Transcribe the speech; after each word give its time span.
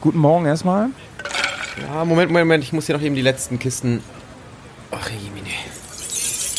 Guten 0.00 0.18
Morgen 0.18 0.46
erstmal. 0.46 0.90
Ja, 1.80 2.04
Moment, 2.04 2.30
Moment, 2.30 2.46
Moment, 2.46 2.64
ich 2.64 2.72
muss 2.72 2.86
hier 2.86 2.96
noch 2.96 3.02
eben 3.02 3.14
die 3.14 3.22
letzten 3.22 3.58
Kisten. 3.58 4.02
Ach, 4.92 5.08
Jemine. 5.10 5.48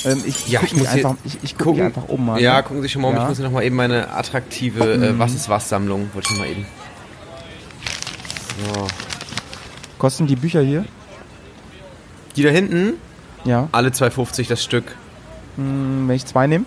Ähm, 0.06 0.24
ich 0.26 0.48
Ja, 0.48 0.60
guck 0.60 0.72
ich 0.72 0.78
muss 0.78 0.88
einfach, 0.88 1.16
ich, 1.24 1.38
ich 1.44 1.58
guck 1.58 1.68
gucken. 1.68 1.84
einfach 1.84 2.08
um 2.08 2.26
mal. 2.26 2.42
Ja, 2.42 2.58
ne? 2.58 2.64
gucken 2.64 2.82
Sie 2.82 2.90
schon 2.90 3.02
mal 3.02 3.10
um. 3.10 3.16
Ja. 3.16 3.24
Ich 3.24 3.28
muss 3.30 3.38
hier 3.38 3.46
noch 3.46 3.52
mal 3.54 3.64
eben 3.64 3.76
meine 3.76 4.10
attraktive 4.14 4.84
äh, 4.94 5.20
Was 5.20 5.34
ist 5.34 5.50
was 5.50 5.68
Sammlung, 5.70 6.10
wollte 6.14 6.30
ich 6.34 6.40
mal 6.40 6.48
eben. 6.48 6.66
So. 8.74 8.88
Kosten 9.98 10.28
die 10.28 10.36
Bücher 10.36 10.62
hier? 10.62 10.86
Die 12.36 12.44
da 12.44 12.50
hinten, 12.50 12.94
Ja. 13.44 13.68
alle 13.72 13.90
2,50 13.90 14.48
das 14.48 14.64
Stück. 14.64 14.96
Hm, 15.56 16.08
wenn 16.08 16.16
ich 16.16 16.26
zwei 16.26 16.48
nehme? 16.48 16.66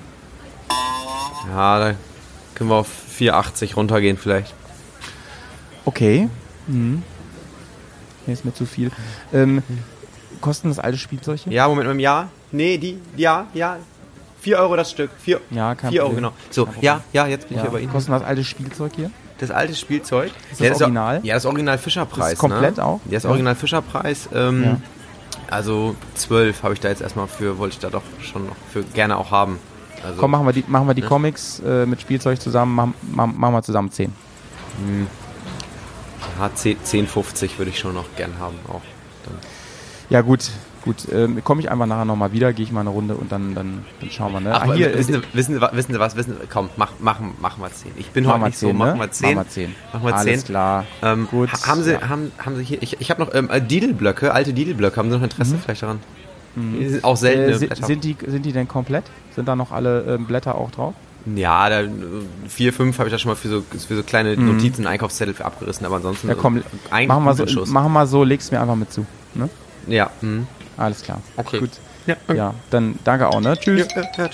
Ja, 1.48 1.78
da 1.78 1.94
können 2.54 2.68
wir 2.70 2.76
auf 2.76 2.88
4,80 3.18 3.74
runtergehen 3.74 4.16
vielleicht. 4.18 4.54
Okay. 5.84 6.28
Mhm. 6.66 7.02
Nee, 8.26 8.32
ist 8.32 8.44
mir 8.44 8.54
zu 8.54 8.66
viel. 8.66 8.90
Ähm, 9.32 9.62
kosten 10.40 10.68
das 10.68 10.78
alte 10.78 10.98
Spielzeug 10.98 11.40
hier? 11.40 11.52
Ja, 11.52 11.66
Moment, 11.68 11.88
mit 11.88 11.96
dem 11.96 12.00
Ja? 12.00 12.28
Nee, 12.52 12.78
die, 12.78 12.98
ja, 13.16 13.46
ja. 13.54 13.78
4 14.40 14.58
Euro 14.58 14.76
das 14.76 14.90
Stück. 14.90 15.10
4, 15.20 15.40
Ja, 15.50 15.74
kein 15.74 15.90
4 15.90 16.00
Euro, 16.02 16.10
Problem. 16.14 16.24
genau. 16.30 16.36
So, 16.50 16.68
ja, 16.80 17.00
ja, 17.12 17.26
jetzt 17.26 17.48
bin 17.48 17.56
ich 17.56 17.62
Ja. 17.62 17.70
hier 17.70 17.72
bei 17.72 17.80
Ihnen. 17.80 17.92
Kosten 17.92 18.10
das 18.12 18.22
alte 18.22 18.42
Spielzeug 18.44 18.92
hier? 18.96 19.10
Das 19.38 19.50
alte 19.50 19.74
Spielzeug. 19.74 20.26
Ist 20.50 20.60
das 20.60 20.66
ja, 20.66 20.72
ist 20.72 20.80
Original? 20.82 21.18
Auch, 21.18 21.24
ja, 21.24 21.34
das 21.34 21.46
Original 21.46 21.78
Fischerpreis. 21.78 22.18
Das 22.24 22.32
ist 22.34 22.38
komplett 22.38 22.76
ne? 22.76 22.84
auch? 22.84 23.00
Ja, 23.06 23.12
das 23.12 23.22
Ja. 23.24 23.30
Original 23.30 23.54
Fischerpreis. 23.54 24.28
Ähm, 24.34 24.62
Ja. 24.64 24.76
Also 25.50 25.96
12 26.14 26.62
habe 26.62 26.74
ich 26.74 26.80
da 26.80 26.88
jetzt 26.88 27.02
erstmal 27.02 27.26
für, 27.28 27.58
wollte 27.58 27.74
ich 27.74 27.78
da 27.80 27.90
doch 27.90 28.02
schon 28.20 28.46
noch 28.46 28.56
für 28.72 28.82
gerne 28.82 29.16
auch 29.18 29.30
haben. 29.30 29.58
Also, 30.04 30.18
Komm, 30.20 30.30
machen 30.32 30.46
wir 30.46 30.52
die, 30.52 30.64
machen 30.66 30.86
wir 30.88 30.94
die 30.94 31.02
Ja. 31.02 31.08
Comics 31.08 31.60
äh, 31.60 31.86
mit 31.86 32.00
Spielzeug 32.00 32.40
zusammen, 32.40 32.74
machen, 32.74 32.94
machen 33.12 33.34
machen 33.38 33.54
wir 33.54 33.62
zusammen 33.62 33.90
10. 33.90 34.10
ja, 34.10 35.06
10, 36.54 36.78
10, 36.82 37.06
50 37.06 37.58
würde 37.58 37.70
ich 37.70 37.78
schon 37.78 37.94
noch 37.94 38.06
gern 38.16 38.32
haben. 38.38 38.56
Auch. 38.68 38.82
Dann. 39.24 39.34
Ja, 40.10 40.20
gut. 40.22 40.50
Gut, 40.84 41.06
ähm, 41.12 41.44
komme 41.44 41.60
ich 41.60 41.70
einfach 41.70 41.86
nachher 41.86 42.04
nochmal 42.04 42.32
wieder, 42.32 42.52
gehe 42.52 42.64
ich 42.64 42.72
mal 42.72 42.80
eine 42.80 42.90
Runde 42.90 43.14
und 43.14 43.30
dann, 43.30 43.54
dann, 43.54 43.84
dann 44.00 44.10
schauen 44.10 44.32
wir. 44.32 44.40
Ne? 44.40 44.52
Ach, 44.52 44.74
hier, 44.74 44.92
wissen, 44.98 45.14
äh, 45.14 45.18
Sie, 45.18 45.22
wissen, 45.32 45.60
wissen 45.60 45.92
Sie 45.92 46.00
was? 46.00 46.16
Wissen, 46.16 46.36
komm, 46.52 46.70
mach, 46.76 46.90
machen, 46.98 47.34
machen 47.40 47.62
wir 47.62 47.72
10. 47.72 47.92
Ich 47.94 48.10
bin 48.10 48.24
machen 48.24 48.40
heute 48.40 48.46
nicht 48.46 48.58
10, 48.58 48.68
so, 48.70 48.74
machen 48.74 48.94
ne? 48.94 49.04
wir 49.04 49.10
10. 49.12 49.34
Machen 49.36 49.44
wir 49.46 49.48
10. 49.48 49.74
Machen 49.92 50.06
wir 50.08 50.14
Alles 50.16 50.40
10. 50.40 50.44
klar. 50.44 50.84
Ähm, 51.02 51.28
Gut, 51.30 51.52
ha- 51.52 51.66
haben, 51.68 51.84
Sie, 51.84 51.92
ja. 51.92 52.08
haben, 52.08 52.32
haben 52.44 52.56
Sie 52.56 52.64
hier, 52.64 52.82
ich, 52.82 53.00
ich 53.00 53.10
habe 53.12 53.22
noch 53.24 53.32
ähm, 53.32 53.48
Didelblöcke, 53.68 54.34
alte 54.34 54.52
Didelblöcke. 54.52 54.96
Haben 54.96 55.10
Sie 55.12 55.16
noch 55.18 55.22
Interesse 55.22 55.56
vielleicht 55.56 55.84
daran? 55.84 56.00
Die 56.56 56.88
sind 56.88 57.04
auch 57.04 57.16
seltene 57.16 57.46
Mhm. 57.46 57.52
Äh, 57.52 57.58
si- 57.58 57.66
Blätter. 57.68 57.86
sind, 57.86 58.02
die, 58.04 58.16
sind 58.26 58.44
die 58.44 58.52
denn 58.52 58.66
komplett? 58.66 59.04
Sind 59.36 59.46
da 59.46 59.54
noch 59.54 59.70
alle 59.70 60.02
ähm, 60.16 60.26
Blätter 60.26 60.56
auch 60.56 60.72
drauf? 60.72 60.94
Ja, 61.36 61.68
da, 61.68 61.88
vier, 62.48 62.72
fünf 62.72 62.98
habe 62.98 63.08
ich 63.08 63.12
da 63.12 63.18
schon 63.18 63.30
mal 63.30 63.36
für 63.36 63.48
so, 63.48 63.62
für 63.86 63.96
so 63.96 64.02
kleine 64.02 64.36
Notizen, 64.36 64.86
Einkaufszettel 64.86 65.34
für 65.34 65.44
abgerissen, 65.44 65.86
aber 65.86 65.96
ansonsten. 65.96 66.26
Mhm. 66.26 66.32
Ja, 66.32 66.38
komm, 66.40 66.62
eigentlich 66.90 67.08
machen 67.08 67.24
wir 67.24 67.34
so, 67.34 67.46
Schuss. 67.46 67.68
machen 67.70 67.92
wir 67.92 68.06
so, 68.06 68.24
leg's 68.24 68.50
mir 68.50 68.60
einfach 68.60 68.74
mit 68.76 68.92
zu. 68.92 69.06
Ne? 69.34 69.48
Ja, 69.86 70.10
mhm. 70.20 70.46
Alles 70.76 71.02
klar. 71.02 71.20
Okay. 71.36 71.60
Gut. 71.60 71.70
Ja, 72.06 72.16
Ja, 72.34 72.54
dann 72.70 72.98
danke 73.04 73.28
auch, 73.28 73.40
ne? 73.40 73.56
Tschüss. 73.56 73.86
ja, 73.94 74.02
ja. 74.18 74.30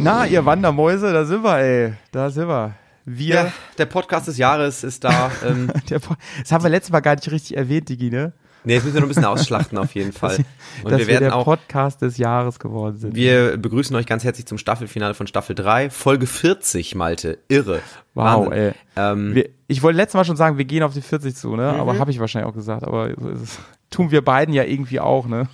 Na, 0.00 0.26
ihr 0.26 0.46
Wandermäuse, 0.46 1.12
da 1.12 1.24
sind 1.24 1.42
wir, 1.42 1.58
ey. 1.58 1.92
Da 2.12 2.30
sind 2.30 2.46
wir. 2.48 2.74
Wir. 3.04 3.34
ja, 3.34 3.52
der 3.78 3.86
Podcast 3.86 4.28
des 4.28 4.38
Jahres 4.38 4.84
ist 4.84 5.02
da. 5.02 5.32
ähm, 5.46 5.72
das 5.88 6.52
haben 6.52 6.62
wir 6.62 6.70
letztes 6.70 6.92
Mal 6.92 7.00
gar 7.00 7.16
nicht 7.16 7.28
richtig 7.30 7.56
erwähnt, 7.56 7.88
Digi, 7.88 8.10
ne? 8.10 8.32
nee, 8.64 8.74
jetzt 8.74 8.84
müssen 8.84 8.94
wir 8.94 9.00
noch 9.00 9.06
ein 9.06 9.08
bisschen 9.08 9.24
ausschlachten 9.24 9.76
auf 9.76 9.94
jeden 9.94 10.12
Fall. 10.12 10.36
Und 10.84 10.92
Dass 10.92 11.00
wir 11.00 11.06
wir, 11.06 11.14
werden 11.14 11.24
der 11.24 11.36
auch. 11.36 11.44
Podcast 11.44 12.02
des 12.02 12.16
Jahres 12.16 12.60
geworden 12.60 12.96
sind. 12.98 13.16
Wir 13.16 13.56
begrüßen 13.56 13.96
euch 13.96 14.06
ganz 14.06 14.22
herzlich 14.22 14.46
zum 14.46 14.58
Staffelfinale 14.58 15.14
von 15.14 15.26
Staffel 15.26 15.56
3, 15.56 15.90
Folge 15.90 16.26
40, 16.26 16.94
Malte. 16.94 17.38
Irre. 17.48 17.80
wow, 18.14 18.46
Wahnsinn. 18.46 18.52
ey. 18.52 18.72
Ähm, 18.94 19.34
Wir, 19.34 19.48
ich 19.66 19.82
wollte 19.82 19.96
letztes 19.96 20.14
Mal 20.14 20.24
schon 20.24 20.36
sagen, 20.36 20.58
wir 20.58 20.64
gehen 20.64 20.82
auf 20.84 20.92
die 20.92 21.00
40 21.00 21.34
zu, 21.34 21.56
ne? 21.56 21.72
Mhm. 21.72 21.80
Aber 21.80 21.98
habe 21.98 22.10
ich 22.12 22.20
wahrscheinlich 22.20 22.48
auch 22.48 22.54
gesagt. 22.54 22.84
Aber 22.84 23.08
es. 23.08 23.58
tun 23.90 24.12
wir 24.12 24.22
beiden 24.22 24.54
ja 24.54 24.62
irgendwie 24.62 25.00
auch, 25.00 25.26
ne? 25.26 25.48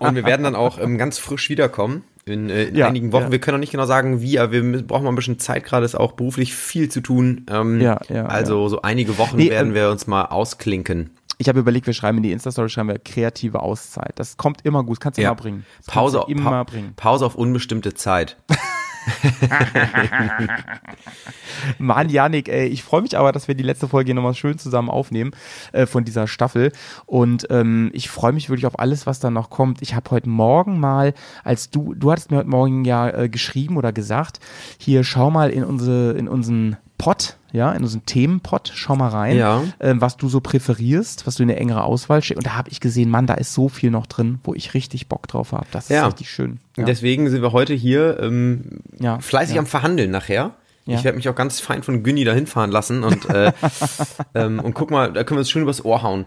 Und 0.00 0.14
wir 0.14 0.24
werden 0.24 0.42
dann 0.42 0.56
auch 0.56 0.78
ähm, 0.78 0.98
ganz 0.98 1.18
frisch 1.18 1.48
wiederkommen 1.48 2.02
in, 2.28 2.50
äh, 2.50 2.64
in 2.64 2.76
Ja, 2.76 2.88
einigen 2.88 3.12
Wochen. 3.12 3.24
ja. 3.24 3.32
Wir 3.32 3.38
können 3.40 3.56
noch 3.56 3.60
nicht 3.60 3.72
genau 3.72 3.86
sagen, 3.86 4.20
wie, 4.20 4.38
aber 4.38 4.52
wir 4.52 4.82
brauchen 4.86 5.04
mal 5.04 5.10
ein 5.10 5.14
bisschen 5.16 5.38
Zeit 5.38 5.64
gerade, 5.64 5.84
ist 5.84 5.94
auch 5.94 6.12
beruflich 6.12 6.54
viel 6.54 6.88
zu 6.88 7.00
tun. 7.00 7.46
Ähm, 7.50 7.80
Ja, 7.80 7.98
ja, 8.08 8.26
Also 8.26 8.68
so 8.68 8.82
einige 8.82 9.18
Wochen 9.18 9.36
Nee, 9.36 9.50
werden 9.50 9.68
ähm, 9.70 9.74
wir 9.74 9.90
uns 9.90 10.06
mal 10.06 10.24
ausklinken. 10.26 11.10
Ich 11.40 11.48
habe 11.48 11.60
überlegt, 11.60 11.86
wir 11.86 11.94
schreiben 11.94 12.18
in 12.18 12.24
die 12.24 12.32
Insta-Story, 12.32 12.68
schreiben 12.68 12.88
wir 12.88 12.98
kreative 12.98 13.60
Auszeit. 13.62 14.12
Das 14.16 14.36
kommt 14.36 14.64
immer 14.64 14.82
gut, 14.82 14.96
das 14.96 15.00
kannst 15.00 15.18
du 15.18 15.22
Ja. 15.22 15.28
immer 15.30 15.36
bringen. 15.36 15.64
Das 15.78 15.86
Pause, 15.94 16.16
du 16.18 16.24
Pa- 16.24 16.30
immer 16.32 16.64
bringen. 16.64 16.92
Pause 16.96 17.26
auf 17.26 17.36
unbestimmte 17.36 17.94
Zeit. 17.94 18.36
Mann, 21.78 22.08
Janik, 22.08 22.48
ey, 22.48 22.66
ich 22.66 22.82
freue 22.82 23.02
mich 23.02 23.16
aber, 23.16 23.32
dass 23.32 23.48
wir 23.48 23.54
die 23.54 23.62
letzte 23.62 23.88
Folge 23.88 24.08
hier 24.08 24.14
nochmal 24.14 24.34
schön 24.34 24.58
zusammen 24.58 24.90
aufnehmen 24.90 25.32
äh, 25.72 25.86
von 25.86 26.04
dieser 26.04 26.26
Staffel. 26.26 26.72
Und 27.06 27.46
ähm, 27.50 27.90
ich 27.92 28.10
freue 28.10 28.32
mich 28.32 28.48
wirklich 28.48 28.66
auf 28.66 28.78
alles, 28.78 29.06
was 29.06 29.20
da 29.20 29.30
noch 29.30 29.50
kommt. 29.50 29.82
Ich 29.82 29.94
habe 29.94 30.10
heute 30.10 30.28
Morgen 30.28 30.80
mal, 30.80 31.14
als 31.44 31.70
du, 31.70 31.94
du 31.94 32.10
hattest 32.10 32.30
mir 32.30 32.38
heute 32.38 32.48
Morgen 32.48 32.84
ja 32.84 33.08
äh, 33.08 33.28
geschrieben 33.28 33.76
oder 33.76 33.92
gesagt, 33.92 34.40
hier 34.78 35.04
schau 35.04 35.30
mal 35.30 35.50
in 35.50 35.64
unsere, 35.64 36.12
in 36.12 36.28
unseren 36.28 36.76
Pod, 36.98 37.36
ja, 37.52 37.72
in 37.72 37.82
unseren 37.82 38.04
Themenpot, 38.04 38.72
schau 38.74 38.96
mal 38.96 39.08
rein, 39.08 39.36
Ja. 39.36 39.62
ähm, 39.80 40.00
was 40.00 40.16
du 40.16 40.28
so 40.28 40.40
präferierst, 40.40 41.26
was 41.26 41.36
du 41.36 41.42
in 41.44 41.48
der 41.48 41.60
engere 41.60 41.84
Auswahl 41.84 42.22
steht. 42.22 42.36
Und 42.36 42.44
da 42.46 42.56
habe 42.56 42.70
ich 42.70 42.80
gesehen, 42.80 43.08
Mann, 43.08 43.26
da 43.26 43.34
ist 43.34 43.54
so 43.54 43.68
viel 43.68 43.90
noch 43.90 44.06
drin, 44.06 44.40
wo 44.44 44.52
ich 44.54 44.74
richtig 44.74 45.08
Bock 45.08 45.28
drauf 45.28 45.52
habe. 45.52 45.66
Das 45.70 45.84
ist 45.84 45.90
Ja. 45.90 46.06
richtig 46.06 46.28
schön. 46.30 46.58
Ja. 46.76 46.84
Deswegen 46.84 47.30
sind 47.30 47.40
wir 47.40 47.52
heute 47.52 47.72
hier 47.74 48.18
ähm, 48.20 48.80
Ja, 48.98 49.18
fleißig 49.20 49.58
am 49.58 49.66
Verhandeln 49.66 50.10
nachher. 50.10 50.52
Ich 50.90 51.04
werde 51.04 51.16
mich 51.16 51.28
auch 51.28 51.34
ganz 51.34 51.60
fein 51.60 51.82
von 51.82 52.02
Günni 52.02 52.24
dahin 52.24 52.46
fahren 52.46 52.70
lassen 52.70 53.04
und, 53.04 53.28
äh, 53.28 53.52
ähm, 54.34 54.58
und 54.58 54.72
guck 54.72 54.90
mal, 54.90 55.12
da 55.12 55.22
können 55.22 55.36
wir 55.36 55.40
uns 55.40 55.50
schön 55.50 55.62
übers 55.62 55.84
Ohr 55.84 56.02
hauen. 56.02 56.26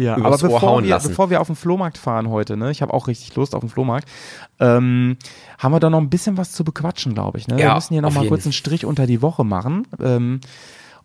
Ja, 0.00 0.16
aber 0.16 0.38
bevor 0.38 0.82
wir, 0.82 0.98
bevor 0.98 1.30
wir 1.30 1.40
auf 1.40 1.46
den 1.46 1.56
Flohmarkt 1.56 1.98
fahren 1.98 2.28
heute, 2.30 2.56
ne, 2.56 2.70
ich 2.70 2.82
habe 2.82 2.94
auch 2.94 3.06
richtig 3.06 3.34
Lust 3.36 3.54
auf 3.54 3.60
den 3.60 3.68
Flohmarkt, 3.68 4.08
ähm, 4.58 5.16
haben 5.58 5.72
wir 5.72 5.80
da 5.80 5.90
noch 5.90 6.00
ein 6.00 6.10
bisschen 6.10 6.36
was 6.36 6.52
zu 6.52 6.64
bequatschen, 6.64 7.14
glaube 7.14 7.38
ich. 7.38 7.48
Ne? 7.48 7.56
wir 7.56 7.64
Ja, 7.64 7.74
müssen 7.74 7.94
hier 7.94 8.02
noch 8.02 8.08
auf 8.08 8.14
mal 8.14 8.22
jeden 8.22 8.30
kurz 8.30 8.44
einen 8.46 8.52
Strich 8.52 8.84
unter 8.84 9.06
die 9.06 9.20
Woche 9.20 9.44
machen, 9.44 9.86
ähm, 10.02 10.40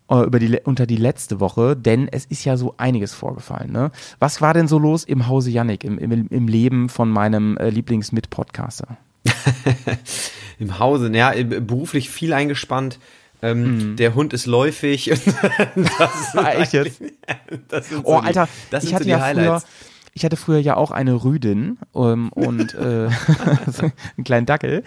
äh, 0.08 0.22
über 0.22 0.38
die, 0.38 0.58
unter 0.64 0.86
die 0.86 0.96
letzte 0.96 1.40
Woche, 1.40 1.76
denn 1.76 2.08
es 2.08 2.24
ist 2.24 2.44
ja 2.44 2.56
so 2.56 2.74
einiges 2.78 3.12
vorgefallen. 3.12 3.70
Ne? 3.72 3.90
Was 4.18 4.40
war 4.40 4.54
denn 4.54 4.68
so 4.68 4.78
los 4.78 5.04
im 5.04 5.26
Hause 5.26 5.50
Yannick, 5.50 5.84
im, 5.84 5.98
im, 5.98 6.28
im 6.28 6.48
Leben 6.48 6.88
von 6.88 7.10
meinem 7.10 7.56
äh, 7.58 7.68
Lieblingsmit-Podcaster? 7.68 8.96
Im 10.58 10.78
Hause, 10.78 11.10
ja, 11.14 11.32
beruflich 11.42 12.08
viel 12.08 12.32
eingespannt. 12.32 12.98
Ähm, 13.42 13.96
Der 13.96 14.14
Hund 14.14 14.32
ist 14.32 14.46
läufig. 14.46 15.04
das 15.10 15.18
ist 15.26 16.34
Mhm. 16.34 16.40
Ah, 16.40 16.50
echt 16.52 16.72
jetzt? 16.72 17.00
das 17.68 17.88
sind 17.88 18.00
Oh, 18.04 18.14
so 18.16 18.20
die- 18.20 18.26
Alter, 18.26 18.48
das 18.70 18.84
ich 18.84 18.88
sind 18.90 18.94
hatte 18.96 19.04
so 19.04 19.08
die 19.08 19.10
ja 19.10 19.18
früher, 19.18 19.26
Highlights. 19.26 19.66
ich 20.14 20.24
hatte 20.24 20.36
früher 20.36 20.58
ja 20.58 20.76
auch 20.76 20.90
eine 20.90 21.22
Rüdin 21.24 21.78
ähm, 21.94 22.30
und 22.32 22.74
äh, 22.74 23.08
einen 24.16 24.24
kleinen 24.24 24.46
Dackel. 24.46 24.84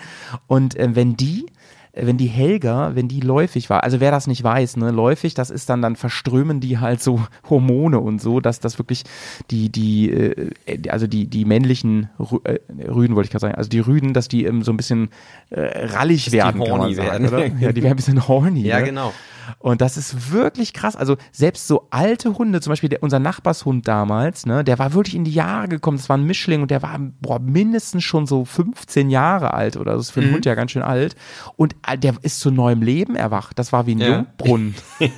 Und 0.48 0.76
äh, 0.76 0.90
wenn 0.96 1.16
die, 1.16 1.46
wenn 1.94 2.18
die 2.18 2.28
Helga, 2.28 2.96
wenn 2.96 3.08
die 3.08 3.20
läufig 3.20 3.70
war, 3.70 3.84
also 3.84 4.00
wer 4.00 4.12
das 4.12 4.28
nicht 4.28 4.44
weiß, 4.44 4.78
ne, 4.78 4.92
läufig, 4.92 5.34
das 5.34 5.50
ist 5.50 5.70
dann, 5.70 5.82
dann 5.82 5.96
verströmen 5.96 6.60
die 6.60 6.78
halt 6.78 7.02
so 7.02 7.22
Hormone 7.50 8.00
und 8.00 8.22
so, 8.22 8.40
dass 8.40 8.60
das 8.60 8.78
wirklich 8.78 9.04
die, 9.50 9.70
die, 9.70 10.12
äh, 10.12 10.52
also 10.90 11.08
die, 11.08 11.28
die 11.28 11.46
männlichen 11.46 12.10
Rü 12.20 12.40
äh, 12.44 12.60
Rüden, 12.88 13.16
wollte 13.16 13.28
ich 13.28 13.32
gerade 13.32 13.42
sagen, 13.42 13.56
also 13.56 13.70
die 13.70 13.80
Rüden, 13.80 14.14
dass 14.14 14.28
die 14.28 14.46
ähm, 14.46 14.64
so 14.64 14.72
ein 14.72 14.78
bisschen 14.78 15.10
äh, 15.50 15.88
rallig 15.88 16.32
werden, 16.32 16.60
kann 16.60 16.70
man 16.70 16.82
horny 16.82 16.94
sagen, 16.96 17.10
werden. 17.10 17.28
oder? 17.28 17.46
Ja, 17.60 17.72
die 17.72 17.84
werden 17.84 17.94
ein 17.94 17.96
bisschen 17.96 18.28
horny. 18.28 18.60
Ja, 18.70 18.80
ne? 18.80 18.86
genau. 18.86 19.14
Und 19.58 19.82
das 19.82 19.98
ist 19.98 20.32
wirklich 20.32 20.74
krass. 20.74 20.96
Also 20.96 21.18
selbst 21.32 21.68
so 21.68 21.88
alte 21.90 22.38
Hunde, 22.38 22.62
zum 22.62 22.72
Beispiel 22.72 22.90
der, 22.90 23.02
unser 23.04 23.20
Nachbarshund 23.20 23.88
damals, 23.88 24.46
ne, 24.46 24.64
der 24.64 24.78
war 24.80 24.94
wirklich 24.94 25.16
in 25.16 25.24
die 25.24 25.34
Jahre 25.34 25.68
gekommen. 25.68 25.98
Das 25.98 26.10
war 26.10 26.18
ein 26.18 26.26
Mischling 26.26 26.62
und 26.62 26.72
der 26.72 26.82
war 26.84 27.00
boah, 27.22 27.40
mindestens 27.40 28.04
schon 28.04 28.28
so 28.28 28.46
15 28.46 29.10
Jahre 29.10 29.54
alt 29.54 29.78
oder 29.78 29.94
so. 29.94 29.98
Das 30.00 30.08
ist 30.08 30.12
für 30.12 30.22
einen 30.22 30.34
Hund 30.34 30.46
ja 30.46 30.56
ganz 30.56 30.72
schön 30.72 30.82
alt. 30.82 31.16
Und 31.56 31.76
äh, 31.88 31.98
der 31.98 32.16
ist 32.22 32.40
zu 32.40 32.52
neuem 32.52 32.82
Leben 32.82 33.16
erwacht. 33.16 33.58
Das 33.58 33.72
war 33.74 33.88
wie 33.88 33.96
ein 33.96 34.00
Ja. 34.00 34.08
Jungbrunnen. 34.08 34.76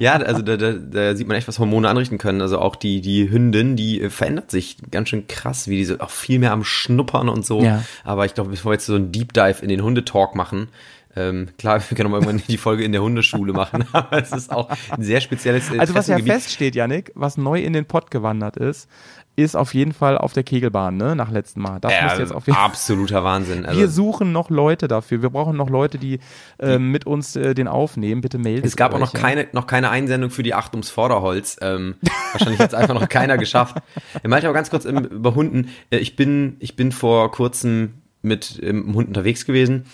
Ja, 0.00 0.14
also 0.16 0.42
da, 0.42 0.56
da, 0.56 0.72
da 0.72 1.14
sieht 1.16 1.26
man 1.26 1.36
echt, 1.36 1.48
was 1.48 1.58
Hormone 1.58 1.88
anrichten 1.88 2.18
können. 2.18 2.40
Also 2.40 2.58
auch 2.58 2.76
die, 2.76 3.00
die 3.00 3.30
Hündin, 3.30 3.76
die 3.76 4.00
äh, 4.00 4.10
verändert 4.10 4.50
sich 4.50 4.76
ganz 4.90 5.08
schön 5.08 5.26
krass, 5.26 5.68
wie 5.68 5.76
diese 5.76 6.00
auch 6.00 6.10
viel 6.10 6.38
mehr 6.38 6.52
am 6.52 6.64
Schnuppern 6.64 7.28
und 7.28 7.44
so. 7.44 7.62
Ja. 7.62 7.82
Aber 8.04 8.24
ich 8.26 8.34
glaube, 8.34 8.50
bevor 8.50 8.70
wir 8.70 8.74
jetzt 8.74 8.86
so 8.86 8.94
einen 8.94 9.12
Deep 9.12 9.32
Dive 9.32 9.62
in 9.62 9.68
den 9.68 9.82
Hundetalk 9.82 10.34
machen, 10.34 10.68
Ähm, 11.16 11.48
klar, 11.58 11.80
wir 11.88 11.96
können 11.96 12.12
auch 12.12 12.20
irgendwann 12.20 12.42
die 12.46 12.58
Folge 12.58 12.84
in 12.84 12.92
der 12.92 13.02
Hundeschule 13.02 13.52
machen, 13.52 13.84
aber 13.92 14.18
es 14.22 14.32
ist 14.32 14.52
auch 14.52 14.68
ein 14.90 15.02
sehr 15.02 15.20
spezielles 15.20 15.70
Also 15.76 15.94
was 15.94 16.06
ja 16.06 16.18
feststeht, 16.18 16.74
Yannick, 16.74 17.10
was 17.14 17.36
neu 17.36 17.60
in 17.60 17.72
den 17.72 17.86
Pott 17.86 18.10
gewandert 18.10 18.56
ist, 18.56 18.88
ist 19.36 19.54
auf 19.54 19.74
jeden 19.74 19.92
Fall 19.92 20.16
auf 20.16 20.32
der 20.32 20.42
Kegelbahn, 20.42 20.96
ne? 20.96 21.14
Nach 21.14 21.30
letztem 21.30 21.62
Mal. 21.62 21.78
Das 21.78 21.92
äh, 21.92 22.20
jetzt 22.20 22.32
auf 22.32 22.46
jeden 22.46 22.58
absoluter 22.58 23.22
Wahnsinn. 23.22 23.66
Also 23.66 23.78
wir 23.78 23.88
suchen 23.88 24.32
noch 24.32 24.48
Leute 24.48 24.88
dafür. 24.88 25.20
Wir 25.20 25.28
brauchen 25.28 25.56
noch 25.56 25.68
Leute, 25.68 25.98
die 25.98 26.20
äh, 26.58 26.78
mit 26.78 27.06
uns 27.06 27.36
äh, 27.36 27.54
den 27.54 27.68
aufnehmen. 27.68 28.22
Bitte 28.22 28.38
melden. 28.38 28.66
Es 28.66 28.76
gab 28.76 28.94
auch 28.94 28.98
noch 28.98 29.12
keine, 29.12 29.46
noch 29.52 29.66
keine 29.66 29.90
Einsendung 29.90 30.30
für 30.30 30.42
die 30.42 30.54
Acht 30.54 30.72
ums 30.72 30.88
Vorderholz. 30.88 31.58
Ähm, 31.60 31.96
wahrscheinlich 32.32 32.60
hat 32.60 32.68
es 32.68 32.74
einfach 32.74 32.94
noch 32.94 33.08
keiner 33.08 33.36
geschafft. 33.36 33.76
Er 34.22 34.30
meinte 34.30 34.46
aber 34.46 34.54
ganz 34.54 34.70
kurz 34.70 34.84
im, 34.84 35.04
über 35.04 35.34
Hunden. 35.34 35.68
Äh, 35.90 35.98
ich 35.98 36.16
bin, 36.16 36.56
ich 36.58 36.74
bin 36.74 36.90
vor 36.90 37.30
kurzem 37.30 37.94
mit 38.22 38.58
ähm, 38.62 38.94
Hund 38.94 39.08
unterwegs 39.08 39.44
gewesen 39.44 39.84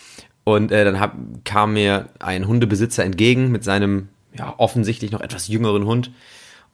und 0.45 0.73
äh, 0.73 0.85
dann 0.85 1.01
hab, 1.01 1.17
kam 1.45 1.75
mir 1.75 2.09
ein 2.19 2.47
Hundebesitzer 2.47 3.05
entgegen 3.05 3.51
mit 3.51 3.65
seinem 3.65 4.09
ja 4.35 4.55
offensichtlich 4.57 5.13
noch 5.13 5.21
etwas 5.21 5.49
jüngeren 5.49 5.85
Hund 5.85 6.11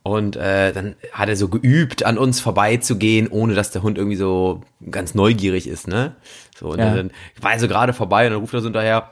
und 0.02 0.36
äh, 0.36 0.72
dann 0.72 0.96
hat 1.12 1.28
er 1.28 1.36
so 1.36 1.48
geübt, 1.48 2.04
an 2.04 2.18
uns 2.18 2.40
vorbeizugehen, 2.40 3.28
ohne 3.28 3.54
dass 3.54 3.72
der 3.72 3.82
Hund 3.82 3.98
irgendwie 3.98 4.16
so 4.16 4.62
ganz 4.90 5.14
neugierig 5.14 5.66
ist, 5.66 5.88
ne? 5.88 6.16
So, 6.58 6.70
und 6.70 6.78
ja. 6.78 6.94
dann 6.94 7.10
war 7.40 7.52
er 7.52 7.60
so 7.60 7.68
gerade 7.68 7.92
vorbei 7.92 8.26
und 8.26 8.32
dann 8.32 8.40
ruft 8.40 8.54
er 8.54 8.60
so 8.60 8.66
hinterher, 8.66 9.10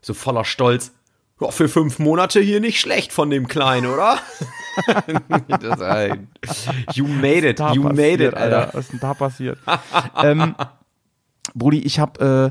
so 0.00 0.12
voller 0.12 0.44
Stolz, 0.44 0.92
ja, 1.40 1.50
für 1.50 1.68
fünf 1.68 1.98
Monate 1.98 2.40
hier 2.40 2.60
nicht 2.60 2.80
schlecht 2.80 3.12
von 3.12 3.30
dem 3.30 3.46
Kleinen, 3.46 3.86
oder? 3.86 4.18
das, 5.48 6.66
you 6.94 7.06
made 7.06 7.48
it, 7.48 7.60
you 7.72 7.82
made 7.82 8.24
it, 8.24 8.34
Alter. 8.34 8.70
Was 8.72 8.86
ist 8.86 8.92
denn 8.92 9.00
da 9.00 9.14
passiert? 9.14 9.58
ähm, 10.22 10.56
Brudi, 11.54 11.78
ich 11.78 12.00
hab, 12.00 12.20
äh, 12.20 12.50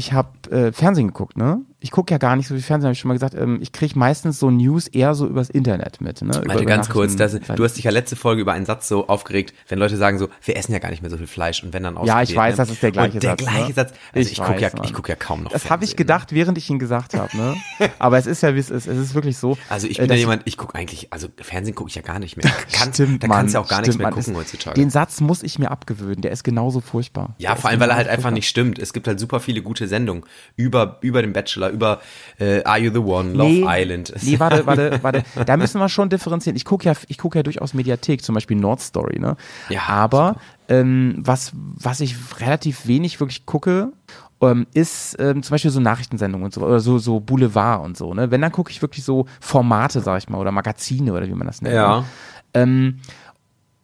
ich 0.00 0.14
hab 0.14 0.50
äh, 0.50 0.72
Fernsehen 0.72 1.08
geguckt, 1.08 1.36
ne? 1.36 1.60
Ich 1.80 1.90
gucke 1.90 2.12
ja 2.12 2.18
gar 2.18 2.36
nicht 2.36 2.46
so 2.46 2.54
viel 2.54 2.62
Fernsehen, 2.62 2.88
habe 2.88 2.92
ich 2.92 2.98
schon 2.98 3.08
mal 3.08 3.14
gesagt. 3.14 3.34
Ähm, 3.34 3.58
ich 3.62 3.72
kriege 3.72 3.98
meistens 3.98 4.38
so 4.38 4.50
News 4.50 4.86
eher 4.86 5.14
so 5.14 5.26
übers 5.26 5.48
Internet 5.48 6.00
mit. 6.00 6.20
Ne? 6.20 6.40
Warte, 6.44 6.66
ganz 6.66 6.88
kurz, 6.90 7.16
das, 7.16 7.32
du 7.32 7.64
hast 7.64 7.76
dich 7.76 7.84
ja 7.84 7.90
letzte 7.90 8.16
Folge 8.16 8.42
über 8.42 8.52
einen 8.52 8.66
Satz 8.66 8.88
so 8.88 9.08
aufgeregt, 9.08 9.54
wenn 9.68 9.78
Leute 9.78 9.96
sagen 9.96 10.18
so, 10.18 10.28
wir 10.44 10.56
essen 10.56 10.72
ja 10.72 10.78
gar 10.78 10.90
nicht 10.90 11.00
mehr 11.00 11.10
so 11.10 11.16
viel 11.16 11.26
Fleisch 11.26 11.62
und 11.62 11.72
wenn 11.72 11.82
dann 11.82 11.98
Ja, 12.04 12.22
ich 12.22 12.36
weiß, 12.36 12.54
ne? 12.54 12.56
das 12.58 12.70
ist 12.70 12.82
der 12.82 12.90
gleiche 12.90 13.14
und 13.14 13.22
der 13.22 13.30
Satz. 13.30 13.38
Der 13.38 13.46
gleiche 13.46 13.68
ne? 13.68 13.74
Satz. 13.74 13.92
Also 14.12 14.30
ich, 14.30 14.32
ich 14.32 14.44
gucke 14.44 14.60
ja, 14.60 14.70
ich 14.84 14.92
guck 14.92 15.08
ja 15.08 15.16
kaum 15.16 15.42
noch 15.42 15.52
Das 15.52 15.70
habe 15.70 15.84
ich 15.84 15.96
gedacht, 15.96 16.32
während 16.32 16.58
ich 16.58 16.68
ihn 16.68 16.78
gesagt 16.78 17.14
habe. 17.14 17.34
Ne? 17.36 17.56
Aber 17.98 18.18
es 18.18 18.26
ist 18.26 18.42
ja, 18.42 18.54
wie 18.54 18.58
es 18.58 18.70
ist. 18.70 18.86
Es 18.86 18.98
ist 18.98 19.14
wirklich 19.14 19.38
so. 19.38 19.56
Also 19.68 19.86
ich 19.86 19.98
bin 19.98 20.08
ja 20.10 20.16
jemand, 20.16 20.42
ich 20.44 20.58
gucke 20.58 20.74
eigentlich, 20.74 21.12
also 21.12 21.28
Fernsehen 21.40 21.74
gucke 21.74 21.88
ich 21.88 21.94
ja 21.94 22.02
gar 22.02 22.18
nicht 22.18 22.36
mehr. 22.36 22.50
Kann, 22.72 22.92
stimmt, 22.92 23.22
da 23.22 23.28
kannst 23.28 23.54
du 23.54 23.58
ja 23.58 23.64
auch 23.64 23.68
gar 23.68 23.78
stimmt, 23.80 23.98
nichts 23.98 23.98
mehr 23.98 24.10
gucken 24.10 24.36
heutzutage. 24.36 24.74
Den 24.74 24.90
Satz 24.90 25.20
muss 25.20 25.42
ich 25.42 25.58
mir 25.58 25.70
abgewöhnen, 25.70 26.20
der 26.20 26.30
ist 26.30 26.44
genauso 26.44 26.80
furchtbar. 26.80 27.34
Ja, 27.38 27.56
vor 27.56 27.70
allem, 27.70 27.80
weil 27.80 27.90
er 27.90 27.96
halt 27.96 28.08
einfach 28.08 28.30
nicht 28.30 28.48
stimmt. 28.48 28.78
Es 28.78 28.92
gibt 28.92 29.08
halt 29.08 29.18
super 29.18 29.40
viele 29.40 29.62
gute 29.62 29.88
Sendungen 29.88 30.24
über, 30.56 30.98
über 31.00 31.22
den 31.22 31.32
Bachelor, 31.32 31.69
über 31.70 32.00
äh, 32.38 32.62
Are 32.64 32.78
You 32.78 32.92
the 32.92 32.98
One, 32.98 33.32
Love 33.32 33.50
nee, 33.50 33.64
Island. 33.66 34.12
Nee, 34.22 34.38
warte, 34.38 34.66
warte, 34.66 34.98
warte. 35.02 35.24
Da 35.46 35.56
müssen 35.56 35.80
wir 35.80 35.88
schon 35.88 36.08
differenzieren. 36.08 36.56
Ich 36.56 36.64
gucke 36.64 36.86
ja, 36.86 36.94
ich 37.08 37.18
gucke 37.18 37.38
ja 37.38 37.42
durchaus 37.42 37.74
Mediathek, 37.74 38.22
zum 38.22 38.34
Beispiel 38.34 38.56
Nord 38.56 38.80
Story, 38.80 39.18
ne? 39.18 39.36
Ja. 39.68 39.82
Aber 39.88 40.36
ähm, 40.68 41.16
was, 41.18 41.52
was 41.54 42.00
ich 42.00 42.16
relativ 42.40 42.86
wenig 42.86 43.18
wirklich 43.20 43.46
gucke, 43.46 43.92
ähm, 44.40 44.66
ist 44.72 45.16
ähm, 45.18 45.42
zum 45.42 45.54
Beispiel 45.54 45.70
so 45.70 45.80
Nachrichtensendungen 45.80 46.46
und 46.46 46.54
so 46.54 46.62
oder 46.62 46.80
so 46.80 46.98
so 46.98 47.20
Boulevard 47.20 47.84
und 47.84 47.96
so. 47.96 48.14
Ne? 48.14 48.30
Wenn 48.30 48.40
dann 48.40 48.52
gucke 48.52 48.70
ich 48.70 48.80
wirklich 48.82 49.04
so 49.04 49.26
Formate, 49.40 50.00
sag 50.00 50.18
ich 50.18 50.28
mal, 50.28 50.38
oder 50.38 50.52
Magazine 50.52 51.12
oder 51.12 51.26
wie 51.26 51.34
man 51.34 51.46
das 51.46 51.62
nennt. 51.62 51.74
Ja. 51.74 52.00
Ne? 52.00 52.06
Ähm, 52.54 53.00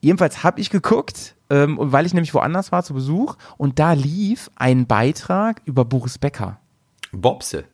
jedenfalls 0.00 0.42
habe 0.42 0.60
ich 0.60 0.70
geguckt, 0.70 1.36
ähm, 1.50 1.76
weil 1.78 2.06
ich 2.06 2.14
nämlich 2.14 2.34
woanders 2.34 2.72
war 2.72 2.82
zu 2.82 2.94
Besuch 2.94 3.36
und 3.56 3.78
da 3.78 3.92
lief 3.92 4.50
ein 4.56 4.86
Beitrag 4.86 5.60
über 5.64 5.84
Boris 5.84 6.18
Becker. 6.18 6.58
Bobse. 7.12 7.64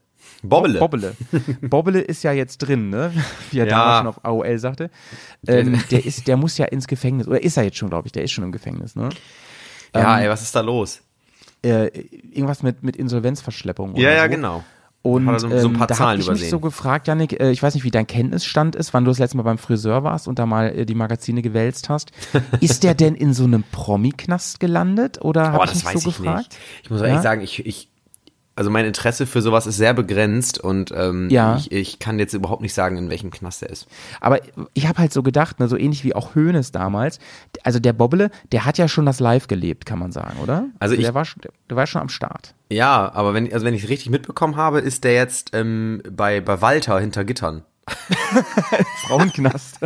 Bobbele. 0.42 0.78
Bobbele. 0.78 1.16
Bobbele 1.60 2.00
ist 2.00 2.22
ja 2.24 2.32
jetzt 2.32 2.58
drin, 2.58 2.90
ne? 2.90 3.12
Wie 3.50 3.60
er 3.60 3.66
ja. 3.66 3.70
damals 3.70 3.98
schon 3.98 4.06
auf 4.08 4.24
AOL 4.24 4.58
sagte. 4.58 4.90
Ähm, 5.46 5.82
der 5.90 6.04
ist, 6.04 6.26
der 6.26 6.36
muss 6.36 6.58
ja 6.58 6.66
ins 6.66 6.88
Gefängnis. 6.88 7.28
Oder 7.28 7.42
ist 7.42 7.56
er 7.56 7.64
jetzt 7.64 7.76
schon, 7.76 7.88
glaube 7.88 8.08
ich, 8.08 8.12
der 8.12 8.24
ist 8.24 8.32
schon 8.32 8.44
im 8.44 8.52
Gefängnis, 8.52 8.96
ne? 8.96 9.10
Ja, 9.94 10.18
ähm, 10.18 10.24
ey, 10.24 10.30
was 10.30 10.42
ist 10.42 10.54
da 10.54 10.60
los? 10.60 11.02
Äh, 11.62 11.86
irgendwas 12.32 12.62
mit, 12.62 12.82
mit 12.82 12.96
Insolvenzverschleppung. 12.96 13.94
Ja, 13.96 14.10
ja, 14.10 14.24
so. 14.24 14.30
genau. 14.30 14.64
Und 15.02 15.40
so, 15.40 15.48
so 15.48 15.68
ein 15.68 15.72
paar 15.72 15.90
ähm, 15.90 15.96
da 15.96 15.98
habe 15.98 16.18
ich 16.18 16.26
übersehen. 16.26 16.42
mich 16.42 16.50
so 16.50 16.60
gefragt, 16.60 17.08
Janik, 17.08 17.40
äh, 17.40 17.50
ich 17.50 17.60
weiß 17.60 17.74
nicht, 17.74 17.82
wie 17.82 17.90
dein 17.90 18.06
Kenntnisstand 18.06 18.76
ist, 18.76 18.94
wann 18.94 19.04
du 19.04 19.10
das 19.10 19.18
letzte 19.18 19.36
Mal 19.36 19.42
beim 19.42 19.58
Friseur 19.58 20.04
warst 20.04 20.28
und 20.28 20.38
da 20.38 20.46
mal 20.46 20.68
äh, 20.68 20.86
die 20.86 20.94
Magazine 20.94 21.42
gewälzt 21.42 21.88
hast. 21.88 22.12
ist 22.60 22.84
der 22.84 22.94
denn 22.94 23.16
in 23.16 23.34
so 23.34 23.42
einem 23.42 23.64
Promi-Knast 23.64 24.60
gelandet 24.60 25.20
oder 25.20 25.52
habe 25.52 25.64
ich 25.66 25.84
mich 25.84 26.02
so 26.02 26.10
gefragt? 26.10 26.50
Nicht. 26.50 26.58
Ich 26.84 26.90
muss 26.90 27.00
ehrlich 27.00 27.16
ja? 27.16 27.22
sagen, 27.22 27.40
ich, 27.40 27.66
ich 27.66 27.88
also 28.54 28.70
mein 28.70 28.84
Interesse 28.84 29.26
für 29.26 29.40
sowas 29.40 29.66
ist 29.66 29.76
sehr 29.76 29.94
begrenzt 29.94 30.58
und 30.58 30.92
ähm, 30.94 31.28
ja. 31.30 31.56
ich, 31.56 31.72
ich 31.72 31.98
kann 31.98 32.18
jetzt 32.18 32.34
überhaupt 32.34 32.62
nicht 32.62 32.74
sagen, 32.74 32.96
in 32.96 33.08
welchem 33.08 33.30
Knast 33.30 33.62
er 33.62 33.70
ist. 33.70 33.86
Aber 34.20 34.40
ich 34.74 34.88
habe 34.88 34.98
halt 34.98 35.12
so 35.12 35.22
gedacht, 35.22 35.58
ne, 35.58 35.68
so 35.68 35.76
ähnlich 35.76 36.04
wie 36.04 36.14
auch 36.14 36.34
Hoeneß 36.34 36.72
damals, 36.72 37.18
also 37.62 37.78
der 37.78 37.92
Bobbele, 37.92 38.30
der 38.52 38.64
hat 38.64 38.78
ja 38.78 38.88
schon 38.88 39.06
das 39.06 39.20
Live 39.20 39.46
gelebt, 39.46 39.86
kann 39.86 39.98
man 39.98 40.12
sagen, 40.12 40.38
oder? 40.42 40.66
Also, 40.78 40.94
also 40.94 40.96
der, 40.96 41.14
war, 41.14 41.26
der, 41.42 41.50
der 41.70 41.76
war 41.76 41.86
schon 41.86 42.02
am 42.02 42.08
Start. 42.08 42.54
Ja, 42.70 43.10
aber 43.14 43.34
wenn, 43.34 43.52
also 43.52 43.64
wenn 43.64 43.74
ich 43.74 43.84
es 43.84 43.90
richtig 43.90 44.10
mitbekommen 44.10 44.56
habe, 44.56 44.80
ist 44.80 45.04
der 45.04 45.14
jetzt 45.14 45.50
ähm, 45.54 46.02
bei, 46.10 46.40
bei 46.40 46.60
Walter 46.60 46.98
hinter 47.00 47.24
Gittern. 47.24 47.64
Frauenknast. 49.06 49.78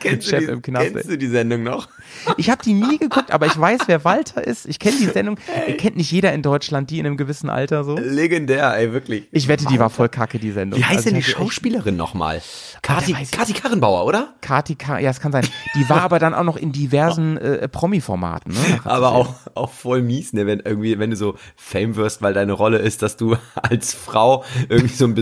kennst, 0.00 0.28
Chef 0.28 0.40
du 0.40 0.46
die, 0.46 0.52
im 0.52 0.62
Knast, 0.62 0.92
kennst 0.92 1.10
du 1.10 1.18
die 1.18 1.26
Sendung 1.28 1.62
noch? 1.62 1.88
Ich 2.36 2.50
habe 2.50 2.62
die 2.62 2.74
nie 2.74 2.98
geguckt, 2.98 3.30
aber 3.30 3.46
ich 3.46 3.58
weiß, 3.58 3.82
wer 3.86 4.04
Walter 4.04 4.44
ist. 4.46 4.66
Ich 4.66 4.78
kenne 4.78 4.96
die 4.98 5.06
Sendung. 5.06 5.38
Ey. 5.66 5.76
Kennt 5.76 5.96
nicht 5.96 6.10
jeder 6.10 6.32
in 6.32 6.42
Deutschland 6.42 6.90
die 6.90 6.98
in 6.98 7.06
einem 7.06 7.16
gewissen 7.16 7.50
Alter 7.50 7.84
so. 7.84 7.96
Legendär, 7.96 8.76
ey, 8.76 8.92
wirklich. 8.92 9.28
Ich 9.32 9.48
wette, 9.48 9.66
die 9.66 9.78
war 9.78 9.90
voll 9.90 10.08
kacke, 10.08 10.38
die 10.38 10.52
Sendung. 10.52 10.78
Wie 10.78 10.84
heißt 10.84 10.98
also, 10.98 11.10
denn 11.10 11.16
die 11.16 11.22
Schauspielerin 11.22 11.96
nochmal? 11.96 12.42
Kati, 12.82 13.14
Kati 13.30 13.52
Karrenbauer, 13.52 14.04
oder? 14.04 14.34
Kati 14.40 14.74
Kar 14.74 15.00
ja, 15.00 15.10
es 15.10 15.20
kann 15.20 15.32
sein. 15.32 15.46
Die 15.74 15.88
war 15.88 16.02
aber 16.02 16.18
dann 16.18 16.34
auch 16.34 16.44
noch 16.44 16.56
in 16.56 16.72
diversen 16.72 17.36
äh, 17.36 17.68
Promi-Formaten. 17.68 18.52
Ne? 18.52 18.80
Aber 18.84 19.12
auch, 19.12 19.34
auch 19.54 19.70
voll 19.70 20.02
mies, 20.02 20.32
ne? 20.32 20.46
wenn 20.46 20.60
irgendwie, 20.60 20.98
wenn 20.98 21.10
du 21.10 21.16
so 21.16 21.36
Fame 21.56 21.96
wirst, 21.96 22.22
weil 22.22 22.34
deine 22.34 22.52
Rolle 22.52 22.78
ist, 22.78 23.02
dass 23.02 23.16
du 23.16 23.36
als 23.54 23.94
Frau 23.94 24.44
irgendwie 24.68 24.94
so 24.94 25.04
ein 25.04 25.14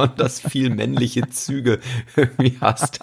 besonders 0.00 0.40
viel 0.40 0.70
männliche 0.70 1.28
Züge 1.28 1.80
irgendwie 2.16 2.56
hast. 2.60 3.00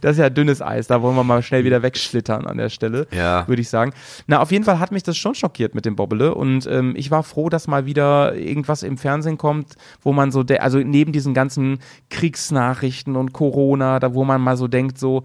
das 0.00 0.12
ist 0.12 0.18
ja 0.18 0.30
dünnes 0.30 0.62
Eis, 0.62 0.86
da 0.86 1.02
wollen 1.02 1.16
wir 1.16 1.24
mal 1.24 1.42
schnell 1.42 1.64
wieder 1.64 1.82
wegschlittern 1.82 2.46
an 2.46 2.58
der 2.58 2.68
Stelle, 2.68 3.06
ja. 3.12 3.46
würde 3.48 3.62
ich 3.62 3.68
sagen. 3.68 3.92
Na, 4.26 4.40
auf 4.40 4.52
jeden 4.52 4.64
Fall 4.64 4.78
hat 4.78 4.92
mich 4.92 5.02
das 5.02 5.16
schon 5.16 5.34
schockiert 5.34 5.74
mit 5.74 5.84
dem 5.84 5.96
Bobbele 5.96 6.34
und 6.34 6.66
ähm, 6.66 6.94
ich 6.96 7.10
war 7.10 7.22
froh, 7.22 7.48
dass 7.48 7.66
mal 7.66 7.86
wieder 7.86 8.34
irgendwas 8.34 8.82
im 8.82 8.98
Fernsehen 8.98 9.38
kommt, 9.38 9.74
wo 10.02 10.12
man 10.12 10.30
so, 10.30 10.44
also 10.58 10.78
neben 10.78 11.12
diesen 11.12 11.34
ganzen 11.34 11.78
Kriegsnachrichten 12.10 13.16
und 13.16 13.32
Corona, 13.32 13.98
da 14.00 14.14
wo 14.14 14.24
man 14.24 14.40
mal 14.40 14.56
so 14.56 14.68
denkt, 14.68 14.98
so, 14.98 15.24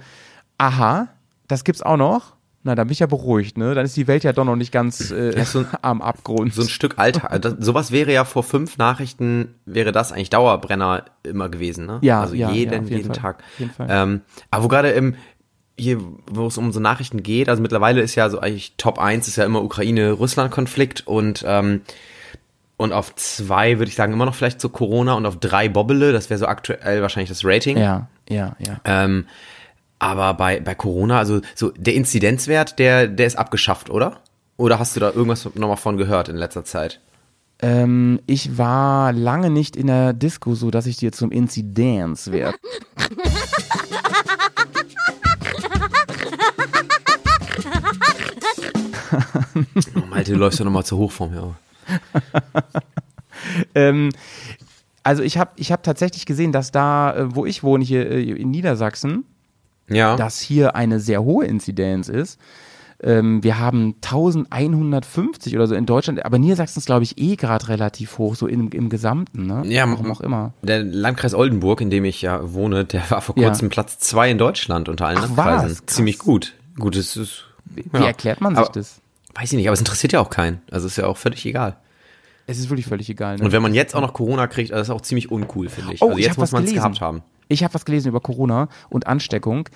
aha, 0.57 1.09
das 1.47 1.63
gibt's 1.63 1.81
auch 1.81 1.97
noch. 1.97 2.35
Na, 2.63 2.75
dann 2.75 2.87
bin 2.87 2.93
ich 2.93 2.99
ja 2.99 3.07
beruhigt, 3.07 3.57
ne? 3.57 3.73
Dann 3.73 3.85
ist 3.85 3.97
die 3.97 4.07
Welt 4.07 4.23
ja 4.23 4.33
doch 4.33 4.45
noch 4.45 4.55
nicht 4.55 4.71
ganz 4.71 5.09
äh, 5.09 5.35
ja, 5.37 5.45
so 5.45 5.59
ein, 5.59 5.67
am 5.81 6.01
Abgrund. 6.01 6.53
So 6.53 6.61
ein 6.61 6.69
Stück 6.69 6.95
Alter. 6.97 7.39
Das, 7.39 7.55
sowas 7.59 7.91
wäre 7.91 8.13
ja 8.13 8.23
vor 8.23 8.43
fünf 8.43 8.77
Nachrichten, 8.77 9.55
wäre 9.65 9.91
das 9.91 10.11
eigentlich 10.11 10.29
Dauerbrenner 10.29 11.05
immer 11.23 11.49
gewesen, 11.49 11.85
ne? 11.85 11.99
Ja, 12.01 12.21
also 12.21 12.35
ja, 12.35 12.51
jeden, 12.51 12.73
ja, 12.73 12.79
jeden, 12.81 12.97
jeden 12.97 13.13
Tag. 13.13 13.37
Auf 13.39 13.59
jeden 13.59 13.71
Fall. 13.71 13.87
Ähm, 13.89 14.21
aber 14.51 14.63
wo 14.63 14.67
gerade 14.67 14.91
im, 14.91 15.15
hier, 15.77 15.99
wo 16.27 16.45
es 16.45 16.57
um 16.57 16.71
so 16.71 16.79
Nachrichten 16.79 17.23
geht, 17.23 17.49
also 17.49 17.61
mittlerweile 17.61 18.01
ist 18.01 18.15
ja 18.15 18.29
so 18.29 18.39
eigentlich 18.39 18.75
Top 18.77 18.99
1 18.99 19.27
ist 19.27 19.37
ja 19.37 19.45
immer 19.45 19.63
Ukraine-Russland-Konflikt 19.63 21.07
und 21.07 21.43
ähm, 21.47 21.81
und 22.77 22.93
auf 22.93 23.13
zwei 23.13 23.77
würde 23.77 23.89
ich 23.89 23.95
sagen 23.95 24.11
immer 24.11 24.25
noch 24.25 24.33
vielleicht 24.33 24.59
so 24.59 24.67
Corona 24.67 25.13
und 25.13 25.27
auf 25.27 25.39
drei 25.39 25.69
Bobbele, 25.69 26.13
das 26.13 26.31
wäre 26.31 26.39
so 26.39 26.47
aktuell 26.47 27.03
wahrscheinlich 27.03 27.29
das 27.29 27.45
Rating. 27.45 27.77
Ja, 27.77 28.07
ja, 28.27 28.55
ja. 28.59 28.81
Ähm, 28.85 29.25
aber 30.01 30.33
bei, 30.33 30.59
bei 30.59 30.73
Corona, 30.73 31.19
also 31.19 31.41
so 31.53 31.69
der 31.77 31.93
Inzidenzwert, 31.93 32.79
der, 32.79 33.07
der 33.07 33.27
ist 33.27 33.35
abgeschafft, 33.35 33.91
oder? 33.91 34.17
Oder 34.57 34.79
hast 34.79 34.95
du 34.95 34.99
da 34.99 35.11
irgendwas 35.11 35.47
nochmal 35.53 35.77
von 35.77 35.95
gehört 35.95 36.27
in 36.27 36.37
letzter 36.37 36.65
Zeit? 36.65 36.99
Ähm, 37.59 38.19
ich 38.25 38.57
war 38.57 39.13
lange 39.13 39.51
nicht 39.51 39.75
in 39.75 39.85
der 39.85 40.13
Disco, 40.13 40.55
so 40.55 40.71
dass 40.71 40.87
ich 40.87 40.97
dir 40.97 41.11
zum 41.11 41.31
Inzidenzwert. 41.31 42.55
oh, 49.95 50.05
Malte, 50.09 50.31
du 50.31 50.39
läufst 50.39 50.57
ja 50.57 50.65
nochmal 50.65 50.83
zu 50.83 50.97
hoch 50.97 51.11
vor 51.11 51.29
mir. 51.29 51.55
ähm, 53.75 54.09
also 55.03 55.21
ich 55.21 55.37
habe 55.37 55.51
ich 55.57 55.71
hab 55.71 55.83
tatsächlich 55.83 56.25
gesehen, 56.25 56.51
dass 56.51 56.71
da, 56.71 57.15
äh, 57.15 57.35
wo 57.35 57.45
ich 57.45 57.61
wohne, 57.61 57.83
hier 57.83 58.09
äh, 58.09 58.31
in 58.31 58.49
Niedersachsen, 58.49 59.25
ja. 59.91 60.15
dass 60.15 60.39
hier 60.39 60.75
eine 60.75 60.99
sehr 60.99 61.23
hohe 61.23 61.45
Inzidenz 61.45 62.09
ist. 62.09 62.39
Ähm, 63.03 63.43
wir 63.43 63.57
haben 63.57 63.95
1150 64.03 65.55
oder 65.55 65.65
so 65.65 65.73
in 65.73 65.87
Deutschland, 65.87 66.23
aber 66.23 66.37
Niedersachsen 66.37 66.79
ist, 66.79 66.85
glaube 66.85 67.03
ich, 67.03 67.17
eh 67.17 67.35
gerade 67.35 67.67
relativ 67.67 68.19
hoch, 68.19 68.35
so 68.35 68.45
im, 68.45 68.69
im 68.69 68.89
Gesamten. 68.89 69.47
Ne? 69.47 69.63
Ja, 69.65 69.89
warum 69.89 70.11
auch 70.11 70.21
immer. 70.21 70.53
Der 70.61 70.83
Landkreis 70.83 71.33
Oldenburg, 71.33 71.81
in 71.81 71.89
dem 71.89 72.05
ich 72.05 72.21
ja 72.21 72.53
wohne, 72.53 72.85
der 72.85 73.09
war 73.09 73.21
vor 73.21 73.33
kurzem 73.33 73.69
ja. 73.69 73.73
Platz 73.73 73.97
zwei 73.97 74.29
in 74.29 74.37
Deutschland 74.37 74.87
unter 74.87 75.07
allen 75.07 75.17
Ach, 75.17 75.35
Landkreisen. 75.35 75.87
Ziemlich 75.87 76.19
gut. 76.19 76.53
Gut, 76.77 76.95
es 76.95 77.17
ist. 77.17 77.45
Wie, 77.65 77.81
ja. 77.81 78.01
wie 78.01 78.05
erklärt 78.05 78.39
man 78.39 78.55
sich 78.55 78.65
aber, 78.65 78.73
das? 78.73 79.01
Weiß 79.33 79.51
ich 79.51 79.57
nicht, 79.57 79.67
aber 79.67 79.73
es 79.73 79.79
interessiert 79.79 80.13
ja 80.13 80.19
auch 80.19 80.29
keinen. 80.29 80.61
Also 80.69 80.85
ist 80.85 80.97
ja 80.97 81.07
auch 81.07 81.17
völlig 81.17 81.43
egal. 81.45 81.77
Es 82.45 82.59
ist 82.59 82.69
wirklich 82.69 82.85
völlig 82.85 83.09
egal. 83.09 83.37
Ne? 83.37 83.45
Und 83.45 83.51
wenn 83.51 83.61
man 83.61 83.73
jetzt 83.73 83.95
auch 83.95 84.01
noch 84.01 84.13
Corona 84.13 84.45
kriegt, 84.47 84.71
das 84.71 84.81
ist 84.81 84.89
auch 84.89 85.01
ziemlich 85.01 85.31
uncool, 85.31 85.69
finde 85.69 85.93
ich. 85.93 86.01
Oh, 86.01 86.07
also 86.07 86.19
ich 86.19 86.25
jetzt 86.25 86.37
muss 86.37 86.49
was 86.49 86.51
man 86.51 86.65
es 86.65 86.73
gehabt 86.73 87.01
haben. 87.01 87.23
Ich 87.51 87.63
habe 87.63 87.73
was 87.73 87.85
gelesen 87.85 88.09
über 88.09 88.19
Corona 88.19 88.69
und 88.89 89.07
Ansteckung. 89.07 89.67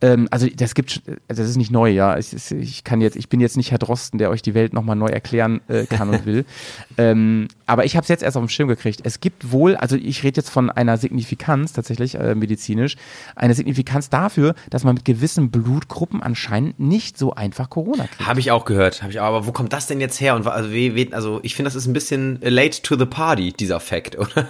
Ähm, 0.00 0.28
also 0.30 0.46
das 0.54 0.74
gibt, 0.74 1.02
also 1.28 1.42
das 1.42 1.50
ist 1.50 1.56
nicht 1.56 1.70
neu, 1.70 1.90
ja. 1.90 2.16
Ich, 2.18 2.32
ich- 2.52 2.84
kann 2.84 3.00
jetzt, 3.00 3.16
ich 3.16 3.28
bin 3.28 3.40
jetzt 3.40 3.56
nicht 3.56 3.70
Herr 3.72 3.78
Drosten, 3.78 4.18
der 4.18 4.30
euch 4.30 4.42
die 4.42 4.54
Welt 4.54 4.72
nochmal 4.72 4.94
neu 4.96 5.08
erklären 5.08 5.60
äh, 5.68 5.86
kann 5.86 6.08
und 6.10 6.24
will. 6.26 6.44
ähm, 6.98 7.48
aber 7.66 7.84
ich 7.84 7.96
habe 7.96 8.02
es 8.04 8.08
jetzt 8.08 8.22
erst 8.22 8.36
auf 8.36 8.44
dem 8.44 8.48
Schirm 8.48 8.68
gekriegt. 8.68 9.00
Es 9.02 9.18
gibt 9.20 9.50
wohl, 9.50 9.74
also 9.76 9.96
ich 9.96 10.22
rede 10.22 10.36
jetzt 10.38 10.50
von 10.50 10.70
einer 10.70 10.96
Signifikanz 10.98 11.72
tatsächlich 11.72 12.14
äh, 12.14 12.34
medizinisch, 12.34 12.96
eine 13.34 13.54
Signifikanz 13.54 14.08
dafür, 14.08 14.54
dass 14.70 14.84
man 14.84 14.94
mit 14.94 15.04
gewissen 15.04 15.50
Blutgruppen 15.50 16.22
anscheinend 16.22 16.78
nicht 16.78 17.18
so 17.18 17.34
einfach 17.34 17.68
Corona 17.70 18.06
kriegt. 18.06 18.26
Habe 18.28 18.38
ich 18.40 18.50
auch 18.52 18.64
gehört. 18.64 19.02
Hab 19.02 19.10
ich, 19.10 19.18
auch, 19.20 19.24
aber 19.24 19.46
wo 19.46 19.52
kommt 19.52 19.72
das 19.72 19.86
denn 19.88 20.00
jetzt 20.00 20.20
her? 20.20 20.36
Und 20.36 20.46
also, 20.46 20.70
wie, 20.70 20.94
wie, 20.94 21.12
also 21.12 21.40
ich 21.42 21.54
finde, 21.56 21.66
das 21.68 21.74
ist 21.74 21.86
ein 21.86 21.92
bisschen 21.92 22.38
late 22.42 22.82
to 22.82 22.96
the 22.96 23.06
party, 23.06 23.52
dieser 23.52 23.80
Fact, 23.80 24.16
oder? 24.16 24.46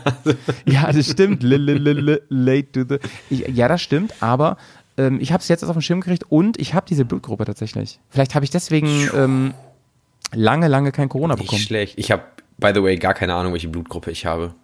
Ja, 0.67 0.93
das 0.93 1.11
stimmt. 1.11 1.43
L- 1.43 1.53
l- 1.69 1.87
l- 1.87 2.09
l- 2.09 2.23
Late 2.75 2.87
to 2.87 2.95
the. 2.95 3.01
Ich, 3.31 3.47
ja, 3.57 3.69
das 3.69 3.83
stimmt, 3.83 4.15
aber 4.23 4.57
ähm, 4.99 5.19
ich 5.21 5.33
habe 5.33 5.41
es 5.41 5.49
jetzt 5.49 5.63
erst 5.63 5.71
auf 5.71 5.77
den 5.77 5.83
Schirm 5.83 6.01
gekriegt 6.01 6.25
und 6.31 6.59
ich 6.59 6.75
habe 6.75 6.87
diese 6.89 7.05
Blutgruppe 7.05 7.45
tatsächlich. 7.45 7.99
Vielleicht 8.11 8.35
habe 8.35 8.45
ich 8.45 8.51
deswegen 8.51 9.09
ähm, 9.15 9.55
lange, 10.33 10.69
lange 10.69 10.93
kein 10.93 11.09
Corona 11.09 11.35
Nicht 11.35 11.45
bekommen. 11.45 11.61
schlecht. 11.63 11.99
Ich 11.99 12.11
habe, 12.11 12.23
by 12.59 12.73
the 12.75 12.83
way, 12.83 12.97
gar 12.97 13.15
keine 13.15 13.35
Ahnung, 13.35 13.53
welche 13.53 13.69
Blutgruppe 13.69 14.11
ich 14.11 14.27
habe. 14.27 14.55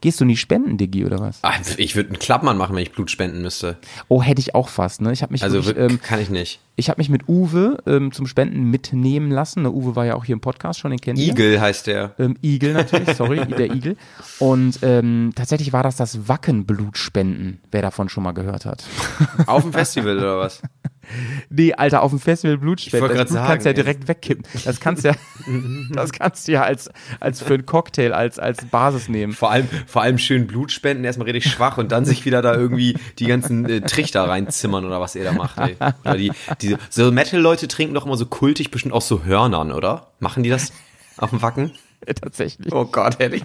Gehst 0.00 0.20
du 0.20 0.24
nie 0.24 0.36
spenden, 0.36 0.76
Diggi, 0.78 1.04
oder 1.04 1.18
was? 1.20 1.38
Ah, 1.42 1.54
Ich 1.78 1.96
würde 1.96 2.10
einen 2.10 2.18
Klappmann 2.18 2.56
machen, 2.58 2.76
wenn 2.76 2.82
ich 2.82 2.92
Blut 2.92 3.10
spenden 3.10 3.40
müsste. 3.42 3.78
Oh, 4.08 4.22
hätte 4.22 4.40
ich 4.40 4.54
auch 4.54 4.68
fast, 4.68 5.00
ne? 5.00 5.12
Ich 5.12 5.22
habe 5.22 5.32
mich, 5.32 5.42
Also 5.42 5.64
wirklich, 5.64 5.90
ähm, 5.90 6.00
kann 6.02 6.20
ich 6.20 6.28
nicht. 6.30 6.60
ich 6.76 6.90
hab 6.90 6.98
mich 6.98 7.08
mit 7.08 7.28
Uwe 7.28 7.78
ähm, 7.86 8.12
zum 8.12 8.26
Spenden 8.26 8.70
mitnehmen 8.70 9.30
lassen. 9.30 9.62
Ne, 9.62 9.70
Uwe 9.72 9.96
war 9.96 10.04
ja 10.04 10.14
auch 10.14 10.24
hier 10.24 10.34
im 10.34 10.40
Podcast 10.40 10.80
schon, 10.80 10.90
den 10.90 11.00
kennt 11.00 11.18
ihr. 11.18 11.32
Igel 11.32 11.60
heißt 11.60 11.86
der. 11.86 12.14
Ähm, 12.18 12.36
Igel 12.42 12.74
natürlich, 12.74 13.16
sorry, 13.16 13.44
der 13.58 13.72
Igel. 13.74 13.96
Und 14.38 14.78
ähm, 14.82 15.32
tatsächlich 15.34 15.72
war 15.72 15.82
das 15.82 15.96
das 15.96 16.28
Wackenblutspenden, 16.28 17.60
wer 17.70 17.82
davon 17.82 18.08
schon 18.08 18.22
mal 18.22 18.32
gehört 18.32 18.66
hat. 18.66 18.84
Auf 19.46 19.62
dem 19.62 19.72
Festival 19.72 20.18
oder 20.18 20.38
was? 20.38 20.60
Nee, 21.50 21.74
Alter, 21.74 22.02
auf 22.02 22.10
dem 22.10 22.20
Festival 22.20 22.58
Blutspenden. 22.58 23.00
wollte 23.08 23.22
Das 23.22 23.30
Blut 23.30 23.46
kannst 23.46 23.64
du 23.64 23.68
ja 23.68 23.74
sagen, 23.74 23.84
direkt 23.84 24.08
wegkippen. 24.08 24.44
Das 24.64 24.80
kannst 24.80 25.04
du 25.04 25.08
ja, 25.08 25.14
das 25.92 26.12
kannst 26.12 26.48
du 26.48 26.52
ja 26.52 26.62
als, 26.62 26.90
als 27.20 27.40
für 27.40 27.54
einen 27.54 27.66
Cocktail, 27.66 28.12
als, 28.12 28.38
als 28.38 28.64
Basis 28.66 29.08
nehmen. 29.08 29.32
Vor 29.32 29.50
allem, 29.50 29.68
vor 29.86 30.02
allem 30.02 30.18
schön 30.18 30.46
Blut 30.46 30.72
spenden, 30.72 31.04
erstmal 31.04 31.28
richtig 31.28 31.50
schwach 31.52 31.78
und 31.78 31.92
dann 31.92 32.04
sich 32.04 32.24
wieder 32.24 32.42
da 32.42 32.54
irgendwie 32.54 32.96
die 33.18 33.26
ganzen 33.26 33.68
äh, 33.68 33.80
Trichter 33.82 34.28
reinzimmern 34.28 34.84
oder 34.84 35.00
was 35.00 35.14
ihr 35.14 35.24
da 35.24 35.32
macht. 35.32 35.58
Ey. 35.58 35.76
Oder 36.04 36.16
die, 36.16 36.32
die, 36.60 36.76
so 36.90 37.10
Metal-Leute 37.10 37.68
trinken 37.68 37.94
doch 37.94 38.06
immer 38.06 38.16
so 38.16 38.26
kultig 38.26 38.70
bestimmt 38.70 38.94
auch 38.94 39.02
so 39.02 39.24
Hörnern, 39.24 39.72
oder? 39.72 40.08
Machen 40.20 40.42
die 40.42 40.50
das 40.50 40.72
auf 41.16 41.30
dem 41.30 41.42
Wacken? 41.42 41.72
Tatsächlich. 42.20 42.72
Oh 42.72 42.84
Gott, 42.84 43.16
ehrlich. 43.20 43.42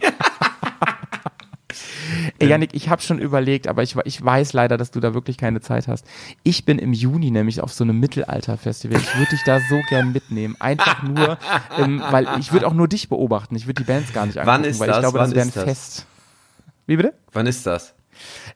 Ey, 2.40 2.48
Janik, 2.48 2.72
ich 2.74 2.90
habe 2.90 3.02
schon 3.02 3.20
überlegt, 3.20 3.68
aber 3.68 3.84
ich, 3.84 3.96
ich 4.06 4.24
weiß 4.24 4.54
leider, 4.54 4.78
dass 4.78 4.92
du 4.92 5.00
da 5.00 5.14
wirklich 5.14 5.38
keine 5.38 5.62
Zeit 5.62 5.88
hast. 5.88 6.06
Ich 6.44 6.66
bin 6.66 6.80
im 6.80 6.94
Juni 6.94 7.32
nämlich 7.32 7.62
auf 7.62 7.72
so 7.74 7.84
einem 7.84 8.00
Mittelalter-Festival. 8.00 9.00
Ich 9.00 9.18
würde 9.18 9.30
dich 9.32 9.44
da 9.46 9.60
so 9.70 9.80
gern 9.90 10.12
mitnehmen. 10.12 10.56
Einfach 10.60 11.04
nur, 11.04 11.38
ähm, 11.78 12.02
weil 12.12 12.28
ich 12.40 12.52
würde 12.54 12.68
auch 12.68 12.74
nur 12.74 12.88
dich 12.88 13.10
beobachten. 13.10 13.56
Ich 13.56 13.66
würde 13.68 13.82
die 13.82 13.84
Bands 13.92 14.14
gar 14.14 14.26
nicht 14.26 14.38
angucken, 14.38 14.48
Wann 14.64 14.64
ist 14.64 14.80
weil 14.80 14.90
ich 14.90 14.96
das? 14.96 15.02
glaube, 15.02 15.20
Wann 15.20 15.30
das 15.32 15.36
wäre 15.36 15.46
ein 15.48 15.52
das? 15.54 15.64
Fest. 15.64 16.06
Wie 16.88 16.98
bitte? 16.98 17.14
Wann 17.34 17.48
ist 17.48 17.66
das? 17.66 17.94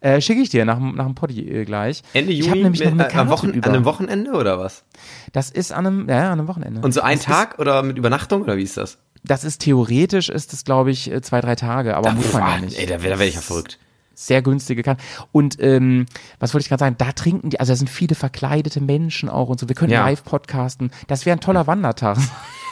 Äh, 0.01 0.21
Schicke 0.21 0.41
ich 0.41 0.49
dir 0.49 0.63
nach, 0.65 0.77
dem- 0.77 0.95
nach 0.95 1.05
dem 1.05 1.15
Poddy 1.15 1.49
äh, 1.49 1.65
gleich. 1.65 2.03
Ende 2.13 2.31
Ich 2.33 2.39
Juni? 2.39 2.49
habe 2.49 2.61
nämlich 2.63 2.83
noch 2.83 2.91
mit- 2.91 2.99
eine 3.01 3.09
äh, 3.09 3.11
Karte 3.11 3.29
Wochen, 3.31 3.49
über. 3.51 3.67
an 3.69 3.75
einem 3.75 3.85
Wochenende 3.85 4.31
oder 4.33 4.59
was? 4.59 4.83
Das 5.31 5.49
ist 5.49 5.71
an 5.71 5.87
einem, 5.87 6.09
ja, 6.09 6.15
ja, 6.17 6.25
an 6.31 6.39
einem 6.39 6.47
Wochenende. 6.47 6.81
Und 6.81 6.93
so 6.93 7.01
ein 7.01 7.17
das 7.17 7.25
Tag 7.25 7.57
oder 7.59 7.81
mit 7.81 7.97
Übernachtung 7.97 8.43
oder 8.43 8.57
wie 8.57 8.63
ist 8.63 8.77
das? 8.77 8.97
Das 9.27 9.43
ist 9.43 9.59
theoretisch, 9.61 10.29
ist 10.29 10.53
es 10.53 10.63
glaube 10.63 10.91
ich 10.91 11.11
äh, 11.11 11.21
zwei, 11.21 11.41
drei 11.41 11.55
Tage, 11.55 11.95
aber 11.97 12.11
muss 12.11 12.31
man 12.33 12.41
ja 12.43 12.55
Boah, 12.57 12.65
nicht. 12.65 12.77
Ey, 12.79 12.85
da 12.85 13.01
wäre 13.01 13.13
da 13.13 13.19
wär 13.19 13.27
ich 13.27 13.35
ja 13.35 13.41
verrückt. 13.41 13.79
Sehr 14.17 14.41
günstige 14.41 14.81
Karten. 14.81 15.01
Und 15.33 15.57
ähm, 15.59 16.05
was 16.39 16.53
wollte 16.53 16.63
ich 16.63 16.69
gerade 16.69 16.79
sagen? 16.79 16.95
Da 16.97 17.11
trinken 17.11 17.49
die, 17.49 17.59
also 17.59 17.73
da 17.73 17.75
sind 17.75 17.89
viele 17.89 18.15
verkleidete 18.15 18.79
Menschen 18.79 19.27
auch 19.27 19.49
und 19.49 19.59
so. 19.59 19.67
Wir 19.67 19.75
können 19.75 19.91
Ja. 19.91 20.05
live 20.05 20.23
podcasten. 20.23 20.91
Das 21.07 21.25
wäre 21.25 21.35
ein 21.35 21.41
toller 21.41 21.67
Wandertag. 21.67 22.17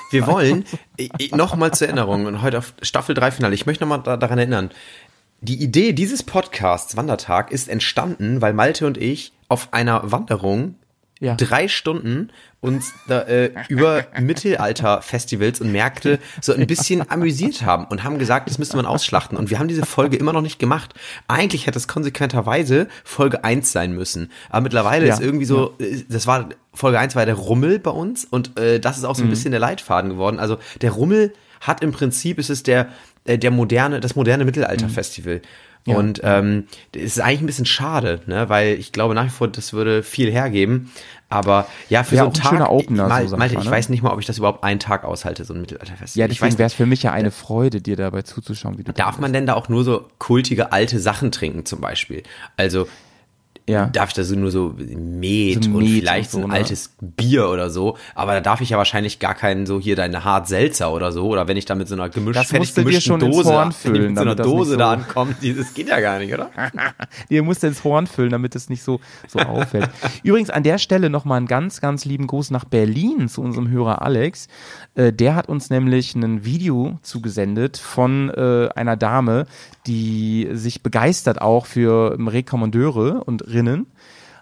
Wir 0.09 0.25
wollen, 0.27 0.63
nochmal 1.31 1.73
zur 1.73 1.87
Erinnerung, 1.87 2.27
und 2.27 2.41
heute 2.43 2.59
auf 2.59 2.73
Staffel 2.81 3.15
3 3.15 3.31
Finale, 3.31 3.55
ich 3.55 3.65
möchte 3.65 3.83
nochmal 3.83 4.01
da, 4.03 4.15
daran 4.15 4.37
erinnern, 4.37 4.69
die 5.41 5.61
Idee 5.61 5.91
dieses 5.91 6.23
Podcasts 6.23 6.95
Wandertag 6.95 7.51
ist 7.51 7.67
entstanden, 7.67 8.41
weil 8.41 8.53
Malte 8.53 8.85
und 8.87 8.97
ich 8.97 9.33
auf 9.49 9.73
einer 9.73 10.11
Wanderung 10.11 10.75
Ja. 11.19 11.35
drei 11.35 11.67
Stunden 11.67 12.31
uns 12.59 12.91
da, 13.07 13.21
äh, 13.21 13.51
über 13.69 14.05
Mittelalter-Festivals 14.19 15.61
und 15.61 15.71
Märkte 15.71 16.19
so 16.41 16.53
ein 16.53 16.65
bisschen 16.67 17.09
amüsiert 17.09 17.63
haben 17.63 17.85
und 17.85 18.03
haben 18.03 18.19
gesagt, 18.19 18.49
das 18.49 18.57
müsste 18.57 18.77
man 18.77 18.85
ausschlachten. 18.85 19.37
Und 19.37 19.49
wir 19.49 19.59
haben 19.59 19.67
diese 19.67 19.85
Folge 19.85 20.17
immer 20.17 20.33
noch 20.33 20.41
nicht 20.41 20.59
gemacht. 20.59 20.93
Eigentlich 21.27 21.67
hätte 21.67 21.77
es 21.77 21.87
konsequenterweise 21.87 22.87
Folge 23.03 23.43
1 23.43 23.71
sein 23.71 23.93
müssen. 23.93 24.31
Aber 24.49 24.61
mittlerweile 24.61 25.07
Ja, 25.07 25.13
ist 25.13 25.21
irgendwie 25.21 25.45
so, 25.45 25.75
äh, 25.79 26.03
das 26.09 26.27
war, 26.27 26.49
Folge 26.73 26.99
1 26.99 27.15
war 27.15 27.25
der 27.25 27.35
Rummel 27.35 27.79
bei 27.79 27.91
uns 27.91 28.25
und 28.25 28.57
äh, 28.57 28.79
das 28.79 28.97
ist 28.97 29.03
auch 29.03 29.15
so 29.15 29.23
ein 29.23 29.29
bisschen 29.29 29.51
der 29.51 29.59
Leitfaden 29.59 30.11
geworden. 30.11 30.39
Also 30.39 30.57
der 30.81 30.91
Rummel 30.91 31.33
hat 31.61 31.81
im 31.81 31.91
Prinzip, 31.91 32.39
ist 32.39 32.49
es 32.49 32.63
der, 32.63 32.87
äh, 33.25 33.37
der 33.37 33.51
moderne, 33.51 33.99
das 33.99 34.15
moderne 34.15 34.45
Mittelalter-Festival. 34.45 35.41
Ja. 35.85 35.97
Und 35.97 36.21
ähm, 36.23 36.67
ist 36.93 37.19
eigentlich 37.19 37.41
ein 37.41 37.45
bisschen 37.45 37.65
schade, 37.65 38.21
ne? 38.25 38.47
weil 38.47 38.75
ich 38.79 38.91
glaube 38.93 39.13
nach 39.15 39.25
wie 39.25 39.29
vor, 39.29 39.47
das 39.47 39.73
würde 39.73 40.01
viel 40.01 40.31
hergeben. 40.31 40.91
Aber 41.27 41.67
ja, 41.89 42.03
für 42.03 42.11
Wär 42.11 42.19
so 42.19 42.23
einen 42.25 42.31
ein 42.31 42.41
Tag, 42.41 42.51
schöner 42.51 42.71
Opener, 42.71 43.07
Mal, 43.07 43.27
so 43.27 43.37
Malte, 43.37 43.55
ich 43.57 43.65
ne? 43.65 43.71
weiß 43.71 43.89
nicht 43.89 44.03
mal, 44.03 44.11
ob 44.11 44.19
ich 44.19 44.25
das 44.27 44.37
überhaupt 44.37 44.63
einen 44.63 44.79
Tag 44.79 45.03
aushalte, 45.03 45.43
so 45.45 45.53
ein 45.53 45.61
Mittelalterfestival. 45.61 46.19
Ja, 46.19 46.31
ich 46.31 46.39
deswegen 46.39 46.59
wäre 46.59 46.67
es 46.67 46.73
für 46.73 46.85
mich 46.85 47.01
ja 47.03 47.11
eine 47.11 47.31
Freude, 47.31 47.81
dir 47.81 47.95
dabei 47.95 48.21
zuzuschauen, 48.21 48.77
wie 48.77 48.83
du 48.83 48.93
Darf 48.93 49.19
man 49.19 49.33
denn 49.33 49.47
da 49.47 49.55
auch 49.55 49.67
nur 49.67 49.83
so 49.83 50.07
kultige 50.19 50.71
alte 50.71 50.99
Sachen 50.99 51.31
trinken 51.31 51.65
zum 51.65 51.81
Beispiel? 51.81 52.23
Also 52.55 52.87
ja. 53.69 53.85
darf 53.87 54.09
ich 54.09 54.15
da 54.15 54.23
so 54.23 54.35
nur 54.35 54.51
so 54.51 54.73
Met, 54.77 55.63
So 55.63 55.69
und 55.71 55.77
Met 55.83 55.89
vielleicht 55.89 56.33
und 56.33 56.41
so, 56.41 56.45
ein 56.47 56.49
ne? 56.51 56.55
altes 56.57 56.95
Bier 56.99 57.49
oder 57.49 57.69
so, 57.69 57.97
aber 58.15 58.33
da 58.33 58.41
darf 58.41 58.61
ich 58.61 58.69
ja 58.71 58.77
wahrscheinlich 58.77 59.19
gar 59.19 59.35
keinen 59.35 59.65
so 59.65 59.79
hier 59.79 59.95
deine 59.95 60.23
Hart 60.23 60.47
Seltzer 60.47 60.91
oder 60.93 61.11
so 61.11 61.27
oder 61.27 61.47
wenn 61.47 61.57
ich 61.57 61.65
da 61.65 61.75
mit 61.75 61.87
so 61.87 61.95
einer 61.95 62.09
gemischt, 62.09 62.37
Das 62.39 62.47
fertig 62.47 62.73
gemischten 62.75 63.19
Dose, 63.19 63.71
füllen, 63.71 64.07
mit 64.07 64.15
so 64.17 64.21
einer 64.21 64.35
Dose 64.35 64.71
so- 64.71 64.77
da 64.77 64.91
ankommt, 64.91 65.37
die- 65.41 65.53
das 65.55 65.73
geht 65.73 65.87
ja 65.87 65.99
gar 65.99 66.19
nicht, 66.19 66.33
oder? 66.33 66.49
Ihr 67.29 67.43
musst 67.43 67.63
ins 67.63 67.83
Horn 67.83 68.07
füllen, 68.07 68.31
damit 68.31 68.55
es 68.55 68.69
nicht 68.69 68.83
so, 68.83 68.99
so 69.27 69.39
auffällt. 69.39 69.89
Übrigens 70.23 70.49
an 70.49 70.63
der 70.63 70.77
Stelle 70.77 71.09
nochmal 71.09 71.37
einen 71.37 71.47
ganz, 71.47 71.79
ganz 71.81 72.05
lieben 72.05 72.27
Gruß 72.27 72.51
nach 72.51 72.65
Berlin 72.65 73.27
zu 73.29 73.41
unserem 73.41 73.69
Hörer 73.69 74.01
Alex. 74.01 74.47
Äh, 74.95 75.13
der 75.13 75.35
hat 75.35 75.47
uns 75.49 75.69
nämlich 75.69 76.15
ein 76.15 76.43
Video 76.45 76.99
zugesendet 77.01 77.77
von 77.77 78.29
äh, 78.29 78.69
einer 78.75 78.97
Dame, 78.97 79.45
die 79.87 80.49
sich 80.53 80.83
begeistert 80.83 81.41
auch 81.41 81.65
für 81.65 82.17
Rekommandeure 82.19 83.23
und 83.23 83.47
Rinnen. 83.47 83.87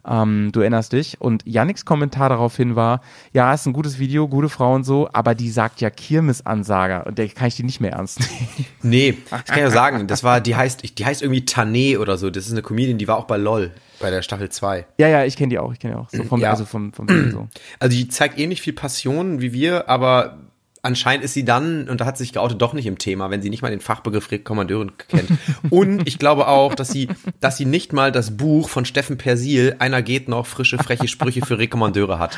Ähm, 0.07 0.49
du 0.51 0.61
erinnerst 0.61 0.93
dich. 0.93 1.21
Und 1.21 1.43
Yannicks 1.45 1.85
Kommentar 1.85 2.29
daraufhin 2.29 2.75
war, 2.75 3.01
ja, 3.33 3.53
ist 3.53 3.65
ein 3.67 3.73
gutes 3.73 3.99
Video, 3.99 4.27
gute 4.27 4.49
Frau 4.49 4.73
und 4.73 4.83
so, 4.83 5.09
aber 5.13 5.35
die 5.35 5.49
sagt 5.49 5.81
ja 5.81 5.89
Kirmesansager 5.89 7.05
und 7.05 7.17
der 7.17 7.27
kann 7.29 7.47
ich 7.47 7.55
die 7.55 7.63
nicht 7.63 7.81
mehr 7.81 7.91
ernst 7.91 8.19
nehmen. 8.19 8.65
Nee, 8.83 9.17
das 9.29 9.45
kann 9.45 9.57
ich 9.57 9.63
ja 9.63 9.69
sagen, 9.69 10.07
das 10.07 10.23
war, 10.23 10.41
die 10.41 10.55
heißt, 10.55 10.97
die 10.97 11.05
heißt 11.05 11.21
irgendwie 11.21 11.41
Tané 11.41 11.99
oder 11.99 12.17
so, 12.17 12.31
das 12.31 12.47
ist 12.47 12.51
eine 12.51 12.63
Comedian, 12.63 12.97
die 12.97 13.07
war 13.07 13.17
auch 13.17 13.25
bei 13.25 13.37
LOL, 13.37 13.69
bei 13.99 14.09
der 14.09 14.23
Staffel 14.23 14.49
2. 14.49 14.85
ja, 14.97 15.07
ja, 15.07 15.23
ich 15.23 15.37
kenne 15.37 15.49
die 15.49 15.59
auch, 15.59 15.71
ich 15.71 15.79
kenne 15.79 15.93
die 15.93 15.99
auch. 15.99 16.09
So 16.09 16.23
vom, 16.23 16.41
Ja. 16.41 16.49
Also 16.49 16.65
vom, 16.65 16.91
vom 16.91 17.07
so. 17.31 17.47
Also 17.77 17.95
die 17.95 18.07
zeigt 18.07 18.39
ähnlich 18.39 18.61
viel 18.61 18.73
Passion 18.73 19.39
wie 19.39 19.53
wir, 19.53 19.87
aber 19.87 20.39
anscheinend 20.81 21.23
ist 21.23 21.33
sie 21.33 21.45
dann, 21.45 21.87
und 21.89 22.01
da 22.01 22.05
hat 22.05 22.17
sie 22.17 22.23
sich 22.23 22.33
geoutet, 22.33 22.61
doch 22.61 22.73
nicht 22.73 22.85
im 22.85 22.97
Thema, 22.97 23.29
wenn 23.29 23.41
sie 23.41 23.49
nicht 23.49 23.61
mal 23.61 23.69
den 23.71 23.81
Fachbegriff 23.81 24.31
Rekommandeurin 24.31 24.93
kennt. 25.07 25.29
Und 25.69 26.07
ich 26.07 26.19
glaube 26.19 26.47
auch, 26.47 26.75
dass 26.75 26.89
sie, 26.89 27.07
dass 27.39 27.57
sie 27.57 27.65
nicht 27.65 27.93
mal 27.93 28.11
das 28.11 28.37
Buch 28.37 28.69
von 28.69 28.85
Steffen 28.85 29.17
Persil, 29.17 29.75
einer 29.79 30.01
geht 30.01 30.27
noch, 30.27 30.45
frische, 30.45 30.77
freche 30.77 31.07
Sprüche 31.07 31.45
für 31.45 31.57
Rekommandeure 31.57 32.19
hat. 32.19 32.37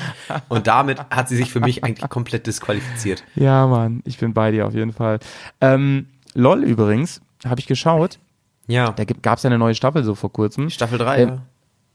Und 0.50 0.68
damit 0.68 1.00
hat 1.10 1.30
sie 1.30 1.38
sich 1.38 1.52
für 1.52 1.60
mich 1.60 1.84
eigentlich 1.84 2.10
komplett 2.10 2.48
disqualifiziert. 2.48 3.24
Ja, 3.36 3.68
Mann, 3.68 4.02
ich 4.06 4.18
bin 4.18 4.34
bei 4.34 4.52
dir 4.52 4.68
auf 4.68 4.74
jeden 4.74 4.94
Fall. 4.94 5.20
Ähm, 5.62 6.08
LOL 6.34 6.64
übrigens, 6.64 7.22
habe 7.46 7.60
ich 7.60 7.68
geschaut. 7.68 8.20
Ja. 8.68 8.92
Da 8.92 9.04
gab 9.04 9.38
es 9.38 9.44
ja 9.44 9.50
eine 9.50 9.60
neue 9.60 9.76
Staffel 9.76 10.04
so 10.04 10.16
vor 10.16 10.32
kurzem. 10.32 10.70
Staffel 10.70 10.98
3, 10.98 11.22
Ähm, 11.22 11.30
ja. 11.30 11.42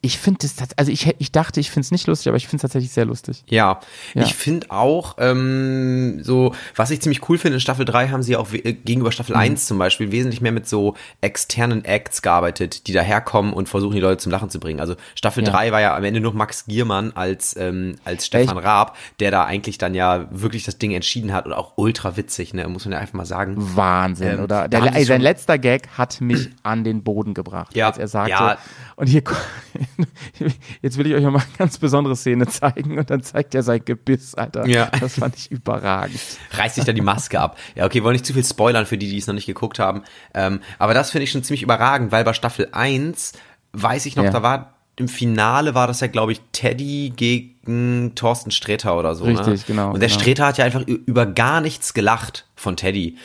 Ich 0.09 0.17
finde 0.19 0.39
das, 0.41 0.57
tats- 0.57 0.73
also 0.79 0.91
ich, 0.91 1.15
ich 1.19 1.33
dachte, 1.33 1.61
ich 1.61 1.71
finde 1.71 1.85
es 1.85 1.91
nicht 1.91 2.07
lustig, 2.07 2.29
aber 2.29 2.39
ich 2.39 2.47
finde 2.49 2.57
es 2.57 2.63
tatsächlich 2.63 2.93
sehr 2.93 3.05
lustig. 3.05 3.45
Ja, 3.49 3.79
Ja. 4.15 4.23
ich 4.23 4.35
finde 4.35 4.71
auch, 4.71 5.17
ähm, 5.19 6.23
so, 6.23 6.55
was 6.75 6.91
ich 6.91 7.03
ziemlich 7.03 7.29
cool 7.29 7.37
finde, 7.37 7.57
in 7.57 7.61
Staffel 7.61 7.85
3 7.85 8.09
haben 8.09 8.23
sie 8.23 8.35
auch 8.37 8.51
äh, 8.55 8.73
gegenüber 8.73 9.13
Staffel 9.13 9.35
Mhm. 9.35 9.41
1 9.43 9.67
zum 9.67 9.77
Beispiel 9.77 10.11
wesentlich 10.11 10.41
mehr 10.41 10.53
mit 10.53 10.67
so 10.67 10.95
externen 11.21 11.85
Acts 11.85 12.23
gearbeitet, 12.23 12.87
die 12.87 12.93
daherkommen 12.95 13.53
und 13.53 13.69
versuchen, 13.69 13.95
die 13.95 14.01
Leute 14.01 14.17
zum 14.17 14.33
Lachen 14.33 14.49
zu 14.49 14.59
bringen. 14.61 14.81
Also 14.81 14.95
Staffel 15.15 15.45
Ja. 15.45 15.51
3 15.51 15.73
war 15.73 15.81
ja 15.83 15.95
am 15.95 16.05
Ende 16.05 16.21
nur 16.21 16.33
Max 16.33 16.65
Giermann 16.65 17.13
als, 17.15 17.55
ähm, 17.59 17.97
als 18.07 18.25
Stefan 18.25 18.57
Echt? 18.57 18.67
Raab, 18.67 18.97
der 19.21 19.31
da 19.31 19.45
eigentlich 19.45 19.77
dann 19.77 19.95
ja 19.95 20.27
wirklich 20.31 20.65
das 20.65 20.79
Ding 20.79 20.93
entschieden 20.93 21.35
hat 21.35 21.45
und 21.45 21.53
auch 21.53 21.73
ultra 21.77 22.17
witzig, 22.17 22.55
ne, 22.55 22.67
muss 22.69 22.87
man 22.87 22.93
ja 22.93 22.99
einfach 22.99 23.13
mal 23.15 23.27
sagen. 23.27 23.57
Wahnsinn, 23.77 24.39
Ähm, 24.39 24.45
oder? 24.45 24.69
Der, 24.69 25.05
sein 25.05 25.21
letzter 25.21 25.59
Gag 25.59 25.89
hat 25.99 26.21
mich 26.23 26.49
an 26.63 26.83
den 26.83 27.03
Boden 27.03 27.35
gebracht, 27.35 27.77
Ja, 27.77 27.89
als 27.89 27.99
er 27.99 28.09
sagte. 28.09 28.31
ja. 28.31 28.59
Und 28.97 29.07
hier, 29.09 29.23
jetzt 30.83 30.97
will 30.99 31.07
ich 31.07 31.15
euch 31.15 31.23
mal 31.23 31.31
eine 31.35 31.43
ganz 31.59 31.79
besondere 31.79 32.17
Szene 32.17 32.47
zeigen 32.47 32.99
und 32.99 33.11
dann 33.11 33.23
zeigt 33.23 33.55
er 33.55 33.63
sein 33.63 33.85
Gebiss, 33.85 34.35
Alter. 34.35 34.67
Ja. 34.67 34.91
Das 35.01 35.15
fand 35.19 35.37
ich 35.37 35.51
überragend. 35.51 36.21
reißt 36.53 36.77
sich 36.77 36.85
dann 36.85 36.95
die 36.95 37.01
Maske 37.01 37.41
ab. 37.41 37.59
Ja, 37.75 37.85
okay, 37.87 38.03
wollen 38.03 38.15
nicht 38.15 38.27
zu 38.27 38.33
viel 38.33 38.45
spoilern 38.45 38.87
für 38.87 38.99
die, 38.99 39.09
die 39.09 39.19
es 39.19 39.27
noch 39.27 39.35
nicht 39.35 39.47
geguckt 39.47 39.79
haben. 39.79 40.03
Ähm, 40.35 40.61
aber 40.79 40.95
das 40.95 41.11
finde 41.11 41.25
ich 41.25 41.31
schon 41.31 41.43
ziemlich 41.43 41.63
überragend, 41.63 42.13
weil 42.13 42.25
bei 42.25 42.33
Staffel 42.33 42.69
1 42.73 43.33
weiß 43.73 44.07
ich 44.07 44.17
noch, 44.17 44.25
Ja. 44.25 44.31
da 44.31 44.43
war 44.43 44.75
im 44.97 45.09
Finale 45.09 45.75
war 45.77 45.87
das 45.87 46.01
ja, 46.01 46.09
glaube 46.09 46.33
ich, 46.33 46.41
Teddy 46.51 47.13
gegen 47.15 48.13
Thorsten 48.17 48.51
Sträter 48.51 48.99
oder 48.99 49.15
so. 49.15 49.25
Richtig, 49.25 49.47
ne? 49.47 49.65
genau, 49.69 49.91
Und 49.93 50.01
der 50.01 50.09
genau. 50.09 50.21
Sträter 50.21 50.47
hat 50.47 50.59
ja 50.59 50.65
einfach 50.65 50.83
über 50.87 51.25
gar 51.25 51.61
nichts 51.61 51.95
gelacht 51.95 52.47
von 52.57 52.77
Teddy. 52.77 53.17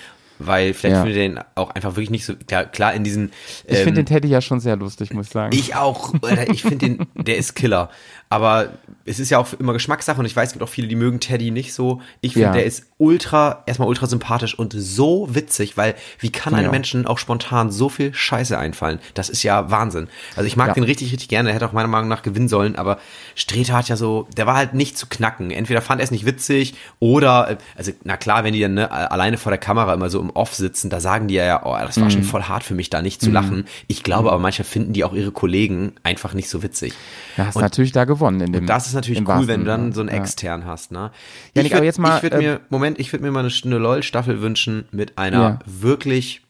Weil 0.45 0.73
vielleicht 0.73 0.95
Ja. 0.97 1.03
findet 1.03 1.17
er 1.17 1.29
den 1.29 1.39
auch 1.55 1.69
einfach 1.71 1.91
wirklich 1.91 2.09
nicht 2.09 2.25
so, 2.25 2.35
klar, 2.35 2.65
klar 2.65 2.93
in 2.93 3.03
diesen. 3.03 3.31
Ich 3.65 3.77
ähm, 3.77 3.83
finde 3.83 4.03
den 4.03 4.05
Teddy 4.05 4.27
ja 4.27 4.41
schon 4.41 4.59
sehr 4.59 4.75
lustig, 4.75 5.13
muss 5.13 5.27
ich 5.27 5.31
sagen. 5.31 5.55
ich 5.55 5.75
auch, 5.75 6.13
Alter, 6.21 6.51
ich 6.51 6.61
finde 6.61 6.77
den, 6.77 7.07
der 7.15 7.37
ist 7.37 7.55
Killer. 7.55 7.89
Aber 8.33 8.69
es 9.05 9.19
ist 9.19 9.29
ja 9.29 9.37
auch 9.37 9.53
immer 9.59 9.73
Geschmackssache 9.73 10.19
und 10.19 10.25
ich 10.25 10.35
weiß, 10.35 10.49
es 10.49 10.53
gibt 10.53 10.63
auch 10.63 10.69
viele, 10.69 10.87
die 10.87 10.95
mögen 10.95 11.19
Teddy 11.19 11.51
nicht 11.51 11.73
so. 11.73 12.01
Ich 12.21 12.33
finde, 12.33 12.47
Ja. 12.47 12.53
der 12.53 12.65
ist 12.65 12.85
ultra, 12.97 13.63
erstmal 13.65 13.87
ultra 13.89 14.07
sympathisch 14.07 14.57
und 14.57 14.73
so 14.77 15.27
witzig, 15.29 15.75
weil 15.77 15.95
wie 16.19 16.31
kann 16.31 16.53
einem 16.55 16.65
Ja. 16.65 16.71
Menschen 16.71 17.05
auch 17.05 17.17
spontan 17.17 17.69
so 17.69 17.89
viel 17.89 18.13
Scheiße 18.13 18.57
einfallen? 18.57 18.99
Das 19.13 19.29
ist 19.29 19.43
ja 19.43 19.69
Wahnsinn. 19.69 20.07
Also 20.35 20.47
ich 20.47 20.55
mag 20.55 20.69
Ja. 20.69 20.73
den 20.73 20.83
richtig, 20.85 21.11
richtig 21.11 21.27
gerne. 21.29 21.49
Er 21.49 21.55
hätte 21.55 21.67
auch 21.67 21.73
meiner 21.73 21.89
Meinung 21.89 22.07
nach 22.09 22.21
gewinnen 22.23 22.47
sollen, 22.47 22.75
aber 22.77 22.97
Streter 23.35 23.73
hat 23.73 23.89
ja 23.89 23.97
so, 23.97 24.27
der 24.37 24.47
war 24.47 24.55
halt 24.55 24.73
nicht 24.73 24.97
zu 24.97 25.07
knacken. 25.07 25.51
Entweder 25.51 25.81
fand 25.81 25.99
er 26.01 26.05
es 26.05 26.11
nicht 26.11 26.25
witzig 26.25 26.73
oder, 26.99 27.51
äh, 27.51 27.57
also 27.75 27.91
na 28.03 28.17
klar, 28.17 28.43
wenn 28.45 28.53
die 28.53 28.61
dann 28.61 28.73
ne, 28.75 28.89
alleine 28.89 29.37
vor 29.37 29.51
der 29.51 29.59
Kamera 29.59 29.93
immer 29.93 30.09
so 30.09 30.19
im 30.21 30.29
Off 30.29 30.53
sitzen, 30.55 30.89
da 30.89 30.99
sagen 31.01 31.27
die 31.27 31.35
ja, 31.35 31.61
oh, 31.65 31.75
das 31.77 31.97
war 31.97 32.05
Mhm. 32.05 32.11
schon 32.11 32.23
voll 32.23 32.43
hart 32.43 32.63
für 32.63 32.73
mich, 32.73 32.89
da 32.89 33.01
nicht 33.01 33.21
zu 33.21 33.29
lachen. 33.31 33.65
Ich 33.87 34.01
glaube 34.03 34.29
aber 34.31 34.39
manchmal 34.39 34.65
finden 34.65 34.93
die 34.93 35.03
auch 35.03 35.13
ihre 35.13 35.31
Kollegen 35.31 35.93
einfach 36.03 36.33
nicht 36.33 36.49
so 36.49 36.63
witzig. 36.63 36.93
ja, 37.37 37.47
hast 37.47 37.55
und- 37.57 37.61
natürlich 37.63 37.91
da 37.91 38.05
gewonnen 38.05 38.22
in 38.29 38.51
dem. 38.53 38.65
Das 38.65 38.87
ist 38.87 38.93
natürlich 38.93 39.21
cool, 39.21 39.27
wahrsten 39.27 39.47
wenn 39.47 39.59
du 39.61 39.65
dann 39.65 39.91
so 39.93 40.01
einen 40.01 40.09
Ja. 40.09 40.15
extern 40.15 40.65
hast, 40.65 40.91
ne? 40.91 41.11
Ich 41.53 41.63
würd- 41.73 42.01
mal, 42.01 42.17
ich 42.17 42.23
würde 42.23 42.37
äh, 42.37 42.39
mir, 42.39 42.59
Moment, 42.69 42.99
ich 42.99 43.11
würde 43.13 43.23
mir 43.25 43.31
mal 43.31 43.39
eine, 43.45 43.51
eine 43.65 43.77
LOL-Staffel 43.77 44.41
wünschen 44.41 44.85
mit 44.91 45.17
einer 45.17 45.41
Ja. 45.41 45.59
wirklich 45.65 46.41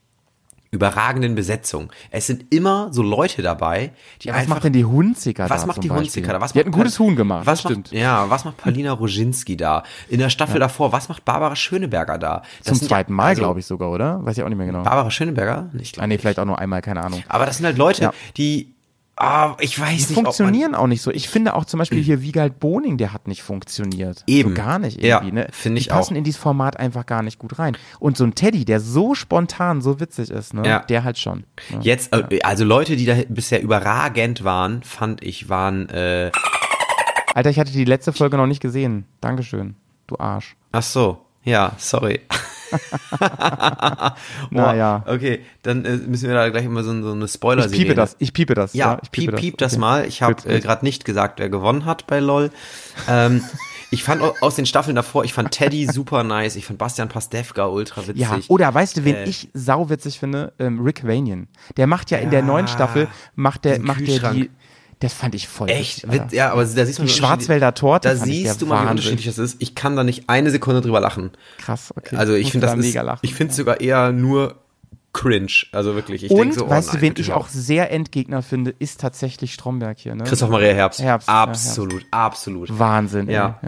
überragenden 0.71 1.35
Besetzung. 1.35 1.91
Es 2.09 2.25
sind 2.25 2.45
immer 2.51 2.87
so 2.91 3.03
Leute 3.03 3.43
dabei, 3.43 3.91
die 4.23 4.29
Ja, 4.29 4.33
was 4.33 4.41
einfach 4.41 4.55
macht 4.55 4.63
denn 4.63 4.73
die 4.73 4.85
Hunziker 4.85 5.47
was 5.47 5.61
da 5.61 5.67
macht 5.67 5.83
die? 5.83 5.91
Hunziker 5.91 6.33
da? 6.33 6.41
Was 6.41 6.53
die 6.53 6.59
hat 6.59 6.65
ein 6.65 6.71
macht 6.71 6.79
gutes 6.79 6.97
Huhn 6.97 7.15
gemacht, 7.15 7.45
Was 7.45 7.61
das 7.61 7.63
macht, 7.71 7.87
stimmt. 7.87 7.91
ja, 8.01 8.27
was 8.31 8.43
macht 8.43 8.57
Paulina 8.57 8.91
Roginski 8.93 9.55
da? 9.55 9.83
In 10.09 10.17
der 10.17 10.29
Staffel 10.31 10.59
davor, 10.59 10.91
was 10.91 11.09
macht 11.09 11.25
Barbara 11.25 11.55
Schöneberger 11.55 12.17
da? 12.17 12.41
Das 12.57 12.69
Zum 12.75 12.81
ja- 12.81 12.87
zweiten 12.87 13.13
Mal, 13.13 13.25
also, 13.27 13.41
glaube 13.43 13.59
ich 13.59 13.67
sogar, 13.67 13.91
oder? 13.91 14.25
Weiß 14.25 14.35
ich 14.35 14.43
auch 14.43 14.49
nicht 14.49 14.57
mehr 14.57 14.65
genau. 14.65 14.81
Barbara 14.81 15.11
Schöneberger? 15.11 15.69
Nicht 15.73 15.99
Ah, 15.99 16.07
nee, 16.07 16.17
vielleicht 16.17 16.39
auch 16.39 16.45
nur 16.45 16.57
einmal, 16.57 16.81
keine 16.81 17.03
Ahnung. 17.03 17.21
Aber 17.27 17.45
das 17.45 17.57
sind 17.57 17.67
halt 17.67 17.77
Leute, 17.77 18.01
Ja. 18.01 18.13
die, 18.37 18.72
ah, 19.15 19.55
ich 19.59 19.79
weiß 19.79 19.89
Die 19.89 19.95
nicht, 19.95 20.13
funktionieren 20.13 20.75
auch 20.75 20.87
nicht 20.87 21.01
so. 21.01 21.11
Ich 21.11 21.29
finde 21.29 21.53
auch 21.55 21.65
zum 21.65 21.77
Beispiel 21.79 22.01
hier 22.01 22.21
Wiegald 22.21 22.59
Boning, 22.59 22.97
der 22.97 23.13
hat 23.13 23.27
nicht 23.27 23.43
funktioniert. 23.43 24.23
Eben. 24.27 24.49
So 24.49 24.55
gar 24.55 24.79
nicht 24.79 25.01
Ja, 25.03 25.17
irgendwie. 25.17 25.33
ne? 25.33 25.47
finde 25.51 25.79
ich 25.79 25.85
Die 25.85 25.89
passen 25.91 26.13
auch. 26.13 26.17
in 26.17 26.23
dieses 26.23 26.39
Format 26.39 26.77
einfach 26.79 27.05
gar 27.05 27.21
nicht 27.23 27.39
gut 27.39 27.59
rein. 27.59 27.77
Und 27.99 28.17
so 28.17 28.23
ein 28.23 28.35
Teddy, 28.35 28.65
der 28.65 28.79
so 28.79 29.13
spontan, 29.15 29.81
so 29.81 29.99
witzig 29.99 30.29
ist, 30.29 30.53
ne? 30.53 30.67
Ja. 30.67 30.79
der 30.79 31.03
halt 31.03 31.17
schon. 31.17 31.45
Ne? 31.69 31.79
Jetzt, 31.81 32.13
äh, 32.13 32.39
also 32.43 32.65
Leute, 32.65 32.95
die 32.95 33.05
da 33.05 33.15
bisher 33.29 33.61
überragend 33.61 34.43
waren, 34.43 34.83
fand 34.83 35.23
ich, 35.23 35.49
waren, 35.49 35.89
äh, 35.89 36.31
Alter, 37.35 37.49
ich 37.49 37.59
hatte 37.59 37.71
die 37.71 37.85
letzte 37.85 38.13
Folge 38.13 38.37
noch 38.37 38.47
nicht 38.47 38.61
gesehen. 38.61 39.05
Dankeschön. 39.21 39.75
Du 40.07 40.17
Arsch. 40.19 40.55
ach 40.71 40.83
so, 40.83 41.25
ja, 41.43 41.73
sorry. 41.77 42.19
Naja. 44.51 45.03
Okay, 45.07 45.41
dann 45.61 45.85
äh, 45.85 45.97
müssen 45.97 46.27
wir 46.27 46.35
da 46.35 46.49
gleich 46.49 46.65
immer 46.65 46.83
so, 46.83 47.01
so 47.01 47.11
eine 47.11 47.27
spoiler 47.27 47.65
Ich 47.65 47.71
piepe 47.71 47.95
das. 47.95 48.15
Ich 48.19 48.33
piepe 48.33 48.53
das. 48.55 48.73
Ja, 48.73 48.99
ich 49.03 49.11
piep, 49.11 49.35
piep 49.35 49.57
das 49.57 49.73
Okay. 49.73 49.79
mal. 49.81 50.05
Ich 50.05 50.21
habe 50.21 50.47
äh, 50.49 50.59
gerade 50.59 50.85
nicht 50.85 51.05
gesagt, 51.05 51.39
wer 51.39 51.49
gewonnen 51.49 51.85
hat 51.85 52.07
bei 52.07 52.19
LOL. 52.19 52.51
Ähm, 53.07 53.43
ich 53.91 54.03
fand 54.03 54.21
au- 54.21 54.33
aus 54.41 54.55
den 54.55 54.65
Staffeln 54.65 54.95
davor, 54.95 55.23
ich 55.23 55.33
fand 55.33 55.51
Teddy 55.51 55.85
super 55.91 56.23
nice, 56.23 56.55
ich 56.55 56.65
fand 56.65 56.79
Bastian 56.79 57.09
Pastewka 57.09 57.67
ultra 57.67 58.01
witzig. 58.07 58.17
Ja, 58.21 58.39
oder 58.47 58.73
weißt 58.73 58.97
du, 58.97 59.05
wen 59.05 59.15
Äh, 59.15 59.25
ich 59.29 59.49
sauwitzig 59.53 60.19
finde? 60.19 60.53
Ähm, 60.59 60.79
Rick 60.81 61.05
Vanian. 61.07 61.47
Der 61.77 61.87
macht 61.87 62.11
ja 62.11 62.17
in 62.17 62.29
der 62.31 62.39
Ja, 62.41 62.45
neuen 62.45 62.67
Staffel, 62.67 63.07
macht 63.35 63.65
der, 63.65 63.79
macht 63.79 64.07
der 64.07 64.31
die, 64.33 64.49
das 65.03 65.13
fand 65.13 65.35
ich 65.35 65.47
voll 65.47 65.69
Echt? 65.69 66.07
Alter. 66.07 66.27
Ja, 66.31 66.51
aber 66.51 66.61
da 66.63 66.67
siehst 66.67 66.77
du 66.77 66.83
Die 66.83 66.85
mal, 66.85 66.87
wie 66.87 67.01
unterschiedlich- 67.01 67.15
Schwarzwälder 67.17 67.73
Torte 67.73 68.09
Da 68.09 68.15
siehst 68.15 68.61
du 68.61 68.65
mal, 68.65 68.85
wie 68.85 68.89
unterschiedlich 68.91 69.25
das 69.25 69.37
ist. 69.37 69.57
Ich 69.61 69.75
kann 69.75 69.95
da 69.95 70.03
nicht 70.03 70.29
eine 70.29 70.49
Sekunde 70.51 70.81
drüber 70.81 70.99
lachen. 70.99 71.31
Krass, 71.59 71.93
okay. 71.95 72.15
Also 72.15 72.33
ich 72.33 72.51
finde 72.51 72.67
das 72.67 72.75
da 72.75 72.81
ist, 72.81 72.93
lachen. 72.95 73.19
ich 73.21 73.33
finde 73.35 73.51
es 73.51 73.57
sogar 73.57 73.79
eher 73.81 74.11
nur 74.11 74.55
cringe. 75.13 75.51
Also 75.71 75.93
wirklich. 75.95 76.23
Ich 76.23 76.31
Und 76.31 76.39
denk 76.39 76.53
so, 76.53 76.65
oh 76.65 76.69
weißt 76.69 76.87
nein, 76.93 76.95
du, 76.97 77.01
wen 77.01 77.13
ich 77.17 77.31
auch 77.33 77.47
sehr 77.47 77.91
Endgegner 77.91 78.41
finde, 78.41 78.73
ist 78.79 78.99
tatsächlich 78.99 79.53
Stromberg 79.53 79.99
hier. 79.99 80.15
Ne? 80.15 80.23
Christoph 80.23 80.49
Maria 80.49 80.73
Herbst. 80.73 81.01
Herbst, 81.01 81.27
ja, 81.27 81.43
Absolut, 81.43 82.05
absolut. 82.11 82.79
Wahnsinn. 82.79 83.27
ey. 83.27 83.35
Ja. 83.35 83.59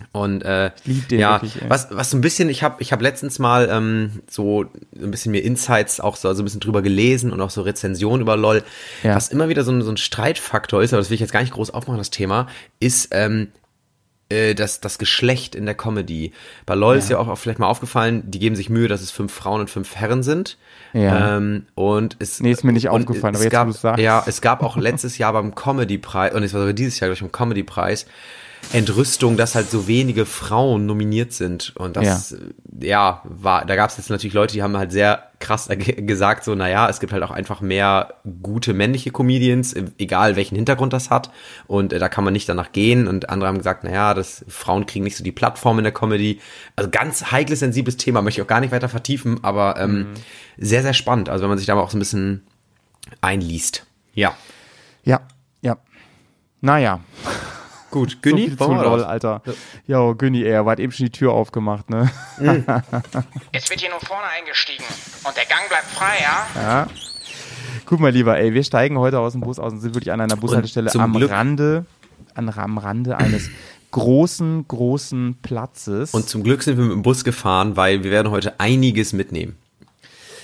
Ja. 0.00 0.06
Und 0.12 0.42
äh, 0.42 0.70
ja, 1.10 1.42
wirklich, 1.42 1.62
was 1.68 1.88
was 1.90 2.10
so 2.10 2.16
ein 2.16 2.22
bisschen, 2.22 2.48
ich 2.48 2.62
habe 2.62 2.76
ich 2.80 2.92
habe 2.92 3.02
letztens 3.02 3.38
mal 3.38 3.68
ähm, 3.70 4.22
so 4.28 4.64
ein 5.00 5.10
bisschen 5.10 5.32
mir 5.32 5.44
Insights 5.44 6.00
auch 6.00 6.16
so 6.16 6.28
also 6.28 6.42
ein 6.42 6.44
bisschen 6.44 6.60
drüber 6.60 6.82
gelesen 6.82 7.30
und 7.32 7.40
auch 7.40 7.50
so 7.50 7.62
Rezensionen 7.62 8.22
über 8.22 8.36
LOL. 8.36 8.62
Ja. 9.02 9.14
Was 9.14 9.28
immer 9.28 9.48
wieder 9.48 9.64
so 9.64 9.72
ein, 9.72 9.82
so 9.82 9.90
ein 9.90 9.96
Streitfaktor 9.96 10.82
ist, 10.82 10.92
aber 10.92 11.00
das 11.00 11.10
will 11.10 11.14
ich 11.14 11.20
jetzt 11.20 11.32
gar 11.32 11.40
nicht 11.40 11.52
groß 11.52 11.70
aufmachen, 11.70 11.98
das 11.98 12.10
Thema, 12.10 12.48
ist 12.80 13.08
ähm, 13.12 13.48
äh, 14.32 14.54
das, 14.54 14.80
das 14.80 14.98
Geschlecht 14.98 15.54
in 15.54 15.66
der 15.66 15.74
Comedy. 15.74 16.32
Bei 16.64 16.74
LOL 16.74 16.96
ist 16.96 17.10
ja 17.10 17.18
auch 17.18 17.36
vielleicht 17.36 17.58
mal 17.58 17.66
aufgefallen, 17.66 18.22
die 18.30 18.38
geben 18.38 18.56
sich 18.56 18.70
Mühe, 18.70 18.88
dass 18.88 19.02
es 19.02 19.10
fünf 19.10 19.32
Frauen 19.32 19.60
und 19.60 19.70
fünf 19.70 19.94
Herren 19.94 20.22
sind. 20.22 20.56
Ja. 20.94 21.36
Ähm, 21.36 21.66
und 21.74 22.16
es, 22.18 22.40
Nee, 22.40 22.52
ist 22.52 22.64
mir 22.64 22.72
nicht 22.72 22.88
aufgefallen, 22.88 23.34
es 23.34 23.40
aber 23.40 23.44
jetzt, 23.44 23.52
wo 23.52 23.56
gab, 23.56 23.66
du's 23.66 23.80
sagst. 23.80 24.02
Ja, 24.02 24.24
es 24.26 24.40
gab 24.40 24.62
auch 24.62 24.76
letztes 24.76 25.18
Jahr 25.18 25.32
beim 25.34 25.54
Comedy-Preis, 25.54 26.34
und 26.34 26.42
es 26.42 26.54
war 26.54 26.60
sogar 26.60 26.72
dieses 26.72 26.98
Jahr, 26.98 27.08
glaube 27.08 27.14
ich, 27.14 27.20
beim 27.20 27.32
Comedy-Preis, 27.32 28.06
Entrüstung, 28.72 29.36
dass 29.36 29.54
halt 29.54 29.70
so 29.70 29.86
wenige 29.86 30.24
Frauen 30.24 30.86
nominiert 30.86 31.32
sind. 31.32 31.74
Und 31.76 31.96
das, 31.96 32.36
ja, 32.80 33.20
war, 33.24 33.66
da 33.66 33.76
gab 33.76 33.90
es 33.90 33.96
jetzt 33.98 34.08
natürlich 34.08 34.32
Leute, 34.34 34.54
die 34.54 34.62
haben 34.62 34.76
halt 34.76 34.92
sehr 34.92 35.30
krass 35.40 35.68
ge- 35.68 36.00
gesagt, 36.02 36.44
so, 36.44 36.54
naja, 36.54 36.88
es 36.88 37.00
gibt 37.00 37.12
halt 37.12 37.22
auch 37.22 37.30
einfach 37.32 37.60
mehr 37.60 38.14
gute 38.42 38.72
männliche 38.72 39.10
Comedians, 39.10 39.74
egal 39.98 40.36
welchen 40.36 40.54
Hintergrund 40.54 40.92
das 40.92 41.10
hat. 41.10 41.30
Und 41.66 41.92
äh, 41.92 41.98
da 41.98 42.08
kann 42.08 42.24
man 42.24 42.32
nicht 42.32 42.48
danach 42.48 42.72
gehen. 42.72 43.08
Und 43.08 43.28
andere 43.28 43.48
haben 43.48 43.58
gesagt, 43.58 43.84
naja, 43.84 44.14
das, 44.14 44.44
Frauen 44.48 44.86
kriegen 44.86 45.04
nicht 45.04 45.16
so 45.16 45.24
die 45.24 45.32
Plattform 45.32 45.78
in 45.78 45.84
der 45.84 45.92
Comedy. 45.92 46.40
Also 46.76 46.88
ganz 46.90 47.30
heikles, 47.32 47.58
sensibles 47.58 47.96
Thema, 47.98 48.22
möchte 48.22 48.40
ich 48.40 48.44
auch 48.44 48.48
gar 48.48 48.60
nicht 48.60 48.72
weiter 48.72 48.88
vertiefen, 48.88 49.40
aber 49.42 49.76
ähm, 49.78 50.06
sehr, 50.56 50.82
sehr 50.82 50.94
spannend. 50.94 51.28
Also 51.28 51.42
wenn 51.42 51.50
man 51.50 51.58
sich 51.58 51.66
da 51.66 51.74
mal 51.74 51.82
auch 51.82 51.90
so 51.90 51.96
ein 51.98 52.00
bisschen 52.00 52.46
einliest. 53.20 53.84
Ja. 54.14 54.34
Ja, 55.04 55.20
ja. 55.62 55.76
Naja, 56.60 57.00
Gut, 57.92 58.10
so 58.12 58.16
Günni, 58.22 58.48
viel 58.48 58.56
zu 58.58 58.72
LOL? 58.72 59.04
Alter. 59.04 59.42
Ja, 59.86 60.12
Günni, 60.12 60.42
er 60.42 60.64
hat 60.64 60.80
eben 60.80 60.90
schon 60.92 61.06
die 61.06 61.12
Tür 61.12 61.32
aufgemacht, 61.32 61.90
ne? 61.90 62.10
Jetzt 63.52 63.70
wird 63.70 63.80
hier 63.80 63.90
nur 63.90 64.00
vorne 64.00 64.24
eingestiegen. 64.36 64.82
Und 65.22 65.36
der 65.36 65.44
Gang 65.44 65.68
bleibt 65.68 65.84
frei, 65.94 66.14
ja? 66.20 66.46
Ja. 66.60 66.86
Guck 67.84 68.00
mal, 68.00 68.10
lieber, 68.10 68.38
ey, 68.38 68.54
wir 68.54 68.64
steigen 68.64 68.98
heute 68.98 69.18
aus 69.20 69.32
dem 69.32 69.42
Bus 69.42 69.58
aus 69.58 69.72
und 69.72 69.80
sind 69.80 69.94
wirklich 69.94 70.10
an 70.10 70.20
einer 70.20 70.36
Bushaltestelle 70.36 70.90
am 70.94 71.12
Glück- 71.12 71.30
Rande, 71.30 71.84
an, 72.34 72.48
am 72.48 72.78
Rande 72.78 73.18
eines 73.18 73.50
großen, 73.90 74.66
großen 74.66 75.36
Platzes. 75.42 76.14
Und 76.14 76.28
zum 76.28 76.42
Glück 76.42 76.62
sind 76.62 76.78
wir 76.78 76.84
mit 76.84 76.94
dem 76.94 77.02
Bus 77.02 77.24
gefahren, 77.24 77.76
weil 77.76 78.02
wir 78.04 78.10
werden 78.10 78.30
heute 78.32 78.58
einiges 78.58 79.12
mitnehmen. 79.12 79.56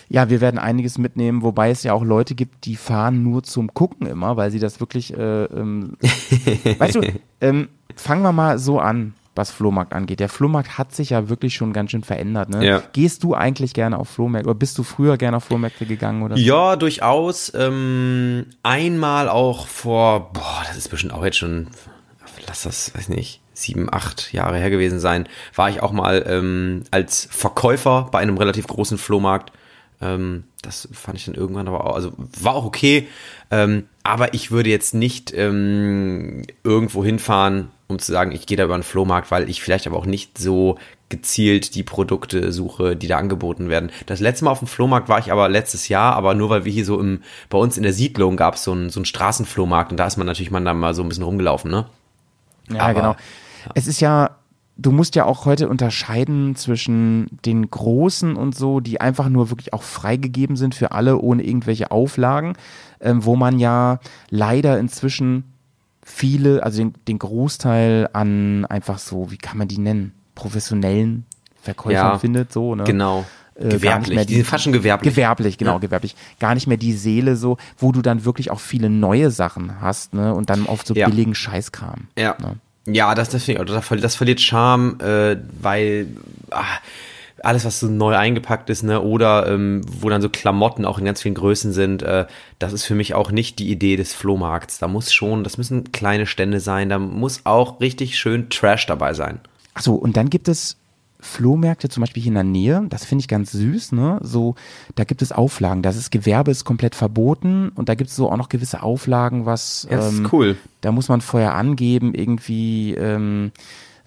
Ja, 0.08 0.30
wir 0.30 0.40
werden 0.40 0.58
einiges 0.58 0.96
mitnehmen, 0.96 1.42
wobei 1.42 1.70
es 1.70 1.82
ja 1.82 1.92
auch 1.92 2.04
Leute 2.04 2.34
gibt, 2.34 2.64
die 2.64 2.76
fahren 2.76 3.22
nur 3.22 3.42
zum 3.42 3.74
Gucken 3.74 4.06
immer, 4.06 4.36
weil 4.36 4.50
sie 4.50 4.58
das 4.58 4.80
wirklich, 4.80 5.14
äh, 5.14 5.44
ähm, 5.44 5.96
weißt 6.78 6.94
du, 6.96 7.02
ähm, 7.40 7.68
fangen 7.94 8.22
wir 8.22 8.32
mal 8.32 8.58
so 8.58 8.78
an, 8.78 9.14
was 9.38 9.50
Flohmarkt 9.50 9.94
angeht. 9.94 10.20
Der 10.20 10.28
Flohmarkt 10.28 10.76
hat 10.76 10.94
sich 10.94 11.10
ja 11.10 11.30
wirklich 11.30 11.54
schon 11.54 11.72
ganz 11.72 11.92
schön 11.92 12.02
verändert. 12.02 12.50
Ne? 12.50 12.66
Ja. 12.66 12.82
Gehst 12.92 13.22
du 13.22 13.34
eigentlich 13.34 13.72
gerne 13.72 13.98
auf 13.98 14.08
Flohmärkte 14.08 14.50
oder 14.50 14.58
bist 14.58 14.76
du 14.76 14.82
früher 14.82 15.16
gerne 15.16 15.38
auf 15.38 15.44
Flohmärkte 15.44 15.86
gegangen 15.86 16.22
oder? 16.22 16.36
so? 16.36 16.42
Ja, 16.42 16.76
durchaus. 16.76 17.52
Ähm, 17.54 18.46
einmal 18.62 19.28
auch 19.28 19.66
vor, 19.66 20.32
boah, 20.32 20.64
das 20.66 20.76
ist 20.76 20.88
bestimmt 20.88 21.14
auch 21.14 21.24
jetzt 21.24 21.38
schon, 21.38 21.68
lass 22.46 22.62
das, 22.62 22.94
weiß 22.94 23.08
nicht, 23.08 23.40
sieben, 23.54 23.92
acht 23.92 24.32
Jahre 24.32 24.58
her 24.58 24.70
gewesen 24.70 25.00
sein, 25.00 25.28
war 25.54 25.70
ich 25.70 25.82
auch 25.82 25.92
mal 25.92 26.24
ähm, 26.28 26.82
als 26.90 27.28
Verkäufer 27.30 28.08
bei 28.10 28.18
einem 28.18 28.36
relativ 28.36 28.66
großen 28.66 28.98
Flohmarkt. 28.98 29.52
Ähm, 30.00 30.44
das 30.62 30.88
fand 30.92 31.18
ich 31.18 31.24
dann 31.24 31.34
irgendwann 31.34 31.66
aber 31.68 31.84
auch, 31.86 31.94
also 31.94 32.12
war 32.16 32.54
auch 32.54 32.64
okay. 32.64 33.08
Ähm, 33.50 33.88
aber 34.02 34.34
ich 34.34 34.50
würde 34.50 34.70
jetzt 34.70 34.94
nicht 34.94 35.32
ähm, 35.34 36.42
irgendwo 36.64 37.04
hinfahren, 37.04 37.68
um 37.88 37.98
zu 37.98 38.12
sagen, 38.12 38.32
ich 38.32 38.46
gehe 38.46 38.56
da 38.56 38.64
über 38.64 38.74
einen 38.74 38.82
Flohmarkt, 38.82 39.30
weil 39.30 39.48
ich 39.48 39.62
vielleicht 39.62 39.86
aber 39.86 39.96
auch 39.96 40.06
nicht 40.06 40.38
so 40.38 40.78
gezielt 41.08 41.74
die 41.74 41.82
Produkte 41.82 42.52
suche, 42.52 42.94
die 42.94 43.06
da 43.08 43.16
angeboten 43.16 43.70
werden. 43.70 43.90
Das 44.06 44.20
letzte 44.20 44.44
Mal 44.44 44.50
auf 44.50 44.58
dem 44.58 44.68
Flohmarkt 44.68 45.08
war 45.08 45.18
ich 45.18 45.32
aber 45.32 45.48
letztes 45.48 45.88
Jahr, 45.88 46.14
aber 46.14 46.34
nur 46.34 46.50
weil 46.50 46.64
wir 46.64 46.72
hier 46.72 46.84
so 46.84 47.00
im, 47.00 47.22
bei 47.48 47.56
uns 47.58 47.76
in 47.76 47.82
der 47.82 47.94
Siedlung 47.94 48.36
gab 48.36 48.54
es 48.54 48.64
so 48.64 48.72
einen, 48.72 48.90
so 48.90 49.00
einen 49.00 49.06
Straßenflohmarkt 49.06 49.90
und 49.90 49.96
da 49.96 50.06
ist 50.06 50.18
man 50.18 50.26
natürlich 50.26 50.50
man 50.50 50.64
da 50.66 50.74
mal 50.74 50.94
so 50.94 51.02
ein 51.02 51.08
bisschen 51.08 51.24
rumgelaufen, 51.24 51.70
ne? 51.70 51.86
Ja, 52.70 52.82
Aber- 52.82 52.94
genau. 52.94 53.16
Es 53.74 53.86
ist 53.86 54.00
ja 54.00 54.36
du 54.78 54.92
musst 54.92 55.16
ja 55.16 55.24
auch 55.24 55.44
heute 55.44 55.68
unterscheiden 55.68 56.54
zwischen 56.56 57.26
den 57.44 57.68
großen 57.68 58.36
und 58.36 58.54
so, 58.56 58.80
die 58.80 59.00
einfach 59.00 59.28
nur 59.28 59.50
wirklich 59.50 59.72
auch 59.72 59.82
freigegeben 59.82 60.56
sind 60.56 60.74
für 60.74 60.92
alle 60.92 61.18
ohne 61.18 61.42
irgendwelche 61.42 61.90
Auflagen, 61.90 62.54
ähm, 63.00 63.24
wo 63.24 63.36
man 63.36 63.58
ja 63.58 63.98
leider 64.30 64.78
inzwischen 64.78 65.44
viele, 66.02 66.62
also 66.62 66.78
den, 66.78 66.94
den 67.06 67.18
Großteil 67.18 68.08
an 68.12 68.64
einfach 68.66 68.98
so, 68.98 69.30
wie 69.30 69.36
kann 69.36 69.58
man 69.58 69.68
die 69.68 69.78
nennen, 69.78 70.12
professionellen 70.34 71.26
Verkäufern 71.60 71.92
Ja, 72.12 72.18
findet, 72.18 72.52
so, 72.52 72.74
ne? 72.74 72.84
Genau. 72.84 73.26
Äh, 73.56 73.70
gewerblich. 73.70 74.14
mehr 74.14 74.24
Die 74.24 74.36
sind 74.36 74.46
fast 74.46 74.62
schon 74.64 74.72
gewerblich. 74.72 75.12
Gewerblich, 75.12 75.58
genau, 75.58 75.72
Ja. 75.72 75.78
gewerblich. 75.78 76.14
Gar 76.38 76.54
nicht 76.54 76.68
mehr 76.68 76.76
die 76.76 76.92
Seele 76.92 77.34
so, 77.36 77.56
wo 77.76 77.90
du 77.90 78.00
dann 78.02 78.24
wirklich 78.24 78.52
auch 78.52 78.60
viele 78.60 78.88
neue 78.88 79.32
Sachen 79.32 79.80
hast, 79.80 80.14
ne? 80.14 80.32
Und 80.32 80.48
dann 80.48 80.66
auf 80.68 80.82
so 80.86 80.94
Ja. 80.94 81.08
billigen 81.08 81.34
Scheißkram. 81.34 82.06
Ja. 82.16 82.36
Ne? 82.40 82.56
Ja, 82.90 83.14
das, 83.14 83.28
das, 83.28 83.46
ich 83.46 83.60
auch, 83.60 83.64
das, 83.64 83.84
verli- 83.84 84.00
das 84.00 84.14
verliert 84.16 84.40
Charme, 84.40 84.98
äh, 85.00 85.36
weil 85.60 86.08
ah, 86.50 86.64
alles, 87.42 87.64
was 87.64 87.80
so 87.80 87.86
neu 87.86 88.16
eingepackt 88.16 88.70
ist, 88.70 88.82
ne, 88.82 89.00
oder 89.00 89.46
ähm, 89.46 89.82
wo 89.86 90.08
dann 90.08 90.22
so 90.22 90.28
Klamotten 90.28 90.84
auch 90.84 90.98
in 90.98 91.04
ganz 91.04 91.22
vielen 91.22 91.34
Größen 91.34 91.72
sind, 91.72 92.02
äh, 92.02 92.26
das 92.58 92.72
ist 92.72 92.84
für 92.84 92.94
mich 92.94 93.14
auch 93.14 93.30
nicht 93.30 93.58
die 93.58 93.70
Idee 93.70 93.96
des 93.96 94.14
Flohmarkts. 94.14 94.78
Da 94.78 94.88
muss 94.88 95.12
schon, 95.12 95.44
das 95.44 95.58
müssen 95.58 95.92
kleine 95.92 96.26
Stände 96.26 96.60
sein, 96.60 96.88
da 96.88 96.98
muss 96.98 97.42
auch 97.44 97.80
richtig 97.80 98.18
schön 98.18 98.48
Trash 98.50 98.86
dabei 98.86 99.14
sein. 99.14 99.40
Achso, 99.74 99.94
und 99.94 100.16
dann 100.16 100.30
gibt 100.30 100.48
es 100.48 100.76
Flohmärkte, 101.20 101.88
zum 101.88 102.02
Beispiel 102.02 102.22
hier 102.22 102.30
in 102.30 102.34
der 102.34 102.44
Nähe, 102.44 102.86
das 102.88 103.04
finde 103.04 103.22
ich 103.22 103.28
ganz 103.28 103.50
süß, 103.52 103.92
ne? 103.92 104.20
So, 104.22 104.54
da 104.94 105.04
gibt 105.04 105.20
es 105.20 105.32
Auflagen. 105.32 105.82
Das 105.82 105.96
ist 105.96 106.10
Gewerbe 106.10 106.52
ist 106.52 106.64
komplett 106.64 106.94
verboten 106.94 107.70
und 107.74 107.88
da 107.88 107.94
gibt 107.96 108.10
es 108.10 108.16
so 108.16 108.30
auch 108.30 108.36
noch 108.36 108.48
gewisse 108.48 108.82
Auflagen, 108.82 109.44
was 109.44 109.86
Ja, 109.90 109.96
das 109.96 110.12
ähm, 110.12 110.24
ist 110.24 110.32
cool. 110.32 110.56
da 110.80 110.92
muss 110.92 111.08
man 111.08 111.20
vorher 111.20 111.54
angeben, 111.54 112.14
irgendwie 112.14 112.94
ähm, 112.94 113.50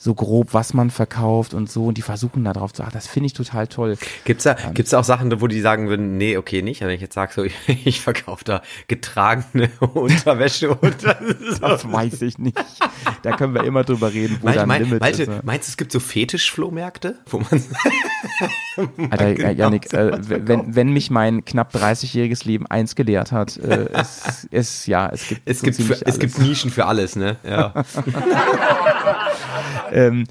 so 0.04 0.16
grob, 0.16 0.56
was 0.56 0.74
man 0.74 0.90
verkauft 0.90 1.54
und 1.54 1.70
so. 1.70 1.86
Und 1.86 1.96
die 1.96 2.02
versuchen 2.02 2.44
da 2.44 2.54
drauf 2.54 2.74
zu, 2.74 2.82
ach, 2.84 2.92
das 2.92 3.06
finde 3.06 3.28
ich 3.28 3.34
total 3.34 3.68
toll. 3.68 3.98
Gibt's 4.26 4.46
da, 4.46 4.56
gibt's 4.74 4.90
da 4.90 5.00
auch 5.00 5.04
Sachen, 5.04 5.40
wo 5.42 5.46
die 5.46 5.62
sagen 5.62 5.90
würden, 5.90 6.18
nee, 6.18 6.38
okay, 6.38 6.64
nicht? 6.64 6.82
Wenn 6.82 6.90
ich 6.90 7.02
jetzt 7.02 7.14
sage, 7.14 7.32
so, 7.36 7.44
ich 7.68 8.02
verkaufe 8.02 8.44
da 8.44 8.64
getragene 8.88 9.70
Unterwäsche 9.94 10.74
und 10.74 10.96
das. 11.04 11.60
Das 11.60 11.92
weiß 11.92 12.24
ich 12.24 12.40
nicht. 12.40 12.58
Da 13.22 13.36
können 13.36 13.54
wir 13.54 13.64
immer 13.64 13.84
drüber 13.84 14.12
reden, 14.12 14.38
wo 14.42 14.46
Meinst, 14.46 14.58
da 14.58 14.62
ein 14.64 14.68
mein, 14.70 14.84
Limit 14.86 15.00
meinst, 15.02 15.20
ist. 15.20 15.28
du- 15.28 15.32
Ne? 15.34 15.42
meinst 15.44 15.68
du, 15.68 15.72
es 15.72 15.78
gibt 15.78 15.92
so 15.92 16.00
Fetischflohmärkte, 16.00 17.20
wo 17.28 17.38
man 17.40 17.64
Alter, 19.12 19.34
genau 19.36 19.50
Janik, 19.52 19.88
so 19.90 19.98
äh, 19.98 20.18
wenn, 20.48 20.76
wenn 20.76 20.90
mich 20.94 21.12
mein 21.12 21.46
knapp 21.46 21.76
30-jähriges 21.76 22.46
Leben 22.48 22.66
eins 22.66 22.96
gelehrt 22.96 23.32
hat, 23.32 23.58
äh, 23.58 23.88
es, 23.94 24.48
es, 24.50 24.86
ja, 24.88 25.10
es 25.10 25.28
gibt 25.28 25.42
Es 25.46 25.60
so 25.60 25.66
gibt, 25.66 25.78
für, 25.82 26.06
es 26.08 26.18
gibt. 26.18 26.40
Nischen 26.40 26.72
für 26.72 26.86
alles, 26.88 27.16
ne? 27.16 27.38
Ja. 27.48 27.74
Ähm, 29.92 30.26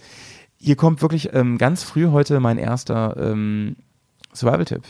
hier 0.59 0.77
kommt 0.77 1.03
wirklich 1.03 1.31
ähm, 1.33 1.59
ganz 1.59 1.83
früh 1.83 2.09
heute 2.09 2.41
mein 2.41 2.59
erster 2.59 3.17
ähm, 3.19 3.77
Survival-Tipp. 4.35 4.83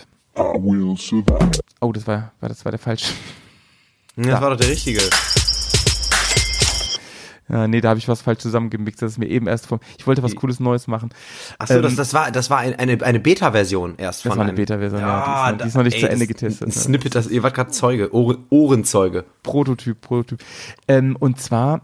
Oh, 1.81 1.93
das 1.93 2.07
war, 2.07 2.33
war 2.41 2.49
das 2.49 2.65
war 2.65 2.73
der 2.73 2.79
falsche. 2.79 3.13
Das 4.17 4.41
war 4.41 4.51
doch 4.51 4.57
der 4.57 4.69
richtige. 4.69 5.01
Ja, 7.49 7.67
nee, 7.67 7.81
da 7.81 7.89
habe 7.89 7.99
ich 7.99 8.07
was 8.07 8.23
falsch 8.23 8.39
zusammengemixt. 8.39 9.03
Das 9.03 9.13
ist 9.13 9.19
mir 9.19 9.27
eben 9.27 9.49
erst 9.49 9.67
vom. 9.67 9.81
Ich 9.99 10.07
wollte 10.07 10.23
was 10.23 10.37
Cooles 10.37 10.61
Neues 10.61 10.87
machen. 10.87 11.11
Achso, 11.59 11.75
Ähm, 11.75 11.83
das, 11.83 11.97
das 11.97 12.15
war, 12.15 12.31
das 12.31 12.49
war 12.49 12.59
ein- 12.59 12.79
eine, 12.79 13.03
eine 13.03 13.19
Beta-Version 13.19 13.95
erst 13.97 14.25
Das 14.25 14.31
von 14.31 14.39
war 14.39 14.45
eine 14.47 14.55
Beta-Version, 14.55 15.01
ja, 15.01 15.53
die 15.53 15.57
ist 15.57 15.57
noch- 15.57 15.59
die 15.65 15.69
ist 15.69 15.75
noch 15.75 15.83
nicht 15.83 15.99
zu 16.01 16.09
Ende 16.09 16.27
das- 16.27 16.29
getestet, 16.29 16.63
Ein 16.69 16.69
ne? 16.69 16.75
Snippet, 16.75 17.15
das, 17.17 17.27
ihr 17.27 17.43
wart 17.43 17.55
gerade 17.55 17.71
Zeuge, 17.73 18.15
Ohren, 18.15 18.39
Ohrenzeuge. 18.51 19.25
Prototyp, 19.43 20.01
Prototyp. 20.01 20.41
Ähm, 20.87 21.17
und 21.19 21.41
zwar 21.41 21.81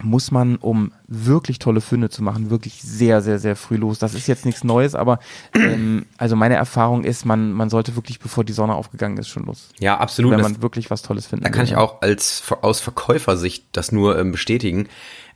muss 0.00 0.30
man, 0.30 0.56
um 0.56 0.92
wirklich 1.08 1.58
tolle 1.58 1.80
Funde 1.80 2.08
zu 2.08 2.22
machen, 2.22 2.50
wirklich 2.50 2.80
sehr, 2.82 3.20
sehr, 3.20 3.38
sehr 3.38 3.56
früh 3.56 3.76
los. 3.76 3.98
Das 3.98 4.14
ist 4.14 4.28
jetzt 4.28 4.44
nichts 4.46 4.62
Neues, 4.62 4.94
aber 4.94 5.18
ähm, 5.54 6.06
also 6.18 6.36
meine 6.36 6.54
Erfahrung 6.54 7.02
ist, 7.04 7.24
man, 7.24 7.52
man 7.52 7.68
sollte 7.70 7.96
wirklich, 7.96 8.20
bevor 8.20 8.44
die 8.44 8.52
Sonne 8.52 8.74
aufgegangen 8.74 9.18
ist, 9.18 9.28
schon 9.28 9.44
los. 9.46 9.70
Ja, 9.80 9.98
absolut. 9.98 10.30
wenn 10.32 10.38
Das, 10.38 10.52
man 10.52 10.62
wirklich 10.62 10.90
was 10.90 11.02
Tolles 11.02 11.26
finden 11.26 11.44
da 11.44 11.50
kann 11.50 11.60
will, 11.60 11.72
ich 11.72 11.76
auch 11.76 12.00
als, 12.02 12.42
aus 12.62 12.80
Verkäufersicht 12.80 13.64
das 13.72 13.90
nur 13.92 14.18
ähm, 14.18 14.30
bestätigen. 14.32 14.88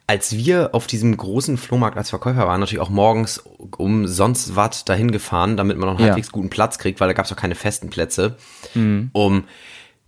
Als 0.07 0.33
wir 0.37 0.71
auf 0.75 0.87
diesem 0.87 1.17
großen 1.17 1.57
Flohmarkt 1.57 1.97
als 1.97 2.11
Verkäufer 2.11 2.47
waren, 2.47 2.61
natürlich 2.61 2.81
auch 2.83 2.91
morgens 2.91 3.39
um 3.79 4.07
sonst 4.07 4.57
was 4.57 4.85
dahin 4.85 5.11
gefahren, 5.11 5.57
damit 5.57 5.77
man 5.79 5.87
noch 5.89 5.95
einen 5.97 6.01
Ja. 6.07 6.13
halbwegs 6.13 6.33
guten 6.33 6.51
Platz 6.51 6.79
kriegt, 6.79 7.01
weil 7.01 7.09
da 7.09 7.15
gab 7.15 7.25
es 7.25 7.33
auch 7.33 7.37
keine 7.37 7.55
festen 7.55 7.89
Plätze. 7.89 8.37
Mhm. 8.75 9.11
Um, 9.13 9.45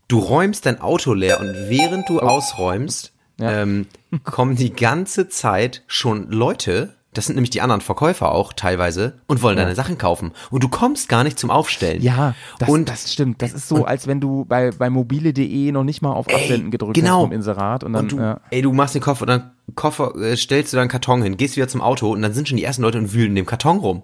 du 0.09 0.19
räumst 0.19 0.67
dein 0.67 0.81
Auto 0.81 1.15
leer 1.15 1.41
und 1.41 1.55
während 1.69 2.09
du 2.09 2.21
ausräumst, 2.21 3.11
Oh. 3.13 3.14
Ja. 3.39 3.63
ähm, 3.63 3.87
kommen 4.23 4.57
die 4.57 4.73
ganze 4.73 5.29
Zeit 5.29 5.83
schon 5.87 6.31
Leute, 6.31 6.95
das 7.15 7.27
sind 7.27 7.37
nämlich 7.37 7.51
die 7.51 7.61
anderen 7.61 7.81
Verkäufer 7.81 8.33
auch 8.33 8.53
teilweise, 8.53 9.15
und 9.27 9.43
wollen 9.43 9.57
deine 9.57 9.75
Sachen 9.75 9.99
kaufen. 9.99 10.33
Und 10.51 10.63
du 10.63 10.69
kommst 10.69 11.09
gar 11.09 11.25
nicht 11.25 11.39
zum 11.39 11.51
Aufstellen. 11.51 12.03
Ja, 12.03 12.35
das, 12.59 12.69
und 12.69 12.89
das 12.89 13.13
stimmt. 13.13 13.41
Das 13.41 13.53
ist 13.53 13.69
so, 13.69 13.85
als 13.85 14.07
wenn 14.07 14.21
du 14.21 14.45
bei, 14.45 14.71
bei 14.71 14.91
mobile.de 14.91 15.73
noch 15.73 15.85
nicht 15.85 16.03
mal 16.03 16.13
auf 16.13 16.29
Absenden 16.29 16.71
gedrückt 16.71 16.95
genau. 16.95 17.19
hast 17.19 17.23
vom 17.23 17.33
Inserat. 17.33 17.85
Und 17.85 17.93
dann, 17.93 18.05
und 18.05 18.13
du, 18.13 18.19
ja. 18.19 18.41
ey, 18.51 18.63
du 18.63 18.73
machst 18.73 18.95
den 18.95 19.03
Koffer, 19.03 19.27
dann 19.27 19.53
Koffer, 19.75 20.15
äh, 20.17 20.37
stellst 20.37 20.73
du 20.73 20.77
deinen 20.77 20.89
Karton 20.89 21.23
hin, 21.23 21.37
gehst 21.37 21.57
wieder 21.57 21.69
zum 21.69 21.81
Auto 21.81 22.11
und 22.11 22.23
dann 22.23 22.35
sind 22.35 22.49
schon 22.49 22.57
die 22.57 22.65
ersten 22.65 22.83
Leute 22.83 22.99
und 22.99 23.13
wühlen 23.15 23.31
in 23.31 23.37
dem 23.37 23.47
Karton 23.47 23.79
rum. 23.79 24.03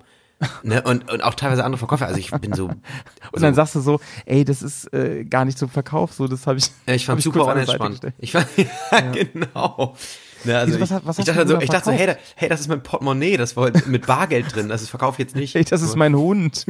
Ne? 0.63 0.83
und, 0.83 1.11
und 1.11 1.23
auch 1.23 1.35
teilweise 1.35 1.65
andere 1.65 1.79
Verkäufer. 1.79 2.07
Also 2.07 2.19
ich 2.19 2.31
bin 2.31 2.53
so. 2.55 2.67
Und 3.33 3.43
dann 3.43 3.55
sagst 3.55 3.75
du 3.77 3.81
so, 3.81 4.01
ey, 4.27 4.45
das 4.45 4.63
ist 4.63 4.93
äh, 4.93 5.25
gar 5.25 5.45
nicht 5.45 5.57
zum 5.59 5.69
Verkauf, 5.69 6.13
so, 6.13 6.27
das 6.27 6.47
habe 6.47 6.59
ich. 6.59 6.67
Ja, 6.87 6.95
ich 6.95 7.07
fand 7.07 7.23
super 7.23 7.47
unentspannt. 7.47 8.01
Ich 8.19 8.33
fand, 8.33 8.47
ja, 8.57 9.01
genau. 9.13 9.95
Ne, 10.45 10.57
also 10.59 10.81
was 10.81 10.91
ich, 10.91 10.97
hat- 10.97 11.07
was 11.07 11.19
ich 11.19 11.25
dachte 11.27 11.47
so, 11.47 11.61
ich 11.61 11.69
dachte 11.69 11.85
so, 11.85 11.91
hey, 11.93 12.07
da, 12.07 12.17
hey, 12.35 12.49
das 12.49 12.61
ist 12.61 12.69
mein 12.69 12.83
Portemonnaie, 12.83 13.37
das 13.37 13.57
war 13.57 13.71
mit 13.87 14.07
Bargeld 14.07 14.55
drin, 14.55 14.69
das 14.71 14.81
ist 14.83 14.89
Verkauf 14.89 15.19
jetzt 15.19 15.37
nicht. 15.37 15.55
Ey, 15.57 15.65
das 15.65 15.83
ist 15.83 15.97
mein 15.97 16.17
Hund. 16.17 16.65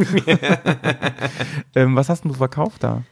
ähm, 1.74 1.96
was 1.96 2.08
hast 2.08 2.24
denn 2.24 2.32
du 2.32 2.36
verkauft 2.36 2.82
da? 2.82 3.02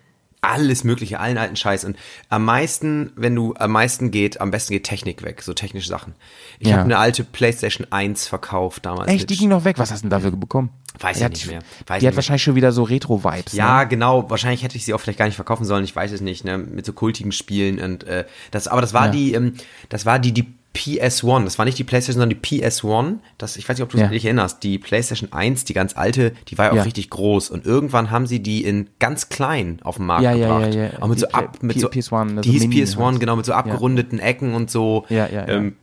Alles 0.41 0.85
mögliche, 0.85 1.19
allen 1.21 1.37
alten 1.39 1.57
Scheiß. 1.57 1.85
Und 1.85 1.97
am 2.29 2.45
meisten, 2.45 3.13
wenn 3.17 3.35
du 3.35 3.55
am 3.59 3.73
meisten 3.73 4.11
geht, 4.11 4.41
am 4.41 4.51
besten 4.51 4.73
geht 4.73 4.85
Technik 4.85 5.23
weg, 5.25 5.43
so 5.43 5.53
technische 5.53 5.89
Sachen. 5.89 6.15
Ich 6.61 6.69
Ja. 6.69 6.75
habe 6.75 6.85
eine 6.85 6.99
alte 6.99 7.25
PlayStation 7.25 7.87
1 7.91 8.27
verkauft 8.29 8.87
damals. 8.87 9.09
Echt, 9.11 9.29
die 9.31 9.37
ging 9.37 9.49
noch 9.49 9.65
weg. 9.65 9.79
Was 9.79 9.91
hast 9.91 10.01
du 10.01 10.03
denn 10.05 10.11
dafür 10.11 10.31
bekommen? 10.31 10.71
Weiß 11.01 11.21
ich 11.21 11.29
nicht 11.29 11.47
mehr. 11.49 11.61
Weiß 11.87 12.01
die 12.01 12.07
hat 12.07 12.13
nicht 12.13 12.17
wahrscheinlich 12.17 12.43
schon 12.43 12.55
wieder 12.57 12.73
so 12.73 12.83
Retro-Vibes. 12.83 13.53
Ja, 13.53 13.81
Ne? 13.83 13.89
genau. 13.89 14.29
Wahrscheinlich 14.31 14.63
hätte 14.63 14.77
ich 14.77 14.85
sie 14.85 14.95
auch 14.95 14.99
vielleicht 15.01 15.19
gar 15.19 15.27
nicht 15.27 15.37
verkaufen 15.37 15.65
sollen. 15.65 15.85
Ich 15.85 15.95
weiß 15.95 16.11
es 16.13 16.21
nicht. 16.21 16.45
Ne? 16.45 16.59
Mit 16.59 16.87
so 16.87 16.93
kultigen 16.93 17.31
Spielen 17.33 17.79
und 17.81 18.05
äh, 18.05 18.25
das. 18.51 18.67
Aber 18.69 18.81
das 18.81 18.95
war 18.95 19.07
Ja. 19.07 19.13
die, 19.13 19.33
ähm, 19.35 19.55
das 19.91 20.07
war 20.07 20.19
die 20.19 20.33
die 20.33 20.58
PS1. 20.77 21.45
Das 21.45 21.59
war 21.59 21.65
nicht 21.65 21.79
die 21.79 21.85
PlayStation, 21.85 22.21
sondern 22.21 22.39
die 22.41 22.61
PS1. 22.61 23.17
Das, 23.39 23.57
ich 23.57 23.69
weiß 23.69 23.77
nicht, 23.79 23.83
ob 23.83 23.91
du 23.91 23.99
Ja. 23.99 24.07
dich 24.09 24.25
erinnerst. 24.25 24.63
Die 24.63 24.79
PlayStation 24.79 25.33
1, 25.33 25.65
die 25.65 25.73
ganz 25.75 25.97
alte, 25.97 26.33
die 26.49 26.59
war 26.59 26.67
ja 26.67 26.73
auch 26.73 26.77
Ja. 26.77 26.83
richtig 26.83 27.11
groß. 27.11 27.51
Und 27.51 27.67
irgendwann 27.67 28.11
haben 28.11 28.27
sie 28.27 28.41
die 28.41 28.65
in 28.65 28.89
ganz 28.99 29.29
klein 29.29 29.81
auf 29.83 29.97
den 29.97 30.07
Markt 30.07 30.23
Ja, 30.25 30.33
ja, 30.35 30.47
gebracht. 30.59 30.75
ja, 30.75 30.83
ja. 30.85 30.91
Auch 31.03 31.09
mit 31.09 31.17
Die 31.19 31.21
so 31.23 31.29
ab, 31.29 31.59
mit 31.63 31.75
P- 31.77 31.81
so 31.81 31.89
PS1, 31.89 32.31
also 32.37 32.41
die 32.43 32.51
hieß 32.51 32.63
Mini 32.69 32.83
PS1, 32.83 33.05
halt. 33.13 33.21
genau, 33.21 33.37
mit 33.37 33.47
so 33.47 33.53
abgerundeten 33.55 34.19
Ecken 34.21 34.55
und 34.55 34.71
so. 34.71 35.05
Ja, 35.09 35.27
ja, 35.27 35.47
ja. 35.47 35.49
Ähm, 35.49 35.77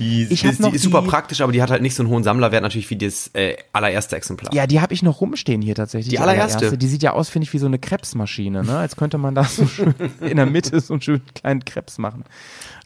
die, 0.00 0.26
die, 0.26 0.34
ist- 0.34 0.42
die 0.64 0.74
ist 0.74 0.82
super 0.82 1.02
die- 1.02 1.06
praktisch, 1.08 1.40
aber 1.40 1.52
die 1.52 1.62
hat 1.62 1.70
halt 1.70 1.80
nicht 1.80 1.94
so 1.94 2.02
einen 2.02 2.10
hohen 2.10 2.24
Sammlerwert 2.24 2.62
natürlich 2.62 2.90
wie 2.90 2.96
das 2.96 3.30
äh, 3.34 3.54
allererste 3.72 4.16
Exemplar. 4.16 4.52
Ja, 4.52 4.66
die 4.66 4.80
habe 4.80 4.92
ich 4.92 5.04
noch 5.04 5.20
rumstehen 5.20 5.62
hier 5.62 5.76
tatsächlich. 5.76 6.10
Die 6.10 6.18
allererste? 6.18 6.76
Die 6.76 6.86
sieht 6.88 7.04
ja 7.04 7.12
aus, 7.12 7.28
finde 7.28 7.44
ich, 7.46 7.52
wie 7.52 7.58
so 7.58 7.66
eine 7.66 7.78
Krebsmaschine, 7.78 8.64
ne? 8.64 8.76
Als 8.78 8.96
könnte 8.96 9.18
man 9.18 9.36
da 9.36 9.44
so 9.44 9.66
schön 9.68 9.94
in 10.20 10.36
der 10.36 10.46
Mitte 10.46 10.80
so 10.80 10.94
einen 10.94 11.00
schönen 11.00 11.22
kleinen 11.36 11.64
Krebs 11.64 11.98
machen. 11.98 12.24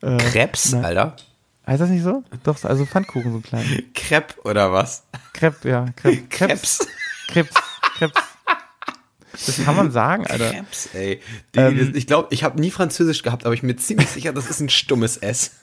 Krebs, 0.02 0.72
na- 0.72 0.82
Alter. 0.82 1.16
Heißt 1.68 1.80
das 1.82 1.90
nicht 1.90 2.02
so? 2.02 2.24
Doch, 2.44 2.62
also 2.64 2.84
Pfannkuchen 2.86 3.30
so 3.30 3.38
ein 3.38 3.42
kleiner. 3.42 3.64
Crepe 3.94 4.34
oder 4.44 4.72
was? 4.72 5.04
Krebs, 5.34 5.62
ja. 5.64 5.86
Krebs. 5.96 6.28
Krebs. 6.30 6.88
Krebs. 7.28 7.54
Krebs. 7.98 8.14
Das 9.46 9.64
kann 9.64 9.76
man 9.76 9.90
sagen, 9.92 10.26
Alter. 10.26 10.50
Krebs, 10.50 10.88
ey. 10.94 11.20
Die, 11.54 11.58
Ähm, 11.60 11.92
ich 11.94 12.06
glaube, 12.06 12.28
ich 12.30 12.42
habe 12.42 12.58
nie 12.60 12.70
Französisch 12.70 13.22
gehabt, 13.22 13.44
aber 13.44 13.54
ich 13.54 13.60
bin 13.60 13.68
mir 13.68 13.76
ziemlich 13.76 14.08
sicher, 14.08 14.32
das 14.32 14.48
ist 14.50 14.60
ein 14.60 14.68
stummes 14.70 15.16
S. 15.18 15.52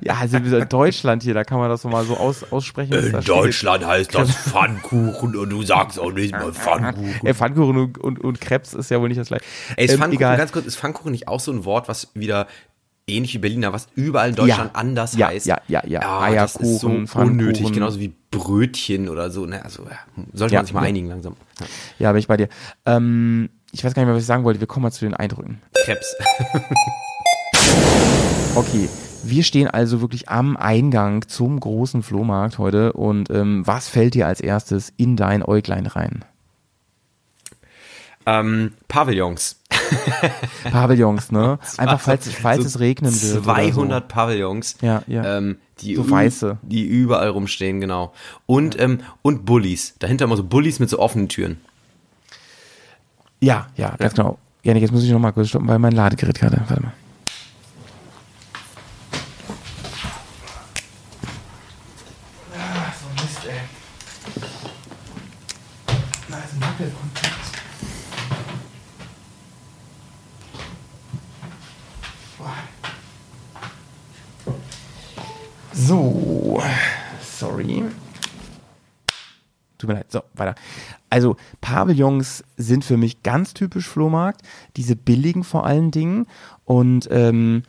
Ja, 0.00 0.14
also 0.14 0.40
gesagt, 0.40 0.72
Deutschland 0.72 1.22
hier, 1.22 1.34
da 1.34 1.44
kann 1.44 1.58
man 1.58 1.68
das 1.68 1.82
so 1.82 1.88
mal 1.88 2.04
so 2.06 2.16
aus, 2.16 2.50
aussprechen. 2.50 2.92
dass 2.92 3.24
da 3.26 3.52
steht. 3.52 3.86
heißt 3.86 4.14
das 4.14 4.30
Pfannkuchen 4.30 5.36
und 5.36 5.50
du 5.50 5.62
sagst 5.62 5.98
auch 5.98 6.12
nicht 6.12 6.32
mal 6.32 6.52
Pfannkuchen. 6.54 7.26
Ey, 7.26 7.34
Pfannkuchen 7.34 7.76
und, 7.76 7.98
und, 7.98 8.20
und 8.20 8.40
Krebs 8.40 8.72
ist 8.72 8.90
ja 8.90 9.00
wohl 9.00 9.08
nicht 9.08 9.20
das 9.20 9.28
gleiche. 9.28 9.44
Ey, 9.76 9.84
ist 9.84 9.92
Ähm, 9.92 9.98
Pfannkuchen, 9.98 10.18
egal. 10.18 10.36
ganz 10.38 10.52
kurz, 10.52 10.64
ist 10.66 10.76
Pfannkuchen 10.76 11.10
nicht 11.12 11.28
auch 11.28 11.40
so 11.40 11.52
ein 11.52 11.64
Wort, 11.66 11.88
was 11.88 12.10
wieder 12.14 12.46
ähnlich 13.10 13.34
wie 13.34 13.38
Berliner, 13.38 13.72
was 13.72 13.88
überall 13.94 14.30
in 14.30 14.34
Deutschland 14.36 14.70
Ja. 14.74 14.78
anders 14.80 15.14
Ja, 15.16 15.28
heißt? 15.28 15.46
ja, 15.46 15.58
ja, 15.68 15.82
ja. 15.86 16.00
das 16.00 16.56
Eierkuchen, 16.56 17.04
ist 17.04 17.12
so 17.12 17.18
unnötig, 17.20 17.72
genauso 17.72 18.00
wie 18.00 18.12
Brötchen 18.30 19.08
oder 19.08 19.30
so. 19.30 19.46
Ne? 19.46 19.64
Also 19.64 19.84
ja, 19.84 19.98
sollte 20.32 20.54
Ja. 20.54 20.60
man 20.60 20.66
sich 20.66 20.74
mal 20.74 20.82
einigen 20.84 21.08
langsam. 21.08 21.36
Ja. 21.60 21.66
Ja, 21.98 22.12
bin 22.12 22.18
ich 22.20 22.28
bei 22.28 22.36
dir. 22.36 22.48
Ähm, 22.86 23.50
ich 23.72 23.84
weiß 23.84 23.94
gar 23.94 24.02
nicht 24.02 24.06
mehr, 24.08 24.14
was 24.16 24.22
ich 24.22 24.26
sagen 24.26 24.44
wollte. 24.44 24.60
Wir 24.60 24.66
kommen 24.66 24.82
mal 24.84 24.90
zu 24.90 25.04
den 25.04 25.14
Eindrücken. 25.14 25.60
Krebs. 25.84 26.16
Okay, 28.56 28.88
wir 29.22 29.44
stehen 29.44 29.68
also 29.68 30.00
wirklich 30.00 30.28
am 30.28 30.56
Eingang 30.56 31.28
zum 31.28 31.60
großen 31.60 32.02
Flohmarkt 32.02 32.58
heute. 32.58 32.92
Und 32.94 33.30
ähm, 33.30 33.64
was 33.64 33.86
fällt 33.88 34.14
dir 34.14 34.26
als 34.26 34.40
erstes 34.40 34.92
in 34.96 35.16
dein 35.16 35.44
Äuglein 35.44 35.86
rein? 35.86 36.24
ähm, 38.26 38.72
Pavillons. 38.88 39.59
Pavillons, 40.70 41.30
ne? 41.32 41.58
Einfach 41.78 42.00
falls, 42.00 42.30
falls 42.32 42.64
es 42.64 42.78
regnen 42.80 43.12
wird. 43.22 43.36
oder 43.38 43.54
200 43.54 44.08
Pavillons. 44.08 44.76
Ja, 44.82 45.02
ja. 45.06 45.38
Ähm, 45.38 45.58
die, 45.80 45.94
So 45.96 46.10
weiße. 46.10 46.58
die 46.62 46.84
überall 46.84 47.28
rumstehen, 47.30 47.80
genau. 47.80 48.12
Und, 48.46 48.78
ähm, 48.80 49.00
und 49.22 49.44
Bullies. 49.46 49.94
Dahinter 49.98 50.26
immer 50.26 50.36
so 50.36 50.44
Bullies 50.44 50.78
mit 50.78 50.90
so 50.90 50.98
offenen 50.98 51.28
Türen. 51.28 51.58
So. 51.60 53.46
Ja, 53.46 53.68
ja, 53.76 53.94
ganz 53.96 54.14
genau. 54.14 54.38
Janik, 54.62 54.82
jetzt 54.82 54.92
muss 54.92 55.02
ich 55.02 55.10
noch 55.10 55.18
mal 55.18 55.32
kurz 55.32 55.48
stoppen, 55.48 55.66
weil 55.68 55.78
mein 55.78 55.92
Ladegerät 55.92 56.38
gerade. 56.38 56.62
Warte 56.68 56.82
mal. 56.82 56.92
Ah, 62.54 62.92
so 63.00 63.22
Mist, 63.22 63.46
ey. 63.46 63.60
Da 66.28 66.36
ist 66.38 66.52
ein 66.54 66.60
Wackelkontakt. 66.60 67.30
So, 75.72 76.60
sorry. 77.22 77.84
Tut 79.78 79.79
mir 79.90 79.98
leid. 80.00 80.10
So, 80.12 80.22
weiter. 80.34 80.54
Also, 81.10 81.36
Pavillons 81.60 82.44
sind 82.56 82.84
für 82.84 82.96
mich 82.96 83.22
ganz 83.22 83.54
typisch 83.54 83.86
Flohmarkt. 83.88 84.42
Diese 84.76 84.96
billigen 84.96 85.44
vor 85.44 85.66
allen 85.66 85.90
Dingen. 85.90 86.26
Und 86.64 87.08
ähm, 87.10 87.62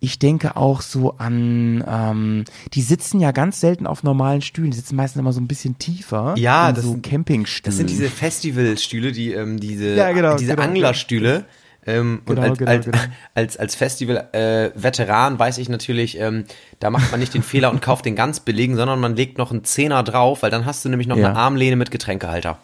ich 0.00 0.18
denke 0.20 0.56
auch 0.56 0.80
so 0.80 1.16
an, 1.18 1.84
ähm, 1.86 2.44
die 2.74 2.82
sitzen 2.82 3.20
ja 3.20 3.32
ganz 3.32 3.60
selten 3.60 3.86
auf 3.86 4.04
normalen 4.04 4.42
Stühlen. 4.42 4.70
Die 4.70 4.76
sitzen 4.76 4.94
meistens 4.96 5.18
immer 5.20 5.32
so 5.32 5.40
ein 5.40 5.48
bisschen 5.48 5.78
tiefer. 5.78 6.34
Ja, 6.38 6.72
das 6.72 6.84
so 6.84 6.92
sind- 6.92 7.02
Campingstühlen. 7.04 7.64
Das 7.64 7.76
sind 7.76 7.90
diese 7.90 8.08
Festivalstühle, 8.08 9.12
die, 9.12 9.32
ähm, 9.32 9.58
diese, 9.58 9.94
Ja, 9.96 10.12
genau, 10.12 10.36
diese 10.36 10.52
genau. 10.54 10.62
Anglerstühle. 10.68 11.44
Ähm, 11.86 12.22
und 12.26 12.34
Genau, 12.36 12.48
als, 12.48 12.58
genau, 12.58 12.70
als, 12.70 12.84
genau. 12.84 12.98
als, 13.34 13.56
als 13.56 13.74
Festival-Veteran 13.74 15.38
weiß 15.38 15.58
ich 15.58 15.68
natürlich, 15.68 16.18
ähm, 16.18 16.44
da 16.80 16.90
macht 16.90 17.10
man 17.10 17.20
nicht 17.20 17.34
den 17.34 17.42
Fehler 17.42 17.70
und 17.70 17.80
kauft 17.82 18.04
den 18.04 18.16
ganz 18.16 18.40
billigen, 18.40 18.76
sondern 18.76 19.00
man 19.00 19.16
legt 19.16 19.38
noch 19.38 19.50
einen 19.50 19.64
Zehner 19.64 20.02
drauf, 20.02 20.42
weil 20.42 20.50
dann 20.50 20.66
hast 20.66 20.84
du 20.84 20.88
nämlich 20.88 21.08
noch 21.08 21.16
Ja. 21.16 21.28
eine 21.28 21.36
Armlehne 21.38 21.76
mit 21.76 21.90
Getränkehalter. 21.90 22.58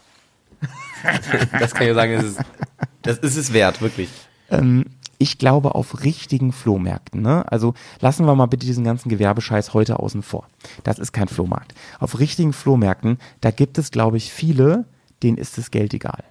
das 1.58 1.72
kann 1.74 1.82
ich 1.82 1.88
ja 1.88 1.94
sagen, 1.94 2.14
das 2.14 2.24
ist, 2.24 2.40
das 3.02 3.18
ist 3.18 3.36
es 3.36 3.52
wert, 3.52 3.80
wirklich. 3.80 4.08
ähm, 4.50 4.84
ich 5.18 5.38
glaube 5.38 5.74
auf 5.74 6.02
richtigen 6.02 6.52
Flohmärkten. 6.52 7.22
Ne? 7.22 7.44
Also 7.50 7.74
lassen 8.00 8.26
wir 8.26 8.34
mal 8.34 8.46
bitte 8.46 8.66
diesen 8.66 8.84
ganzen 8.84 9.08
Gewerbescheiß 9.08 9.72
heute 9.72 10.00
außen 10.00 10.22
vor. 10.22 10.48
Das 10.82 10.98
ist 10.98 11.12
kein 11.12 11.28
Flohmarkt. 11.28 11.72
Auf 12.00 12.18
richtigen 12.18 12.52
Flohmärkten, 12.52 13.18
da 13.40 13.50
gibt 13.50 13.78
es, 13.78 13.90
glaube 13.90 14.16
ich, 14.16 14.32
viele, 14.32 14.84
denen 15.22 15.38
ist 15.38 15.56
das 15.56 15.70
Geld 15.70 15.94
egal. 15.94 16.24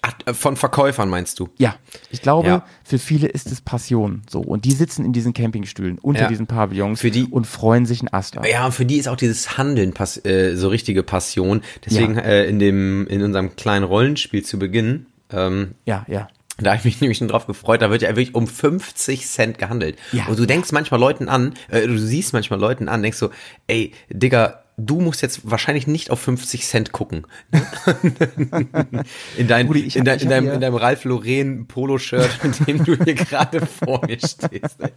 Ach, 0.00 0.14
von 0.34 0.56
Verkäufern 0.56 1.10
meinst 1.10 1.38
du? 1.38 1.50
Ja, 1.58 1.76
ich 2.10 2.22
glaube, 2.22 2.48
Ja. 2.48 2.66
für 2.84 2.98
viele 2.98 3.26
ist 3.28 3.52
es 3.52 3.60
Passion 3.60 4.22
so. 4.30 4.40
Und 4.40 4.64
die 4.64 4.72
sitzen 4.72 5.04
in 5.04 5.12
diesen 5.12 5.34
Campingstühlen 5.34 5.98
unter 5.98 6.22
Ja. 6.22 6.28
diesen 6.28 6.46
Pavillons 6.46 7.00
Für 7.02 7.10
die- 7.10 7.24
und 7.26 7.46
freuen 7.46 7.84
sich 7.84 8.02
ein 8.02 8.10
Ast 8.10 8.38
ab. 8.38 8.46
Ja, 8.48 8.64
und 8.64 8.72
für 8.72 8.86
die 8.86 8.96
ist 8.96 9.08
auch 9.08 9.16
dieses 9.16 9.58
Handeln 9.58 9.92
pass 9.92 10.16
äh, 10.24 10.54
so 10.56 10.68
richtige 10.68 11.02
Passion. 11.02 11.60
Deswegen 11.84 12.16
äh, 12.16 12.44
in 12.46 12.58
dem 12.58 13.06
in 13.08 13.22
unserem 13.22 13.56
kleinen 13.56 13.84
Rollenspiel 13.84 14.42
zu 14.42 14.58
Beginn, 14.58 15.04
ähm, 15.30 15.74
Ja, 15.84 16.06
ja. 16.08 16.28
da 16.56 16.70
habe 16.70 16.78
ich 16.78 16.84
mich 16.86 17.00
nämlich 17.02 17.18
schon 17.18 17.28
drauf 17.28 17.46
gefreut, 17.46 17.82
da 17.82 17.90
wird 17.90 18.00
ja 18.00 18.08
wirklich 18.16 18.34
um 18.34 18.46
50 18.46 19.26
Cent 19.26 19.58
gehandelt. 19.58 19.98
Ja. 20.12 20.28
Und 20.28 20.38
du 20.38 20.46
denkst 20.46 20.72
manchmal 20.72 20.98
Leuten 20.98 21.28
an, 21.28 21.52
äh, 21.68 21.86
du 21.86 21.98
siehst 21.98 22.32
manchmal 22.32 22.58
Leuten 22.58 22.88
an, 22.88 23.02
denkst 23.02 23.18
so, 23.18 23.28
ey, 23.66 23.92
Digga, 24.08 24.63
du 24.76 25.00
musst 25.00 25.22
jetzt 25.22 25.48
wahrscheinlich 25.50 25.86
nicht 25.86 26.10
auf 26.10 26.20
50 26.20 26.66
Cent 26.66 26.92
gucken. 26.92 27.26
in, 29.36 29.48
dein, 29.48 29.66
Rudi, 29.66 29.80
in, 29.94 30.04
dein, 30.04 30.18
in, 30.20 30.28
deinem, 30.28 30.52
in 30.52 30.60
deinem 30.60 30.74
Ralph 30.74 31.04
Lauren 31.04 31.66
Poloshirt, 31.66 32.40
mit 32.42 32.66
dem 32.66 32.84
du 32.84 32.96
hier 33.02 33.14
gerade 33.14 33.64
vor 33.64 34.04
mir 34.06 34.18
stehst. 34.18 34.80
Ey. 34.80 34.90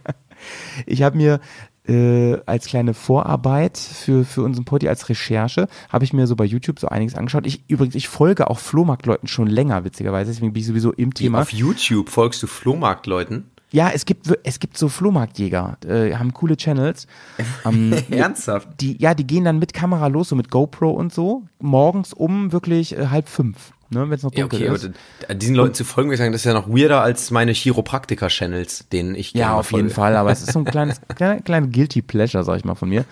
Ich 0.86 1.02
habe 1.02 1.16
mir 1.16 1.40
äh, 1.86 2.38
als 2.46 2.66
kleine 2.66 2.94
Vorarbeit 2.94 3.78
für, 3.78 4.24
für 4.24 4.42
unseren 4.42 4.64
Poddy, 4.64 4.88
als 4.88 5.08
Recherche, 5.08 5.68
habe 5.88 6.04
ich 6.04 6.12
mir 6.12 6.26
so 6.26 6.36
bei 6.36 6.44
YouTube 6.44 6.80
so 6.80 6.88
einiges 6.88 7.14
angeschaut. 7.14 7.46
Ich 7.46 7.64
übrigens, 7.68 7.94
ich 7.94 8.08
folge 8.08 8.50
auch 8.50 8.58
Flohmarktleuten 8.58 9.28
schon 9.28 9.46
länger, 9.46 9.84
witzigerweise, 9.84 10.32
deswegen 10.32 10.52
bin 10.52 10.60
ich 10.60 10.66
sowieso 10.66 10.92
im 10.92 11.14
Thema. 11.14 11.40
Auf 11.40 11.52
YouTube 11.52 12.08
folgst 12.10 12.42
du 12.42 12.46
Flohmarktleuten? 12.46 13.50
Ja, 13.70 13.90
es 13.90 14.06
gibt, 14.06 14.26
es 14.44 14.60
gibt 14.60 14.78
so 14.78 14.88
Flohmarktjäger, 14.88 15.76
äh, 15.86 16.14
haben 16.14 16.32
coole 16.32 16.56
Channels. 16.56 17.06
Ähm, 17.66 17.92
Ernsthaft? 18.10 18.68
die, 18.80 18.96
ja, 19.00 19.14
die 19.14 19.26
gehen 19.26 19.44
dann 19.44 19.58
mit 19.58 19.72
Kamera 19.74 20.06
los, 20.06 20.30
so 20.30 20.36
mit 20.36 20.50
GoPro 20.50 20.90
und 20.90 21.12
so, 21.12 21.42
morgens 21.60 22.12
um 22.14 22.50
wirklich 22.52 22.96
äh, 22.96 23.08
halb 23.08 23.28
fünf, 23.28 23.72
ne, 23.90 24.08
wenn 24.08 24.12
es 24.16 24.22
noch 24.22 24.32
Ja, 24.32 24.46
dunkel 24.46 24.60
okay, 24.60 24.68
aber 24.68 24.76
ist. 24.76 24.90
d- 25.28 25.34
diesen 25.34 25.54
Leuten 25.54 25.74
zu 25.74 25.84
folgen, 25.84 26.08
würde 26.08 26.14
ich 26.14 26.18
sagen, 26.18 26.32
das 26.32 26.40
ist 26.42 26.46
ja 26.46 26.54
noch 26.54 26.68
weirder 26.68 27.02
als 27.02 27.30
meine 27.30 27.52
Chiropraktiker-Channels, 27.52 28.88
denen 28.88 29.14
ich 29.14 29.32
Ja, 29.34 29.46
gerne 29.48 29.56
auf 29.60 29.70
jeden 29.72 29.90
folge. 29.90 29.94
Fall, 29.94 30.16
aber 30.16 30.30
es 30.30 30.40
ist 30.42 30.52
so 30.52 30.60
ein 30.60 30.64
kleines, 30.64 31.00
kleine, 31.14 31.42
kleine 31.42 31.68
Guilty 31.68 32.00
Pleasure, 32.02 32.42
sag 32.44 32.56
ich 32.56 32.64
mal 32.64 32.74
von 32.74 32.88
mir. 32.88 33.04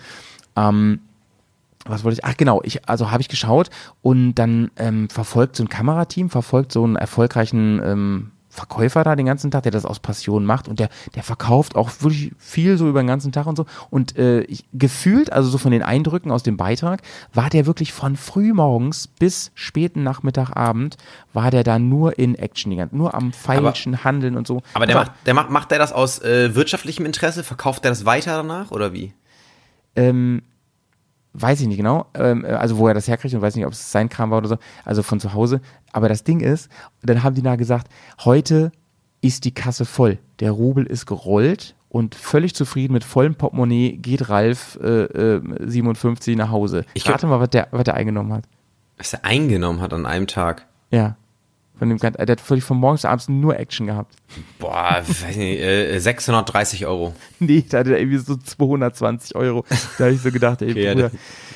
Ähm, 0.55 0.99
was 1.85 2.03
wollte 2.03 2.19
ich? 2.19 2.25
Ach 2.25 2.35
genau, 2.35 2.61
ich, 2.63 2.89
also 2.89 3.11
habe 3.11 3.21
ich 3.21 3.29
geschaut 3.29 3.69
und 4.01 4.35
dann 4.35 4.71
ähm, 4.77 5.07
verfolgt 5.09 5.55
so 5.55 5.63
ein 5.63 5.69
Kamerateam, 5.69 6.29
verfolgt 6.29 6.71
so 6.71 6.83
einen 6.83 6.95
erfolgreichen 6.97 7.79
ähm, 7.83 8.31
Verkäufer 8.57 9.03
da 9.03 9.15
den 9.15 9.27
ganzen 9.27 9.51
Tag, 9.51 9.61
der 9.63 9.71
das 9.71 9.85
aus 9.85 9.99
Passion 9.99 10.43
macht 10.43 10.67
und 10.67 10.79
der, 10.79 10.89
der 11.13 11.21
verkauft 11.21 11.75
auch 11.75 11.91
wirklich 11.99 12.31
viel 12.39 12.75
so 12.79 12.89
über 12.89 13.03
den 13.03 13.07
ganzen 13.07 13.31
Tag 13.31 13.45
und 13.45 13.55
so. 13.55 13.67
Und 13.91 14.17
äh, 14.17 14.41
ich, 14.41 14.65
gefühlt, 14.73 15.31
also 15.31 15.47
so 15.47 15.59
von 15.59 15.71
den 15.71 15.83
Eindrücken 15.83 16.31
aus 16.31 16.41
dem 16.41 16.57
Beitrag, 16.57 17.03
war 17.31 17.51
der 17.51 17.67
wirklich 17.67 17.93
von 17.93 18.15
frühmorgens 18.15 19.07
bis 19.07 19.51
späten 19.53 20.01
Nachmittagabend, 20.01 20.97
war 21.33 21.51
der 21.51 21.63
da 21.63 21.77
nur 21.77 22.17
in 22.17 22.33
Action, 22.33 22.89
nur 22.91 23.13
am 23.13 23.31
Feilschen, 23.31 24.03
Handeln 24.03 24.35
und 24.35 24.47
so. 24.47 24.63
Aber 24.73 24.87
der 24.87 24.95
macht, 24.95 25.11
der 25.27 25.35
macht, 25.35 25.51
macht 25.51 25.69
der 25.69 25.77
das 25.77 25.93
aus 25.93 26.19
äh, 26.23 26.55
wirtschaftlichem 26.55 27.05
Interesse? 27.05 27.43
Verkauft 27.43 27.83
der 27.83 27.91
das 27.91 28.05
weiter 28.05 28.37
danach 28.37 28.71
oder 28.71 28.91
wie? 28.91 29.13
Ähm, 29.95 30.41
weiß 31.39 31.61
ich 31.61 31.67
nicht 31.67 31.77
genau, 31.77 32.07
ähm, 32.15 32.43
äh, 32.43 32.49
also 32.49 32.77
wo 32.77 32.87
er 32.87 32.93
das 32.93 33.07
herkriegt 33.07 33.33
und 33.35 33.41
weiß 33.41 33.55
nicht, 33.55 33.65
ob 33.65 33.73
es 33.73 33.91
sein 33.91 34.09
Kram 34.09 34.31
war 34.31 34.39
oder 34.39 34.49
so, 34.49 34.57
also 34.85 35.03
von 35.03 35.19
zu 35.19 35.33
Hause. 35.33 35.61
Aber 35.93 36.09
das 36.09 36.23
Ding 36.23 36.39
ist, 36.39 36.69
dann 37.03 37.23
haben 37.23 37.35
die 37.35 37.41
da 37.41 37.55
gesagt, 37.55 37.87
heute 38.23 38.71
ist 39.21 39.45
die 39.45 39.53
Kasse 39.53 39.85
voll, 39.85 40.19
der 40.39 40.51
Rubel 40.51 40.85
ist 40.85 41.05
gerollt 41.05 41.75
und 41.89 42.15
völlig 42.15 42.53
zufrieden 42.53 42.93
mit 42.93 43.03
vollem 43.03 43.35
Portemonnaie 43.35 43.97
geht 43.97 44.29
Ralf 44.29 44.77
äh, 44.81 45.03
äh, 45.03 45.41
57 45.65 46.35
nach 46.35 46.49
Hause. 46.49 46.85
Ich 46.93 47.05
Ich 47.05 47.09
rate 47.09 47.27
mal, 47.27 47.39
was 47.39 47.49
der, 47.49 47.67
was 47.71 47.83
der 47.83 47.95
eingenommen 47.95 48.33
hat. 48.33 48.43
Was 48.97 49.13
er 49.13 49.23
eingenommen 49.25 49.79
hat 49.79 49.93
an 49.93 50.05
einem 50.05 50.27
Tag. 50.27 50.65
Ja. 50.91 51.17
Von 51.79 51.89
dem, 51.89 51.97
der 51.99 52.11
hat 52.27 52.41
völlig 52.41 52.63
von 52.63 52.77
morgens 52.77 53.01
bis 53.01 53.05
abends 53.05 53.29
nur 53.29 53.59
Action 53.59 53.85
gehabt. 53.87 54.15
Boah, 54.57 55.03
weiß 55.07 55.35
nicht, 55.35 55.59
äh, 55.59 55.99
630 55.99 56.85
Euro. 56.85 57.13
Nee, 57.39 57.63
da 57.69 57.79
hatte 57.79 57.91
er 57.91 57.99
irgendwie 57.99 58.17
so 58.17 58.35
220 58.35 59.35
Euro. 59.35 59.63
Da 59.97 60.05
habe 60.05 60.13
ich 60.13 60.21
so 60.21 60.31
gedacht, 60.31 60.61
ey, 60.61 60.71
Okay, 60.71 60.93
Bruder, 60.93 61.11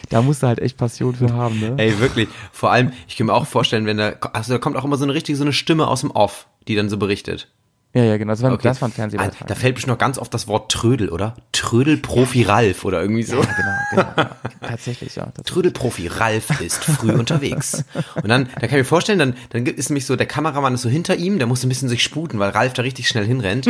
da 0.10 0.22
musst 0.22 0.44
du 0.44 0.48
halt 0.48 0.60
echt 0.60 0.78
Passion 0.78 1.16
für 1.16 1.34
haben, 1.34 1.60
ne? 1.60 1.74
Ey, 1.78 2.00
wirklich. 2.00 2.30
Vor 2.52 2.72
allem, 2.72 2.92
ich 3.08 3.18
kann 3.18 3.28
mir 3.28 3.34
auch 3.34 3.48
vorstellen, 3.48 3.86
wenn 3.86 3.98
da, 3.98 4.14
also 4.34 4.54
da 4.54 4.60
kommt 4.60 4.76
auch 4.76 4.86
immer 4.86 4.98
so 4.98 5.04
eine 5.04 5.14
richtige, 5.14 5.38
so 5.38 5.44
eine 5.44 5.54
Stimme 5.54 5.88
aus 5.88 6.02
dem 6.02 6.12
Off, 6.12 6.48
die 6.68 6.76
dann 6.76 6.90
so 6.90 6.98
berichtet. 6.98 7.48
Ja, 7.94 8.04
ja, 8.06 8.18
genau. 8.18 8.32
Das 8.32 8.42
war, 8.42 8.54
Okay. 8.54 8.64
das 8.64 8.82
war 8.82 8.88
ein 8.88 8.94
Fernsehbeitrag. 8.94 9.48
Da 9.48 9.56
fällt 9.56 9.76
bestimmt 9.76 9.92
noch 9.92 9.98
ganz 9.98 10.18
oft 10.18 10.34
das 10.34 10.48
Wort 10.48 10.72
Trödel, 10.72 11.10
oder? 11.10 11.36
Trödelprofi 11.52 12.44
Ralf 12.44 12.86
oder 12.86 13.02
irgendwie 13.02 13.24
so. 13.24 13.42
Ja, 13.42 13.44
genau, 13.44 14.04
genau. 14.06 14.14
Ja. 14.18 14.36
Tatsächlich, 14.62 15.16
ja. 15.18 15.28
Trödelprofi 15.46 16.08
Ralf 16.08 16.62
ist 16.62 16.84
früh 16.84 17.12
unterwegs. 17.12 17.84
Und 18.16 18.30
dann, 18.30 18.46
da 18.56 18.62
kann 18.62 18.70
ich 18.70 18.76
mir 18.78 18.86
vorstellen, 18.86 19.20
dann, 19.20 19.36
dann 19.50 19.66
gibt- 19.66 19.78
ist 19.78 19.90
nämlich 19.90 20.06
so, 20.06 20.16
der 20.16 20.26
Kameramann 20.28 20.74
ist 20.76 20.84
so 20.84 20.90
hinter 20.90 21.16
ihm, 21.18 21.38
der 21.38 21.48
muss 21.48 21.64
ein 21.64 21.70
bisschen 21.70 21.90
sich 21.90 22.02
sputen, 22.04 22.40
weil 22.40 22.52
Ralf 22.52 22.74
da 22.74 22.82
richtig 22.82 23.08
schnell 23.10 23.26
hinrennt. 23.26 23.66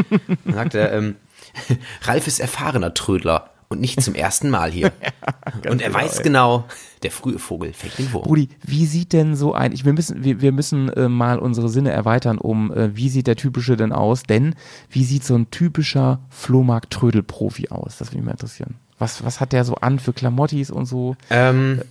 Dann 0.46 0.54
sagt 0.54 0.76
er, 0.76 0.92
ähm, 0.94 1.16
Ralf 2.04 2.28
ist 2.28 2.40
erfahrener 2.40 2.94
Trödler 2.94 3.50
und 3.70 3.82
nicht 3.82 4.02
zum 4.02 4.14
ersten 4.16 4.50
Mal 4.52 4.72
hier. 4.72 4.92
und 5.68 5.82
er 5.82 5.90
genau, 5.90 5.94
weiß 6.00 6.18
ey. 6.18 6.24
genau, 6.24 6.66
der 7.04 7.12
frühe 7.12 7.40
Vogel 7.40 7.74
fängt 7.74 7.98
den 7.98 8.14
Wurm. 8.14 8.24
Brudi, 8.24 8.50
wie 8.64 8.86
sieht 8.86 9.14
denn 9.14 9.36
so 9.36 9.54
ein, 9.54 9.72
ich, 9.72 9.86
wir 9.86 9.94
müssen, 9.94 10.24
wir, 10.24 10.42
wir 10.42 10.52
müssen 10.52 10.90
äh, 10.90 11.10
mal 11.10 11.40
unsere 11.40 11.70
Sinne 11.70 11.92
erweitern, 11.92 12.38
um, 12.38 12.72
äh, 12.72 12.96
wie 12.96 13.10
sieht 13.10 13.28
der 13.28 13.36
typische 13.36 13.76
denn 13.76 13.92
aus? 13.92 14.24
Denn, 14.24 14.56
wie 14.90 15.04
sieht 15.04 15.24
so 15.24 15.36
ein 15.36 15.50
typischer 15.50 16.20
Flohmarkt-Trödel-Profi 16.30 17.70
aus? 17.70 17.98
Das 17.98 18.10
würde 18.10 18.18
mich 18.18 18.26
mal 18.26 18.32
interessieren. 18.32 18.76
Was, 19.00 19.24
was 19.26 19.40
hat 19.40 19.52
der 19.52 19.66
so 19.66 19.76
an 19.76 19.98
für 20.00 20.14
Klamottis 20.14 20.70
und 20.70 20.86
so? 20.86 21.16
Ähm, 21.32 21.82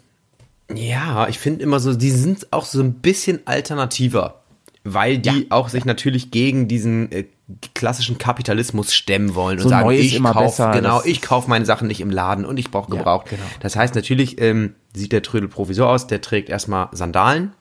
ja, 0.73 1.29
ich 1.29 1.39
finde 1.39 1.63
immer 1.63 1.81
so, 1.81 1.95
die 1.95 2.11
sind 2.11 2.53
auch 2.53 2.65
so 2.65 2.81
ein 2.81 2.95
bisschen 2.95 3.41
alternativer, 3.47 4.43
weil 4.85 5.19
die 5.19 5.51
auch 5.51 5.69
sich 5.69 5.85
natürlich 5.85 6.31
gegen 6.31 6.69
diesen 6.69 7.11
äh, 7.11 7.25
klassischen 7.75 8.19
Kapitalismus 8.19 8.93
stemmen 8.95 9.35
wollen 9.35 9.59
und 9.59 9.65
So 9.65 9.69
sagen, 9.71 9.91
ich 9.91 10.15
immer 10.15 10.33
kauf, 10.33 10.45
besser, 10.57 10.71
genau, 10.73 11.03
ich 11.05 11.21
kaufe 11.23 11.49
meine 11.51 11.65
Sachen 11.65 11.89
nicht 11.89 12.01
im 12.01 12.11
Laden 12.11 12.45
und 12.45 12.59
ich 12.59 12.71
brauche 12.71 12.91
Ja, 12.93 12.99
gebraucht. 12.99 13.29
genau. 13.31 13.43
Das 13.61 13.77
heißt 13.77 13.95
natürlich 13.95 14.41
ähm, 14.41 14.75
sieht 14.95 15.13
der 15.13 15.23
Trödelprofi 15.23 15.75
so 15.75 15.87
aus, 15.87 16.07
der 16.07 16.21
trägt 16.21 16.49
erstmal 16.49 16.89
Sandalen, 16.93 17.53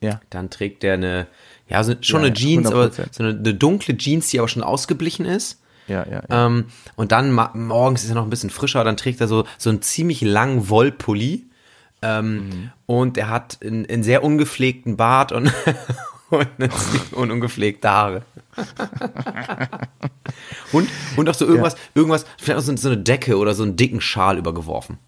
Ja. 0.00 0.20
dann 0.30 0.50
trägt 0.50 0.82
der 0.82 0.94
eine, 0.94 1.26
ja, 1.68 1.82
so, 1.84 1.94
schon 2.00 2.20
Ja, 2.20 2.26
eine 2.26 2.28
ja, 2.28 2.34
Jeans, 2.34 2.66
aber 2.68 2.86
100%. 2.86 3.06
so 3.12 3.22
eine, 3.24 3.38
eine 3.38 3.54
dunkle 3.54 3.96
Jeans, 3.96 4.28
die 4.28 4.38
aber 4.38 4.48
schon 4.48 4.62
ausgeblichen 4.62 5.24
ist. 5.26 5.60
Ja, 5.88 6.06
ja, 6.06 6.22
ja. 6.28 6.46
Ähm, 6.46 6.66
und 6.96 7.10
dann 7.10 7.32
morgens 7.32 8.04
ist 8.04 8.10
er 8.10 8.14
noch 8.14 8.22
ein 8.24 8.30
bisschen 8.30 8.50
frischer, 8.50 8.84
dann 8.84 8.96
trägt 8.96 9.20
er 9.20 9.26
so, 9.28 9.44
so 9.58 9.70
einen 9.70 9.82
ziemlich 9.82 10.20
langen 10.20 10.68
Wollpulli. 10.68 11.46
Ähm, 12.02 12.70
Und 12.86 13.18
er 13.18 13.28
hat 13.28 13.58
einen, 13.62 13.84
einen 13.90 14.02
sehr 14.02 14.24
ungepflegten 14.24 14.96
Bart 14.96 15.32
und, 15.32 15.52
und, 16.30 16.48
und 17.12 17.30
ungepflegte 17.30 17.90
Haare. 17.90 18.22
und, 20.72 20.88
und 21.16 21.28
auch 21.28 21.34
so 21.34 21.46
irgendwas, 21.46 21.76
irgendwas, 21.94 22.24
vielleicht 22.38 22.58
auch 22.60 22.64
so, 22.64 22.76
so 22.76 22.88
eine 22.88 22.98
Decke 22.98 23.36
oder 23.38 23.54
so 23.54 23.62
einen 23.62 23.76
dicken 23.76 24.00
Schal 24.00 24.38
übergeworfen. 24.38 24.98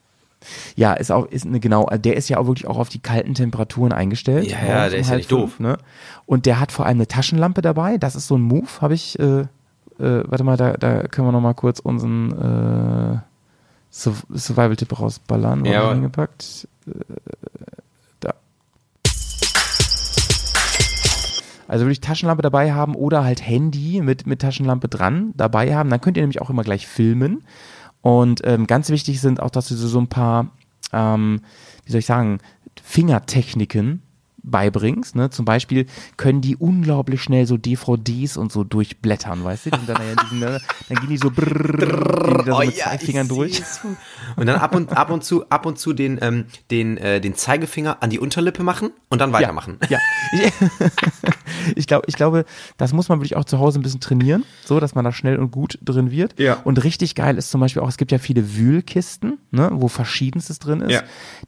Ja, 0.75 0.95
ist 0.95 1.13
auch, 1.13 1.27
ist 1.27 1.47
eine, 1.47 1.61
genau, 1.61 1.87
der 1.87 2.17
ist 2.17 2.29
ja 2.29 2.39
auch 2.39 2.47
wirklich 2.47 2.67
auch 2.67 2.79
auf 2.79 2.89
die 2.89 2.99
kalten 2.99 3.35
Temperaturen 3.35 3.93
eingestellt. 3.93 4.51
Ja, 4.51 4.59
ja, 4.67 4.89
der 4.89 4.99
ist 4.99 5.09
ja 5.11 5.17
nicht 5.17 5.31
doof. 5.31 5.53
fünf, 5.57 5.61
Ne? 5.61 5.79
Und 6.27 6.47
der 6.47 6.59
hat 6.59 6.73
vor 6.73 6.85
allem 6.87 6.97
eine 6.97 7.07
Taschenlampe 7.07 7.63
dabei. 7.63 7.97
Das 7.99 8.17
ist 8.17 8.27
so 8.27 8.37
ein 8.37 8.41
Move, 8.43 8.67
habe 8.81 8.95
ich, 8.95 9.17
äh, 9.21 9.43
äh, 9.43 9.47
warte 9.99 10.43
mal, 10.43 10.57
da, 10.57 10.73
da 10.73 11.03
können 11.07 11.29
wir 11.29 11.33
noch 11.33 11.41
mal 11.41 11.55
kurz 11.55 11.79
unseren 11.79 12.33
äh, 12.33 13.19
Sur- 13.91 14.15
Survival-Tipp 14.35 14.99
rausballern. 14.99 15.65
Ja, 15.65 15.73
Ja, 15.73 15.93
hingepackt. 15.93 16.67
Äh, 16.89 16.91
Also 21.73 21.87
würde 21.87 21.93
ich 21.93 22.03
Taschenlampe 22.03 22.43
dabei 22.43 22.75
haben 22.75 22.95
oder 22.95 23.25
halt 23.25 23.41
Handy 23.49 24.03
mit, 24.03 24.27
mit 24.27 24.43
Taschenlampe 24.43 24.89
dran 24.89 25.33
dabei 25.39 25.75
haben. 25.75 25.89
Dann 25.89 26.03
könnt 26.03 26.19
ihr 26.19 26.23
nämlich 26.23 26.43
auch 26.43 26.51
immer 26.51 26.65
gleich 26.65 26.87
filmen. 26.87 27.45
Und 28.03 28.43
ähm, 28.45 28.67
ganz 28.67 28.91
wichtig 28.91 29.23
sind 29.23 29.41
auch, 29.41 29.49
dass 29.49 29.69
du 29.69 29.75
so 29.75 29.99
ein 29.99 30.09
paar, 30.09 30.49
ähm, 30.93 31.41
wie 31.87 31.93
soll 31.93 32.01
ich 32.01 32.05
sagen, 32.07 32.41
Fingertechniken 32.83 34.03
beibringst. 34.43 35.15
Ne? 35.17 35.31
Zum 35.31 35.45
Beispiel 35.45 35.87
können 36.17 36.41
die 36.41 36.57
unglaublich 36.57 37.23
schnell 37.23 37.47
so 37.47 37.57
DVDs 37.57 38.37
und 38.37 38.53
so 38.53 38.65
durchblättern, 38.65 39.45
weißt 39.45 39.67
du? 39.67 39.71
Sind 39.71 39.89
dann, 39.89 40.03
ja 40.03 40.23
diesen, 40.23 40.39
ne? 40.41 40.61
dann 40.89 40.99
gehen 40.99 41.09
die 41.09 41.17
so, 41.17 41.31
brrrr, 41.31 42.25
gehen 42.25 42.45
die 42.45 42.51
so 42.51 42.57
Oh 42.57 42.61
mit 42.61 42.77
ja, 42.77 42.85
zwei 42.85 42.99
Fingern 42.99 43.29
durch. 43.29 43.63
Und 44.37 44.47
dann 44.47 44.57
ab 44.57 44.75
und, 44.75 44.97
ab 44.97 45.11
und 45.11 45.25
zu, 45.25 45.49
ab 45.49 45.67
und 45.67 45.79
zu 45.79 45.93
den, 45.93 46.19
ähm, 46.21 46.47
den, 46.71 46.97
äh, 46.99 47.21
den 47.21 47.35
Zeigefinger 47.35 48.03
an 48.03 48.11
die 48.11 48.19
Unterlippe 48.19 48.63
machen 48.63 48.91
und 49.09 49.21
dann 49.21 49.33
weitermachen. 49.33 49.79
Ja, 49.89 49.99
ich, 50.33 50.53
ich, 51.77 51.87
glaub, 51.87 52.05
ich 52.07 52.15
glaube, 52.15 52.45
das 52.77 52.93
muss 52.93 53.09
man 53.09 53.19
wirklich 53.19 53.37
auch 53.37 53.45
zu 53.45 53.59
Hause 53.59 53.79
ein 53.79 53.83
bisschen 53.83 54.01
trainieren, 54.01 54.45
so 54.65 54.81
dass 54.81 54.95
man 54.95 55.05
da 55.05 55.13
schnell 55.13 55.39
und 55.39 55.51
gut 55.51 55.79
drin 55.83 56.11
wird. 56.11 56.39
Ja. 56.39 56.55
Und 56.65 56.83
richtig 56.85 57.15
geil 57.15 57.39
ist 57.39 57.51
zum 57.51 57.61
Beispiel 57.61 57.83
auch, 57.83 57.89
es 57.89 57.97
gibt 57.97 58.13
ja 58.13 58.19
viele 58.19 58.57
Wühlkisten, 58.57 59.39
ne, 59.51 59.71
wo 59.73 59.89
verschiedenstes 59.89 60.59
drin 60.59 60.81
ist. 60.81 60.93
Ja. 60.93 61.03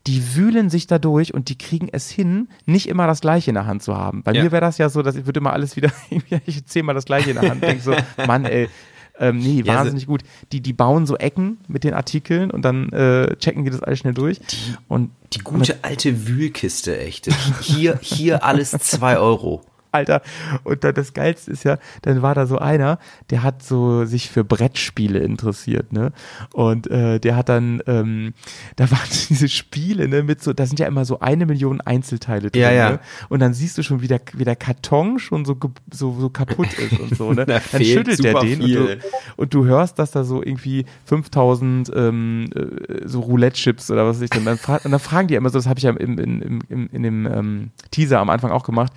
Die 0.06 0.36
wühlen 0.36 0.70
sich 0.70 0.86
da 0.86 0.98
durch 0.98 1.34
und 1.34 1.48
die 1.48 1.58
kriegen 1.58 1.88
es 1.90 2.10
hin, 2.10 2.48
nicht 2.66 2.83
immer 2.88 3.06
das 3.06 3.20
gleiche 3.20 3.50
in 3.50 3.54
der 3.54 3.66
Hand 3.66 3.82
zu 3.82 3.96
haben. 3.96 4.22
Bei 4.22 4.32
Ja. 4.32 4.42
mir 4.42 4.52
wäre 4.52 4.60
das 4.62 4.78
ja 4.78 4.88
so, 4.88 5.02
dass 5.02 5.16
ich 5.16 5.26
würde 5.26 5.40
immer 5.40 5.52
alles 5.52 5.76
wieder, 5.76 5.90
ich 6.46 6.64
zehnmal 6.66 6.94
das 6.94 7.04
gleiche 7.04 7.30
in 7.30 7.40
der 7.40 7.50
Hand, 7.50 7.62
denke 7.62 7.82
so, 7.82 7.94
Mann, 8.26 8.44
ey. 8.44 8.68
Ähm, 9.16 9.38
nee, 9.38 9.62
Ja, 9.64 9.76
wahnsinnig 9.76 10.06
gut. 10.08 10.22
Die, 10.50 10.60
die 10.60 10.72
bauen 10.72 11.06
so 11.06 11.16
Ecken 11.16 11.58
mit 11.68 11.84
den 11.84 11.94
Artikeln 11.94 12.50
und 12.50 12.62
dann 12.64 12.88
äh, 12.90 13.36
checken 13.36 13.64
die 13.64 13.70
das 13.70 13.80
alles 13.80 14.00
schnell 14.00 14.12
durch. 14.14 14.40
und 14.88 15.10
Die 15.32 15.38
gute 15.38 15.78
alte 15.82 16.26
Wühlkiste, 16.26 16.98
echt. 16.98 17.28
Hier, 17.60 17.96
hier 18.02 18.42
alles 18.44 18.72
zwei 18.72 19.18
Euro. 19.18 19.62
Alter, 19.94 20.22
und 20.64 20.84
dann 20.84 20.94
das 20.94 21.12
Geilste 21.14 21.50
ist 21.50 21.64
ja, 21.64 21.78
dann 22.02 22.22
war 22.22 22.34
da 22.34 22.46
so 22.46 22.58
einer, 22.58 22.98
der 23.30 23.42
hat 23.42 23.62
so 23.62 24.04
sich 24.04 24.30
für 24.30 24.44
Brettspiele 24.44 25.20
interessiert, 25.20 25.92
ne? 25.92 26.12
Und 26.52 26.90
äh, 26.90 27.20
der 27.20 27.36
hat 27.36 27.48
dann, 27.48 27.82
ähm, 27.86 28.34
da 28.76 28.90
waren 28.90 29.08
diese 29.28 29.48
Spiele, 29.48 30.08
ne, 30.08 30.22
mit 30.22 30.42
so, 30.42 30.52
da 30.52 30.66
sind 30.66 30.78
ja 30.80 30.86
immer 30.86 31.04
so 31.04 31.20
eine 31.20 31.46
Million 31.46 31.80
Einzelteile 31.80 32.50
drin, 32.50 32.62
Ja, 32.62 32.72
ja. 32.72 32.90
ne? 32.92 33.00
Und 33.28 33.40
dann 33.40 33.54
siehst 33.54 33.78
du 33.78 33.82
schon, 33.82 34.02
wie 34.02 34.08
der, 34.08 34.20
wie 34.34 34.44
der 34.44 34.56
Karton 34.56 35.18
schon 35.18 35.44
so, 35.44 35.56
so, 35.92 36.16
so 36.18 36.28
kaputt 36.30 36.72
ist 36.74 36.98
und 36.98 37.16
so, 37.16 37.32
ne? 37.32 37.44
Da 37.54 37.60
dann 37.72 37.84
schüttelt 37.84 38.24
der 38.24 38.40
den 38.40 38.62
und 38.62 38.68
du, 38.74 38.98
und 39.36 39.54
du 39.54 39.64
hörst, 39.64 39.98
dass 39.98 40.10
da 40.10 40.24
so 40.24 40.42
irgendwie 40.42 40.86
5000 41.04 41.92
ähm, 41.94 42.50
äh, 42.54 43.06
so 43.06 43.20
Roulette-Chips 43.20 43.90
oder 43.90 44.06
was 44.06 44.16
weiß 44.16 44.22
ich 44.22 44.30
denn, 44.30 44.44
dann, 44.44 44.58
fra 44.58 44.80
und 44.82 44.90
dann 44.90 45.00
fragen 45.00 45.28
die 45.28 45.34
immer 45.34 45.50
so, 45.50 45.58
das 45.58 45.66
habe 45.66 45.78
ich 45.78 45.84
ja 45.84 45.90
im, 45.90 46.18
im, 46.18 46.42
im, 46.42 46.60
im, 46.68 46.88
in 46.90 47.02
dem 47.02 47.26
ähm, 47.26 47.70
Teaser 47.90 48.18
am 48.18 48.30
Anfang 48.30 48.50
auch 48.50 48.64
gemacht, 48.64 48.92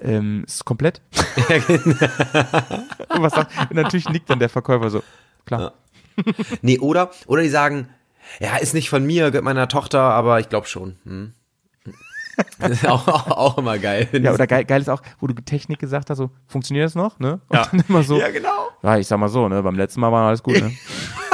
ähm, 0.00 0.44
ist 0.46 0.64
komplett? 0.64 1.00
und, 3.08 3.22
was 3.22 3.32
sagt, 3.34 3.72
natürlich 3.72 4.08
nickt 4.08 4.30
dann 4.30 4.38
der 4.38 4.48
Verkäufer 4.48 4.90
so, 4.90 5.02
klar. 5.44 5.74
Nee, 6.62 6.78
oder, 6.78 7.10
oder 7.26 7.42
die 7.42 7.48
sagen, 7.48 7.88
ja, 8.40 8.56
ist 8.56 8.74
nicht 8.74 8.90
von 8.90 9.04
mir, 9.04 9.30
gehört 9.30 9.44
meiner 9.44 9.68
Tochter, 9.68 10.00
aber 10.00 10.40
ich 10.40 10.48
glaube 10.48 10.66
schon. 10.66 10.96
Hm. 11.04 11.32
Das 12.60 12.70
ist 12.70 12.86
auch, 12.86 13.08
auch, 13.08 13.26
auch 13.30 13.58
immer 13.58 13.78
geil. 13.78 14.08
Ja, 14.12 14.32
oder 14.32 14.46
geil, 14.46 14.64
geil 14.64 14.80
ist 14.80 14.88
auch, 14.88 15.02
wo 15.18 15.26
du 15.26 15.34
Technik 15.34 15.78
gesagt 15.80 16.08
hast, 16.10 16.18
so, 16.18 16.30
funktioniert 16.46 16.86
das 16.86 16.94
noch, 16.94 17.18
ne? 17.18 17.40
Und 17.48 17.56
Ja. 17.56 17.66
dann 17.70 17.82
immer 17.88 18.02
so, 18.04 18.18
Ja, 18.18 18.28
genau. 18.30 18.68
ja, 18.82 18.96
ich 18.98 19.06
sag 19.08 19.18
mal 19.18 19.28
so, 19.28 19.48
ne, 19.48 19.62
beim 19.62 19.74
letzten 19.76 20.00
Mal 20.00 20.12
war 20.12 20.28
alles 20.28 20.42
gut, 20.42 20.60
ne? 20.60 20.70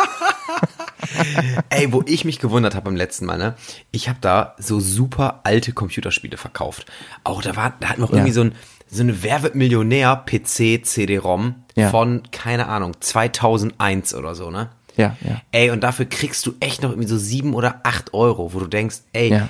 Ey, 1.70 1.92
wo 1.92 2.02
ich 2.06 2.24
mich 2.24 2.38
gewundert 2.38 2.74
habe 2.74 2.84
beim 2.86 2.96
letzten 2.96 3.26
Mal, 3.26 3.38
ne? 3.38 3.54
Ich 3.90 4.08
habe 4.08 4.18
da 4.20 4.54
so 4.58 4.80
super 4.80 5.40
alte 5.44 5.72
Computerspiele 5.72 6.36
verkauft. 6.36 6.86
Auch 7.24 7.42
da 7.42 7.56
war, 7.56 7.74
da 7.80 7.90
auch 7.92 8.10
Ja. 8.10 8.16
irgendwie 8.16 8.32
so 8.32 8.42
ein 8.42 8.54
so 8.86 9.02
eine 9.02 9.22
Wer 9.22 9.42
wird 9.42 9.54
Millionär 9.56 10.14
PC 10.24 10.82
CD-ROM 10.84 11.54
Ja. 11.74 11.90
von 11.90 12.22
keine 12.30 12.68
Ahnung 12.68 12.92
2001 13.00 14.14
oder 14.14 14.34
so, 14.34 14.50
ne? 14.50 14.70
Ja, 14.96 15.16
ja. 15.26 15.40
Ey, 15.52 15.70
und 15.70 15.82
dafür 15.82 16.06
kriegst 16.06 16.46
du 16.46 16.54
echt 16.60 16.82
noch 16.82 16.90
irgendwie 16.90 17.08
so 17.08 17.16
sieben 17.18 17.54
oder 17.54 17.80
acht 17.84 18.14
Euro, 18.14 18.52
wo 18.54 18.60
du 18.60 18.66
denkst, 18.66 18.98
ey, 19.12 19.30
Ja. 19.30 19.48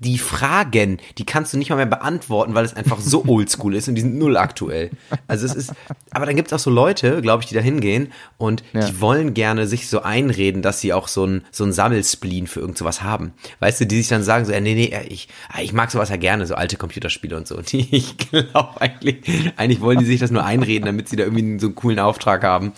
die 0.00 0.18
Fragen, 0.18 0.98
die 1.18 1.24
kannst 1.24 1.52
du 1.52 1.58
nicht 1.58 1.70
mal 1.70 1.76
mehr 1.76 1.86
beantworten, 1.86 2.54
weil 2.54 2.64
es 2.64 2.74
einfach 2.74 3.00
so 3.00 3.24
oldschool 3.28 3.74
ist 3.74 3.88
und 3.88 3.94
die 3.94 4.00
sind 4.02 4.16
null 4.18 4.36
aktuell. 4.36 4.90
Also 5.28 5.46
es 5.46 5.54
ist, 5.54 5.72
aber 6.10 6.26
dann 6.26 6.36
gibt 6.36 6.48
es 6.48 6.52
auch 6.52 6.58
so 6.58 6.70
Leute, 6.70 7.22
glaube 7.22 7.42
ich, 7.42 7.48
die 7.48 7.54
da 7.54 7.60
hingehen 7.60 8.12
und 8.38 8.62
Ja. 8.72 8.86
die 8.86 9.00
wollen 9.00 9.34
gerne 9.34 9.66
sich 9.66 9.88
so 9.88 10.02
einreden, 10.02 10.62
dass 10.62 10.80
sie 10.80 10.92
auch 10.92 11.08
so 11.08 11.24
ein, 11.26 11.44
so 11.52 11.64
ein 11.64 11.72
Sammelspleen 11.72 12.46
für 12.46 12.60
irgend 12.60 12.76
sowas 12.78 13.02
haben. 13.02 13.32
Weißt 13.60 13.80
du, 13.80 13.86
die 13.86 13.96
sich 13.98 14.08
dann 14.08 14.22
sagen 14.22 14.44
so, 14.44 14.52
ja, 14.52 14.60
nee, 14.60 14.74
nee, 14.74 14.92
ich, 15.08 15.28
ah, 15.48 15.60
ich 15.62 15.72
mag 15.72 15.90
sowas 15.90 16.08
ja 16.08 16.16
gerne, 16.16 16.46
so 16.46 16.54
alte 16.56 16.76
Computerspiele 16.76 17.36
und 17.36 17.46
so. 17.46 17.56
Und 17.56 17.70
die, 17.72 17.86
ich 17.96 18.16
glaube 18.18 18.80
eigentlich, 18.80 19.18
eigentlich 19.56 19.80
wollen 19.80 19.98
die 19.98 20.04
sich 20.04 20.20
das 20.20 20.30
nur 20.30 20.44
einreden, 20.44 20.86
damit 20.86 21.08
sie 21.08 21.16
da 21.16 21.24
irgendwie 21.24 21.58
so 21.60 21.66
einen 21.66 21.74
coolen 21.74 21.98
Auftrag 21.98 22.42
haben, 22.42 22.72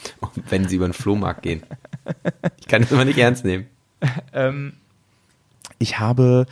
wenn 0.51 0.68
sie 0.68 0.77
über 0.77 0.87
den 0.87 0.92
Flohmarkt 0.92 1.42
gehen. 1.42 1.62
Ich 2.60 2.66
kann 2.66 2.82
das 2.82 2.92
immer 2.92 3.04
nicht 3.04 3.18
ernst 3.18 3.44
nehmen. 3.44 3.66
Ich 5.78 5.98
habe 5.98 6.46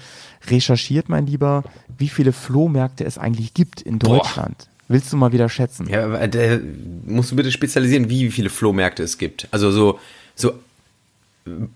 recherchiert, 0.49 1.09
mein 1.09 1.27
Lieber, 1.27 1.65
wie 1.99 2.09
viele 2.09 2.33
Flohmärkte 2.33 3.05
es 3.05 3.19
eigentlich 3.19 3.55
gibt 3.55 3.83
in 3.83 3.99
Boah. 3.99 4.19
Deutschland. 4.19 4.69
Willst 4.89 5.13
du 5.13 5.17
mal 5.17 5.33
wieder 5.33 5.49
schätzen? 5.49 5.89
Ja, 5.89 6.05
aber 6.05 6.29
der, 6.29 6.61
musst 7.05 7.33
du 7.33 7.37
bitte 7.37 7.51
spezialisieren, 7.51 8.09
wie 8.09 8.31
viele 8.31 8.51
Flohmärkte 8.51 9.03
es 9.03 9.19
gibt. 9.19 9.49
Also 9.51 9.73
so, 9.73 9.99
so 10.37 10.55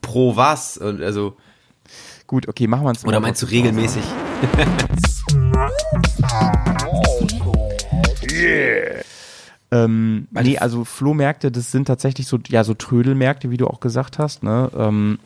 pro 0.00 0.36
was 0.36 0.78
und 0.78 1.02
also 1.02 1.36
Gut, 2.26 2.48
okay, 2.48 2.66
machen 2.66 2.84
wir 2.84 2.92
es 2.92 3.04
oder 3.04 3.20
meinst 3.20 3.42
du 3.42 3.46
regelmäßig? 3.46 4.02
Ähm, 9.74 10.28
nee, 10.30 10.58
also 10.58 10.84
Flohmärkte, 10.84 11.50
das 11.50 11.72
sind 11.72 11.86
tatsächlich 11.86 12.28
so, 12.28 12.38
ja, 12.46 12.62
so 12.62 12.74
Trödelmärkte, 12.74 13.50
wie 13.50 13.56
du 13.56 13.66
auch 13.66 13.80
gesagt 13.80 14.18
hast, 14.18 14.44
ne? 14.44 14.70
Ähm, 14.76 15.18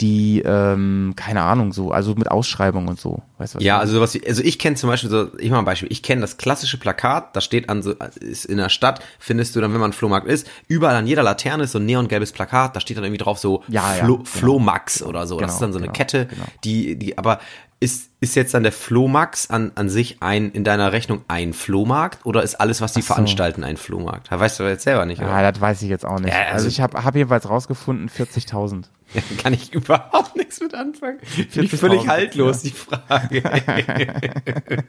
die, 0.00 0.42
ähm, 0.44 1.14
keine 1.16 1.42
Ahnung, 1.42 1.72
so, 1.72 1.90
also 1.90 2.14
mit 2.14 2.30
Ausschreibung 2.30 2.86
und 2.88 3.00
so. 3.00 3.22
Weißt 3.38 3.54
du, 3.54 3.58
was 3.58 3.64
Ja, 3.64 3.78
also 3.78 3.94
wie, 4.14 4.26
also 4.28 4.42
ich 4.42 4.58
kenne 4.58 4.76
zum 4.76 4.90
Beispiel 4.90 5.08
so, 5.08 5.28
ich 5.38 5.48
mach 5.48 5.56
mal 5.56 5.58
ein 5.60 5.64
Beispiel, 5.64 5.90
ich 5.90 6.02
kenne 6.02 6.20
das 6.20 6.36
klassische 6.36 6.78
Plakat, 6.78 7.34
da 7.34 7.40
steht 7.40 7.68
an 7.70 7.82
so, 7.82 7.92
ist 8.20 8.44
in 8.44 8.58
der 8.58 8.68
Stadt, 8.68 9.00
findest 9.18 9.56
du 9.56 9.60
dann, 9.60 9.72
wenn 9.72 9.80
man 9.80 9.90
ein 9.90 9.94
Flohmarkt 9.94 10.26
ist, 10.26 10.46
überall 10.68 10.96
an 10.96 11.06
jeder 11.06 11.22
Laterne 11.22 11.64
ist 11.64 11.72
so 11.72 11.78
ein 11.78 11.86
neongelbes 11.86 12.32
Plakat, 12.32 12.76
da 12.76 12.80
steht 12.80 12.96
dann 12.98 13.04
irgendwie 13.04 13.22
drauf 13.22 13.38
so 13.38 13.62
Ja, 13.68 13.94
ja, 13.96 14.04
Flo, 14.04 14.14
genau. 14.18 14.24
Flohmax 14.28 15.02
oder 15.02 15.26
so. 15.26 15.36
das 15.40 15.46
Genau, 15.46 15.52
ist 15.54 15.62
dann 15.62 15.72
so 15.72 15.78
eine 15.78 15.86
genau, 15.86 15.96
Kette, 15.96 16.26
genau. 16.26 16.44
die, 16.64 16.96
die, 16.96 17.16
aber 17.16 17.40
ist, 17.78 18.08
ist 18.20 18.36
jetzt 18.36 18.54
dann 18.54 18.62
der 18.62 18.72
Flohmax 18.72 19.50
an, 19.50 19.72
an 19.74 19.90
sich 19.90 20.22
ein, 20.22 20.50
in 20.50 20.64
deiner 20.64 20.92
Rechnung 20.92 21.22
ein 21.28 21.52
Flohmarkt 21.52 22.24
oder 22.24 22.42
ist 22.42 22.54
alles, 22.54 22.80
was 22.80 22.94
die 22.94 23.02
so. 23.02 23.08
veranstalten, 23.12 23.64
ein 23.64 23.76
Flohmarkt? 23.76 24.30
Da 24.32 24.40
weißt 24.40 24.60
du 24.60 24.64
jetzt 24.64 24.84
selber 24.84 25.04
nicht, 25.04 25.20
oder? 25.20 25.28
Ja, 25.30 25.50
das 25.52 25.60
weiß 25.60 25.82
ich 25.82 25.90
jetzt 25.90 26.06
auch 26.06 26.18
nicht. 26.18 26.32
Ja, 26.32 26.40
also, 26.40 26.52
also- 26.54 26.68
ich 26.68 26.80
habe 26.80 27.04
hab 27.04 27.14
jedenfalls 27.14 27.48
rausgefunden, 27.48 28.08
40.000. 28.08 28.84
Kann 29.42 29.54
ich 29.54 29.72
überhaupt 29.72 30.36
nichts 30.36 30.60
mit 30.60 30.74
anfangen. 30.74 31.18
Finde 31.22 31.62
ich 31.62 31.72
40.000, 31.72 31.76
völlig 31.76 32.06
haltlos, 32.08 32.62
die 32.62 32.70
Frage. 32.70 33.42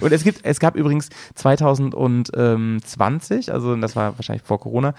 Und 0.00 0.12
es 0.12 0.22
gibt, 0.24 0.40
es 0.44 0.58
gab 0.60 0.76
übrigens 0.76 1.08
2020, 1.34 3.52
also 3.52 3.76
das 3.76 3.96
war 3.96 4.16
wahrscheinlich 4.18 4.42
vor 4.42 4.60
Corona, 4.60 4.94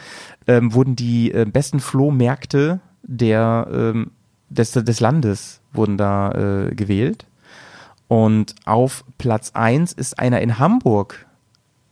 ähm, 0.48 0.74
wurden 0.74 0.96
die 0.96 1.32
äh, 1.32 1.46
besten 1.46 1.80
Flohmärkte 1.80 2.80
der, 3.04 3.68
ähm, 3.72 4.10
des, 4.50 4.72
des 4.72 5.00
Landes 5.00 5.62
wurden 5.72 5.98
da 5.98 6.32
äh, 6.32 6.74
gewählt. 6.76 7.26
Und 8.08 8.56
auf 8.66 9.04
Platz 9.18 9.52
1 9.54 9.94
ist 9.94 10.20
einer 10.20 10.42
in 10.42 10.60
Hamburg. 10.60 11.26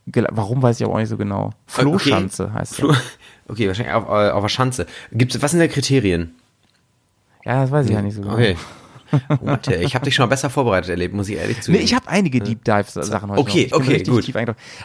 Warum 0.06 0.62
weiß 0.62 0.80
ich 0.80 0.86
aber 0.86 0.96
auch 0.96 1.00
nicht 1.00 1.10
so 1.10 1.18
genau. 1.18 1.52
Flohschanze 1.68 2.54
heißt 2.54 2.76
Flo 2.76 2.92
er. 2.92 3.02
okay, 3.48 3.68
wahrscheinlich 3.68 3.94
auf, 3.94 4.08
äh, 4.08 4.30
auf 4.30 4.44
der 4.44 4.50
Schanze. 4.50 4.86
Gibt's, 5.12 5.42
was 5.42 5.52
sind 5.52 5.60
da 5.60 5.68
Kriterien? 5.68 6.36
Ja, 7.46 7.62
das 7.62 7.72
weiß 7.72 7.86
ich 7.88 7.92
ja 7.94 8.02
nicht 8.02 8.16
so 8.16 8.22
genau. 8.22 8.34
Okay. 8.34 8.56
Oh, 9.30 9.36
Mathe, 9.44 9.76
ich 9.76 9.94
habe 9.94 10.06
dich 10.06 10.16
schon 10.16 10.24
mal 10.24 10.30
besser 10.30 10.50
vorbereitet 10.50 10.90
erlebt, 10.90 11.14
muss 11.14 11.28
ich 11.28 11.36
ehrlich 11.36 11.58
Nee, 11.58 11.64
zugeben. 11.64 11.84
ich 11.84 11.94
habe 11.94 12.08
einige 12.08 12.40
Deep 12.40 12.64
Dive-Sachen 12.64 13.30
heute. 13.32 13.42
Okay, 13.42 13.68
noch. 13.70 13.80
Okay, 13.80 14.04
gut. 14.04 14.26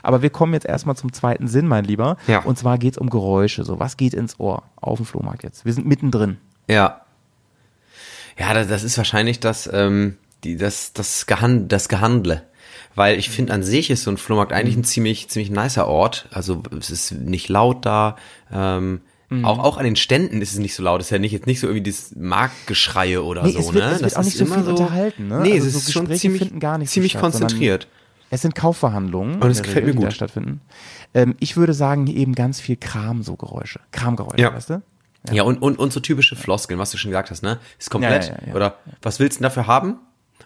Aber 0.02 0.20
wir 0.22 0.30
kommen 0.30 0.52
jetzt 0.52 0.66
erstmal 0.66 0.96
zum 0.96 1.12
zweiten 1.12 1.46
Sinn, 1.46 1.68
mein 1.68 1.84
Lieber. 1.84 2.16
Ja. 2.26 2.40
Und 2.40 2.58
zwar 2.58 2.76
geht 2.78 2.94
es 2.94 2.98
um 2.98 3.08
Geräusche. 3.08 3.62
So, 3.62 3.78
was 3.78 3.96
geht 3.96 4.14
ins 4.14 4.40
Ohr 4.40 4.64
auf 4.76 4.98
dem 4.98 5.06
Flohmarkt 5.06 5.44
jetzt? 5.44 5.64
Wir 5.64 5.72
sind 5.72 5.86
mittendrin. 5.86 6.38
Ja. 6.68 7.02
Ja, 8.36 8.52
das, 8.52 8.66
das 8.66 8.82
ist 8.82 8.98
wahrscheinlich 8.98 9.38
das, 9.38 9.70
ähm, 9.72 10.16
die, 10.42 10.56
das, 10.56 10.92
das, 10.92 11.26
Gehan 11.26 11.68
das 11.68 11.88
Gehandle. 11.88 12.42
weil 12.96 13.18
ich 13.18 13.30
finde 13.30 13.52
an 13.52 13.62
sich 13.62 13.90
ist 13.90 14.02
so 14.02 14.10
ein 14.10 14.16
Flohmarkt 14.16 14.52
eigentlich 14.52 14.76
ein 14.76 14.84
ziemlich, 14.84 15.28
ziemlich 15.28 15.50
nicer 15.50 15.86
Ort. 15.86 16.28
Also 16.32 16.62
es 16.76 16.90
ist 16.90 17.12
nicht 17.12 17.48
laut 17.48 17.86
da. 17.86 18.16
Ähm, 18.52 19.02
Mhm. 19.28 19.44
auch, 19.44 19.58
auch 19.58 19.76
an 19.76 19.84
den 19.84 19.96
Ständen 19.96 20.40
ist 20.40 20.52
es 20.52 20.58
nicht 20.58 20.74
so 20.74 20.82
laut. 20.84 21.00
Es 21.00 21.08
ist 21.08 21.10
ja 21.10 21.18
nicht 21.18 21.32
jetzt 21.32 21.46
nicht 21.46 21.58
so 21.60 21.66
irgendwie 21.66 21.90
das 21.90 22.14
Marktgeschreie 22.16 23.22
oder 23.24 23.42
Nee, 23.42 23.52
so, 23.52 23.58
es 23.58 23.72
wird- 23.72 23.84
ne? 23.84 23.90
es 23.90 24.00
wird 24.00 24.04
das 24.04 24.16
auch 24.16 24.22
nicht 24.22 24.36
so 24.36 24.44
immer 24.44 24.54
viel 24.62 24.68
unterhalten, 24.68 25.28
ne? 25.28 25.40
Nee, 25.40 25.52
Also 25.54 25.66
es 25.66 25.72
so 25.72 25.78
ist 25.80 25.92
schon 25.92 26.02
Gespräche 26.04 26.20
ziemlich, 26.20 26.42
finden 26.42 26.60
gar 26.60 26.78
nicht 26.78 26.90
so 26.90 26.94
ziemlich 26.94 27.12
statt, 27.12 27.22
konzentriert. 27.22 27.88
Es 28.30 28.42
sind 28.42 28.54
Kaufverhandlungen, 28.54 29.40
Und 29.42 29.50
es 29.50 29.62
gefällt 29.62 29.84
mir 29.84 29.90
Regel, 29.90 29.92
die 29.92 29.96
gut. 29.98 30.06
da 30.06 30.10
stattfinden. 30.12 30.60
Ähm, 31.14 31.34
ich 31.40 31.56
würde 31.56 31.74
sagen, 31.74 32.06
eben 32.08 32.34
ganz 32.34 32.60
viel 32.60 32.76
Kram, 32.76 33.22
so 33.22 33.36
Geräusche. 33.36 33.80
Kramgeräusche, 33.92 34.40
Ja. 34.42 34.52
weißt 34.54 34.70
du? 34.70 34.82
Ja, 35.32 35.42
und, 35.42 35.60
und, 35.60 35.76
und 35.78 35.92
so 35.92 35.98
typische 36.00 36.36
Floskeln, 36.36 36.78
was 36.78 36.92
du 36.92 36.98
schon 36.98 37.10
gesagt 37.10 37.30
hast, 37.32 37.42
ne? 37.42 37.58
Ist 37.80 37.90
komplett. 37.90 38.24
Ja, 38.26 38.30
ja, 38.30 38.38
ja, 38.42 38.48
ja. 38.48 38.54
Oder 38.54 38.76
was 39.02 39.18
willst 39.18 39.38
du 39.38 39.40
denn 39.40 39.44
dafür 39.50 39.66
haben? 39.66 39.96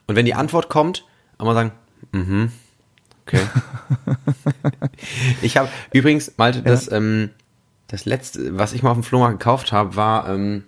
Und 0.07 0.17
wenn 0.17 0.25
die 0.25 0.35
Antwort 0.35 0.69
kommt, 0.71 1.05
einmal 1.39 1.55
sagen, 1.55 1.73
mhm, 2.13 2.51
okay. 3.27 3.41
ich 5.43 5.57
habe 5.57 5.69
übrigens, 5.93 6.33
Malte, 6.37 6.63
das, 6.63 6.91
ähm, 6.91 7.31
das 7.91 8.05
letzte, 8.05 8.57
was 8.59 8.73
ich 8.73 8.83
mal 8.83 8.91
auf 8.91 8.97
dem 8.97 9.03
Flohmarkt 9.03 9.39
gekauft 9.41 9.73
habe, 9.73 9.97
war 9.97 10.29
ähm, 10.29 10.65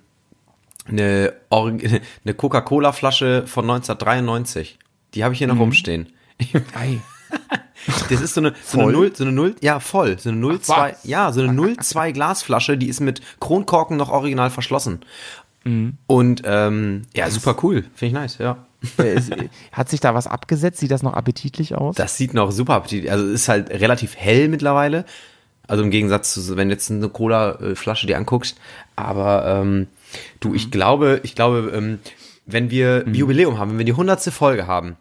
eine, 0.88 1.32
eine 1.50 2.34
Coca-Cola-Flasche 2.36 3.46
von 3.46 3.64
1993. 3.70 4.78
Die 5.14 5.24
habe 5.24 5.32
ich 5.34 5.38
hier 5.38 5.46
Mhm. 5.48 5.54
noch 5.54 5.60
rumstehen. 5.60 6.08
Ei. 6.74 6.98
Das 8.08 8.20
ist 8.20 8.34
so 8.34 8.40
eine, 8.40 8.52
so 8.64 8.78
eine 8.78 8.84
Voll? 8.84 8.92
Null, 8.92 9.12
so 9.16 9.24
eine 9.24 9.32
Null, 9.32 9.56
ja, 9.60 9.80
voll. 9.80 10.18
So 10.18 10.30
eine 10.30 10.58
02, 10.60 10.92
was? 10.92 11.04
ja, 11.04 11.32
so 11.32 11.40
eine 11.42 11.76
02 11.80 12.12
Glasflasche, 12.12 12.76
die 12.78 12.88
ist 12.88 13.00
mit 13.00 13.20
Kronkorken 13.40 13.96
noch 13.96 14.08
original 14.10 14.50
verschlossen. 14.50 15.00
Mhm. 15.64 15.94
Und, 16.06 16.42
ähm, 16.44 17.02
ja, 17.14 17.28
super 17.30 17.56
cool. 17.62 17.84
Finde 17.94 18.06
ich 18.06 18.12
nice, 18.12 18.38
ja. 18.38 18.58
Äh, 18.98 19.14
es- 19.14 19.30
Hat 19.72 19.88
sich 19.88 20.00
da 20.00 20.14
was 20.14 20.26
abgesetzt? 20.26 20.78
Sieht 20.80 20.90
das 20.90 21.02
noch 21.02 21.14
appetitlich 21.14 21.74
aus? 21.74 21.96
Das 21.96 22.16
sieht 22.16 22.34
noch 22.34 22.52
super 22.52 22.74
appetitlich, 22.74 23.10
also 23.10 23.26
ist 23.26 23.48
halt 23.48 23.70
relativ 23.70 24.16
hell 24.16 24.48
mittlerweile. 24.48 25.04
Also 25.66 25.82
im 25.82 25.90
Gegensatz 25.90 26.34
zu, 26.34 26.56
wenn 26.56 26.68
du 26.68 26.74
jetzt 26.74 26.90
eine 26.90 27.08
Cola-Flasche 27.08 28.06
dir 28.06 28.16
anguckst. 28.16 28.58
Aber, 28.96 29.46
ähm, 29.46 29.86
du, 30.40 30.54
ich 30.54 30.70
glaube, 30.70 31.20
ich 31.22 31.34
glaube, 31.34 31.72
ähm, 31.74 31.98
wenn 32.46 32.70
wir 32.70 33.04
ein 33.06 33.14
Jubiläum 33.14 33.58
haben, 33.58 33.70
wenn 33.70 33.78
wir 33.78 33.84
die 33.84 33.92
hundertste 33.92 34.32
Folge 34.32 34.66
haben, 34.66 34.96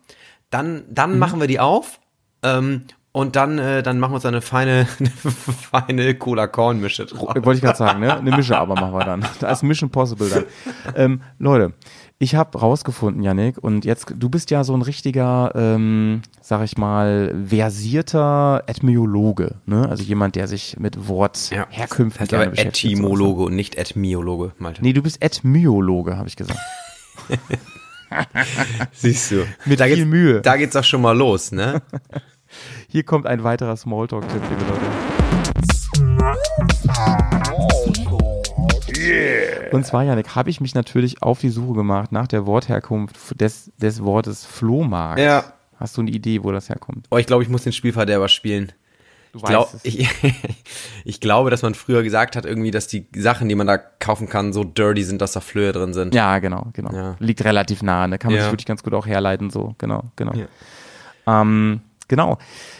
dann, 0.49 0.83
dann 0.89 1.17
machen 1.17 1.39
wir 1.39 1.47
die 1.47 1.59
auf, 1.59 1.99
ähm, 2.43 2.83
und 3.13 3.35
dann, 3.35 3.59
äh, 3.59 3.83
dann 3.83 3.99
machen 3.99 4.11
wir 4.11 4.15
uns 4.15 4.25
eine 4.25 4.41
feine, 4.41 4.87
eine 4.99 5.09
feine 5.09 6.15
Cola-Korn-Mische 6.15 7.05
drauf. 7.07 7.35
Wollte 7.35 7.55
ich 7.55 7.61
gerade 7.61 7.77
sagen, 7.77 7.99
ne? 7.99 8.17
Eine 8.17 8.31
Mische 8.31 8.57
aber 8.57 8.75
machen 8.75 8.93
wir 8.93 9.03
dann. 9.03 9.25
Da 9.39 9.51
ist 9.51 9.63
Mission 9.63 9.89
Possible 9.89 10.29
dann. 10.29 10.45
Ähm, 10.95 11.21
Leute, 11.37 11.73
ich 12.21 12.35
habe 12.35 12.59
rausgefunden, 12.59 13.23
Yannick, 13.23 13.57
und 13.57 13.83
jetzt, 13.83 14.13
du 14.15 14.29
bist 14.29 14.51
ja 14.51 14.63
so 14.63 14.75
ein 14.75 14.83
richtiger, 14.83 15.51
ähm, 15.55 16.21
sag 16.39 16.63
ich 16.63 16.77
mal, 16.77 17.33
versierter 17.47 18.63
Etymologe, 18.67 19.55
ne? 19.65 19.89
Also 19.89 20.03
jemand, 20.03 20.35
der 20.35 20.47
sich 20.47 20.77
mit 20.79 21.07
Wort 21.07 21.49
Ja. 21.49 21.65
Herkünften 21.71 22.11
Das 22.13 22.19
heißt 22.19 22.29
gerne 22.29 22.43
aber 22.43 22.51
beschäftigt. 22.51 22.93
Etymologe 22.93 23.41
und 23.41 23.55
nicht 23.55 23.73
Etmiologe, 23.73 24.51
Malte. 24.59 24.83
Nee, 24.83 24.93
du 24.93 25.01
bist 25.01 25.19
Etymologe, 25.19 26.15
habe 26.15 26.27
ich 26.27 26.35
gesagt. 26.35 26.59
Siehst 28.91 29.31
du. 29.31 29.47
Mit 29.65 29.79
da 29.79 29.85
viel 29.85 29.95
geht's, 29.95 30.07
Mühe. 30.07 30.41
Da 30.41 30.57
geht's 30.57 30.75
auch 30.75 30.83
schon 30.83 31.01
mal 31.01 31.17
los, 31.17 31.51
ne? 31.51 31.81
Hier 32.87 33.01
kommt 33.01 33.25
ein 33.25 33.43
weiterer 33.43 33.75
Smalltalk-Tipp, 33.75 34.41
liebe 34.47 34.63
Leute. 34.69 34.85
Und 39.73 39.85
zwar, 39.85 40.03
Janik, 40.03 40.35
habe 40.35 40.49
ich 40.49 40.61
mich 40.61 40.75
natürlich 40.75 41.21
auf 41.23 41.39
die 41.39 41.49
Suche 41.49 41.73
gemacht 41.73 42.11
nach 42.11 42.27
der 42.27 42.45
Wortherkunft 42.45 43.39
des, 43.39 43.71
des 43.77 44.03
Wortes 44.03 44.45
Flohmarkt. 44.45 45.19
Ja. 45.19 45.43
Hast 45.77 45.97
du 45.97 46.01
eine 46.01 46.11
Idee, 46.11 46.43
wo 46.43 46.51
das 46.51 46.69
herkommt? 46.69 47.07
Oh, 47.09 47.17
ich 47.17 47.25
glaube, 47.25 47.43
ich 47.43 47.49
muss 47.49 47.63
den 47.63 47.73
Spielverderber 47.73 48.27
spielen. 48.27 48.71
Du 49.31 49.39
Ich, 49.39 49.45
glaub, 49.45 49.73
es. 49.73 49.85
ich, 49.85 50.07
ich 51.05 51.19
glaube, 51.21 51.49
dass 51.49 51.61
man 51.61 51.73
früher 51.73 52.03
gesagt 52.03 52.35
hat, 52.35 52.45
irgendwie, 52.45 52.69
dass 52.71 52.87
die 52.87 53.07
Sachen, 53.15 53.47
die 53.49 53.55
man 53.55 53.65
da 53.65 53.77
kaufen 53.77 54.27
kann, 54.27 54.51
so 54.53 54.63
dirty 54.63 55.03
sind, 55.03 55.21
dass 55.21 55.31
da 55.31 55.39
Flöhe 55.39 55.71
drin 55.71 55.93
sind. 55.93 56.13
ja, 56.13 56.37
genau, 56.39 56.67
genau. 56.73 56.93
Ja. 56.93 57.15
Liegt 57.19 57.43
relativ 57.43 57.81
nah, 57.81 58.07
ne? 58.07 58.17
Kann 58.19 58.31
man 58.31 58.37
Ja. 58.37 58.43
sich 58.43 58.51
wirklich 58.51 58.65
ganz 58.67 58.83
gut 58.83 58.93
auch 58.93 59.07
herleiten, 59.07 59.49
so, 59.49 59.73
genau, 59.77 60.03
genau. 60.17 60.33
Ja. 60.33 60.45
Ähm, 61.41 61.81
genau. 62.09 62.37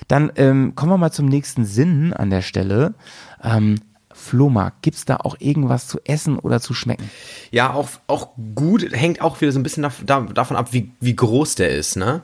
Dann 0.10 0.32
ähm, 0.36 0.76
kommen 0.76 0.92
wir 0.92 0.98
mal 0.98 1.12
zum 1.12 1.28
nächsten 1.28 1.64
Sinn 1.66 2.12
an 2.14 2.30
der 2.30 2.42
Stelle. 2.42 2.96
Ähm, 3.42 3.80
Flohmarkt, 4.22 4.82
gibt's 4.84 5.04
da 5.06 5.18
auch 5.18 5.36
irgendwas 5.40 5.88
zu 5.88 6.00
essen 6.06 6.40
oder 6.40 6.62
zu 6.62 6.74
schmecken? 6.74 7.10
Ja, 7.52 7.74
auch, 7.74 7.90
auch 8.08 8.30
gut, 8.56 8.86
hängt 8.94 9.22
auch 9.22 9.42
wieder 9.42 9.52
so 9.52 9.60
ein 9.60 9.64
bisschen 9.64 9.84
dav- 9.84 10.06
da, 10.06 10.22
davon 10.22 10.56
ab, 10.56 10.70
wie, 10.72 10.92
wie 11.00 11.16
groß 11.16 11.56
der 11.56 11.72
ist, 11.76 11.98
ne? 11.98 12.22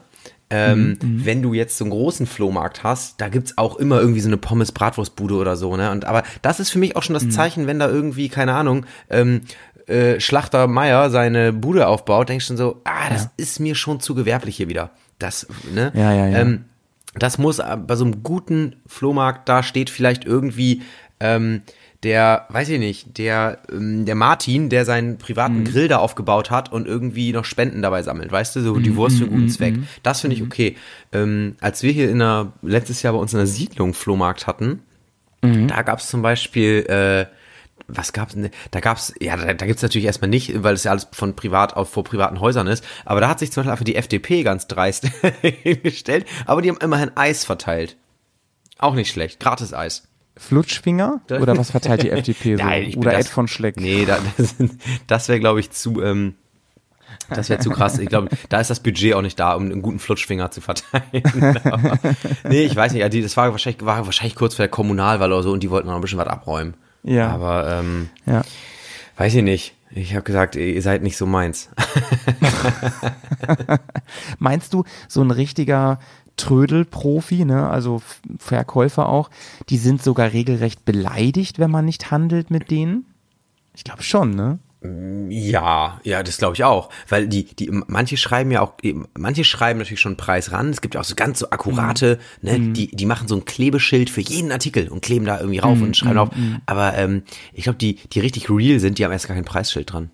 Ähm, 0.50 0.96
Wenn 1.02 1.42
du 1.42 1.52
jetzt 1.52 1.76
so 1.76 1.84
einen 1.84 1.90
großen 1.90 2.26
Flohmarkt 2.26 2.82
hast, 2.82 3.20
da 3.20 3.28
gibt's 3.28 3.58
auch 3.58 3.76
immer 3.76 4.00
irgendwie 4.00 4.20
so 4.20 4.28
eine 4.28 4.38
Pommes-Bratwurstbude 4.38 5.34
oder 5.34 5.56
so, 5.56 5.76
ne? 5.76 5.90
Und 5.90 6.06
aber 6.06 6.22
das 6.40 6.58
ist 6.58 6.70
für 6.70 6.78
mich 6.78 6.96
auch 6.96 7.02
schon 7.02 7.12
das 7.12 7.28
Zeichen, 7.28 7.66
wenn 7.66 7.78
da 7.78 7.88
irgendwie, 7.88 8.30
keine 8.30 8.54
Ahnung, 8.54 8.86
ähm, 9.10 9.42
äh, 9.86 10.20
Schlachter 10.20 10.66
Meier 10.66 11.10
seine 11.10 11.52
Bude 11.52 11.86
aufbaut, 11.86 12.30
denkst 12.30 12.46
du 12.46 12.48
schon 12.52 12.56
so, 12.56 12.80
ah, 12.84 13.10
das 13.10 13.28
ist 13.36 13.60
mir 13.60 13.74
schon 13.74 14.00
zu 14.00 14.14
gewerblich 14.14 14.56
hier 14.56 14.68
wieder. 14.68 14.90
Das, 15.18 15.46
ne? 15.74 15.92
Ja, 15.94 16.12
ja, 16.14 16.28
ja. 16.28 16.38
Ähm, 16.38 16.64
das 17.14 17.36
muss 17.36 17.58
äh, 17.58 17.76
bei 17.76 17.96
so 17.96 18.04
einem 18.04 18.22
guten 18.22 18.76
Flohmarkt, 18.86 19.48
da 19.48 19.62
steht 19.62 19.90
vielleicht 19.90 20.24
irgendwie 20.24 20.82
ähm, 21.20 21.62
der, 22.04 22.46
weiß 22.50 22.68
ich 22.68 22.78
nicht, 22.78 23.18
der, 23.18 23.58
ähm, 23.72 24.04
der 24.04 24.14
Martin, 24.14 24.68
der 24.68 24.84
seinen 24.84 25.12
Mhm. 25.12 25.18
privaten 25.18 25.64
Grill 25.64 25.88
da 25.88 25.98
aufgebaut 25.98 26.50
hat 26.50 26.70
und 26.72 26.86
irgendwie 26.86 27.32
noch 27.32 27.44
Spenden 27.44 27.82
dabei 27.82 28.02
sammelt, 28.02 28.30
weißt 28.30 28.54
du, 28.56 28.60
so 28.62 28.74
Mhm, 28.74 28.82
die 28.84 28.94
Wurst 28.96 29.18
für 29.18 29.24
einen 29.24 29.32
guten 29.32 29.48
Zweck. 29.48 29.74
Das 30.02 30.20
finde 30.20 30.36
ich 30.36 30.42
okay. 30.42 30.76
Ähm, 31.12 31.56
als 31.60 31.82
wir 31.82 31.90
hier 31.92 32.08
in 32.10 32.22
einer, 32.22 32.52
letztes 32.62 33.02
Jahr 33.02 33.14
bei 33.14 33.18
uns 33.18 33.32
in 33.32 33.38
einer 33.40 33.46
Siedlung 33.48 33.94
Flohmarkt 33.94 34.46
hatten, 34.46 34.82
Mhm. 35.42 35.68
da 35.68 35.82
gab 35.82 35.98
es 36.00 36.08
zum 36.08 36.22
Beispiel, 36.22 36.84
äh, 36.88 37.26
was 37.86 38.12
gab's 38.12 38.34
denn? 38.34 38.50
Da 38.70 38.80
gab's, 38.80 39.14
ja, 39.20 39.36
da, 39.36 39.54
da 39.54 39.66
gibt's 39.66 39.82
natürlich 39.82 40.04
erstmal 40.06 40.28
nicht, 40.28 40.62
weil 40.62 40.74
es 40.74 40.84
ja 40.84 40.90
alles 40.90 41.06
von 41.12 41.34
privat 41.34 41.74
auf 41.76 41.88
vor 41.90 42.04
privaten 42.04 42.40
Häusern 42.40 42.66
ist. 42.66 42.84
Aber 43.06 43.20
da 43.20 43.28
hat 43.28 43.38
sich 43.38 43.50
zum 43.52 43.62
Beispiel 43.62 43.72
einfach 43.72 43.84
die 43.84 43.94
FDP 43.96 44.42
ganz 44.42 44.66
dreist 44.66 45.06
hingestellt. 45.42 46.26
Aber 46.44 46.60
die 46.60 46.68
haben 46.70 46.78
immerhin 46.82 47.10
Eis 47.16 47.44
verteilt. 47.44 47.96
Auch 48.78 48.94
nicht 48.94 49.10
schlecht. 49.10 49.40
Gratis 49.40 49.72
Eis. 49.72 50.07
Flutschfinger? 50.38 51.20
Oder 51.30 51.56
was 51.58 51.70
verteilt 51.70 52.02
die 52.02 52.10
FDP 52.10 52.56
so? 52.56 52.64
Nein, 52.64 52.94
oder 52.96 53.10
das- 53.12 53.26
Ed 53.26 53.28
von 53.32 53.48
Schleck? 53.48 53.76
Nee, 53.78 54.04
da, 54.06 54.18
das, 54.38 54.54
das 55.06 55.28
wäre, 55.28 55.40
glaube 55.40 55.60
ich, 55.60 55.70
zu, 55.70 56.00
ähm, 56.02 56.34
das 57.30 57.50
wäre 57.50 57.60
zu 57.60 57.70
krass. 57.70 57.98
Ich 57.98 58.08
glaube, 58.08 58.28
da 58.48 58.60
ist 58.60 58.70
das 58.70 58.80
Budget 58.80 59.14
auch 59.14 59.22
nicht 59.22 59.38
da, 59.38 59.52
um 59.54 59.64
einen 59.64 59.82
guten 59.82 59.98
Flutschfinger 59.98 60.50
zu 60.50 60.60
verteilen. 60.62 61.56
Aber, 61.64 61.98
nee, 62.48 62.62
ich 62.64 62.74
weiß 62.74 62.92
nicht. 62.92 63.12
Die, 63.12 63.20
das 63.22 63.36
war 63.36 63.50
wahrscheinlich, 63.50 63.84
war 63.84 64.06
wahrscheinlich 64.06 64.34
kurz 64.34 64.54
vor 64.54 64.62
der 64.62 64.70
Kommunalwahl 64.70 65.30
oder 65.32 65.42
so 65.42 65.52
und 65.52 65.62
die 65.62 65.70
wollten 65.70 65.88
noch 65.88 65.94
ein 65.96 66.00
bisschen 66.00 66.18
was 66.18 66.26
abräumen. 66.28 66.74
Ja. 67.02 67.28
Aber 67.30 67.80
ähm, 67.80 68.08
Ja. 68.26 68.42
weiß 69.16 69.34
ich 69.34 69.42
nicht. 69.42 69.74
Ich 69.90 70.12
habe 70.14 70.22
gesagt, 70.22 70.54
ihr 70.54 70.82
seid 70.82 71.02
nicht 71.02 71.16
so 71.16 71.24
meins. 71.26 71.70
Meinst 74.38 74.74
du, 74.74 74.84
so 75.08 75.22
ein 75.22 75.30
richtiger 75.30 75.98
Trödelprofi, 76.38 77.44
ne, 77.44 77.68
also 77.68 78.00
Verkäufer 78.38 79.08
auch, 79.08 79.28
die 79.68 79.76
sind 79.78 80.02
sogar 80.02 80.32
regelrecht 80.32 80.84
beleidigt, 80.86 81.58
wenn 81.58 81.70
man 81.70 81.84
nicht 81.84 82.10
handelt 82.10 82.50
mit 82.50 82.70
denen? 82.70 83.04
Ich 83.74 83.84
glaube 83.84 84.02
schon, 84.02 84.30
ne? 84.30 84.58
Ja, 85.28 86.00
ja, 86.04 86.22
das 86.22 86.38
glaube 86.38 86.54
ich 86.54 86.62
auch, 86.62 86.88
weil 87.08 87.26
die 87.26 87.44
die 87.44 87.68
manche 87.88 88.16
schreiben 88.16 88.52
ja 88.52 88.60
auch 88.62 88.74
manche 89.18 89.42
schreiben 89.42 89.80
natürlich 89.80 90.00
schon 90.00 90.10
einen 90.12 90.16
Preis 90.18 90.52
ran. 90.52 90.70
Es 90.70 90.80
gibt 90.80 90.94
ja 90.94 91.00
auch 91.00 91.04
so 91.04 91.16
ganz 91.16 91.40
so 91.40 91.50
akkurate, 91.50 92.18
Mhm. 92.42 92.48
ne, 92.48 92.72
die 92.74 92.86
die 92.86 93.06
machen 93.06 93.26
so 93.26 93.34
ein 93.34 93.44
Klebeschild 93.44 94.08
für 94.08 94.20
jeden 94.20 94.52
Artikel 94.52 94.88
und 94.88 95.02
kleben 95.02 95.24
da 95.24 95.38
irgendwie 95.40 95.58
rauf 95.58 95.78
Mhm, 95.78 95.82
und 95.82 95.96
schreiben 95.96 96.18
auf. 96.18 96.28
Aber 96.66 96.94
ähm, 96.96 97.24
ich 97.52 97.64
glaube, 97.64 97.78
die 97.78 97.96
die 98.12 98.20
richtig 98.20 98.48
real 98.50 98.78
sind, 98.78 98.98
die 98.98 99.04
haben 99.04 99.10
erst 99.12 99.26
gar 99.26 99.34
kein 99.34 99.44
Preisschild 99.44 99.92
dran. 99.92 100.10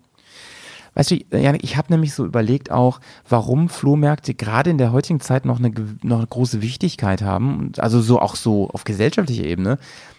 Weißt 0.95 1.11
du, 1.11 1.17
Janik, 1.31 1.63
ich 1.63 1.77
habe 1.77 1.91
nämlich 1.91 2.13
so 2.13 2.25
überlegt 2.25 2.71
auch, 2.71 2.99
warum 3.27 3.69
Flohmärkte 3.69 4.33
gerade 4.33 4.69
in 4.69 4.77
der 4.77 4.91
heutigen 4.91 5.19
Zeit 5.19 5.45
noch 5.45 5.59
eine, 5.59 5.71
noch 6.01 6.17
eine 6.17 6.27
große 6.27 6.61
Wichtigkeit 6.61 7.21
haben. 7.21 7.73
Also 7.77 8.01
so 8.01 8.19
auch 8.19 8.35
so 8.35 8.69
auf 8.69 8.85
gesellschaftlicher 8.85 9.43
Ebene. 9.43 9.77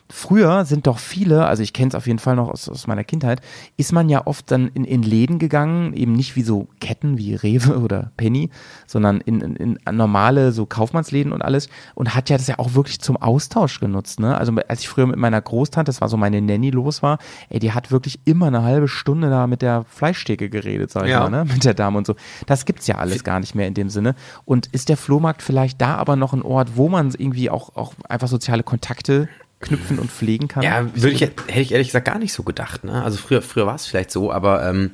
Früher 0.09 0.65
sind 0.65 0.87
doch 0.87 0.99
viele, 0.99 1.47
also 1.47 1.63
ich 1.63 1.73
kenne 1.73 1.89
es 1.89 1.95
auf 1.97 2.07
jeden 2.07 2.21
Fall 2.21 2.37
noch 2.37 2.49
aus, 2.49 2.69
aus 2.69 2.87
meiner 2.87 3.03
Kindheit, 3.03 3.41
ist 3.77 3.93
man 3.93 4.09
ja 4.09 4.27
oft 4.27 4.51
dann 4.51 4.69
in, 4.69 4.85
in 4.85 5.03
Läden 5.03 5.39
gegangen, 5.41 5.93
eben 5.95 6.13
nicht 6.13 6.37
wie 6.37 6.43
so 6.43 6.69
Ketten 6.81 7.19
wie 7.19 7.35
Rewe 7.35 7.79
oder 7.83 8.13
Penny, 8.17 8.51
sondern 8.87 9.21
in, 9.21 9.41
in, 9.41 9.57
in 9.57 9.79
normale 9.97 10.53
so 10.53 10.65
Kaufmannsläden 10.65 11.33
und 11.33 11.43
alles 11.43 11.69
und 11.95 12.15
hat 12.15 12.31
ja 12.31 12.37
das 12.37 12.47
ja 12.47 12.59
auch 12.59 12.75
wirklich 12.75 13.01
zum 13.01 13.17
Austausch 13.17 13.81
genutzt. 13.81 14.21
Ne? 14.21 14.37
Also 14.37 14.53
als 14.69 14.81
ich 14.81 14.89
früher 14.89 15.07
mit 15.07 15.17
meiner 15.17 15.41
Großtante, 15.41 15.89
das 15.89 16.01
war 16.01 16.09
so 16.09 16.17
meine 16.17 16.41
Nanny 16.41 16.71
los 16.71 17.03
war, 17.03 17.19
ey, 17.49 17.59
die 17.59 17.73
hat 17.73 17.91
wirklich 17.91 18.21
immer 18.25 18.47
eine 18.47 18.63
halbe 18.63 18.87
Stunde 18.89 19.29
da 19.29 19.47
mit 19.47 19.61
der 19.63 19.85
Fleischtheke 19.89 20.49
geredet, 20.49 20.91
sag 20.93 21.05
ich 21.07 21.11
Ja. 21.11 21.29
mal, 21.29 21.31
ne? 21.31 21.45
mit 21.53 21.65
der 21.65 21.75
Dame 21.75 21.99
und 21.99 22.07
so. 22.07 22.15
Das 22.47 22.65
gibt's 22.65 22.87
ja 22.87 22.97
alles 22.97 23.25
gar 23.25 23.41
nicht 23.41 23.55
mehr 23.55 23.67
in 23.67 23.75
dem 23.75 23.91
Sinne. 23.91 24.15
Und 24.45 24.67
ist 24.69 24.89
der 24.89 24.97
Flohmarkt 24.97 25.43
vielleicht 25.43 25.81
da 25.81 25.97
aber 25.97 26.15
noch 26.17 26.33
ein 26.33 26.43
Ort, 26.43 26.77
wo 26.77 26.89
man 26.89 27.11
irgendwie 27.17 27.51
auch, 27.51 27.75
auch 27.77 27.95
einfach 28.09 28.29
soziale 28.29 28.63
Kontakte 28.63 29.29
knüpfen 29.61 29.99
und 29.99 30.11
pflegen 30.11 30.49
kann? 30.49 30.63
Ja, 30.63 30.87
würde 30.95 31.11
ich 31.11 31.21
hätte 31.21 31.61
ich 31.61 31.73
ehrlich 31.73 31.89
gesagt 31.89 32.07
gar 32.07 32.19
nicht 32.19 32.33
so 32.33 32.43
gedacht. 32.43 32.85
Ne? 32.85 33.03
Also 33.03 33.17
früher 33.17 33.43
früher 33.43 33.67
war 33.67 33.75
es 33.75 33.87
vielleicht 33.87 34.11
so, 34.11 34.33
aber 34.33 34.69
ähm, 34.69 34.93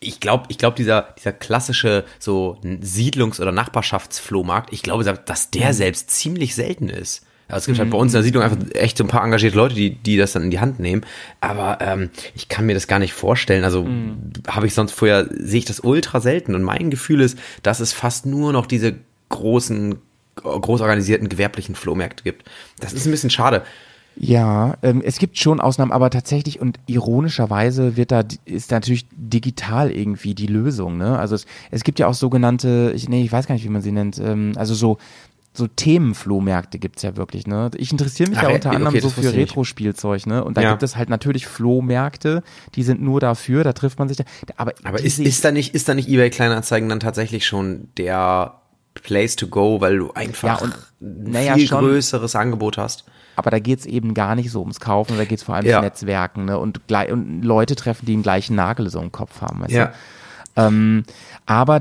ich 0.00 0.18
glaube, 0.20 0.44
ich 0.48 0.58
glaube, 0.58 0.76
dieser, 0.76 1.14
dieser 1.18 1.32
klassische 1.32 2.04
so 2.18 2.58
Siedlungs- 2.62 3.40
oder 3.40 3.52
Nachbarschaftsflohmarkt, 3.52 4.72
ich 4.72 4.82
glaube, 4.82 5.04
dass 5.04 5.50
der 5.50 5.74
selbst 5.74 6.10
ziemlich 6.10 6.54
selten 6.54 6.88
ist. 6.88 7.26
Ja, 7.50 7.56
es 7.56 7.66
gibt 7.66 7.80
halt 7.80 7.90
bei 7.90 7.98
uns 7.98 8.12
in 8.12 8.18
der 8.18 8.22
Siedlung 8.22 8.44
einfach 8.44 8.58
echt 8.74 8.96
so 8.96 9.02
ein 9.02 9.08
paar 9.08 9.24
engagierte 9.24 9.56
Leute, 9.56 9.74
die, 9.74 9.96
die 9.96 10.16
das 10.16 10.32
dann 10.32 10.44
in 10.44 10.52
die 10.52 10.60
Hand 10.60 10.78
nehmen. 10.78 11.04
Aber 11.40 11.78
ähm, 11.80 12.10
ich 12.36 12.48
kann 12.48 12.64
mir 12.64 12.74
das 12.74 12.86
gar 12.86 13.00
nicht 13.00 13.12
vorstellen. 13.12 13.64
Also 13.64 13.88
habe 14.46 14.68
ich 14.68 14.74
sonst 14.74 14.92
vorher, 14.92 15.28
sehe 15.32 15.58
ich 15.58 15.64
das 15.64 15.80
ultra 15.80 16.20
selten. 16.20 16.54
Und 16.54 16.62
mein 16.62 16.90
Gefühl 16.90 17.20
ist, 17.20 17.36
dass 17.64 17.80
es 17.80 17.92
fast 17.92 18.24
nur 18.24 18.52
noch 18.52 18.66
diese 18.66 18.94
großen, 19.30 19.96
groß 20.36 20.80
organisierten 20.80 21.28
gewerblichen 21.28 21.74
Flohmärkte 21.74 22.22
gibt. 22.22 22.48
Das 22.78 22.92
ist 22.92 23.06
ein 23.06 23.10
bisschen 23.10 23.30
schade. 23.30 23.64
Ja, 24.16 24.76
ähm, 24.82 25.00
es 25.04 25.18
gibt 25.18 25.38
schon 25.38 25.60
Ausnahmen, 25.60 25.92
aber 25.92 26.10
tatsächlich 26.10 26.60
und 26.60 26.78
ironischerweise 26.86 27.96
wird 27.96 28.10
da 28.12 28.22
ist 28.44 28.70
da 28.70 28.76
natürlich 28.76 29.06
digital 29.12 29.90
irgendwie 29.90 30.34
die 30.34 30.46
Lösung. 30.46 30.98
Ne? 30.98 31.18
Also 31.18 31.34
es, 31.36 31.46
es 31.70 31.84
gibt 31.84 31.98
ja 31.98 32.06
auch 32.06 32.14
sogenannte, 32.14 32.92
ich, 32.94 33.08
nee, 33.08 33.22
ich 33.22 33.32
weiß 33.32 33.46
gar 33.46 33.54
nicht, 33.54 33.64
wie 33.64 33.68
man 33.70 33.82
sie 33.82 33.92
nennt, 33.92 34.18
ähm, 34.18 34.52
also 34.56 34.74
so 34.74 34.98
so 35.52 35.66
Themenflohmärkte 35.66 36.78
gibt's 36.78 37.02
ja 37.02 37.16
wirklich, 37.16 37.44
ne? 37.48 37.72
Ich 37.76 37.90
interessiere 37.90 38.28
mich 38.30 38.38
Ach, 38.38 38.44
ja 38.44 38.48
unter 38.50 38.68
okay, 38.68 38.76
anderem 38.76 39.00
so 39.00 39.08
für. 39.10 39.32
Retro-Spielzeug, 39.34 40.24
ne? 40.28 40.44
Und 40.44 40.56
da 40.56 40.62
Ja. 40.62 40.70
gibt 40.70 40.84
es 40.84 40.94
halt 40.96 41.08
natürlich 41.10 41.44
Flohmärkte, 41.48 42.44
die 42.76 42.84
sind 42.84 43.02
nur 43.02 43.18
dafür, 43.18 43.64
da 43.64 43.72
trifft 43.72 43.98
man 43.98 44.06
sich 44.06 44.16
da. 44.16 44.24
Aber, 44.56 44.72
Aber 44.84 45.00
ist, 45.02 45.18
ist 45.18 45.44
da 45.44 45.50
nicht, 45.50 45.74
ist 45.74 45.88
da 45.88 45.94
nicht 45.94 46.08
eBay 46.08 46.30
Kleinanzeigen 46.30 46.88
dann 46.88 47.00
tatsächlich 47.00 47.46
schon 47.46 47.88
der 47.98 48.60
Place 48.94 49.34
to 49.34 49.48
go, 49.48 49.80
weil 49.80 49.98
du 49.98 50.12
einfach 50.12 50.46
Ja, 50.48 50.54
und- 50.64 50.72
ein 51.00 51.32
naja, 51.32 51.54
viel 51.56 51.66
schon. 51.66 51.80
größeres 51.80 52.36
Angebot 52.36 52.78
hast? 52.78 53.04
Aber 53.40 53.50
da 53.50 53.58
geht's 53.58 53.84
eben 53.86 54.14
gar 54.14 54.34
nicht 54.36 54.50
so 54.52 54.60
ums 54.60 54.78
Kaufen, 54.78 55.16
da 55.18 55.24
geht's 55.24 55.42
vor 55.42 55.56
allem 55.56 55.66
Ja. 55.66 55.78
ums 55.78 55.86
Netzwerken, 56.00 56.44
ne? 56.44 56.58
Und, 56.58 56.80
und 57.10 57.42
Leute 57.42 57.74
treffen, 57.74 58.06
die 58.06 58.12
den 58.12 58.22
gleichen 58.22 58.54
Nagel 58.54 58.88
so 58.90 59.00
im 59.00 59.10
Kopf 59.10 59.40
haben, 59.42 59.60
weißt 59.62 59.72
Ja. 59.72 59.86
du? 59.86 59.92
Ähm, 60.56 61.04
aber 61.46 61.80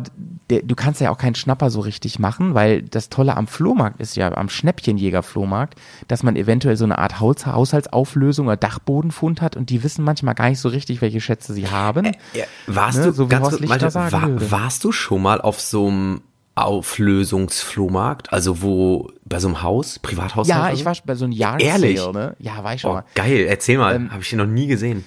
der, 0.52 0.62
du 0.62 0.76
kannst 0.76 1.02
ja 1.02 1.10
auch 1.10 1.18
keinen 1.18 1.34
Schnapper 1.34 1.72
so 1.72 1.80
richtig 1.80 2.20
machen, 2.20 2.54
weil 2.54 2.84
das 2.84 3.10
Tolle 3.10 3.36
am 3.36 3.48
Flohmarkt 3.48 4.00
ist 4.00 4.16
ja, 4.16 4.32
am 4.32 4.48
Schnäppchenjäger-Flohmarkt, 4.48 5.76
dass 6.08 6.22
man 6.24 6.36
eventuell 6.36 6.78
so 6.78 6.86
eine 6.86 7.00
Art 7.00 7.20
Haus 7.20 7.46
Haushaltsauflösung 7.48 8.46
oder 8.48 8.58
Dachbodenfund 8.58 9.42
hat 9.42 9.56
und 9.56 9.70
die 9.72 9.84
wissen 9.84 10.04
manchmal 10.06 10.36
gar 10.36 10.50
nicht 10.50 10.60
so 10.60 10.70
richtig, 10.70 11.02
welche 11.02 11.20
Schätze 11.20 11.54
sie 11.54 11.68
haben. 11.68 12.12
Ja, 12.34 12.46
warst 12.68 13.00
Ne, 13.00 13.06
du, 13.06 13.12
so 13.14 13.28
ganz 13.28 13.50
kurz, 13.50 13.62
Malte, 13.62 13.94
war, 13.94 14.52
warst 14.52 14.84
du 14.84 14.92
schon 14.92 15.22
mal 15.24 15.42
auf 15.42 15.60
so 15.60 15.88
einem 15.88 16.22
Auflösungsflohmarkt? 16.56 18.32
Also 18.34 18.62
wo, 18.62 19.12
bei 19.26 19.40
so 19.40 19.48
einem 19.48 19.62
Haus, 19.64 20.00
Privathaus? 20.00 20.48
Ja, 20.48 20.72
ich 20.72 20.86
war 20.86 20.96
bei 21.06 21.16
so 21.16 21.26
einem 21.26 21.32
Yard 21.34 21.62
Ehrlich? 21.62 22.00
Ne? 22.12 22.36
Ja, 22.40 22.64
war 22.64 22.74
ich 22.74 22.82
schon 22.82 22.92
Oh, 22.92 22.94
mal. 22.96 23.06
geil, 23.16 23.46
erzähl 23.48 23.78
mal, 23.78 24.10
habe 24.12 24.22
ich 24.22 24.30
den 24.30 24.40
noch 24.40 24.46
nie 24.46 24.68
gesehen. 24.68 25.06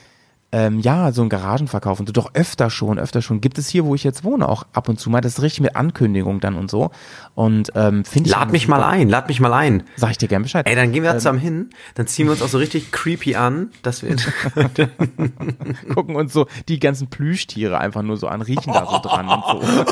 Ähm, 0.54 0.80
ja, 0.80 1.12
so 1.12 1.22
ein 1.22 1.30
Garagenverkauf 1.30 1.98
und 1.98 2.06
so. 2.06 2.12
Doch 2.12 2.34
öfter 2.34 2.68
schon, 2.68 2.98
öfter 2.98 3.22
schon. 3.22 3.40
Gibt 3.40 3.56
es 3.56 3.68
hier, 3.68 3.86
wo 3.86 3.94
ich 3.94 4.04
jetzt 4.04 4.22
wohne, 4.22 4.46
auch 4.48 4.64
ab 4.74 4.88
und 4.88 5.00
zu 5.00 5.08
mal. 5.08 5.22
Das 5.22 5.32
ist 5.34 5.42
richtig 5.42 5.62
mit 5.62 5.76
Ankündigung 5.76 6.40
dann 6.40 6.56
und 6.56 6.70
so. 6.70 6.90
Und 7.34 7.72
ähm, 7.74 8.04
finde 8.04 8.28
ich. 8.28 8.36
Lad 8.36 8.52
mich 8.52 8.68
mal 8.68 8.82
ein, 8.82 9.08
lad 9.08 9.28
mich 9.28 9.40
mal 9.40 9.54
ein. 9.54 9.84
Sag 9.96 10.10
ich 10.10 10.18
dir 10.18 10.28
gern 10.28 10.42
Bescheid. 10.42 10.66
Ey, 10.68 10.76
dann 10.76 10.92
gehen 10.92 11.02
wir 11.04 11.10
Ähm. 11.12 11.16
zusammen 11.18 11.38
hin, 11.38 11.70
dann 11.94 12.06
ziehen 12.06 12.26
wir 12.26 12.32
uns 12.32 12.42
auch 12.42 12.48
so 12.48 12.58
richtig 12.58 12.92
creepy 12.92 13.34
an, 13.34 13.70
dass 13.82 14.02
wir 14.02 14.14
gucken 15.94 16.16
uns 16.16 16.32
so 16.34 16.46
die 16.68 16.78
ganzen 16.78 17.08
Plüschtiere 17.08 17.78
einfach 17.78 18.02
nur 18.02 18.18
so 18.18 18.26
an, 18.28 18.42
riechen 18.42 18.72
da 18.74 18.86
so 18.86 18.98
dran 19.02 19.28
und 19.28 19.64
so. 19.64 19.84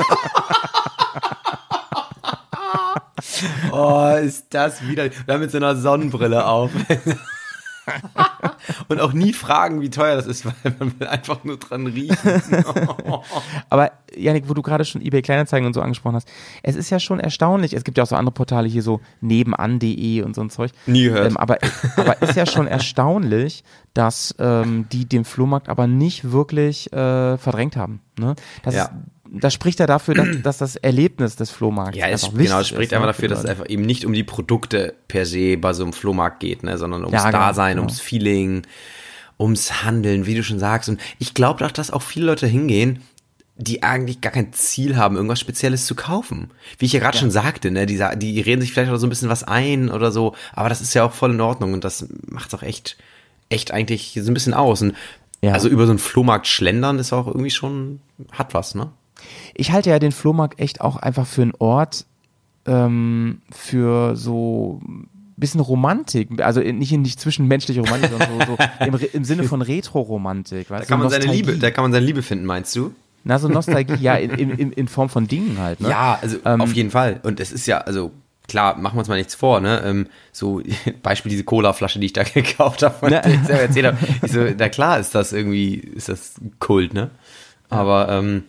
Oh, 3.73 4.15
ist 4.23 4.47
das 4.51 4.87
wieder. 4.87 5.05
Wir 5.27 5.35
haben 5.35 5.41
mit 5.41 5.51
so 5.51 5.57
einer 5.57 5.77
Sonnenbrille 5.77 6.45
auf. 6.47 6.71
Und 8.88 9.01
auch 9.01 9.12
nie 9.12 9.32
fragen, 9.32 9.80
wie 9.80 9.91
teuer 9.91 10.16
das 10.16 10.26
ist, 10.26 10.45
weil 10.47 10.55
man 10.78 10.99
will 10.99 11.07
einfach 11.09 11.45
nur 11.45 11.57
dran 11.59 11.86
riechen. 11.86 12.16
Aber 13.70 13.93
Janik, 14.16 14.49
wo 14.49 14.55
du 14.55 14.62
gerade 14.62 14.84
schon 14.84 15.03
eBay 15.03 15.22
Kleinanzeigen 15.22 15.66
und 15.66 15.74
so 15.74 15.80
angesprochen 15.80 16.16
hast, 16.16 16.28
es 16.62 16.76
ist 16.76 16.91
ja 16.91 16.99
schon 17.01 17.20
erstaunlich. 17.20 17.72
Es 17.74 17.84
gibt 17.84 17.99
ja 17.99 18.05
auch 18.05 18.09
so 18.09 18.16
andere 18.16 18.32
Portale 18.34 18.68
hier 18.68 18.82
so 18.82 19.01
nebenan.de 19.20 20.22
und 20.22 20.34
so 20.34 20.41
ein 20.43 20.51
Zeug. 20.51 20.72
Nie 20.86 21.05
gehört. 21.05 21.30
Ähm, 21.30 21.36
aber, 21.36 21.59
aber 21.97 22.20
ist 22.22 22.36
ja 22.36 22.47
schon 22.47 22.66
erstaunlich, 22.66 23.64
dass 23.95 24.34
ähm, 24.38 24.86
die 24.93 25.07
den 25.07 25.24
Flohmarkt 25.24 25.68
aber 25.68 25.86
nicht 25.86 26.30
wirklich 26.32 26.93
äh, 26.93 27.38
verdrängt 27.38 27.76
haben. 27.76 28.01
Ne? 28.18 28.34
Das, 28.62 28.74
Ja. 28.74 28.84
ist, 28.84 28.91
das 29.33 29.55
spricht 29.55 29.78
ja 29.78 29.87
dafür, 29.87 30.14
dass, 30.14 30.28
dass 30.43 30.59
das 30.59 30.76
Erlebnis 30.76 31.37
des 31.37 31.51
Flohmarkts 31.51 31.97
Ja, 31.97 32.07
es, 32.09 32.24
einfach 32.24 32.37
genau, 32.39 32.61
es 32.61 32.68
spricht 32.68 32.93
ist, 32.93 32.97
einfach 32.97 33.07
ne, 33.07 33.12
dafür, 33.12 33.22
für 33.22 33.28
dass 33.28 33.39
es 33.41 33.47
einfach 33.47 33.68
eben 33.68 33.83
nicht 33.83 34.05
um 34.05 34.12
die 34.12 34.24
Produkte 34.24 34.95
per 35.09 35.24
se 35.26 35.57
bei 35.57 35.72
so 35.72 35.85
einem 35.85 35.93
Flohmarkt 35.93 36.41
geht, 36.41 36.62
ne, 36.62 36.76
sondern 36.78 37.05
ums 37.05 37.14
Ja, 37.14 37.31
genau, 37.31 37.39
Dasein, 37.39 37.76
genau. 37.76 37.83
ums 37.83 38.01
Feeling, 38.01 38.62
ums 39.39 39.85
Handeln, 39.85 40.26
wie 40.26 40.35
du 40.35 40.43
schon 40.43 40.59
sagst. 40.59 40.89
Und 40.89 41.01
ich 41.18 41.35
glaube 41.35 41.64
auch, 41.64 41.70
dass 41.70 41.91
auch 41.91 42.03
viele 42.03 42.26
Leute 42.26 42.47
hingehen, 42.47 43.03
die 43.57 43.83
eigentlich 43.83 44.20
gar 44.22 44.33
kein 44.33 44.53
Ziel 44.53 44.97
haben, 44.97 45.16
irgendwas 45.16 45.39
Spezielles 45.39 45.85
zu 45.87 45.95
kaufen. 45.95 46.51
Wie 46.78 46.87
ich 46.87 46.93
ja 46.95 47.01
gerade 47.01 47.18
schon 47.18 47.31
sagte, 47.31 47.70
ne, 47.70 47.85
die, 47.87 48.03
die 48.16 48.41
reden 48.41 48.61
sich 48.62 48.72
vielleicht 48.72 48.91
auch 48.91 48.97
so 48.97 49.07
ein 49.07 49.11
bisschen 49.11 49.28
was 49.28 49.45
ein 49.45 49.91
oder 49.91 50.12
so, 50.12 50.35
aber 50.55 50.68
das 50.70 50.81
ist 50.81 50.95
ja 50.95 51.05
auch 51.05 51.12
voll 51.12 51.33
in 51.33 51.41
Ordnung 51.41 51.74
und 51.74 51.85
das 51.85 52.07
macht 52.26 52.55
auch 52.55 52.62
echt, 52.62 52.97
echt 53.51 53.70
eigentlich 53.70 54.18
so 54.20 54.31
ein 54.31 54.35
bisschen 54.35 54.55
aus. 54.55 54.81
Und 54.83 54.95
Ja. 55.43 55.53
also 55.53 55.68
über 55.68 55.85
so 55.85 55.93
einen 55.93 55.99
Flohmarkt 55.99 56.47
schlendern 56.47 56.99
ist 56.99 57.12
auch 57.12 57.26
irgendwie 57.26 57.51
schon, 57.51 58.01
hat 58.33 58.55
was, 58.55 58.74
ne? 58.74 58.91
Ich 59.55 59.73
halte 59.73 59.91
ja 59.91 59.99
den 59.99 60.12
Flohmarkt 60.12 60.61
echt 60.61 60.81
auch 60.81 60.97
einfach 60.97 61.27
für 61.27 61.43
einen 61.43 61.53
Ort 61.59 62.07
ähm, 62.66 63.41
für 63.51 64.16
so 64.16 64.81
ein 64.87 65.09
bisschen 65.37 65.61
Romantik, 65.61 66.29
also 66.43 66.61
nicht, 66.61 66.93
nicht 66.93 67.18
zwischenmenschliche 67.21 67.81
Romantik, 67.81 68.11
sondern 68.11 68.29
so, 68.47 68.57
so 68.57 68.59
im, 68.87 69.09
im 69.14 69.25
Sinne 69.25 69.45
von 69.45 69.62
Retro-Romantik. 69.62 70.68
Da 70.68 70.81
kann 70.81 70.99
man 70.99 71.09
seine 71.11 71.25
Liebe, 71.27 71.57
da 71.57 71.71
kann 71.71 71.83
man 71.85 71.93
seine 71.93 72.05
Liebe 72.05 72.23
finden, 72.23 72.45
meinst 72.45 72.77
du? 72.77 72.93
Na, 73.25 73.39
so 73.39 73.49
Nostalgie, 73.49 73.95
ja, 74.01 74.14
in, 74.16 74.31
in, 74.31 74.51
in- 74.51 74.73
in 74.73 74.89
Form 74.89 75.09
von 75.09 75.27
Dingen 75.29 75.59
halt. 75.59 75.81
Ne? 75.81 75.89
Ja, 75.91 76.18
also 76.21 76.37
Ähm, 76.45 76.61
auf 76.61 76.73
jeden 76.75 76.91
Fall. 76.91 77.21
Und 77.23 77.41
es 77.41 77.53
ist 77.53 77.66
ja, 77.66 77.79
also 77.79 78.12
klar, 78.49 78.77
machen 78.77 78.97
wir 78.97 79.01
uns 79.01 79.09
mal 79.09 79.16
nichts 79.16 79.35
vor, 79.35 79.61
ne? 79.61 79.83
Ähm, 79.85 80.07
so 80.33 80.61
Beispiel 81.03 81.31
diese 81.31 81.45
Cola-Flasche, 81.45 81.99
die 82.01 82.07
ich 82.07 82.12
da 82.12 82.23
gekauft 82.23 82.83
habe, 82.83 82.95
von 82.99 83.11
Ne. 83.11 83.21
der 83.23 83.33
ich 83.35 83.41
selber 83.45 83.62
erzählt 83.62 83.87
habe. 83.87 83.99
Ich 84.23 84.33
so, 84.33 84.41
na 84.59 84.68
klar 84.68 84.99
ist 84.99 85.14
das 85.14 85.33
irgendwie, 85.33 85.75
ist 85.77 86.09
das 86.11 86.35
Kult, 86.59 86.93
ne? 86.93 87.11
Aber 87.71 88.09
ähm, 88.11 88.45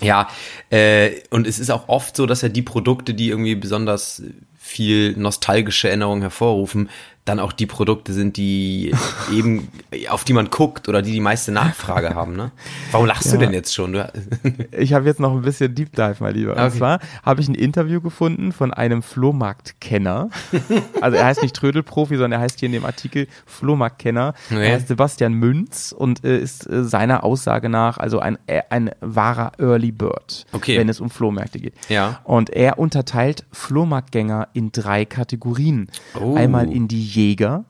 ja, 0.00 0.28
äh, 0.70 1.20
und 1.30 1.46
es 1.46 1.58
ist 1.58 1.70
auch 1.70 1.88
oft 1.88 2.16
so, 2.16 2.26
dass 2.26 2.42
ja 2.42 2.48
die 2.48 2.62
Produkte, 2.62 3.14
die 3.14 3.28
irgendwie 3.28 3.54
besonders 3.54 4.22
viel 4.58 5.14
nostalgische 5.16 5.88
Erinnerungen 5.88 6.22
hervorrufen, 6.22 6.88
dann 7.26 7.40
auch 7.40 7.52
die 7.52 7.64
Produkte 7.66 8.12
sind, 8.12 8.36
die 8.36 8.92
eben, 9.32 9.68
auf 10.10 10.24
die 10.24 10.34
man 10.34 10.50
guckt 10.50 10.88
oder 10.90 11.00
die 11.00 11.12
die 11.12 11.20
meiste 11.20 11.52
Nachfrage 11.52 12.14
haben, 12.14 12.36
ne? 12.36 12.50
Warum 12.90 13.06
lachst 13.06 13.26
du 13.30 13.36
Ja. 13.36 13.38
denn 13.38 13.52
jetzt 13.54 13.74
schon? 13.74 13.94
Du, 13.94 14.12
Ich 14.78 14.92
habe 14.92 15.06
jetzt 15.06 15.20
noch 15.20 15.32
ein 15.32 15.40
bisschen 15.40 15.74
Deep 15.74 15.92
Dive, 15.96 16.16
mein 16.20 16.34
Lieber. 16.34 16.52
Und 16.52 16.60
Okay. 16.62 16.76
zwar 16.78 16.98
habe 17.22 17.40
ich 17.40 17.48
ein 17.48 17.54
Interview 17.54 18.00
gefunden 18.02 18.52
von 18.52 18.74
einem 18.74 19.02
Flohmarktkenner. 19.02 20.28
Also 21.00 21.16
er 21.18 21.26
heißt 21.26 21.42
nicht 21.42 21.54
Trödelprofi, 21.56 22.14
sondern 22.16 22.32
er 22.32 22.40
heißt 22.40 22.60
hier 22.60 22.66
in 22.66 22.72
dem 22.72 22.84
Artikel 22.84 23.26
Flohmarktkenner. 23.46 24.32
Okay. 24.50 24.66
Er 24.66 24.74
heißt 24.74 24.88
Sebastian 24.88 25.34
Münz 25.34 25.94
und 25.96 26.24
äh, 26.24 26.38
ist 26.38 26.68
äh, 26.68 26.84
seiner 26.84 27.24
Aussage 27.24 27.68
nach 27.68 27.98
also 27.98 28.20
ein, 28.20 28.38
äh, 28.46 28.62
ein 28.70 28.90
wahrer 29.00 29.52
Early 29.58 29.92
Bird, 29.92 30.46
Okay. 30.52 30.78
wenn 30.78 30.88
es 30.88 31.00
um 31.00 31.10
Flohmärkte 31.10 31.58
geht. 31.58 31.74
Ja. 31.88 32.20
Und 32.24 32.50
er 32.50 32.78
unterteilt 32.78 33.44
Flohmarktgänger 33.52 34.48
in 34.54 34.72
drei 34.72 35.04
Kategorien. 35.04 35.88
Oh. 36.18 36.34
Einmal 36.36 36.70
in 36.72 36.88
die 36.88 37.02
Jäger, 37.14 37.64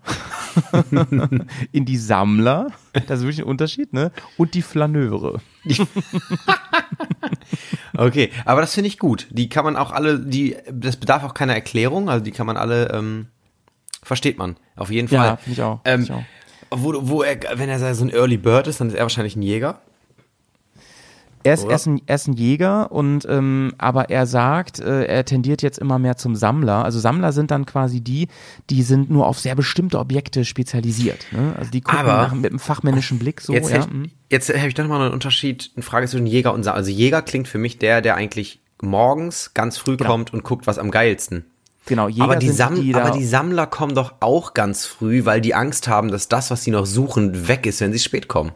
in 1.73 1.85
die 1.85 1.97
Sammler, 1.97 2.69
das 2.93 3.21
ist 3.21 3.25
wirklich 3.25 3.41
ein 3.41 3.49
Unterschied, 3.49 3.93
ne? 3.93 4.13
Und 4.37 4.55
die 4.55 4.63
Flaneure. 4.63 5.41
Okay, 7.97 8.31
aber 8.45 8.61
das 8.61 8.75
finde 8.75 8.89
ich 8.89 8.99
gut. 8.99 9.29
Die 9.31 9.49
kann 9.49 9.65
man 9.65 9.77
auch 9.77 9.93
alle, 9.93 10.19
die, 10.19 10.57
das 10.71 10.97
bedarf 10.97 11.23
auch 11.25 11.35
keiner 11.35 11.55
Erklärung, 11.55 12.09
also 12.09 12.25
die 12.25 12.33
kann 12.33 12.47
man 12.47 12.57
alle, 12.57 12.91
ähm, 12.93 13.29
versteht 14.03 14.37
man, 14.37 14.57
auf 14.77 14.91
jeden 14.91 15.09
Fall. 15.09 15.27
Ja, 15.27 15.37
finde 15.37 15.53
ich 15.53 15.63
auch, 15.63 15.81
Ähm, 15.85 16.05
finde 16.05 16.25
ich 16.71 16.81
Wo, 16.83 17.09
wo 17.09 17.23
er, 17.23 17.39
wenn 17.59 17.69
er 17.69 17.95
so 17.95 18.05
ein 18.05 18.11
Early 18.11 18.37
Bird 18.37 18.67
ist, 18.67 18.81
dann 18.81 18.89
ist 18.89 18.95
er 18.95 19.03
wahrscheinlich 19.03 19.37
ein 19.37 19.43
Jäger. 19.43 19.81
Er 21.45 21.55
ist, 21.55 21.65
er 21.65 21.77
ist, 21.77 21.87
ein, 21.87 22.01
er 22.07 22.15
ist 22.15 22.27
ein 22.27 22.33
Jäger 22.33 22.91
und 22.91 23.27
ähm, 23.29 23.75
aber 23.77 24.09
er 24.09 24.27
sagt, 24.27 24.81
äh, 24.81 25.05
er 25.05 25.27
tendiert 25.27 25.61
jetzt 25.61 25.79
immer 25.79 25.99
mehr 25.99 26.17
zum 26.17 26.37
Sammler. 26.37 26.85
Also 26.85 26.99
Sammler 26.99 27.33
sind 27.33 27.51
dann 27.51 27.67
quasi 27.67 28.01
die, 28.01 28.29
die 28.71 28.83
sind 28.83 29.11
nur 29.11 29.27
auf 29.27 29.39
sehr 29.39 29.55
bestimmte 29.55 29.99
Objekte 29.99 30.47
spezialisiert. 30.47 31.27
Ne? 31.33 31.55
Also 31.59 31.71
die 31.71 31.83
gucken 31.83 32.01
Aber- 32.01 32.23
nach, 32.23 32.35
mit 32.35 32.51
einem 32.51 32.59
fachmännischen 32.59 33.19
Blick 33.19 33.43
so. 33.43 33.53
jetzt 33.53 33.71
ja, 33.71 33.77
hätte 33.77 33.91
ich, 34.05 34.11
jetzt 34.31 34.49
habe 34.57 34.69
ich 34.69 34.75
doch 34.75 34.87
mal 34.89 35.03
einen 35.03 35.13
Unterschied, 35.13 35.71
eine 35.77 35.83
Frage 35.83 36.09
zwischen 36.09 36.27
Jäger 36.27 36.55
und 36.55 36.63
Sammler. 36.63 36.79
Also 36.79 36.91
Jäger 36.91 37.21
klingt 37.21 37.47
für 37.47 37.59
mich 37.59 37.79
der, 37.79 38.01
der 38.01 38.15
eigentlich 38.15 38.61
morgens 38.81 39.53
ganz 39.53 39.77
früh 39.77 39.99
kommt 39.99 40.33
und 40.33 40.45
guckt, 40.45 40.67
was 40.67 40.79
am 40.79 40.91
geilsten. 40.91 41.45
Genau, 41.87 42.09
Jäger 42.09 42.25
aber, 42.25 42.37
die 42.37 42.49
Sam 42.49 42.75
die, 42.77 42.95
aber 42.95 43.11
die 43.11 43.27
Sammler 43.27 43.67
kommen 43.67 43.95
doch 43.95 44.15
auch 44.21 44.55
ganz 44.55 44.87
früh, 44.87 45.27
weil 45.27 45.43
die 45.43 45.55
Angst 45.55 45.89
haben, 45.89 46.11
dass 46.11 46.29
das, 46.29 46.51
was 46.51 46.65
sie 46.65 46.71
noch 46.71 46.87
suchen, 46.87 47.49
weg 47.49 47.67
ist, 47.67 47.83
wenn 47.83 47.93
sie 47.93 47.99
spät 47.99 48.29
kommen. 48.29 48.53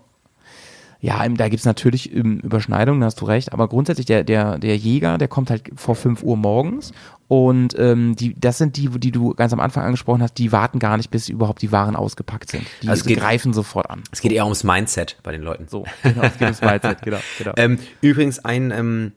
Ja, 1.01 1.28
da 1.28 1.49
gibt's 1.49 1.64
natürlich 1.64 2.12
ähm, 2.14 2.40
Überschneidungen, 2.40 3.01
da 3.01 3.07
hast 3.07 3.20
du 3.20 3.24
recht, 3.24 3.53
aber 3.53 3.68
grundsätzlich 3.68 4.07
der, 4.07 4.24
der, 4.24 4.59
der 4.59 4.76
Jäger, 4.76 5.16
der 5.16 5.28
kommt 5.28 5.49
halt 5.51 5.70
vor 5.76 5.94
5 5.94 6.24
Uhr 6.24 6.36
morgens 6.36 6.92
und 7.28 7.78
ähm, 7.78 8.16
die, 8.16 8.34
das 8.38 8.59
sind 8.59 8.76
die, 8.76 8.88
die 8.88 9.12
du 9.12 9.32
ganz 9.34 9.53
am 9.53 9.61
Anfang 9.61 9.84
angesprochen 9.84 10.22
hast, 10.22 10.38
die 10.38 10.51
warten 10.51 10.80
gar 10.80 10.96
nicht, 10.96 11.11
bis 11.11 11.28
überhaupt 11.28 11.62
die 11.62 11.70
Waren 11.70 11.94
ausgepackt 11.94 12.51
sind. 12.51 12.66
Die 12.82 12.88
Also 12.88 13.03
es 13.03 13.07
geht- 13.07 13.20
greifen 13.20 13.53
sofort 13.53 13.88
an. 13.90 14.03
Es 14.11 14.20
geht 14.20 14.32
eher 14.32 14.44
ums 14.44 14.64
Mindset 14.64 15.18
bei 15.22 15.30
den 15.30 15.42
Leuten. 15.42 15.68
So, 15.68 15.84
genau, 16.03 16.22
es 16.22 16.32
geht 16.32 16.42
ums 16.42 16.62
Mindset, 16.62 17.03
genau, 17.03 17.18
genau. 17.38 17.53
Ähm, 17.57 17.78
übrigens 18.01 18.44
ein, 18.44 18.72
ähm, 18.72 19.12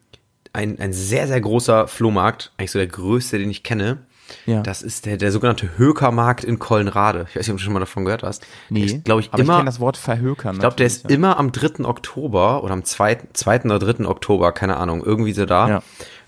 ein, 0.53 0.77
ein 0.79 0.93
sehr, 0.93 1.27
sehr 1.27 1.41
großer 1.41 1.87
Flohmarkt, 1.87 2.51
eigentlich 2.57 2.71
so 2.71 2.77
der 2.79 2.87
größte, 2.87 3.39
den 3.39 3.49
ich 3.49 3.63
kenne. 3.63 3.99
Ja. 4.45 4.61
Das 4.61 4.81
ist 4.81 5.05
der, 5.05 5.17
der 5.17 5.31
sogenannte 5.31 5.77
Hökermarkt 5.77 6.43
in 6.43 6.59
Kollenrade. 6.59 7.25
Ich 7.29 7.35
weiß 7.35 7.47
nicht, 7.47 7.51
ob 7.51 7.57
du 7.57 7.63
schon 7.63 7.73
mal 7.73 7.79
davon 7.79 8.05
gehört 8.05 8.23
hast. 8.23 8.45
nee, 8.69 8.85
Der 8.85 8.95
ist, 8.97 9.05
glaube 9.05 9.21
ich, 9.21 9.29
aber 9.31 9.41
ich 9.41 9.47
immer, 9.47 9.57
kenne 9.57 9.65
das 9.65 9.79
Wort 9.79 9.97
verhökern. 9.97 10.55
ich 10.55 10.59
glaube, 10.61 10.75
der 10.75 10.87
ist 10.87 11.09
immer 11.09 11.37
am 11.37 11.51
3. 11.51 11.85
Oktober 11.85 12.63
oder 12.63 12.73
am 12.73 12.83
2. 12.83 13.17
2. 13.33 13.61
oder 13.65 13.79
3. 13.79 14.05
Oktober, 14.05 14.51
keine 14.51 14.77
Ahnung, 14.77 15.03
irgendwie 15.03 15.33
so 15.33 15.45
da. 15.45 15.67
Ja. 15.69 15.83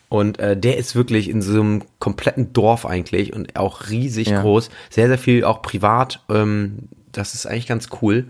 Und 0.10 0.39
äh, 0.39 0.56
der 0.56 0.78
ist 0.78 0.95
wirklich 0.95 1.28
in 1.30 1.41
so 1.41 1.60
einem 1.60 1.82
kompletten 1.99 2.54
Dorf 2.54 2.86
eigentlich 2.86 3.34
und 3.34 3.56
auch 3.58 3.89
riesig 3.89 4.28
Ja. 4.28 4.41
groß. 4.41 4.70
Sehr, 4.91 5.08
sehr 5.08 5.18
viel 5.18 5.43
auch 5.43 5.62
privat. 5.64 6.22
Ähm, 6.30 6.89
das 7.12 7.34
ist 7.34 7.45
eigentlich 7.47 7.68
ganz 7.68 7.89
cool. 8.01 8.26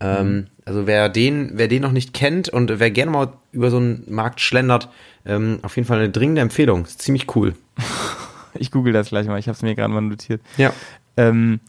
Ähm, 0.00 0.26
Mhm. 0.36 0.46
Also 0.64 0.86
wer 0.86 1.08
den, 1.08 1.52
wer 1.54 1.66
den 1.66 1.80
noch 1.82 1.92
nicht 1.92 2.12
kennt 2.12 2.50
und 2.50 2.78
wer 2.78 2.90
gerne 2.90 3.10
mal 3.10 3.32
über 3.52 3.70
so 3.70 3.78
einen 3.78 4.04
Markt 4.06 4.40
schlendert, 4.42 4.90
ähm, 5.26 5.58
auf 5.62 5.76
jeden 5.76 5.88
Fall 5.88 5.98
eine 5.98 6.10
dringende 6.10 6.42
Empfehlung. 6.42 6.84
Ist 6.84 7.00
ziemlich 7.02 7.34
cool. 7.36 7.54
Ich 8.58 8.70
google 8.70 8.92
das 8.92 9.08
gleich 9.08 9.26
mal, 9.26 9.38
ich 9.38 9.46
habe 9.46 9.56
es 9.56 9.62
mir 9.62 9.74
gerade 9.74 9.92
mal 9.92 10.00
notiert. 10.00 10.40
Ja. 10.56 10.72
Ähm, 11.16 11.60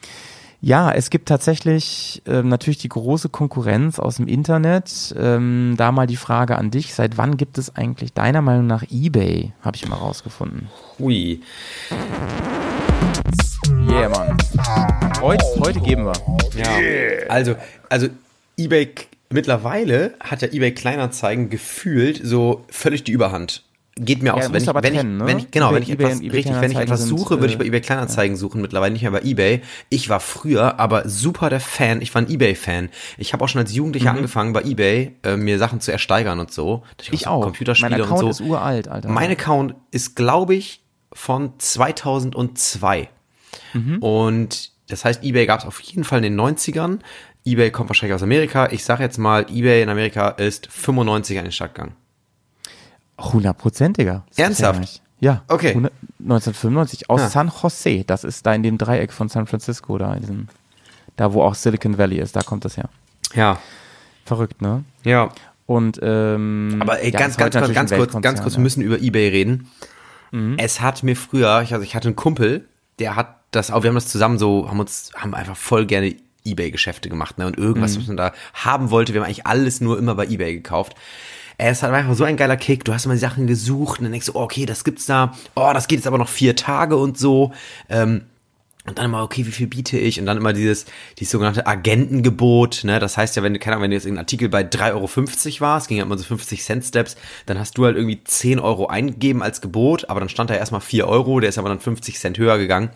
ja, 0.62 0.92
es 0.92 1.10
gibt 1.10 1.30
tatsächlich 1.30 2.22
ähm, 2.26 2.50
natürlich 2.50 2.80
die 2.80 2.90
große 2.90 3.30
Konkurrenz 3.30 3.98
aus 3.98 4.18
dem 4.18 4.28
Internet. 4.28 5.16
Ähm, 5.18 5.76
da 5.78 5.94
mal 5.94 6.06
die 6.06 6.18
Frage 6.18 6.58
an 6.58 6.70
dich: 6.70 6.94
Seit 6.94 7.18
wann 7.18 7.38
gibt 7.38 7.58
es 7.58 7.76
eigentlich 7.76 8.14
deiner 8.14 8.42
Meinung 8.42 8.68
nach 8.68 8.84
eBay? 8.90 9.54
Habe 9.62 9.78
ich 9.78 9.88
mal 9.88 9.96
rausgefunden. 9.96 10.68
Ui. 11.00 11.42
Yeah, 13.88 14.10
Mann. 14.10 14.38
Heute, 15.22 15.46
heute 15.62 15.80
geben 15.80 16.06
wir. 16.06 16.14
Ja. 16.58 17.30
Also, 17.30 17.56
also 17.88 18.10
eBay 18.58 18.94
mittlerweile 19.30 20.16
hat 20.20 20.42
ja 20.42 20.50
eBay 20.50 20.74
Kleinanzeigen 20.74 21.50
gefühlt 21.50 22.20
so 22.24 22.66
völlig 22.70 23.04
die 23.04 23.12
Überhand. 23.12 23.64
Geht 23.96 24.24
mir 24.24 24.34
auch 24.34 24.38
Ja, 24.38 24.46
so. 24.48 24.54
du 24.54 24.70
aber 24.70 24.84
wenn, 24.84 24.94
trennen, 24.94 25.16
ich, 25.18 25.22
ne? 25.22 25.28
wenn 25.28 25.40
ich, 25.40 25.52
genau, 25.52 25.72
eBay- 25.72 25.74
wenn 25.76 25.84
ich 25.84 25.90
eBay 25.92 26.06
etwas, 26.08 26.20
eBay 26.22 26.30
richtig, 26.38 26.62
wenn 26.62 26.72
ich 26.72 26.78
etwas 26.78 27.06
suche, 27.06 27.30
würde 27.32 27.46
ich 27.48 27.52
sind, 27.54 27.60
bei 27.60 27.66
eBay 27.66 27.82
Kleinanzeigen 27.82 28.38
suchen, 28.38 28.62
mittlerweile 28.62 28.94
nicht 28.94 29.02
mehr 29.02 29.12
bei 29.12 29.22
eBay. 29.24 29.62
Ich 29.90 30.08
war 30.08 30.20
früher 30.22 30.80
aber 30.80 31.10
super 31.10 31.50
der 31.50 31.60
Fan, 31.60 32.02
ich 32.02 32.14
war 32.16 32.22
ein 32.22 32.30
eBay-Fan. 32.30 32.90
Ich 33.18 33.34
habe 33.34 33.44
auch 33.44 33.50
schon 33.50 33.60
als 33.60 33.74
Jugendlicher 33.74 34.12
angefangen, 34.12 34.54
bei 34.54 34.62
eBay 34.64 35.16
äh, 35.24 35.36
mir 35.36 35.58
Sachen 35.60 35.82
zu 35.82 35.92
ersteigern 35.92 36.40
und 36.40 36.52
so. 36.52 36.78
Mhm. 36.78 36.84
Ich 37.12 37.28
auch. 37.28 37.42
Computerspiele 37.44 37.92
mein 37.92 38.02
Account 38.02 38.24
und 38.24 38.34
so. 38.34 38.44
ist 38.44 38.50
uralt, 38.50 38.88
Alter. 38.88 39.10
Mein 39.10 39.32
Account 39.32 39.76
ist, 39.92 40.16
glaube 40.16 40.56
ich, 40.56 40.82
von 41.12 41.54
2002. 41.58 43.10
Mhm. 43.74 43.98
Und 44.00 44.72
das 44.88 45.06
heißt, 45.06 45.24
eBay 45.24 45.46
gab 45.46 45.60
es 45.60 45.66
auf 45.66 45.80
jeden 45.82 46.04
Fall 46.04 46.24
in 46.24 46.36
den 46.36 46.40
90ern. 46.40 47.00
eBay 47.46 47.72
kommt 47.72 47.90
wahrscheinlich 47.90 48.16
aus 48.16 48.24
Amerika. 48.24 48.70
Ich 48.72 48.84
sage 48.84 49.04
jetzt 49.04 49.18
mal, 49.18 49.46
eBay 49.50 49.82
in 49.84 49.90
Amerika 49.90 50.30
ist 50.30 50.68
95 50.72 51.38
an 51.38 51.46
den 51.46 51.52
Start 51.52 51.76
gegangen. 51.76 51.96
Hundertprozentiger. 53.20 54.24
Ernsthaft? 54.36 55.02
ja. 55.20 55.44
Okay. 55.48 55.70
100 55.70 55.92
1995 56.22 57.10
aus 57.10 57.22
Ja. 57.22 57.30
San 57.30 57.52
Jose. 57.62 58.04
Das 58.06 58.24
ist 58.24 58.46
da 58.46 58.54
in 58.54 58.64
dem 58.64 58.78
Dreieck 58.78 59.14
von 59.14 59.30
San 59.30 59.48
Francisco, 59.48 59.98
da 59.98 60.14
in 60.14 60.20
diesem, 60.22 60.48
da 61.16 61.34
wo 61.34 61.44
auch 61.44 61.56
Silicon 61.56 61.98
Valley 61.98 62.20
ist. 62.20 62.36
Da 62.36 62.42
kommt 62.42 62.66
das 62.66 62.78
her. 62.78 62.90
Ja, 63.34 63.58
Verrückt, 64.26 64.62
ne? 64.62 64.84
ja. 65.04 65.30
Und 65.66 66.00
ähm, 66.02 66.78
Aber 66.82 67.00
ey, 67.00 67.12
ja, 67.12 67.20
ganz, 67.20 67.38
ganz, 67.38 67.54
ganz 67.54 67.92
ein 67.92 67.98
kurz, 68.00 68.20
ganz 68.22 68.42
kurz, 68.42 68.56
wir 68.56 68.62
müssen 68.62 68.82
über 68.82 69.00
eBay 69.00 69.30
reden. 69.30 69.70
Mhm. 70.32 70.56
Es 70.58 70.82
hat 70.82 71.04
mir 71.04 71.16
früher, 71.16 71.62
ich, 71.62 71.74
also 71.74 71.84
ich 71.84 71.96
hatte 71.96 72.08
einen 72.08 72.16
Kumpel, 72.16 72.68
der 73.00 73.16
hat 73.16 73.36
das 73.52 73.70
auch, 73.72 73.84
wir 73.84 73.90
haben 73.90 73.96
das 73.96 74.08
zusammen 74.08 74.38
so, 74.40 74.68
haben 74.70 74.80
uns, 74.80 75.12
haben 75.16 75.34
einfach 75.36 75.56
voll 75.56 75.86
gerne 75.86 76.16
Ebay-Geschäfte 76.44 77.10
gemacht, 77.10 77.38
ne? 77.38 77.46
Und 77.48 77.58
irgendwas, 77.58 77.96
Mhm. 77.96 78.02
was 78.02 78.08
man 78.08 78.18
da 78.18 78.34
haben 78.56 78.90
wollte, 78.92 79.14
wir 79.14 79.22
haben 79.22 79.26
eigentlich 79.28 79.46
alles 79.46 79.80
nur 79.82 79.98
immer 80.00 80.16
bei 80.16 80.26
Ebay 80.28 80.54
gekauft. 80.56 80.96
Es 81.62 81.84
hat 81.84 81.92
einfach 81.92 82.16
so 82.16 82.24
ein 82.24 82.38
geiler 82.38 82.56
Kick. 82.56 82.86
Du 82.86 82.94
hast 82.94 83.04
immer 83.04 83.16
die 83.16 83.20
Sachen 83.20 83.46
gesucht 83.46 84.00
und 84.00 84.06
dann 84.06 84.14
denkst 84.14 84.28
du, 84.28 84.36
oh, 84.36 84.44
okay, 84.44 84.66
das 84.66 84.86
gibt's 84.86 85.06
da. 85.06 85.34
Oh, 85.56 85.72
das 85.74 85.90
geht 85.90 86.00
jetzt 86.00 86.08
aber 86.08 86.18
noch 86.18 86.30
vier 86.30 86.56
Tage 86.56 86.96
und 86.96 87.18
so. 87.18 87.52
Ähm, 87.90 88.24
und 88.88 88.98
dann 88.98 89.06
immer, 89.06 89.24
okay, 89.24 89.46
wie 89.46 89.52
viel 89.52 89.68
biete 89.68 89.98
ich? 89.98 90.20
Und 90.20 90.26
dann 90.26 90.38
immer 90.38 90.54
dieses, 90.54 90.86
dieses 91.20 91.32
sogenannte 91.32 91.68
Agentengebot, 91.68 92.86
ne? 92.86 93.00
Das 93.00 93.18
heißt 93.18 93.36
ja, 93.36 93.44
wenn 93.44 93.54
du, 93.54 93.60
keine 93.60 93.76
Ahnung, 93.76 93.84
wenn 93.84 93.92
du 93.92 93.98
jetzt 93.98 94.06
irgendein 94.06 94.24
Artikel 94.24 94.48
bei 94.48 94.62
3,50 94.62 94.94
Euro 94.94 95.62
war, 95.62 95.78
es 95.78 95.88
ging 95.88 95.98
ja 95.98 96.04
immer 96.04 96.18
so 96.18 96.24
50 96.24 96.64
Cent 96.64 96.86
Steps, 96.86 97.18
dann 97.46 97.60
hast 97.60 97.78
du 97.78 97.86
halt 97.86 97.98
irgendwie 97.98 98.24
10 98.24 98.58
Euro 98.58 98.88
eingegeben 98.88 99.44
als 99.44 99.60
Gebot, 99.60 100.10
aber 100.10 100.22
dann 100.22 100.30
stand 100.30 100.50
da 100.50 100.56
erstmal 100.56 100.80
4 100.80 101.08
Euro, 101.08 101.42
der 101.42 101.50
ist 101.50 101.58
aber 101.58 101.68
dann 101.68 101.82
50 101.82 102.18
Cent 102.18 102.38
höher 102.38 102.58
gegangen. 102.58 102.90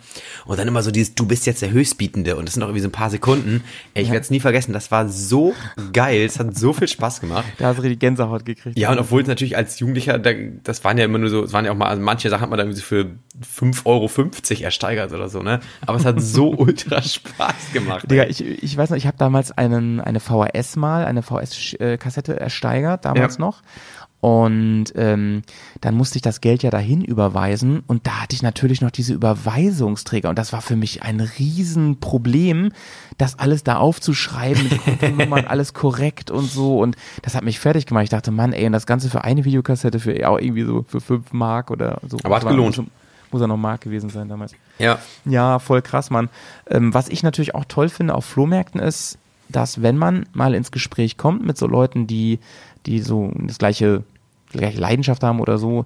Und 0.46 0.58
dann 0.58 0.66
immer 0.66 0.82
so 0.82 0.90
dieses, 0.90 1.14
du 1.14 1.26
bist 1.26 1.44
jetzt 1.44 1.60
der 1.60 1.70
Höchstbietende 1.70 2.36
und 2.36 2.46
das 2.46 2.54
sind 2.54 2.62
doch 2.62 2.68
irgendwie 2.68 2.82
so 2.82 2.88
ein 2.88 2.92
paar 2.92 3.10
Sekunden. 3.10 3.62
Ey, 3.92 4.04
ich 4.04 4.10
werde 4.10 4.22
es 4.22 4.30
nie 4.30 4.40
vergessen, 4.40 4.72
das 4.72 4.90
war 4.90 5.10
so 5.10 5.54
geil, 5.92 6.24
es 6.24 6.38
hat 6.38 6.56
so 6.56 6.72
viel 6.72 6.88
Spaß 6.88 7.20
gemacht. 7.20 7.44
Da 7.58 7.66
hast 7.68 7.76
du 7.76 7.82
richtig 7.82 8.00
Gänsehaut 8.00 8.46
gekriegt. 8.46 8.78
Ja, 8.78 8.90
und 8.90 8.98
obwohl 8.98 9.20
es 9.20 9.28
natürlich 9.28 9.56
als 9.56 9.78
Jugendlicher, 9.78 10.18
da, 10.18 10.30
das 10.62 10.82
waren 10.82 10.96
ja 10.96 11.04
immer 11.04 11.18
nur 11.18 11.28
so, 11.28 11.44
es 11.44 11.52
waren 11.52 11.66
ja 11.66 11.72
auch 11.72 11.76
mal, 11.76 11.88
also 11.88 12.02
manche 12.02 12.30
Sachen 12.30 12.42
hat 12.42 12.50
man 12.50 12.58
dann 12.58 12.68
irgendwie 12.68 12.80
so 12.80 12.86
für 12.86 13.10
5,50 13.60 13.84
Euro 13.84 14.64
ersteigert 14.64 15.12
oder 15.12 15.28
so, 15.28 15.42
ne? 15.42 15.60
Aber 15.86 15.98
es 15.98 16.04
hat 16.04 16.20
so 16.20 16.50
ultra 16.56 17.02
Spaß 17.02 17.72
gemacht. 17.72 18.10
Digga, 18.10 18.24
ich, 18.24 18.44
ich 18.44 18.76
weiß 18.76 18.90
noch, 18.90 18.96
ich 18.96 19.06
habe 19.06 19.16
damals 19.18 19.52
einen, 19.52 20.00
eine 20.00 20.20
VHS 20.20 20.76
mal, 20.76 21.04
eine 21.04 21.22
VHS-Kassette 21.22 22.38
ersteigert, 22.40 23.04
damals 23.04 23.36
Ja. 23.38 23.40
noch. 23.44 23.62
Und 24.20 24.86
ähm, 24.96 25.42
dann 25.82 25.94
musste 25.96 26.16
ich 26.16 26.22
das 26.22 26.40
Geld 26.40 26.62
ja 26.62 26.70
dahin 26.70 27.04
überweisen 27.04 27.82
und 27.86 28.06
da 28.06 28.22
hatte 28.22 28.34
ich 28.34 28.40
natürlich 28.42 28.80
noch 28.80 28.90
diese 28.90 29.12
Überweisungsträger 29.12 30.30
und 30.30 30.38
das 30.38 30.50
war 30.54 30.62
für 30.62 30.76
mich 30.76 31.02
ein 31.02 31.20
Riesenproblem, 31.20 32.72
das 33.18 33.38
alles 33.38 33.64
da 33.64 33.76
aufzuschreiben 33.76 34.62
mit 34.64 34.82
Kontonummern, 34.84 35.44
alles 35.44 35.74
korrekt 35.74 36.30
und 36.30 36.50
so 36.50 36.78
und 36.80 36.96
das 37.20 37.34
hat 37.34 37.44
mich 37.44 37.58
fertig 37.60 37.84
gemacht. 37.84 38.04
Ich 38.04 38.10
dachte, 38.10 38.30
Mann, 38.30 38.54
ey, 38.54 38.64
und 38.66 38.72
das 38.72 38.86
Ganze 38.86 39.10
für 39.10 39.24
eine 39.24 39.44
Videokassette 39.44 40.00
für 40.00 40.26
auch 40.26 40.38
irgendwie 40.38 40.62
so 40.64 40.84
für 40.88 41.02
fünf 41.02 41.32
Mark 41.34 41.70
oder 41.70 42.00
so. 42.08 42.16
Aber 42.22 42.36
hat 42.36 42.48
gelohnt. 42.48 42.78
Muss, 42.78 42.86
muss 43.30 43.40
ja 43.42 43.46
noch 43.46 43.58
Mark 43.58 43.82
gewesen 43.82 44.08
sein 44.08 44.28
damals. 44.28 44.54
Ja. 44.78 44.98
Ja, 45.24 45.58
voll 45.58 45.82
krass, 45.82 46.10
Mann. 46.10 46.28
Ähm, 46.68 46.92
was 46.94 47.08
ich 47.08 47.22
natürlich 47.22 47.54
auch 47.54 47.64
toll 47.66 47.88
finde 47.88 48.14
auf 48.14 48.24
Flohmärkten 48.24 48.80
ist, 48.80 49.18
dass 49.48 49.82
wenn 49.82 49.96
man 49.96 50.26
mal 50.32 50.54
ins 50.54 50.70
Gespräch 50.70 51.16
kommt 51.16 51.44
mit 51.44 51.56
so 51.58 51.66
Leuten, 51.66 52.06
die, 52.06 52.38
die 52.86 53.00
so 53.00 53.30
das 53.34 53.58
gleiche, 53.58 54.02
die 54.52 54.58
gleiche 54.58 54.80
Leidenschaft 54.80 55.22
haben 55.22 55.40
oder 55.40 55.58
so, 55.58 55.84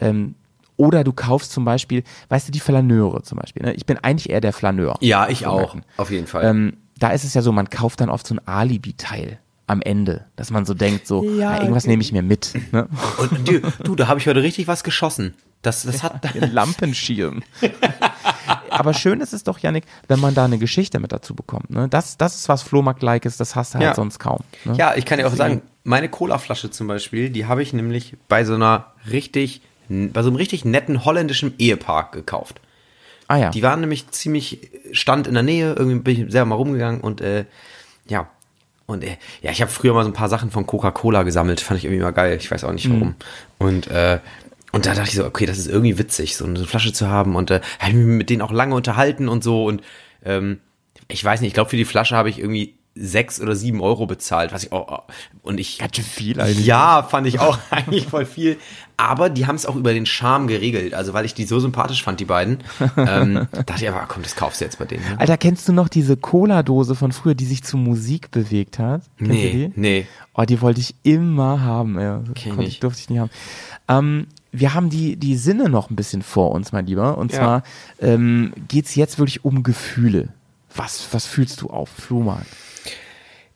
ähm, 0.00 0.34
oder 0.76 1.02
du 1.02 1.12
kaufst 1.12 1.50
zum 1.52 1.64
Beispiel, 1.64 2.04
weißt 2.28 2.48
du, 2.48 2.52
die 2.52 2.60
Flaneure 2.60 3.22
zum 3.24 3.38
Beispiel. 3.38 3.64
Ne? 3.64 3.74
Ich 3.74 3.84
bin 3.84 3.98
eigentlich 3.98 4.30
eher 4.30 4.40
der 4.40 4.52
Flaneur. 4.52 4.96
Ja, 5.00 5.28
ich 5.28 5.46
auch. 5.46 5.76
Auf 5.96 6.10
jeden 6.10 6.28
Fall. 6.28 6.44
Ähm, 6.44 6.76
da 6.98 7.10
ist 7.10 7.24
es 7.24 7.34
ja 7.34 7.42
so, 7.42 7.50
man 7.50 7.68
kauft 7.68 8.00
dann 8.00 8.10
oft 8.10 8.26
so 8.26 8.34
ein 8.34 8.40
Alibi-Teil 8.46 9.38
am 9.66 9.82
Ende, 9.82 10.24
dass 10.36 10.50
man 10.50 10.64
so 10.64 10.74
denkt, 10.74 11.06
so, 11.06 11.22
Ja, 11.22 11.50
na, 11.50 11.60
irgendwas 11.60 11.86
nehme 11.86 12.02
ich 12.02 12.12
mir 12.12 12.22
mit. 12.22 12.54
Ne? 12.72 12.88
Und 13.18 13.48
du, 13.48 13.60
du, 13.84 13.94
da 13.96 14.06
habe 14.08 14.18
ich 14.20 14.26
heute 14.26 14.42
richtig 14.42 14.68
was 14.68 14.84
geschossen. 14.84 15.34
Das, 15.62 15.82
das 15.82 16.02
hat. 16.02 16.34
Den 16.34 16.52
Lampenschirm. 16.52 17.42
Aber 18.70 18.94
schön 18.94 19.20
ist 19.20 19.32
es 19.32 19.44
doch, 19.44 19.58
Yannick, 19.58 19.84
wenn 20.06 20.20
man 20.20 20.34
da 20.34 20.44
eine 20.44 20.58
Geschichte 20.58 21.00
mit 21.00 21.12
dazu 21.12 21.34
bekommt. 21.34 21.70
Ne? 21.70 21.88
Das, 21.88 22.16
das 22.16 22.36
ist 22.36 22.48
was 22.48 22.62
Flohmarkt-like 22.62 23.24
ist, 23.24 23.40
das 23.40 23.56
hast 23.56 23.74
du 23.74 23.78
halt 23.78 23.88
Ja. 23.88 23.94
sonst 23.94 24.18
kaum. 24.18 24.40
Ne? 24.64 24.74
Ja, 24.76 24.94
ich 24.94 25.04
kann 25.04 25.18
dir 25.18 25.26
auch 25.26 25.34
sagen, 25.34 25.62
meine 25.84 26.08
Colaflasche 26.08 26.70
zum 26.70 26.86
Beispiel, 26.86 27.30
die 27.30 27.46
habe 27.46 27.62
ich 27.62 27.72
nämlich 27.72 28.16
bei 28.28 28.44
so 28.44 28.54
einer 28.54 28.92
richtig, 29.10 29.62
bei 29.88 30.22
so 30.22 30.28
einem 30.28 30.36
richtig 30.36 30.64
netten 30.64 31.04
holländischen 31.04 31.54
Ehepaar 31.58 32.10
gekauft. 32.10 32.60
Ah 33.26 33.36
ja. 33.36 33.50
Die 33.50 33.62
waren 33.62 33.80
nämlich 33.80 34.08
ziemlich, 34.10 34.70
stand 34.92 35.26
in 35.26 35.34
der 35.34 35.42
Nähe, 35.42 35.74
irgendwie 35.74 35.98
bin 35.98 36.26
ich 36.26 36.32
selber 36.32 36.46
mal 36.50 36.54
rumgegangen 36.54 37.00
und 37.00 37.20
äh, 37.20 37.44
ja. 38.06 38.28
Und 38.86 39.04
äh, 39.04 39.18
ja, 39.42 39.50
ich 39.50 39.60
habe 39.60 39.70
früher 39.70 39.92
mal 39.92 40.02
so 40.04 40.08
ein 40.08 40.14
paar 40.14 40.30
Sachen 40.30 40.50
von 40.50 40.64
Coca-Cola 40.66 41.22
gesammelt, 41.22 41.60
fand 41.60 41.76
ich 41.78 41.84
irgendwie 41.84 42.02
mal 42.02 42.12
geil, 42.12 42.38
ich 42.40 42.50
weiß 42.50 42.64
auch 42.64 42.72
nicht 42.72 42.88
warum. 42.88 43.16
Und 43.58 43.86
äh, 43.88 44.20
und 44.72 44.86
da 44.86 44.94
dachte 44.94 45.08
ich 45.08 45.14
so, 45.14 45.24
okay, 45.24 45.46
das 45.46 45.58
ist 45.58 45.68
irgendwie 45.68 45.98
witzig, 45.98 46.36
so 46.36 46.44
eine 46.44 46.64
Flasche 46.64 46.92
zu 46.92 47.08
haben 47.08 47.36
und 47.36 47.50
äh, 47.50 47.60
habe 47.78 47.90
ich 47.90 47.96
mich 47.96 48.06
mit 48.06 48.30
denen 48.30 48.42
auch 48.42 48.52
lange 48.52 48.74
unterhalten 48.74 49.28
und 49.28 49.42
so 49.44 49.66
und 49.66 49.82
ähm, 50.24 50.60
ich 51.08 51.24
weiß 51.24 51.40
nicht, 51.40 51.48
ich 51.48 51.54
glaube 51.54 51.70
für 51.70 51.76
die 51.76 51.84
Flasche 51.84 52.16
habe 52.16 52.28
ich 52.28 52.38
irgendwie 52.38 52.78
sechs 53.00 53.40
oder 53.40 53.54
sieben 53.54 53.80
Euro 53.80 54.06
bezahlt, 54.06 54.52
was 54.52 54.64
ich 54.64 54.72
auch 54.72 55.04
und 55.42 55.58
ich 55.60 55.78
Ganz 55.78 55.96
schön 55.96 56.04
viel 56.04 56.40
eigentlich. 56.40 56.66
ja, 56.66 57.02
fand 57.02 57.26
ich 57.26 57.40
auch 57.40 57.58
eigentlich 57.70 58.06
voll 58.06 58.26
viel. 58.26 58.56
Aber 58.96 59.30
die 59.30 59.46
haben 59.46 59.54
es 59.54 59.64
auch 59.64 59.76
über 59.76 59.92
den 59.92 60.06
Charme 60.06 60.48
geregelt. 60.48 60.92
Also 60.94 61.12
weil 61.12 61.24
ich 61.24 61.32
die 61.32 61.44
so 61.44 61.60
sympathisch 61.60 62.02
fand, 62.02 62.18
die 62.18 62.24
beiden, 62.24 62.58
ähm, 62.96 63.46
dachte 63.52 63.84
ich 63.84 63.88
aber, 63.88 64.04
komm, 64.08 64.22
das 64.22 64.34
kaufst 64.34 64.60
du 64.60 64.64
jetzt 64.64 64.78
bei 64.78 64.84
denen. 64.84 65.04
Ne? 65.08 65.20
Alter, 65.20 65.36
kennst 65.36 65.68
du 65.68 65.72
noch 65.72 65.88
diese 65.88 66.16
Cola-Dose 66.16 66.96
von 66.96 67.12
früher, 67.12 67.34
die 67.34 67.46
sich 67.46 67.62
zu 67.62 67.76
Musik 67.76 68.30
bewegt 68.30 68.78
hat? 68.78 69.02
Kennst 69.18 69.32
Nee, 69.32 69.72
nee. 69.76 70.06
Oh, 70.34 70.42
die 70.42 70.60
wollte 70.60 70.80
ich 70.80 70.96
immer 71.04 71.60
haben. 71.60 72.00
Ja. 72.00 72.22
Kenn 72.34 72.60
ich, 72.60 72.80
durfte 72.80 73.00
ich 73.00 73.10
nie 73.10 73.20
haben. 73.20 73.30
Ähm, 73.88 74.26
wir 74.52 74.74
haben 74.74 74.88
die, 74.90 75.16
die 75.16 75.36
Sinne 75.36 75.68
noch 75.68 75.90
ein 75.90 75.96
bisschen 75.96 76.22
vor 76.22 76.52
uns, 76.52 76.72
mein 76.72 76.86
Lieber. 76.86 77.18
Und 77.18 77.32
Ja. 77.32 77.38
zwar 77.38 77.62
ähm, 78.00 78.52
geht's 78.68 78.94
jetzt 78.94 79.18
wirklich 79.18 79.44
um 79.44 79.62
Gefühle. 79.62 80.28
Was, 80.74 81.08
was 81.12 81.26
fühlst 81.26 81.60
du 81.62 81.70
auf 81.70 81.88
Flohmarkt? 81.88 82.46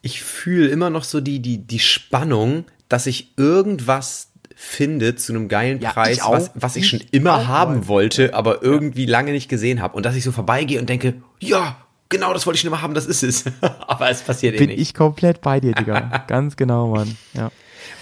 ich 0.04 0.20
fühle 0.22 0.66
immer 0.68 0.90
noch 0.90 1.04
so 1.04 1.20
die, 1.20 1.38
die, 1.40 1.58
die 1.58 1.78
Spannung, 1.78 2.64
dass 2.88 3.06
ich 3.06 3.32
irgendwas 3.36 4.30
finde 4.56 5.14
zu 5.14 5.32
einem 5.32 5.46
geilen 5.48 5.80
Ja, 5.80 5.92
Preis, 5.92 6.16
ich 6.18 6.24
was, 6.24 6.50
was 6.54 6.74
ich, 6.74 6.82
Ich 6.84 6.90
schon 6.90 7.00
immer 7.12 7.46
haben 7.46 7.74
Mann. 7.74 7.88
wollte, 7.88 8.34
aber 8.34 8.62
irgendwie 8.64 9.06
lange 9.06 9.30
nicht 9.30 9.48
gesehen 9.48 9.80
habe. 9.80 9.96
Und 9.96 10.04
dass 10.04 10.16
ich 10.16 10.24
so 10.24 10.32
vorbeigehe 10.32 10.80
und 10.80 10.88
denke, 10.88 11.14
ja, 11.38 11.76
genau 12.08 12.32
das 12.32 12.46
wollte 12.46 12.56
ich 12.56 12.62
schon 12.62 12.68
immer 12.68 12.82
haben, 12.82 12.94
das 12.94 13.06
ist 13.06 13.22
es. 13.22 13.44
aber 13.60 14.10
es 14.10 14.22
passiert 14.22 14.56
eh 14.56 14.58
Bin 14.58 14.70
nicht. 14.70 14.80
ich 14.80 14.92
komplett 14.94 15.40
bei 15.40 15.60
dir, 15.60 15.72
Digga. 15.72 16.24
Ganz 16.26 16.56
genau, 16.56 16.88
Mann. 16.88 17.16
Ja. 17.34 17.52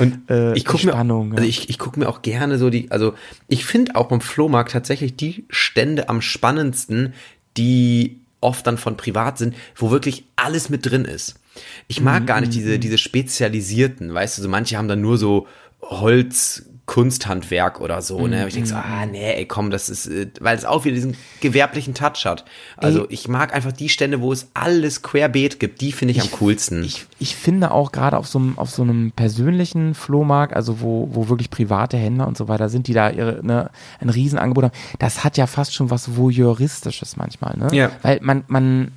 Und 0.01 0.31
Äh, 0.31 0.55
ich 0.55 0.65
die 0.65 0.65
gucke 0.65 0.87
mir, 0.87 0.95
also 0.95 1.43
ich, 1.43 1.69
ich 1.69 1.79
guck 1.79 1.97
mir 1.97 2.09
auch 2.09 2.23
gerne 2.23 2.59
so 2.59 2.71
die, 2.71 2.91
also 2.91 3.15
ich 3.49 3.65
finde 3.65 3.97
auch 3.97 4.09
beim 4.09 4.21
Flohmarkt 4.21 4.73
tatsächlich 4.73 5.17
die 5.17 5.45
Stände 5.51 6.09
am 6.09 6.21
spannendsten, 6.23 7.15
die 7.57 8.21
oft 8.41 8.67
dann 8.67 8.79
von 8.79 8.97
privat 8.97 9.39
sind, 9.39 9.55
wo 9.77 9.91
wirklich 9.91 10.25
alles 10.37 10.71
mit 10.71 10.87
drin 10.87 11.05
ist. 11.05 11.35
Ich 11.89 12.01
mag 12.01 12.27
gar 12.27 12.41
nicht 12.41 12.55
diese, 12.55 12.79
diese 12.79 12.97
spezialisierten, 12.97 14.15
weißt 14.15 14.39
du, 14.39 14.43
so 14.43 14.49
manche 14.49 14.79
haben 14.79 14.89
dann 14.89 15.01
nur 15.01 15.19
so 15.19 15.47
Holz, 15.83 16.65
Kunsthandwerk 16.91 17.81
oder 17.81 18.03
so, 18.03 18.27
ne? 18.27 18.49
Ich 18.49 18.55
denke 18.55 18.69
so, 18.69 18.75
ah, 18.75 19.07
nee, 19.07 19.35
ey, 19.35 19.47
komm, 19.47 19.71
das 19.71 19.89
ist, 19.89 20.09
äh, 20.09 20.27
weil 20.41 20.59
es 20.59 20.65
auch 20.65 20.85
wieder 20.85 20.97
diesen 20.97 21.17
gewerblichen 21.41 21.95
Touch 21.95 22.25
hat. 22.25 22.45
Also 22.79 23.07
ich 23.11 23.29
mag 23.29 23.55
einfach 23.55 23.71
die 23.71 23.89
Stände, 23.89 24.21
wo 24.21 24.33
es 24.33 24.49
alles 24.55 25.01
querbeet 25.01 25.61
gibt, 25.61 25.83
die 25.83 25.93
finde 25.93 26.15
ich, 26.15 26.21
am 26.21 26.29
coolsten. 26.33 26.83
Ich, 26.83 27.07
ich 27.21 27.37
finde 27.37 27.71
auch 27.71 27.93
gerade 27.93 28.17
auf 28.17 28.27
so 28.27 28.41
einem, 28.41 28.59
auf 28.59 28.71
so 28.71 28.83
einem 28.83 29.13
persönlichen 29.13 29.95
Flohmarkt, 29.95 30.53
also 30.53 30.81
wo, 30.81 31.09
wo 31.13 31.29
wirklich 31.29 31.51
private 31.51 31.97
Händler 31.97 32.27
und 32.27 32.37
so 32.37 32.49
weiter 32.49 32.69
sind, 32.69 32.89
die 32.89 32.93
da 32.93 33.09
ihre, 33.09 33.39
ne, 33.47 33.71
ein 34.01 34.09
Riesenangebot 34.09 34.65
haben, 34.65 34.75
das 34.99 35.23
hat 35.23 35.37
ja 35.37 35.47
fast 35.47 35.73
schon 35.73 35.91
was 35.91 36.17
Voyeuristisches 36.17 37.17
manchmal, 37.17 37.57
ne? 37.57 37.69
Ja. 37.71 37.93
Weil 38.03 38.19
man, 38.21 38.43
man, 38.49 38.91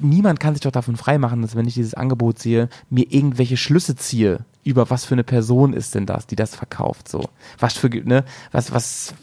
niemand 0.00 0.40
kann 0.40 0.54
sich 0.54 0.62
doch 0.62 0.72
davon 0.72 0.96
freimachen, 0.96 1.42
dass 1.42 1.54
wenn 1.54 1.68
ich 1.68 1.74
dieses 1.74 1.94
Angebot 1.94 2.40
sehe, 2.40 2.68
mir 2.90 3.06
irgendwelche 3.08 3.56
Schlüsse 3.56 3.94
ziehe 3.94 4.40
über 4.66 4.90
was 4.90 5.04
für 5.04 5.14
eine 5.14 5.24
Person 5.24 5.72
ist 5.72 5.94
denn 5.94 6.06
das, 6.06 6.26
die 6.26 6.36
das 6.36 6.54
verkauft, 6.56 7.08
so. 7.08 7.28
Was 7.58 7.78
für, 7.78 7.88
ne, 7.88 8.24
was, 8.50 8.72
was, 8.72 9.14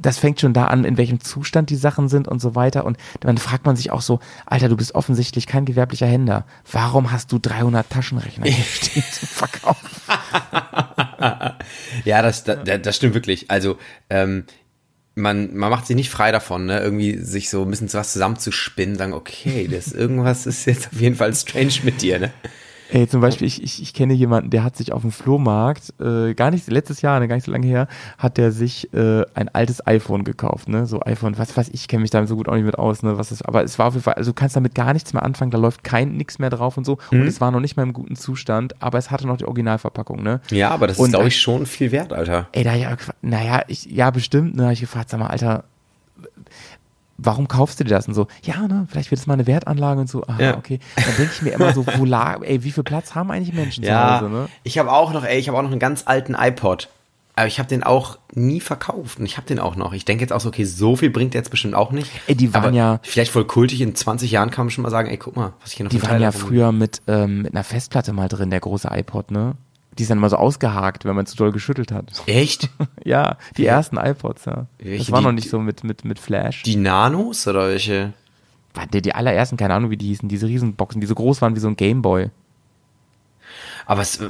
das 0.00 0.18
fängt 0.18 0.40
schon 0.40 0.52
da 0.52 0.66
an, 0.66 0.84
in 0.84 0.96
welchem 0.96 1.20
Zustand 1.20 1.70
die 1.70 1.76
Sachen 1.76 2.08
sind 2.08 2.28
und 2.28 2.40
so 2.40 2.54
weiter. 2.54 2.84
Und 2.84 2.96
dann 3.20 3.38
fragt 3.38 3.66
man 3.66 3.76
sich 3.76 3.90
auch 3.90 4.02
so, 4.02 4.20
Alter, 4.46 4.68
du 4.68 4.76
bist 4.76 4.94
offensichtlich 4.94 5.46
kein 5.46 5.64
gewerblicher 5.64 6.06
Händler. 6.06 6.46
Warum 6.70 7.10
hast 7.10 7.32
du 7.32 7.38
300 7.38 7.90
Taschenrechner 7.90 8.46
hier 8.46 8.64
stehen 8.72 9.04
zum 9.10 9.28
Verkauf? 9.28 9.76
Ja, 12.04 12.20
das, 12.20 12.42
das, 12.42 12.58
das 12.64 12.96
stimmt 12.96 13.14
wirklich. 13.14 13.48
Also, 13.48 13.78
ähm, 14.10 14.44
man, 15.14 15.54
man 15.54 15.70
macht 15.70 15.86
sich 15.86 15.94
nicht 15.94 16.10
frei 16.10 16.32
davon, 16.32 16.66
ne? 16.66 16.80
irgendwie 16.80 17.18
sich 17.18 17.48
so 17.50 17.62
ein 17.62 17.70
bisschen 17.70 17.92
was 17.92 18.12
zusammenzuspinnen, 18.12 18.96
sagen, 18.96 19.12
okay, 19.12 19.68
das 19.70 19.92
irgendwas 19.92 20.46
ist 20.46 20.64
jetzt 20.64 20.88
auf 20.92 21.00
jeden 21.00 21.16
Fall 21.16 21.34
strange 21.34 21.74
mit 21.84 22.02
dir, 22.02 22.18
ne? 22.18 22.32
Ey, 22.94 23.08
zum 23.08 23.22
Beispiel, 23.22 23.46
ich, 23.46 23.62
ich, 23.62 23.80
ich 23.80 23.94
kenne 23.94 24.12
jemanden, 24.12 24.50
der 24.50 24.64
hat 24.64 24.76
sich 24.76 24.92
auf 24.92 25.00
dem 25.00 25.12
Flohmarkt, 25.12 25.94
äh, 25.98 26.34
gar 26.34 26.50
nicht, 26.50 26.68
letztes 26.70 27.00
Jahr, 27.00 27.18
ne, 27.20 27.26
gar 27.26 27.36
nicht 27.36 27.46
so 27.46 27.50
lange 27.50 27.66
her, 27.66 27.88
hat 28.18 28.36
der 28.36 28.52
sich 28.52 28.92
äh, 28.92 29.24
ein 29.32 29.48
altes 29.48 29.86
iPhone 29.86 30.24
gekauft, 30.24 30.68
ne? 30.68 30.84
So 30.86 31.00
iPhone, 31.00 31.38
was 31.38 31.56
weiß 31.56 31.70
ich, 31.72 31.88
kenne 31.88 32.02
mich 32.02 32.10
da 32.10 32.26
so 32.26 32.36
gut 32.36 32.48
auch 32.50 32.54
nicht 32.54 32.66
mit 32.66 32.76
aus, 32.78 33.02
ne? 33.02 33.16
Was 33.16 33.32
ist, 33.32 33.42
aber 33.48 33.64
es 33.64 33.78
war 33.78 33.86
auf 33.86 33.94
jeden 33.94 34.04
Fall, 34.04 34.14
also 34.14 34.32
du 34.32 34.34
kannst 34.34 34.56
damit 34.56 34.74
gar 34.74 34.92
nichts 34.92 35.14
mehr 35.14 35.22
anfangen, 35.22 35.50
da 35.50 35.56
läuft 35.56 35.82
kein 35.84 36.18
nix 36.18 36.38
mehr 36.38 36.50
drauf 36.50 36.76
und 36.76 36.84
so. 36.84 36.98
Und 37.10 37.26
es 37.26 37.40
war 37.40 37.50
noch 37.50 37.60
nicht 37.60 37.78
mal 37.78 37.82
im 37.84 37.94
guten 37.94 38.14
Zustand, 38.14 38.74
aber 38.82 38.98
es 38.98 39.10
hatte 39.10 39.26
noch 39.26 39.38
die 39.38 39.46
Originalverpackung, 39.46 40.22
ne? 40.22 40.42
Ja, 40.50 40.68
aber 40.70 40.86
das 40.86 40.98
Und 40.98 41.06
ist, 41.06 41.10
glaube 41.12 41.24
da- 41.24 41.28
ich, 41.28 41.40
schon 41.40 41.64
viel 41.64 41.92
wert, 41.92 42.12
Alter. 42.12 42.48
Ey, 42.52 42.62
da 42.62 42.74
gefragt, 42.76 43.18
naja, 43.22 43.62
ich, 43.68 43.86
ja, 43.86 44.10
bestimmt, 44.10 44.54
ne, 44.54 44.66
hab 44.66 44.72
ich 44.72 44.80
gefragt, 44.80 45.08
sag 45.08 45.18
mal, 45.18 45.28
Alter, 45.28 45.64
warum 47.18 47.48
kaufst 47.48 47.78
du 47.80 47.84
dir 47.84 47.90
das? 47.90 48.08
Und 48.08 48.14
so, 48.14 48.26
ja, 48.42 48.66
ne, 48.66 48.86
vielleicht 48.90 49.10
wird 49.10 49.20
es 49.20 49.26
mal 49.26 49.34
eine 49.34 49.46
Wertanlage 49.46 50.00
und 50.00 50.08
so, 50.08 50.24
aha, 50.26 50.40
Ja. 50.42 50.56
okay. 50.56 50.80
Dann 50.96 51.16
denke 51.16 51.32
ich 51.34 51.42
mir 51.42 51.50
immer 51.52 51.72
so, 51.72 51.86
wo 51.96 52.04
lag, 52.04 52.40
ey, 52.42 52.64
wie 52.64 52.72
viel 52.72 52.84
Platz 52.84 53.14
haben 53.14 53.30
eigentlich 53.30 53.54
Menschen 53.54 53.84
zu 53.84 53.90
Hause, 53.94 54.28
ne? 54.30 54.48
ich 54.64 54.78
habe 54.78 54.90
auch 54.92 55.12
noch, 55.12 55.24
ey, 55.24 55.38
ich 55.38 55.48
habe 55.48 55.58
auch 55.58 55.62
noch 55.62 55.70
einen 55.70 55.80
ganz 55.80 56.02
alten 56.06 56.34
iPod. 56.34 56.88
Aber 57.34 57.46
ich 57.46 57.58
habe 57.58 57.66
den 57.66 57.82
auch 57.82 58.18
nie 58.34 58.60
verkauft 58.60 59.18
und 59.18 59.24
ich 59.24 59.38
habe 59.38 59.46
den 59.46 59.58
auch 59.58 59.74
noch. 59.74 59.94
Ich 59.94 60.04
denke 60.04 60.20
jetzt 60.22 60.34
auch 60.34 60.40
so, 60.40 60.48
okay, 60.50 60.64
so 60.64 60.96
viel 60.96 61.08
bringt 61.08 61.32
der 61.32 61.40
jetzt 61.40 61.48
bestimmt 61.50 61.74
auch 61.74 61.90
nicht. 61.90 62.10
Ey, 62.26 62.34
die 62.34 62.52
waren 62.52 62.64
aber 62.66 62.72
ja- 62.76 63.00
Vielleicht 63.02 63.30
voll 63.32 63.46
kultig, 63.46 63.80
in 63.80 63.94
20 63.94 64.30
Jahren 64.30 64.50
kann 64.50 64.66
man 64.66 64.70
schon 64.70 64.82
mal 64.82 64.90
sagen, 64.90 65.08
ey, 65.08 65.16
guck 65.16 65.34
mal, 65.34 65.54
was 65.62 65.70
ich 65.70 65.78
hier 65.78 65.84
noch 65.84 65.90
Die 65.90 66.02
waren 66.02 66.20
ja 66.20 66.30
früher 66.30 66.72
mit, 66.72 67.00
ähm, 67.06 67.40
mit 67.42 67.54
einer 67.54 67.64
Festplatte 67.64 68.12
mal 68.12 68.28
drin, 68.28 68.50
der 68.50 68.60
große 68.60 68.88
iPod, 68.92 69.30
ne? 69.30 69.54
Die 69.98 70.02
ist 70.04 70.10
dann 70.10 70.18
immer 70.18 70.30
so 70.30 70.36
ausgehakt, 70.36 71.04
wenn 71.04 71.14
man 71.14 71.26
zu 71.26 71.36
doll 71.36 71.52
geschüttelt 71.52 71.92
hat. 71.92 72.22
Echt? 72.26 72.70
Ja, 73.04 73.36
die 73.56 73.66
ersten 73.66 73.96
iPods, 73.96 74.44
ja. 74.44 74.66
Welche, 74.78 74.98
das 74.98 75.10
war 75.12 75.18
die- 75.20 75.24
noch 75.26 75.32
nicht 75.32 75.50
so 75.50 75.58
mit, 75.58 75.82
mit, 75.84 76.04
mit 76.04 76.18
Flash. 76.18 76.62
Die 76.62 76.76
Nanos 76.76 77.46
oder 77.48 77.68
welche? 77.68 78.12
Die, 78.94 79.02
die 79.02 79.14
allerersten, 79.14 79.56
keine 79.58 79.74
Ahnung, 79.74 79.90
wie 79.90 79.96
die 79.96 80.06
hießen, 80.06 80.28
diese 80.28 80.46
Riesenboxen, 80.46 81.00
die 81.00 81.06
so 81.06 81.14
groß 81.14 81.42
waren 81.42 81.54
wie 81.56 81.60
so 81.60 81.68
ein 81.68 81.76
Gameboy. 81.76 82.30
Aber 83.86 84.00
was, 84.00 84.20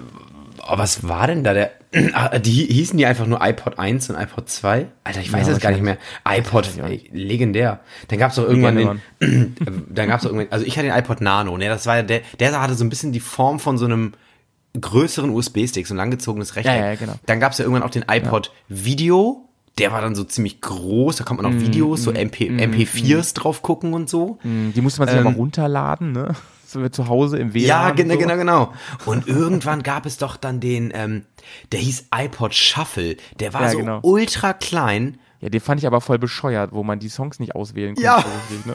aber 0.62 0.78
was 0.82 1.06
war 1.06 1.26
denn 1.26 1.44
da 1.44 1.52
der? 1.54 1.70
Ah, 2.14 2.38
Die 2.38 2.64
hießen 2.64 2.96
die 2.96 3.04
einfach 3.04 3.26
nur 3.26 3.40
iPod 3.42 3.78
1 3.78 4.08
und 4.08 4.16
iPod 4.18 4.48
2? 4.48 4.86
Alter, 5.04 5.20
ich 5.20 5.30
weiß 5.30 5.46
Ja, 5.46 5.52
es 5.52 5.60
gar 5.60 5.72
nicht 5.72 5.82
mehr. 5.82 5.98
iPod, 6.26 6.70
ey, 6.78 7.08
legendär. 7.12 7.80
Dann 8.08 8.18
gab's 8.18 8.36
doch 8.36 8.44
irgendwann 8.48 8.76
den, 8.76 9.02
Legende, 9.20 9.82
dann 9.90 10.08
gab's 10.08 10.22
doch 10.22 10.30
irgendwann, 10.30 10.50
also 10.52 10.64
ich 10.64 10.78
hatte 10.78 10.88
den 10.88 10.96
iPod 10.96 11.20
Nano, 11.20 11.58
ne, 11.58 11.68
das 11.68 11.84
war 11.86 11.96
ja 11.96 12.02
der, 12.02 12.22
der 12.40 12.58
hatte 12.62 12.74
so 12.74 12.84
ein 12.84 12.88
bisschen 12.88 13.12
die 13.12 13.20
Form 13.20 13.60
von 13.60 13.76
so 13.76 13.84
einem 13.84 14.14
größeren 14.80 15.30
USB-Stick, 15.30 15.86
so 15.86 15.94
ein 15.94 15.98
langgezogenes 15.98 16.56
Rechteck. 16.56 16.76
Ja, 16.78 16.86
ja, 16.90 16.94
genau. 16.94 17.14
Dann 17.26 17.40
gab's 17.40 17.58
ja 17.58 17.64
irgendwann 17.64 17.82
auch 17.82 17.90
den 17.90 18.04
iPod 18.08 18.52
Video, 18.68 19.48
der 19.78 19.92
war 19.92 20.00
dann 20.00 20.14
so 20.14 20.24
ziemlich 20.24 20.60
groß, 20.60 21.16
da 21.16 21.24
konnte 21.24 21.42
man 21.42 21.52
auch 21.52 21.56
Mm, 21.56 21.62
Videos, 21.62 22.02
so 22.02 22.10
MP, 22.12 22.48
MP4s 22.50 23.34
drauf 23.34 23.62
gucken 23.62 23.94
und 23.94 24.08
so. 24.08 24.38
Die 24.44 24.80
musste 24.80 25.00
man 25.00 25.08
sich 25.08 25.18
Ähm, 25.18 25.26
aber 25.26 25.36
runterladen, 25.36 26.12
ne? 26.12 26.34
So 26.66 26.88
zu 26.88 27.06
Hause 27.08 27.36
im 27.36 27.52
WLAN. 27.52 27.66
Ja, 27.68 27.90
genau, 27.90 28.14
so. 28.14 28.20
genau, 28.20 28.36
genau. 28.36 28.72
Und 29.04 29.28
irgendwann 29.28 29.82
gab 29.82 30.06
es 30.06 30.16
doch 30.16 30.38
dann 30.38 30.58
den, 30.58 30.90
ähm, 30.94 31.26
der 31.70 31.80
hieß 31.80 32.06
iPod 32.14 32.54
Shuffle. 32.54 33.16
Der 33.40 33.52
war 33.52 33.64
Ja, 33.64 33.70
so 33.72 33.78
genau. 33.78 33.98
ultra 34.02 34.54
klein. 34.54 35.18
Ja, 35.42 35.48
den 35.48 35.60
fand 35.60 35.80
ich 35.80 35.88
aber 35.88 36.00
voll 36.00 36.20
bescheuert, 36.20 36.70
wo 36.72 36.84
man 36.84 37.00
die 37.00 37.08
Songs 37.08 37.40
nicht 37.40 37.56
auswählen 37.56 37.96
konnte. 37.96 38.06
Ja. 38.06 38.24
ne? 38.64 38.74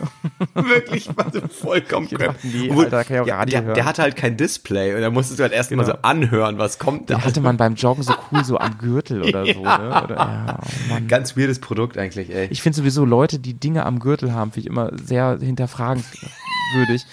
Wirklich, 0.68 1.08
war 1.18 1.32
so 1.32 1.40
vollkommen 1.48 2.10
dachte, 2.10 2.36
nee, 2.44 2.70
Alter, 2.70 2.90
da 2.90 3.04
kann 3.06 3.16
ich 3.16 3.22
auch 3.22 3.28
ja, 3.28 3.38
Radio 3.38 3.52
der, 3.60 3.64
hören. 3.64 3.76
der 3.76 3.86
hatte 3.86 4.02
halt 4.02 4.18
kein 4.18 4.36
Display 4.36 4.94
und 4.94 5.00
da 5.02 5.10
musstest 5.10 5.40
du 5.40 5.44
halt 5.44 5.54
erst 5.54 5.72
mal 5.72 5.84
Genau. 5.86 5.96
so 5.96 6.02
anhören, 6.02 6.58
was 6.58 6.78
kommt 6.78 7.10
da. 7.10 7.16
Den 7.16 7.24
hatte 7.24 7.40
man 7.40 7.56
beim 7.56 7.76
Joggen 7.76 8.04
so 8.04 8.14
cool 8.32 8.44
so 8.44 8.58
am 8.58 8.78
Gürtel 8.80 9.24
oder 9.24 9.46
so, 9.54 9.62
ne? 9.64 10.02
Oder, 10.04 10.16
ja, 10.18 10.60
oh. 10.92 10.98
Ganz 11.08 11.38
weirdes 11.38 11.60
Produkt 11.60 11.98
eigentlich, 11.98 12.30
ey. 12.36 12.48
Ich 12.52 12.62
finde 12.62 12.76
sowieso 12.76 13.06
Leute, 13.06 13.40
die 13.40 13.54
Dinge 13.54 13.86
am 13.86 14.00
Gürtel 14.00 14.34
haben, 14.34 14.52
finde 14.52 14.68
ich 14.68 14.74
immer 14.74 14.92
sehr 15.02 15.38
hinterfragenswürdig. 15.40 17.06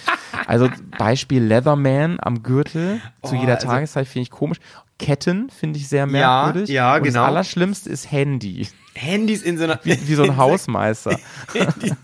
Also 0.46 0.68
Beispiel 0.98 1.42
Leatherman 1.44 2.18
am 2.20 2.42
Gürtel 2.42 3.00
zu 3.22 3.36
Oh, 3.36 3.40
jeder 3.40 3.54
also- 3.54 3.68
Tageszeit 3.68 4.08
finde 4.08 4.22
ich 4.24 4.30
komisch. 4.30 4.58
Ketten 4.98 5.50
finde 5.50 5.78
ich 5.78 5.88
sehr 5.88 6.06
merkwürdig. 6.06 6.70
ja, 6.70 6.96
Und 6.96 7.02
genau. 7.04 7.20
Das 7.20 7.28
Allerschlimmste 7.28 7.90
ist 7.90 8.10
Handy. 8.12 8.68
Handys 8.94 9.42
in 9.42 9.58
so 9.58 9.64
einer, 9.64 9.80
Wie, 9.82 10.08
wie 10.08 10.14
so 10.14 10.22
ein 10.22 10.30
in 10.30 10.36
Hausmeister. 10.36 11.18
In 11.54 11.66
dieser, 11.80 11.96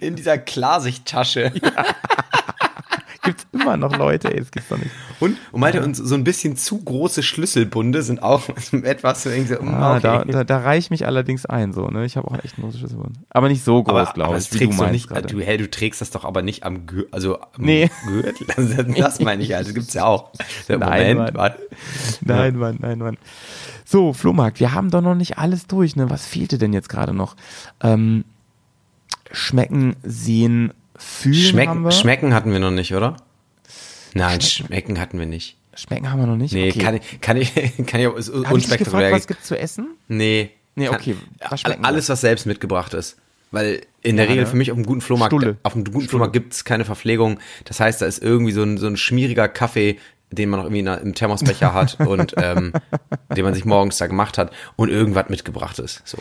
in 0.00 0.16
dieser 0.16 0.38
Klarsichttasche. 0.38 1.52
Gibt's 3.26 3.46
immer 3.52 3.76
noch 3.76 3.96
Leute, 3.98 4.32
ey, 4.32 4.40
das 4.40 4.50
gibt's 4.50 4.68
doch 4.70 4.78
nicht. 4.78 4.90
Und, 5.20 5.36
und 5.52 5.60
meinte, 5.60 5.82
und 5.82 5.94
so 5.94 6.14
ein 6.14 6.24
bisschen 6.24 6.56
zu 6.56 6.78
große 6.78 7.22
Schlüsselbunde 7.22 8.02
sind 8.02 8.22
auch 8.22 8.48
etwas 8.72 9.24
so 9.24 9.30
Ah, 9.30 9.96
okay. 9.96 10.00
da, 10.02 10.24
da, 10.24 10.44
da 10.44 10.58
reiche 10.58 10.78
ich 10.86 10.90
mich 10.90 11.06
allerdings 11.06 11.44
ein, 11.46 11.72
so, 11.72 11.88
ne? 11.88 12.04
Ich 12.04 12.16
habe 12.16 12.28
auch 12.28 12.42
echt 12.42 12.56
ein 12.58 12.62
großes 12.62 12.80
Schlüsselbund. 12.80 13.18
Aber 13.30 13.48
nicht 13.48 13.64
so 13.64 13.82
groß, 13.82 14.14
glaube 14.14 14.38
ich, 14.38 14.50
wie 14.52 14.58
du 14.58 14.64
trägst 14.64 14.78
du 14.78 14.82
meinst 14.82 14.92
nicht, 14.92 15.08
gerade. 15.08 15.26
du, 15.28 15.40
hey, 15.40 15.58
du 15.58 15.70
trägst 15.70 16.00
das 16.00 16.10
doch 16.10 16.24
aber 16.24 16.42
nicht 16.42 16.64
am 16.64 16.86
Gürtel, 16.86 17.08
also 17.12 17.40
am 17.40 17.48
Nee. 17.58 17.90
Gürtel, 18.06 18.46
das, 18.56 18.86
das 18.96 19.20
meine 19.20 19.42
ich 19.42 19.52
halt, 19.52 19.66
das 19.66 19.74
gibt's 19.74 19.92
ja 19.94 20.04
auch. 20.06 20.30
Der 20.68 20.78
Nein, 20.78 21.16
Moment, 21.16 21.36
Mann. 21.36 21.52
Nein, 22.22 22.56
Mann, 22.56 22.78
nein, 22.80 22.98
Mann. 22.98 23.18
So, 23.84 24.12
Flohmarkt, 24.12 24.58
wir 24.60 24.72
haben 24.72 24.90
doch 24.90 25.00
noch 25.02 25.14
nicht 25.14 25.38
alles 25.38 25.66
durch, 25.66 25.96
ne? 25.96 26.10
Was 26.10 26.26
fehlte 26.26 26.58
denn 26.58 26.72
jetzt 26.72 26.88
gerade 26.88 27.12
noch? 27.14 27.36
Ähm, 27.82 28.24
schmecken, 29.30 29.96
sehen, 30.02 30.72
fühlen 30.98 31.34
haben 31.36 31.44
Schmecken, 31.50 31.82
wir. 31.84 31.90
schmecken 31.92 32.34
hatten 32.34 32.52
wir 32.52 32.58
noch 32.60 32.70
nicht, 32.70 32.94
oder? 32.94 33.16
Nein, 34.14 34.40
schmecken 34.40 34.98
hatten 35.00 35.18
wir 35.18 35.26
nicht. 35.26 35.56
schmecken 35.74 36.10
haben 36.10 36.20
wir 36.20 36.26
noch 36.26 36.36
nicht. 36.36 36.52
Nee, 36.54 36.70
okay. 36.70 36.78
kann 36.80 36.94
ich, 36.96 37.20
kann 37.20 37.36
ich, 37.36 37.52
kann 37.86 38.00
ich 38.00 38.06
auch, 38.06 38.16
ist 38.16 38.28
unspektakulär. 38.30 39.12
was 39.12 39.26
gibt's 39.26 39.46
zu 39.46 39.58
essen? 39.58 39.88
Nee. 40.08 40.50
Nee, 40.74 40.86
Kann- 40.86 40.96
okay, 40.96 41.16
was 41.50 41.64
alles, 41.64 42.08
was 42.08 42.20
selbst 42.20 42.46
mitgebracht 42.46 42.92
ist. 42.94 43.16
Weil 43.50 43.80
in 44.02 44.16
der 44.16 44.26
Ja, 44.26 44.30
Regel 44.32 44.44
ne? 44.44 44.50
für 44.50 44.56
mich 44.56 44.70
auf 44.72 44.76
einem 44.76 44.84
guten 44.86 45.00
Flohmarkt, 45.00 45.32
Stulle. 45.32 45.56
auf 45.62 45.74
einem 45.74 45.84
guten 45.84 46.08
Flohmarkt 46.08 46.32
gibt's 46.32 46.64
keine 46.64 46.84
Verpflegung. 46.84 47.38
Das 47.64 47.80
heißt, 47.80 48.02
da 48.02 48.06
ist 48.06 48.22
irgendwie 48.22 48.52
so 48.52 48.62
ein, 48.62 48.76
so 48.76 48.86
ein 48.86 48.96
schmieriger 48.96 49.48
Kaffee, 49.48 49.98
den 50.32 50.50
man 50.50 50.58
noch 50.58 50.64
irgendwie 50.66 50.80
in 50.80 50.88
einer- 50.88 51.00
im 51.00 51.14
Thermosbecher 51.14 51.72
hat 51.72 51.98
und 52.06 52.34
ähm, 52.36 52.72
den 53.34 53.44
man 53.44 53.54
sich 53.54 53.64
morgens 53.64 53.96
da 53.98 54.06
gemacht 54.06 54.36
hat 54.36 54.52
und 54.74 54.90
irgendwas 54.90 55.28
mitgebracht 55.30 55.78
ist. 55.78 56.02
So. 56.04 56.18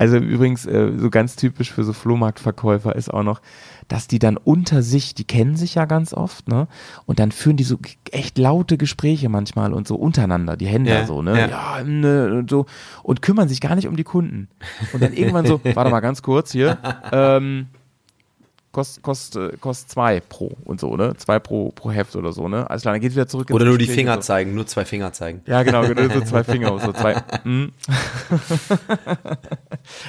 Also 0.00 0.16
übrigens, 0.16 0.64
äh, 0.64 0.92
so 0.96 1.10
ganz 1.10 1.36
typisch 1.36 1.70
für 1.72 1.84
so 1.84 1.92
Flohmarktverkäufer 1.92 2.96
ist 2.96 3.12
auch 3.12 3.22
noch, 3.22 3.42
dass 3.86 4.08
die 4.08 4.18
dann 4.18 4.38
unter 4.38 4.80
sich, 4.80 5.14
die 5.14 5.24
kennen 5.24 5.56
sich 5.56 5.74
ja 5.74 5.84
ganz 5.84 6.14
oft, 6.14 6.48
ne? 6.48 6.68
Und 7.04 7.18
dann 7.18 7.32
führen 7.32 7.58
die 7.58 7.64
so 7.64 7.76
echt 8.10 8.38
laute 8.38 8.78
Gespräche 8.78 9.28
manchmal 9.28 9.74
und 9.74 9.86
so 9.86 9.96
untereinander, 9.96 10.56
die 10.56 10.68
Händler 10.68 11.00
Ja, 11.00 11.06
so, 11.06 11.20
ne? 11.20 11.38
ja. 11.38 11.48
Ja, 11.48 11.84
ne, 11.84 12.32
und 12.32 12.48
so. 12.48 12.64
Und 13.02 13.20
kümmern 13.20 13.50
sich 13.50 13.60
gar 13.60 13.74
nicht 13.74 13.88
um 13.88 13.96
die 13.96 14.04
Kunden. 14.04 14.48
Und 14.94 15.02
dann 15.02 15.12
irgendwann 15.12 15.44
so, 15.44 15.60
warte 15.74 15.90
mal 15.90 16.00
ganz 16.00 16.22
kurz 16.22 16.50
hier, 16.50 16.78
ähm, 17.12 17.66
kostet 18.72 19.02
kost, 19.02 19.36
äh, 19.36 19.50
kost 19.60 19.90
zwei 19.90 20.20
pro 20.20 20.56
und 20.64 20.80
so, 20.80 20.96
ne? 20.96 21.14
Zwei 21.16 21.38
pro, 21.38 21.70
pro 21.70 21.90
Heft 21.90 22.16
oder 22.16 22.32
so, 22.32 22.48
ne? 22.48 22.68
Alles 22.70 22.82
klar, 22.82 22.94
dann 22.94 23.00
geht 23.00 23.12
wieder 23.12 23.26
zurück. 23.26 23.50
Oder 23.50 23.64
nur 23.64 23.78
die 23.78 23.86
Finger 23.86 24.16
so. 24.16 24.20
zeigen, 24.20 24.54
nur 24.54 24.66
zwei 24.66 24.84
Finger 24.84 25.12
zeigen. 25.12 25.42
Ja, 25.46 25.62
genau, 25.62 25.82
genau, 25.82 26.12
so 26.12 26.20
zwei 26.20 26.44
Finger, 26.44 26.78
so 26.84 26.92
zwei. 26.92 27.22
Hm. 27.42 27.72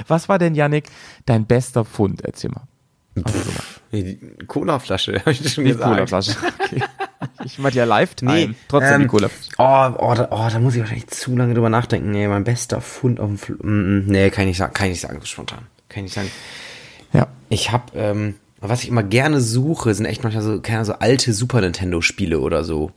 Was 0.07 0.29
war 0.29 0.37
denn, 0.37 0.55
Yannick, 0.55 0.89
dein 1.25 1.45
bester 1.45 1.85
Fund? 1.85 2.21
Erzähl 2.23 2.51
mal. 2.51 2.67
Die 3.91 4.19
Colaflasche, 4.47 5.13
habe 5.19 5.31
ich 5.31 5.41
das 5.41 5.53
schon 5.53 5.65
Die 5.65 5.71
gesagt. 5.71 5.89
Colaflasche. 5.89 6.35
Okay. 6.63 6.83
Ich 7.43 7.57
meinte 7.59 7.77
ja 7.79 7.85
Lifetime. 7.85 8.33
Nee, 8.33 8.49
Trotzdem 8.67 8.99
die 8.99 9.03
ähm, 9.03 9.07
Colaflasche. 9.07 9.51
Oh, 9.57 9.95
oh, 9.97 10.13
da, 10.15 10.27
oh, 10.31 10.47
da 10.51 10.59
muss 10.59 10.75
ich 10.75 10.81
wahrscheinlich 10.81 11.07
zu 11.07 11.35
lange 11.35 11.53
drüber 11.53 11.69
nachdenken. 11.69 12.11
Nee, 12.11 12.27
mein 12.27 12.43
bester 12.43 12.81
Fund 12.81 13.19
auf 13.19 13.27
dem 13.27 13.37
Fl 13.37 13.53
mm, 13.53 13.67
mm, 13.67 14.05
Nee, 14.07 14.29
kann 14.29 14.43
ich 14.43 14.49
nicht 14.49 14.57
sagen, 14.57 14.73
kann 14.73 14.87
ich 14.87 14.93
nicht 14.93 15.01
sagen, 15.01 15.19
so 15.19 15.25
spontan. 15.25 15.67
Kann 15.89 16.03
ich 16.03 16.03
nicht 16.03 16.13
sagen. 16.13 16.31
Ja. 17.13 17.27
Ich 17.49 17.71
habe, 17.71 17.83
ähm, 17.95 18.35
was 18.69 18.83
ich 18.83 18.89
immer 18.89 19.03
gerne 19.03 19.41
suche, 19.41 19.93
sind 19.93 20.05
echt 20.05 20.23
manchmal 20.23 20.43
so, 20.43 20.61
keine 20.61 20.85
so 20.85 20.93
alte 20.93 21.33
Super 21.33 21.61
Nintendo-Spiele 21.61 22.39
oder 22.39 22.63
so. 22.63 22.91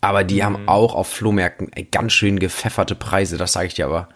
Aber 0.00 0.24
die 0.24 0.44
haben 0.44 0.68
auch 0.68 0.94
auf 0.94 1.08
Flohmärkten 1.08 1.70
ganz 1.90 2.12
schön 2.12 2.38
gepfefferte 2.38 2.94
Preise, 2.94 3.36
das 3.36 3.52
sage 3.52 3.66
ich 3.66 3.74
dir 3.74 3.86
aber. 3.86 4.08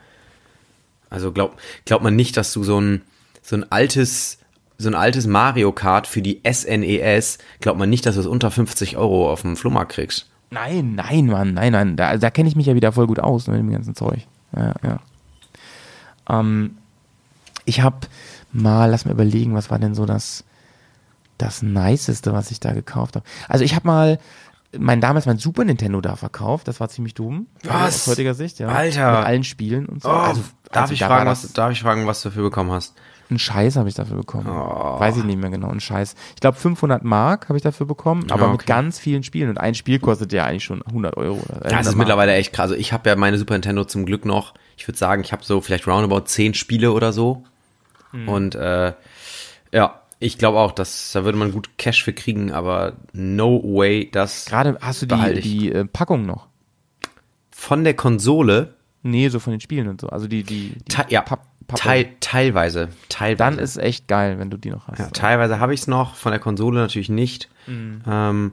Also 1.11 1.33
glaub, 1.33 1.57
glaubt 1.85 2.05
man 2.05 2.15
nicht, 2.15 2.37
dass 2.37 2.53
du 2.53 2.63
so 2.63 2.81
ein, 2.81 3.03
so 3.43 3.57
ein 3.57 3.71
altes, 3.73 4.39
so 4.79 4.89
ein 4.89 4.95
altes 4.95 5.27
Mario 5.27 5.73
Kart 5.73 6.07
für 6.07 6.23
die 6.23 6.41
SNES, 6.49 7.39
glaubt 7.61 7.79
man 7.79 7.91
nicht, 7.91 8.07
dass 8.07 8.15
du 8.15 8.21
es 8.21 8.27
unter 8.27 8.53
50 8.53 8.97
Euro 8.97 9.31
auf 9.31 9.43
dem 9.43 9.57
Flohmarkt 9.57 9.93
kriegst. 9.93 10.31
Nein, 10.51 10.95
nein, 10.95 11.27
Mann, 11.27 11.55
nein, 11.55 11.73
nein. 11.73 11.97
Da, 11.97 12.17
da 12.17 12.31
kenne 12.31 12.49
ich 12.49 12.57
mich 12.57 12.67
ja 12.67 12.75
wieder 12.75 12.93
voll 12.93 13.07
gut 13.07 13.21
aus 13.21 13.47
ne, 13.47 13.55
mit 13.55 13.63
dem 13.63 13.73
ganzen 13.73 13.95
Zeug. 13.95 14.27
Ja, 14.55 14.75
ja. 14.85 15.01
Ähm, 16.29 16.77
ich 17.65 17.83
habe 17.83 17.99
mal, 18.53 18.91
lass 18.91 19.05
mir 19.05 19.13
überlegen, 19.13 19.55
was 19.55 19.71
war 19.71 19.79
denn 19.79 19.95
so 19.95 20.07
das, 20.07 20.45
das 21.41 21.63
Niceste, 21.63 22.33
was 22.33 22.51
ich 22.51 22.61
da 22.61 22.73
gekauft 22.73 23.17
habe. 23.17 23.25
Also 23.49 23.65
ich 23.65 23.75
habe 23.75 23.87
mal 23.87 24.19
mein 24.79 25.01
damals 25.01 25.27
mein 25.27 25.39
Super 25.39 25.65
Nintendo 25.65 26.01
da 26.01 26.15
verkauft, 26.15 26.69
das 26.69 26.79
war 26.79 26.89
ziemlich 26.89 27.15
dumm. 27.15 27.49
Also 27.67 27.75
Was? 27.75 27.95
Aus 27.95 28.07
heutiger 28.09 28.35
Sicht, 28.35 28.59
ja. 28.61 28.69
Alter. 28.69 29.11
Mit 29.19 29.27
allen 29.27 29.45
Spielen 29.45 29.87
und 29.87 30.03
so. 30.03 30.09
Oh, 30.09 30.13
also, 30.13 30.43
darf, 30.71 30.83
also 30.83 30.95
ich 30.95 31.01
da 31.01 31.09
fragen, 31.09 31.29
was, 31.29 31.53
darf 31.53 31.73
ich 31.73 31.81
fragen, 31.81 32.07
was 32.07 32.23
du 32.23 32.29
dafür 32.29 32.45
bekommen 32.45 32.71
hast? 32.71 32.95
Einen 33.31 33.39
Scheiß 33.39 33.77
habe 33.77 33.89
ich 33.89 33.95
dafür 33.95 34.17
bekommen. 34.17 34.49
Oh. 34.49 34.99
Weiß 35.01 35.17
ich 35.17 35.25
nicht 35.25 35.39
mehr 35.41 35.51
genau, 35.51 35.71
einen 35.71 35.81
Scheiß. 35.81 36.15
Ich 36.35 36.41
glaube 36.41 36.59
500 36.59 37.05
Mark 37.05 37.49
habe 37.49 37.57
ich 37.57 37.63
dafür 37.63 37.87
bekommen, 37.87 38.27
aber 38.31 38.43
Ja, 38.43 38.53
mit 38.53 38.61
okay. 38.63 38.67
ganz 38.67 38.99
vielen 38.99 39.23
Spielen. 39.23 39.51
Und 39.51 39.59
ein 39.59 39.75
Spiel 39.75 39.99
kostet 40.01 40.33
ja 40.33 40.45
eigentlich 40.45 40.65
schon 40.65 40.83
100 40.83 41.17
Euro. 41.17 41.39
Oder 41.39 41.55
Ja, 41.55 41.61
das 41.61 41.65
100 41.65 41.81
ist 41.81 41.87
Mark. 41.87 41.99
mittlerweile 41.99 42.35
echt 42.35 42.53
krass. 42.53 42.71
Also 42.71 42.75
ich 42.77 42.93
habe 42.93 43.09
ja 43.09 43.17
meine 43.17 43.39
Super 43.39 43.55
Nintendo 43.55 43.85
zum 43.85 44.05
Glück 44.05 44.25
noch, 44.25 44.55
ich 44.77 44.87
würde 44.87 44.99
sagen, 44.99 45.23
ich 45.23 45.33
habe 45.33 45.45
so 45.45 45.61
vielleicht 45.61 45.87
roundabout 45.87 46.23
zehn 46.27 46.55
Spiele 46.55 46.93
oder 46.93 47.13
so. 47.13 47.45
Hm. 48.13 48.29
Und 48.29 48.55
äh, 48.57 48.93
ja, 49.73 50.00
ich 50.21 50.39
glaube 50.39 50.59
auch, 50.59 50.71
dass 50.73 51.11
da 51.13 51.25
würde 51.25 51.37
man 51.39 51.51
gut 51.51 51.71
Cash 51.79 52.05
für 52.05 52.13
kriegen, 52.13 52.53
aber 52.53 52.93
no 53.13 53.61
way, 53.65 54.09
das 54.13 54.45
Gerade 54.45 54.79
hast 54.81 55.03
du 55.03 55.07
die, 55.07 55.31
ich. 55.33 55.41
die 55.43 55.73
äh, 55.73 55.85
Packung 55.87 56.27
noch? 56.27 56.47
von 57.51 57.85
der 57.85 57.95
Konsole, 57.95 58.75
Nee, 59.03 59.29
so 59.31 59.39
von 59.39 59.53
den 59.53 59.61
Spielen 59.61 59.89
und 59.89 60.01
so. 60.01 60.09
Also 60.09 60.29
die, 60.29 60.43
die, 60.43 60.71
die 60.77 60.85
te 60.85 61.05
ja, 61.09 61.23
Papp- 61.23 61.41
teil 61.75 62.09
teilweise, 62.21 62.89
teilweise. 63.09 63.37
Dann 63.39 63.59
ist 63.59 63.77
echt 63.79 64.09
geil, 64.09 64.39
wenn 64.39 64.51
du 64.51 64.57
die 64.59 64.71
noch 64.71 64.89
hast. 64.89 64.99
ja, 64.99 65.07
teilweise 65.09 65.59
habe 65.59 65.73
ich 65.73 65.81
es 65.81 65.87
noch, 65.87 66.15
von 66.17 66.33
der 66.33 66.39
Konsole 66.41 66.79
natürlich 66.81 67.09
nicht. 67.09 67.49
Mhm. 67.67 68.03
Ähm, 68.07 68.53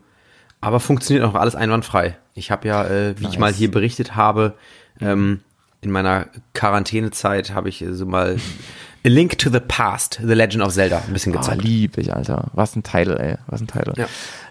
aber 0.61 0.80
funktioniert 0.80 1.26
auch 1.26 1.36
alles 1.36 1.55
einwandfrei. 1.55 2.18
Ich 2.34 2.49
habe 2.51 2.68
ja, 2.68 2.86
äh, 2.86 3.15
wie 3.20 3.24
ich 3.24 3.32
Nice. 3.32 3.39
mal 3.39 3.53
hier 3.53 3.70
berichtet 3.72 4.15
habe, 4.15 4.53
ähm, 5.01 5.41
in 5.82 5.91
meiner 5.91 6.28
Quarantänezeit 6.53 7.53
habe 7.53 7.68
ich 7.70 7.82
äh, 7.82 7.93
so 7.93 8.05
mal 8.05 8.38
A 9.08 9.10
Link 9.10 9.38
to 9.38 9.49
the 9.49 9.62
Past, 9.62 10.20
The 10.22 10.34
Legend 10.34 10.62
of 10.62 10.74
Zelda, 10.74 11.01
ein 11.08 11.14
bisschen 11.14 11.34
Ah, 11.34 11.39
gezockt. 11.39 11.64
lieb 11.64 11.97
ich, 11.97 12.14
Alter. 12.14 12.49
Was 12.51 12.76
ein 12.76 12.84
Titel, 12.84 13.16
ey. 13.18 13.36
Was 13.47 13.62
ein 13.62 13.68
Titel. 13.68 13.93
Ja. 13.95 14.08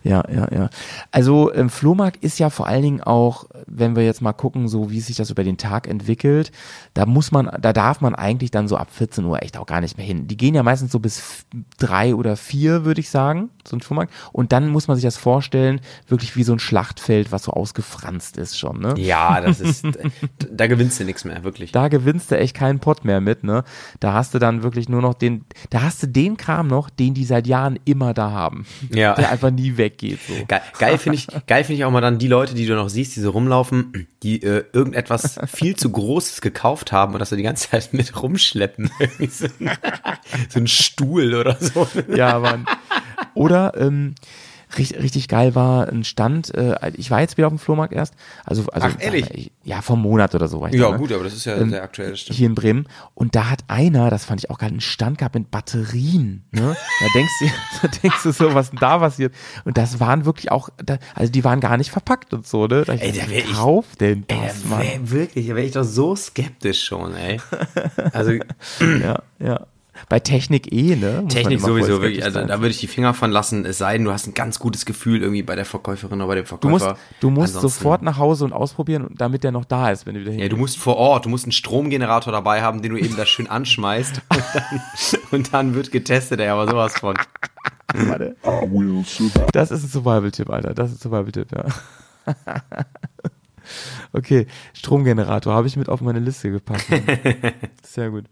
Ja, 0.06 0.22
ja. 0.32 0.48
ja. 0.52 0.70
Also 1.10 1.52
ähm, 1.52 1.68
Flohmarkt 1.68 2.22
ist 2.22 2.38
ja 2.38 2.50
vor 2.50 2.66
allen 2.66 2.82
Dingen 2.82 3.00
auch, 3.02 3.46
wenn 3.66 3.96
wir 3.96 4.04
jetzt 4.04 4.22
mal 4.22 4.32
gucken, 4.32 4.68
so 4.68 4.90
wie 4.90 5.00
sich 5.00 5.16
das 5.16 5.30
über 5.30 5.44
den 5.44 5.56
Tag 5.56 5.88
entwickelt, 5.88 6.52
da 6.94 7.06
muss 7.06 7.32
man, 7.32 7.50
da 7.60 7.72
darf 7.72 8.00
man 8.00 8.14
eigentlich 8.14 8.50
dann 8.50 8.68
so 8.68 8.76
ab 8.76 8.88
14 8.90 9.24
Uhr 9.24 9.42
echt 9.42 9.58
auch 9.58 9.66
gar 9.66 9.80
nicht 9.80 9.96
mehr 9.96 10.06
hin. 10.06 10.28
Die 10.28 10.36
gehen 10.36 10.54
ja 10.54 10.62
meistens 10.62 10.92
so 10.92 10.98
bis 10.98 11.46
drei 11.78 12.14
oder 12.14 12.36
vier, 12.36 12.84
würde 12.84 13.00
ich 13.00 13.10
sagen, 13.10 13.50
so 13.66 13.76
ein 13.76 13.80
Flohmarkt. 13.80 14.12
Und 14.32 14.52
dann 14.52 14.68
muss 14.68 14.88
man 14.88 14.96
sich 14.96 15.04
das 15.04 15.16
vorstellen, 15.16 15.80
wirklich 16.06 16.36
wie 16.36 16.44
so 16.44 16.52
ein 16.52 16.58
Schlachtfeld, 16.58 17.32
was 17.32 17.44
so 17.44 17.52
ausgefranst 17.52 18.36
ist 18.36 18.58
schon, 18.58 18.80
ne? 18.80 18.94
ja, 18.96 19.40
das 19.40 19.60
ist, 19.60 19.84
da 20.50 20.66
gewinnst 20.66 21.00
du 21.00 21.04
nichts 21.04 21.24
mehr, 21.24 21.42
wirklich. 21.44 21.72
Da 21.72 21.88
gewinnst 21.88 22.30
du 22.30 22.38
echt 22.38 22.54
keinen 22.54 22.78
Pott 22.78 23.04
mehr 23.04 23.20
mit, 23.20 23.44
ne? 23.44 23.64
Da 24.00 24.12
hast 24.12 24.34
du 24.34 24.38
dann 24.38 24.62
wirklich 24.62 24.88
nur 24.88 25.02
noch 25.02 25.14
den, 25.14 25.44
da 25.70 25.82
hast 25.82 26.02
du 26.02 26.08
den 26.08 26.36
Kram 26.36 26.68
noch, 26.68 26.90
den 26.90 27.14
die 27.14 27.24
seit 27.24 27.46
Jahren 27.46 27.78
immer 27.84 28.14
da 28.14 28.30
haben. 28.30 28.66
Ja. 28.92 29.14
Der 29.14 29.30
einfach 29.30 29.50
nie 29.50 29.76
weggeht, 29.96 30.20
so. 30.26 30.34
Geil, 30.46 30.62
geil 30.78 30.98
finde 30.98 31.18
ich, 31.18 31.26
geil 31.46 31.64
finde 31.64 31.78
ich 31.78 31.84
auch 31.84 31.90
mal 31.90 32.00
dann 32.00 32.18
die 32.18 32.28
Leute, 32.28 32.54
die 32.54 32.66
du 32.66 32.74
noch 32.74 32.88
siehst, 32.88 33.16
die 33.16 33.20
so 33.20 33.30
rumlaufen, 33.30 34.06
die 34.22 34.42
äh, 34.42 34.64
irgendetwas 34.72 35.38
viel 35.46 35.76
zu 35.76 35.90
Großes 35.90 36.40
gekauft 36.40 36.92
haben 36.92 37.14
und 37.14 37.20
das 37.20 37.30
so 37.30 37.36
die 37.36 37.42
ganze 37.42 37.70
Zeit 37.70 37.92
mit 37.92 38.20
rumschleppen. 38.22 38.90
Irgendwie 38.98 39.26
so, 39.26 39.46
ein, 39.46 39.70
so 40.48 40.60
ein 40.60 40.66
Stuhl 40.66 41.34
oder 41.34 41.56
so. 41.60 41.88
Ja, 42.14 42.38
Mann. 42.38 42.66
Oder, 43.34 43.74
ähm, 43.76 44.14
richtig, 44.78 44.98
richtig 45.02 45.28
geil 45.28 45.54
war 45.54 45.88
ein 45.88 46.04
Stand, 46.04 46.54
äh, 46.54 46.74
ich 46.96 47.10
war 47.10 47.20
jetzt 47.20 47.36
wieder 47.36 47.46
auf 47.46 47.52
dem 47.52 47.58
Flohmarkt 47.58 47.92
erst, 47.92 48.14
also, 48.44 48.64
also 48.72 48.88
Ach, 48.90 48.96
ehrlich? 49.00 49.30
ich- 49.32 49.52
ja, 49.64 49.82
vom 49.82 50.00
Monat 50.02 50.34
oder 50.34 50.46
so 50.48 50.60
war 50.60 50.68
ich 50.68 50.74
Ja, 50.76 50.86
da, 50.86 50.92
ne? 50.92 50.98
gut, 50.98 51.12
aber 51.12 51.24
das 51.24 51.34
ist 51.34 51.44
ja 51.44 51.56
Ähm, 51.56 51.70
sehr 51.70 51.82
aktuell, 51.82 52.16
stimmt. 52.16 52.36
hier 52.36 52.46
in 52.46 52.54
Bremen. 52.54 52.86
Und 53.14 53.34
da 53.34 53.50
hat 53.50 53.64
einer, 53.68 54.10
das 54.10 54.24
fand 54.24 54.40
ich 54.40 54.50
auch 54.50 54.58
geil, 54.58 54.70
einen 54.70 54.80
Stand 54.80 55.18
gehabt 55.18 55.34
mit 55.34 55.50
Batterien. 55.50 56.44
Ne? 56.52 56.76
Da 57.00 57.08
denkst 57.14 57.32
du, 57.40 57.46
da 57.82 57.88
denkst 58.02 58.22
du 58.22 58.30
so, 58.32 58.54
was 58.54 58.70
denn 58.70 58.78
da 58.78 58.98
passiert? 58.98 59.34
Und 59.64 59.76
das 59.76 60.00
waren 60.00 60.24
wirklich 60.24 60.50
auch, 60.52 60.68
da, 60.84 60.98
also 61.14 61.30
die 61.32 61.44
waren 61.44 61.60
gar 61.60 61.76
nicht 61.76 61.90
verpackt 61.90 62.32
und 62.32 62.46
so, 62.46 62.66
ne? 62.66 62.84
Da 62.84 62.94
ich 62.94 63.02
Ey, 63.02 63.12
dachte, 63.12 63.26
da 63.26 63.30
wär 63.30 63.44
ich- 63.44 63.52
kauf 63.54 63.96
denn 63.96 64.24
Ey, 64.28 64.36
das, 64.46 64.62
da 64.62 64.68
Mann? 64.68 64.82
wär, 64.82 65.10
wirklich, 65.10 65.46
da 65.48 65.54
wäre 65.56 65.66
ich 65.66 65.72
doch 65.72 65.84
so 65.84 66.14
skeptisch 66.16 66.84
schon, 66.84 67.14
ey. 67.14 67.40
Also 68.12 68.32
Ja, 69.02 69.22
ja. 69.38 69.66
Bei 70.08 70.20
Technik 70.20 70.72
eh, 70.72 70.96
ne? 70.96 71.22
Muss 71.24 71.32
Technik 71.34 71.60
sowieso, 71.60 72.00
wirklich, 72.02 72.24
also 72.24 72.44
da 72.44 72.60
würde 72.60 72.68
ich 72.70 72.78
die 72.78 72.86
Finger 72.86 73.14
von 73.14 73.30
lassen, 73.30 73.64
es 73.64 73.78
sei 73.78 73.94
denn, 73.96 74.04
du 74.04 74.12
hast 74.12 74.26
ein 74.26 74.34
ganz 74.34 74.58
gutes 74.58 74.86
Gefühl 74.86 75.22
irgendwie 75.22 75.42
bei 75.42 75.56
der 75.56 75.64
Verkäuferin 75.64 76.20
oder 76.20 76.28
bei 76.28 76.34
dem 76.36 76.44
Du 76.44 76.48
Verkäufer. 76.48 76.70
musst, 76.90 77.00
du 77.20 77.30
musst 77.30 77.56
Ansonsten- 77.56 77.78
sofort 77.80 78.02
nach 78.02 78.18
Hause 78.18 78.44
und 78.44 78.52
ausprobieren, 78.52 79.08
damit 79.16 79.44
der 79.44 79.52
noch 79.52 79.64
da 79.64 79.90
ist, 79.90 80.06
wenn 80.06 80.14
du 80.14 80.20
wieder 80.20 80.30
Ja, 80.30 80.36
hingehst. 80.36 80.52
du 80.52 80.56
musst 80.56 80.78
vor 80.78 80.96
Ort, 80.96 81.24
du 81.24 81.28
musst 81.28 81.44
einen 81.44 81.52
Stromgenerator 81.52 82.32
dabei 82.32 82.62
haben, 82.62 82.82
den 82.82 82.92
du 82.92 82.98
eben 82.98 83.16
da 83.16 83.26
schön 83.26 83.46
anschmeißt 83.48 84.20
und 84.30 84.42
dann, 84.54 84.80
und 85.30 85.52
dann 85.54 85.74
wird 85.74 85.90
getestet, 85.92 86.40
ey, 86.40 86.48
aber 86.48 86.68
sowas 86.68 86.94
von. 86.98 87.14
Warte. 87.94 88.36
Das 89.52 89.70
ist 89.70 89.84
ein 89.84 89.88
Survival-Tipp, 89.88 90.50
Alter. 90.50 90.74
Das 90.74 90.90
ist 90.92 90.96
ein 90.98 91.10
Survival-Tipp, 91.10 91.48
ja. 91.54 91.64
okay, 94.12 94.46
Stromgenerator 94.74 95.54
habe 95.54 95.66
ich 95.66 95.76
mit 95.76 95.88
auf 95.88 96.00
meine 96.00 96.18
Liste 96.18 96.50
gepackt. 96.50 96.86
Sehr 97.82 98.10
gut. 98.10 98.24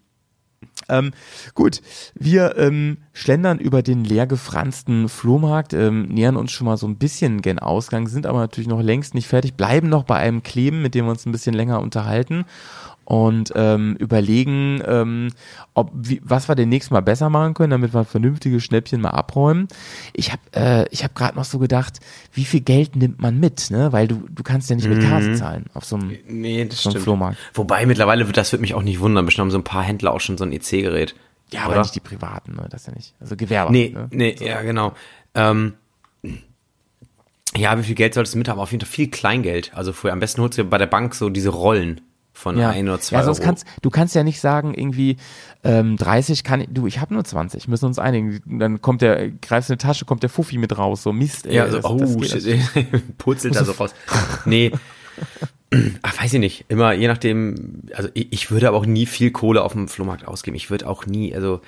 Ähm, 0.89 1.13
gut, 1.55 1.81
wir 2.15 2.57
ähm, 2.57 2.99
schlendern 3.13 3.59
über 3.59 3.83
den 3.83 4.05
leer 4.05 4.27
gefransten 4.27 5.09
Flohmarkt, 5.09 5.73
ähm, 5.73 6.07
nähern 6.09 6.37
uns 6.37 6.53
schon 6.53 6.67
mal 6.67 6.77
so 6.77 6.87
ein 6.87 6.97
bisschen 6.97 7.43
gen 7.43 7.59
Ausgang, 7.59 8.09
sind 8.09 8.27
aber 8.27 8.41
natürlich 8.41 8.69
noch 8.69 8.83
längst 8.83 9.15
nicht 9.15 9.29
fertig, 9.29 9.55
bleiben 9.55 9.89
noch 9.89 10.05
bei 10.05 10.17
einem 10.17 10.43
Kleben, 10.43 10.83
mit 10.83 10.95
dem 10.95 11.07
wir 11.07 11.13
uns 11.13 11.27
ein 11.27 11.33
bisschen 11.33 11.55
länger 11.55 11.81
unterhalten 11.81 12.45
und 13.05 13.53
ähm, 13.55 13.97
überlegen, 13.99 14.81
ähm, 14.87 15.29
ob 15.75 15.91
wie, 15.95 16.21
was 16.25 16.49
wir 16.49 16.55
demnächst 16.55 16.91
mal 16.91 17.01
besser 17.03 17.29
machen 17.31 17.55
können, 17.55 17.71
damit 17.71 17.93
wir 17.95 18.05
vernünftige 18.05 18.61
Schnäppchen 18.61 19.01
mal 19.01 19.11
abräumen. 19.11 19.69
Ich 20.13 20.33
habe 20.33 20.43
äh, 20.55 20.87
ich 20.91 21.05
habe 21.05 21.15
gerade 21.15 21.37
noch 21.37 21.45
so 21.45 21.59
gedacht, 21.59 22.01
wie 22.33 22.45
viel 22.45 22.61
Geld 22.61 22.97
nimmt 22.97 23.21
man 23.21 23.39
mit, 23.39 23.71
ne? 23.71 23.93
Weil 23.93 24.09
du 24.09 24.25
du 24.31 24.43
kannst 24.43 24.71
ja 24.71 24.77
nicht 24.77 24.89
mit 24.89 25.03
Karte 25.03 25.35
zahlen 25.35 25.67
auf 25.75 25.85
so 25.85 25.97
einem 25.97 26.17
Nee, 26.29 26.65
das 26.65 26.83
So 26.83 26.89
ein 26.89 26.93
stimmt. 26.93 27.05
Flohmarkt. 27.05 27.39
Wobei 27.55 27.87
mittlerweile, 27.87 28.25
das 28.25 28.53
würde 28.53 28.63
mich 28.63 28.75
auch 28.75 28.83
nicht 28.83 29.01
wundern, 29.01 29.25
bestimmt 29.27 29.45
haben 29.45 29.51
so 29.51 29.59
ein 29.59 29.65
paar 29.65 29.83
Händler 29.83 30.13
auch 30.13 30.21
schon 30.21 30.39
so 30.39 30.45
ein 30.45 30.53
EC-Gerät. 30.53 31.15
ja, 31.53 31.63
aber 31.63 31.73
oder? 31.73 31.83
nicht 31.83 31.95
die 31.95 32.01
privaten, 32.01 32.55
ne? 32.55 32.67
Das 32.71 32.87
ja 32.87 32.95
nicht. 32.95 33.15
Also 33.21 33.37
Gewerbe. 33.37 33.73
Nee, 33.73 33.91
ne? 33.95 34.09
nee, 34.11 34.37
ja, 34.41 34.63
genau. 34.63 34.95
Ähm, 35.35 35.75
ja, 37.57 37.79
wie 37.79 37.83
viel 37.85 37.95
Geld 37.95 38.15
solltest 38.15 38.35
du 38.35 38.39
mit 38.39 38.49
haben? 38.49 38.59
Auf 38.59 38.73
jeden 38.73 38.85
Fall 38.85 38.93
viel 38.93 39.11
Kleingeld. 39.11 39.73
Also 39.75 39.93
vorher, 39.93 40.13
am 40.13 40.21
besten 40.21 40.41
holst 40.43 40.59
du 40.59 40.65
bei 40.65 40.79
der 40.79 40.87
Bank 40.87 41.15
so 41.15 41.29
diese 41.31 41.51
Rollen 41.51 42.01
von 42.35 42.59
Ja, 42.59 42.71
ein 42.71 42.87
oder 42.89 43.01
zwei 43.01 43.17
ja 43.17 43.25
sonst 43.25 43.39
Euro. 43.39 43.47
kannst 43.47 43.67
du 43.81 43.89
kannst 43.91 44.15
ja 44.15 44.23
nicht 44.25 44.41
sagen 44.41 44.75
irgendwie 44.75 45.17
ähm, 45.63 45.97
30 45.97 46.45
kann 46.45 46.61
ich, 46.61 46.69
du 46.71 46.87
ich 46.87 47.01
habe 47.01 47.15
nur 47.15 47.25
20 47.25 47.69
müssen 47.69 47.87
uns 47.87 47.99
einigen 47.99 48.43
dann 48.59 48.83
kommt 48.83 49.01
der 49.01 49.31
greifst 49.31 49.71
in 49.71 49.79
die 49.79 49.83
Tasche 49.83 50.05
kommt 50.05 50.23
der 50.23 50.31
Fuffi 50.31 50.59
mit 50.59 50.77
raus 50.77 51.03
so 51.03 51.13
Mist 51.13 51.47
ey, 51.47 51.55
Ja, 51.57 51.71
so, 51.71 51.77
das, 51.77 51.85
oh, 51.87 52.21
das 52.21 52.43
shit, 52.43 52.59
purzelt 53.19 53.57
da 53.57 53.65
so 53.65 53.73
raus. 53.73 53.95
Nee. 54.45 54.73
Ach, 56.03 56.23
weiß 56.23 56.35
ich 56.35 56.41
nicht. 56.41 56.65
Immer, 56.69 56.93
je 56.93 57.09
nachdem, 57.09 57.83
also 57.95 58.09
ich, 58.15 58.33
ich 58.33 58.51
würde 58.51 58.69
aber 58.69 58.77
auch 58.77 58.87
nie 58.87 59.07
viel 59.07 59.31
Kohle 59.33 59.63
auf 59.63 59.73
dem 59.73 59.89
Flohmarkt 59.89 60.27
ausgeben. 60.27 60.57
Ich 60.57 60.71
würde 60.71 60.89
auch 60.89 61.07
nie, 61.07 61.35
also 61.35 61.61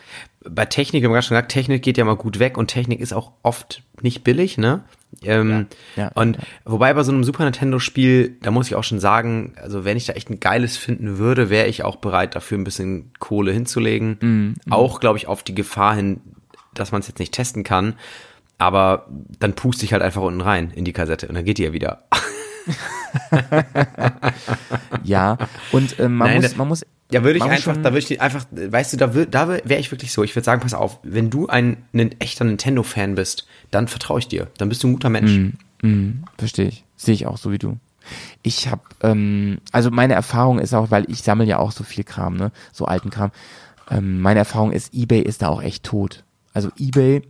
bei 0.48 0.64
Technik, 0.64 1.02
wir 1.02 1.08
haben 1.08 1.14
gerade 1.14 1.26
schon 1.26 1.34
gesagt, 1.34 1.50
Technik 1.50 1.82
geht 1.82 1.98
ja 1.98 2.04
mal 2.04 2.14
gut 2.16 2.38
weg 2.38 2.56
und 2.56 2.68
Technik 2.68 3.00
ist 3.00 3.12
auch 3.12 3.32
oft 3.42 3.82
nicht 4.02 4.22
billig, 4.22 4.58
ne? 4.58 4.84
Ähm, 5.22 5.66
Ja, 5.96 6.04
ja, 6.04 6.10
und 6.14 6.36
ja. 6.36 6.42
wobei 6.64 6.92
bei 6.94 7.02
so 7.02 7.12
einem 7.12 7.24
Super 7.24 7.44
Nintendo-Spiel, 7.44 8.36
da 8.42 8.50
muss 8.50 8.66
ich 8.68 8.74
auch 8.74 8.84
schon 8.84 9.00
sagen, 9.00 9.54
also 9.60 9.84
wenn 9.84 9.96
ich 9.96 10.06
da 10.06 10.12
echt 10.14 10.30
ein 10.30 10.40
geiles 10.40 10.76
finden 10.76 11.18
würde, 11.18 11.50
wäre 11.50 11.66
ich 11.66 11.82
auch 11.84 11.96
bereit, 11.96 12.34
dafür 12.34 12.58
ein 12.58 12.64
bisschen 12.64 13.12
Kohle 13.18 13.52
hinzulegen. 13.52 14.18
Mhm, 14.20 14.54
Auch, 14.70 15.00
glaube 15.00 15.18
ich, 15.18 15.26
auf 15.26 15.42
die 15.42 15.54
Gefahr 15.54 15.94
hin, 15.94 16.20
dass 16.74 16.92
man 16.92 17.00
es 17.00 17.08
jetzt 17.08 17.18
nicht 17.18 17.32
testen 17.34 17.64
kann, 17.64 17.94
aber 18.58 19.06
dann 19.38 19.54
puste 19.54 19.84
ich 19.84 19.92
halt 19.92 20.02
einfach 20.02 20.22
unten 20.22 20.40
rein 20.40 20.70
in 20.74 20.84
die 20.84 20.92
Kassette 20.92 21.28
und 21.28 21.34
dann 21.34 21.44
geht 21.44 21.58
die 21.58 21.64
ja 21.64 21.72
wieder. 21.72 22.04
Ja, 25.04 25.38
und 25.72 25.98
äh, 25.98 26.08
man, 26.08 26.28
Nein, 26.28 26.42
muss, 26.42 26.56
man 26.56 26.68
muss. 26.68 26.86
Ja, 27.12 27.22
würde 27.22 27.36
ich 27.38 27.42
einfach, 27.44 27.74
schon- 27.74 27.82
da 27.84 27.92
würde 27.92 28.04
ich 28.11 28.20
einfach, 28.20 28.46
weißt 28.50 28.92
du, 28.92 28.96
da, 28.96 29.07
wür- 29.12 29.26
da 29.26 29.48
wäre 29.48 29.78
ich 29.78 29.90
wirklich 29.92 30.11
so. 30.12 30.24
Ich 30.24 30.34
würde 30.34 30.44
sagen, 30.44 30.61
pass 30.61 30.74
auf, 30.74 30.98
wenn 31.04 31.30
du 31.30 31.46
ein, 31.46 31.76
ein 31.92 32.18
echter 32.20 32.44
Nintendo-Fan 32.44 33.14
bist, 33.14 33.46
dann 33.70 33.86
vertraue 33.88 34.18
ich 34.18 34.28
dir. 34.28 34.48
Dann 34.59 34.68
bist 34.68 34.82
du 34.82 34.88
ein 34.88 34.92
guter 34.94 35.11
Mensch. 35.11 35.30
Mhm, 35.82 36.24
verstehe 36.36 36.66
ich. 36.68 36.84
Sehe 36.96 37.14
ich 37.14 37.26
auch 37.26 37.36
so 37.38 37.52
wie 37.52 37.59
du. 37.59 37.76
Ich 38.42 38.68
habe, 38.68 38.82
ähm, 39.02 39.59
also 39.72 39.90
meine 39.90 40.14
Erfahrung 40.14 40.59
ist 40.59 40.74
auch, 40.74 40.90
weil 40.90 41.04
ich 41.11 41.22
sammle 41.22 41.44
ja 41.44 41.59
auch 41.59 41.72
so 41.72 41.84
viel 41.84 42.04
Kram, 42.04 42.36
ne, 42.36 42.50
so 42.72 42.84
alten 42.86 43.11
Kram. 43.11 43.30
Ähm, 43.90 44.20
meine 44.20 44.38
Erfahrung 44.40 44.72
ist, 44.72 44.92
eBay 44.94 45.20
ist 45.20 45.42
da 45.42 45.48
auch 45.48 45.62
echt 45.62 45.84
tot. 45.84 46.24
Also 46.52 46.70
eBay, 46.78 47.22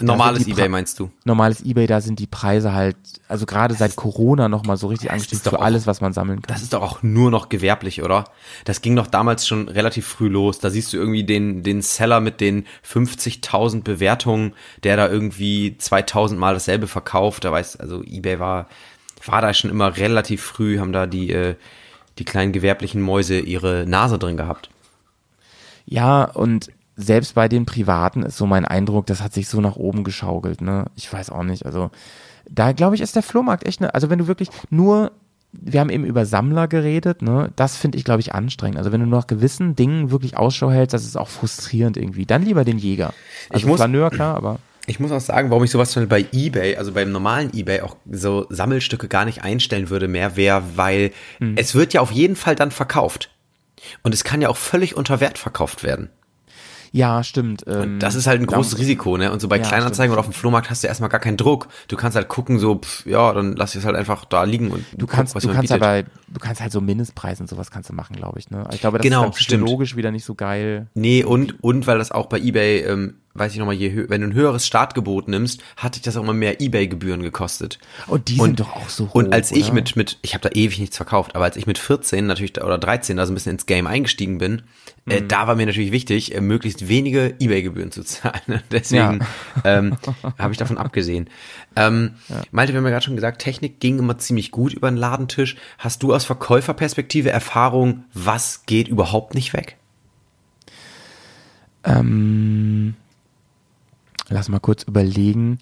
Normales 0.00 0.46
Ebay 0.46 0.68
meinst 0.68 0.98
du? 0.98 1.10
normales 1.24 1.64
eBay, 1.64 1.86
da 1.86 2.00
sind 2.00 2.18
die 2.18 2.26
Preise 2.26 2.72
halt, 2.72 2.96
also 3.28 3.46
gerade 3.46 3.74
seit 3.74 3.94
Corona 3.94 4.48
nochmal 4.48 4.76
so 4.76 4.88
richtig 4.88 5.10
angestiegen 5.12 5.42
für 5.42 5.58
auch- 5.58 5.62
alles, 5.64 5.86
was 5.86 6.00
man 6.00 6.12
sammeln 6.12 6.42
kann. 6.42 6.52
Das 6.52 6.62
ist 6.62 6.72
doch 6.72 6.82
auch 6.82 7.02
nur 7.02 7.30
noch 7.30 7.48
gewerblich, 7.48 8.02
oder? 8.02 8.24
Das 8.64 8.80
ging 8.82 8.96
doch 8.96 9.06
damals 9.06 9.46
schon 9.46 9.68
relativ 9.68 10.06
früh 10.06 10.28
los. 10.28 10.58
Da 10.58 10.70
siehst 10.70 10.92
du 10.92 10.96
irgendwie 10.96 11.24
den, 11.24 11.62
den 11.62 11.82
Seller 11.82 12.20
mit 12.20 12.40
den 12.40 12.66
50.000 12.82 13.84
Bewertungen, 13.84 14.54
der 14.82 14.96
da 14.96 15.08
irgendwie 15.08 15.76
2000 15.78 16.38
Mal 16.40 16.54
dasselbe 16.54 16.88
verkauft. 16.88 17.44
Da 17.44 17.52
weiß, 17.52 17.76
also 17.76 18.02
eBay 18.02 18.40
war, 18.40 18.68
war 19.26 19.40
da 19.40 19.54
schon 19.54 19.70
immer 19.70 19.96
relativ 19.96 20.42
früh, 20.42 20.78
haben 20.80 20.92
da 20.92 21.06
die, 21.06 21.30
äh, 21.30 21.54
die 22.18 22.24
kleinen 22.24 22.52
gewerblichen 22.52 23.00
Mäuse 23.00 23.38
ihre 23.38 23.84
Nase 23.86 24.18
drin 24.18 24.36
gehabt. 24.36 24.70
Ja, 25.86 26.24
und 26.24 26.70
selbst 26.96 27.34
bei 27.34 27.48
den 27.48 27.66
Privaten 27.66 28.22
ist 28.22 28.36
so 28.36 28.46
mein 28.46 28.64
Eindruck, 28.64 29.06
das 29.06 29.20
hat 29.22 29.32
sich 29.32 29.48
so 29.48 29.60
nach 29.60 29.76
oben 29.76 30.04
geschaukelt, 30.04 30.60
ne? 30.60 30.86
Ich 30.94 31.12
weiß 31.12 31.30
auch 31.30 31.42
nicht. 31.42 31.66
Also, 31.66 31.90
da 32.48 32.72
glaube 32.72 32.94
ich, 32.94 33.00
ist 33.00 33.16
der 33.16 33.22
Flohmarkt 33.22 33.66
echt, 33.66 33.80
ne? 33.80 33.92
Also, 33.94 34.10
wenn 34.10 34.18
du 34.18 34.26
wirklich 34.26 34.48
nur, 34.70 35.12
wir 35.52 35.80
haben 35.80 35.90
eben 35.90 36.04
über 36.04 36.24
Sammler 36.26 36.68
geredet, 36.68 37.20
ne? 37.22 37.50
Das 37.56 37.76
finde 37.76 37.98
ich, 37.98 38.04
glaube 38.04 38.20
ich, 38.20 38.34
anstrengend. 38.34 38.78
Also, 38.78 38.92
wenn 38.92 39.00
du 39.00 39.06
nach 39.06 39.26
gewissen 39.26 39.74
Dingen 39.74 40.10
wirklich 40.10 40.36
Ausschau 40.36 40.70
hältst, 40.70 40.94
das 40.94 41.04
ist 41.04 41.16
auch 41.16 41.28
frustrierend 41.28 41.96
irgendwie. 41.96 42.26
Dann 42.26 42.42
lieber 42.42 42.64
den 42.64 42.78
Jäger. 42.78 43.12
Also, 43.50 43.58
Ich 43.58 43.66
muss- 43.66 43.76
Flaneur, 43.78 44.10
klar, 44.10 44.36
aber. 44.36 44.58
Ich 44.86 45.00
muss 45.00 45.10
auch 45.12 45.20
sagen, 45.20 45.48
warum 45.48 45.64
ich 45.64 45.70
sowas 45.70 45.90
zum 45.92 46.06
Beispiel 46.06 46.28
bei 46.30 46.38
eBay, 46.38 46.76
also 46.76 46.92
beim 46.92 47.10
normalen 47.10 47.50
eBay 47.54 47.80
auch 47.80 47.96
so 48.10 48.44
Sammelstücke 48.50 49.08
gar 49.08 49.24
nicht 49.24 49.42
einstellen 49.42 49.88
würde 49.88 50.08
mehr, 50.08 50.36
wäre, 50.36 50.62
weil 50.76 51.10
es 51.56 51.74
wird 51.74 51.94
ja 51.94 52.02
auf 52.02 52.12
jeden 52.12 52.36
Fall 52.36 52.54
dann 52.54 52.70
verkauft. 52.70 53.30
Und 54.02 54.12
es 54.12 54.24
kann 54.24 54.42
ja 54.42 54.50
auch 54.50 54.58
völlig 54.58 54.94
unter 54.94 55.20
Wert 55.20 55.38
verkauft 55.38 55.84
werden. 55.84 56.10
Ja, 56.96 57.24
stimmt. 57.24 57.64
Ähm, 57.66 57.98
Das 57.98 58.14
ist 58.14 58.28
halt 58.28 58.40
ein 58.40 58.46
großes 58.46 58.78
Risiko, 58.78 59.16
ne? 59.16 59.32
Und 59.32 59.40
so 59.40 59.48
bei 59.48 59.56
Ja, 59.56 59.62
Kleinanzeigen 59.66 59.94
stimmt. 59.94 60.12
oder 60.12 60.20
auf 60.20 60.26
dem 60.26 60.32
Flohmarkt 60.32 60.70
hast 60.70 60.84
du 60.84 60.86
erstmal 60.86 61.10
gar 61.10 61.18
keinen 61.18 61.36
Druck. 61.36 61.66
Du 61.88 61.96
kannst 61.96 62.14
halt 62.14 62.28
gucken, 62.28 62.60
so, 62.60 62.76
pff, 62.76 63.04
ja, 63.04 63.32
dann 63.32 63.56
lass 63.56 63.74
ich 63.74 63.80
es 63.80 63.84
halt 63.84 63.96
einfach 63.96 64.24
da 64.24 64.44
liegen 64.44 64.70
und 64.70 64.84
Du 64.96 65.08
kannst, 65.08 65.34
du 65.34 65.40
kannst 65.48 65.62
bietet. 65.62 65.82
aber, 65.82 66.04
du 66.04 66.38
kannst 66.40 66.60
halt 66.60 66.70
so 66.70 66.80
Mindestpreise 66.80 67.42
und 67.42 67.48
sowas 67.48 67.72
kannst 67.72 67.90
du 67.90 67.94
machen, 67.94 68.14
glaube 68.14 68.38
ich, 68.38 68.48
ne? 68.50 68.68
Ich 68.72 68.80
glaube, 68.80 68.98
das 68.98 69.02
Genau, 69.04 69.22
ist 69.24 69.24
dann 69.24 69.32
stimmt. 69.42 69.62
psychologisch 69.64 69.96
wieder 69.96 70.12
nicht 70.12 70.24
so 70.24 70.36
geil. 70.36 70.86
Nee, 70.94 71.24
und, 71.24 71.62
und 71.64 71.88
weil 71.88 71.98
das 71.98 72.12
auch 72.12 72.26
bei 72.26 72.38
eBay, 72.38 72.82
ähm, 72.82 73.14
weiß 73.34 73.52
ich 73.52 73.58
nochmal, 73.58 73.74
je 73.74 74.08
wenn 74.08 74.20
du 74.20 74.28
ein 74.28 74.32
höheres 74.34 74.64
Startgebot 74.64 75.26
nimmst, 75.26 75.60
hat 75.76 75.96
dich 75.96 76.02
das 76.02 76.16
auch 76.16 76.22
immer 76.22 76.32
mehr 76.32 76.60
eBay-Gebühren 76.60 77.22
gekostet. 77.22 77.80
Und 78.06 78.28
die 78.28 78.36
sind 78.36 78.60
doch 78.60 78.76
auch 78.76 78.88
so 78.88 79.08
hoch. 79.08 79.14
Und 79.16 79.32
als 79.32 79.50
ich 79.50 79.64
oder? 79.66 79.74
mit, 79.74 79.96
mit, 79.96 80.18
ich 80.22 80.34
habe 80.34 80.48
da 80.48 80.50
ewig 80.54 80.78
nichts 80.78 80.96
verkauft, 80.96 81.34
aber 81.34 81.44
als 81.44 81.56
ich 81.56 81.66
mit 81.66 81.78
14 81.78 82.24
natürlich 82.24 82.62
oder 82.62 82.78
13 82.78 83.16
da 83.16 83.26
so 83.26 83.32
ein 83.32 83.34
bisschen 83.34 83.50
ins 83.54 83.66
Game 83.66 83.88
eingestiegen 83.88 84.38
bin, 84.38 84.62
äh, 85.06 85.20
Mhm. 85.20 85.28
da 85.28 85.46
war 85.46 85.54
mir 85.54 85.66
natürlich 85.66 85.92
wichtig, 85.92 86.34
äh, 86.34 86.40
möglichst 86.40 86.88
wenige 86.88 87.34
Ebay-Gebühren 87.38 87.90
zu 87.92 88.02
zahlen. 88.04 88.62
Deswegen 88.70 89.20
ähm, 89.64 89.96
habe 90.38 90.52
ich 90.52 90.58
davon 90.58 90.78
abgesehen. 90.78 91.28
Ähm, 91.76 92.14
Malte, 92.50 92.72
wir 92.72 92.78
haben 92.78 92.84
ja 92.84 92.90
gerade 92.90 93.04
schon 93.04 93.16
gesagt, 93.16 93.42
Technik 93.42 93.80
ging 93.80 93.98
immer 93.98 94.16
ziemlich 94.18 94.50
gut 94.50 94.72
über 94.72 94.90
den 94.90 94.96
Ladentisch. 94.96 95.56
Hast 95.78 96.02
du 96.02 96.14
aus 96.14 96.24
Verkäuferperspektive 96.24 97.30
Erfahrung, 97.30 98.04
was 98.14 98.64
geht 98.66 98.88
überhaupt 98.88 99.34
nicht 99.34 99.52
weg? 99.52 99.76
Ähm, 101.84 102.94
lass 104.28 104.48
mal 104.48 104.60
kurz 104.60 104.84
überlegen. 104.84 105.58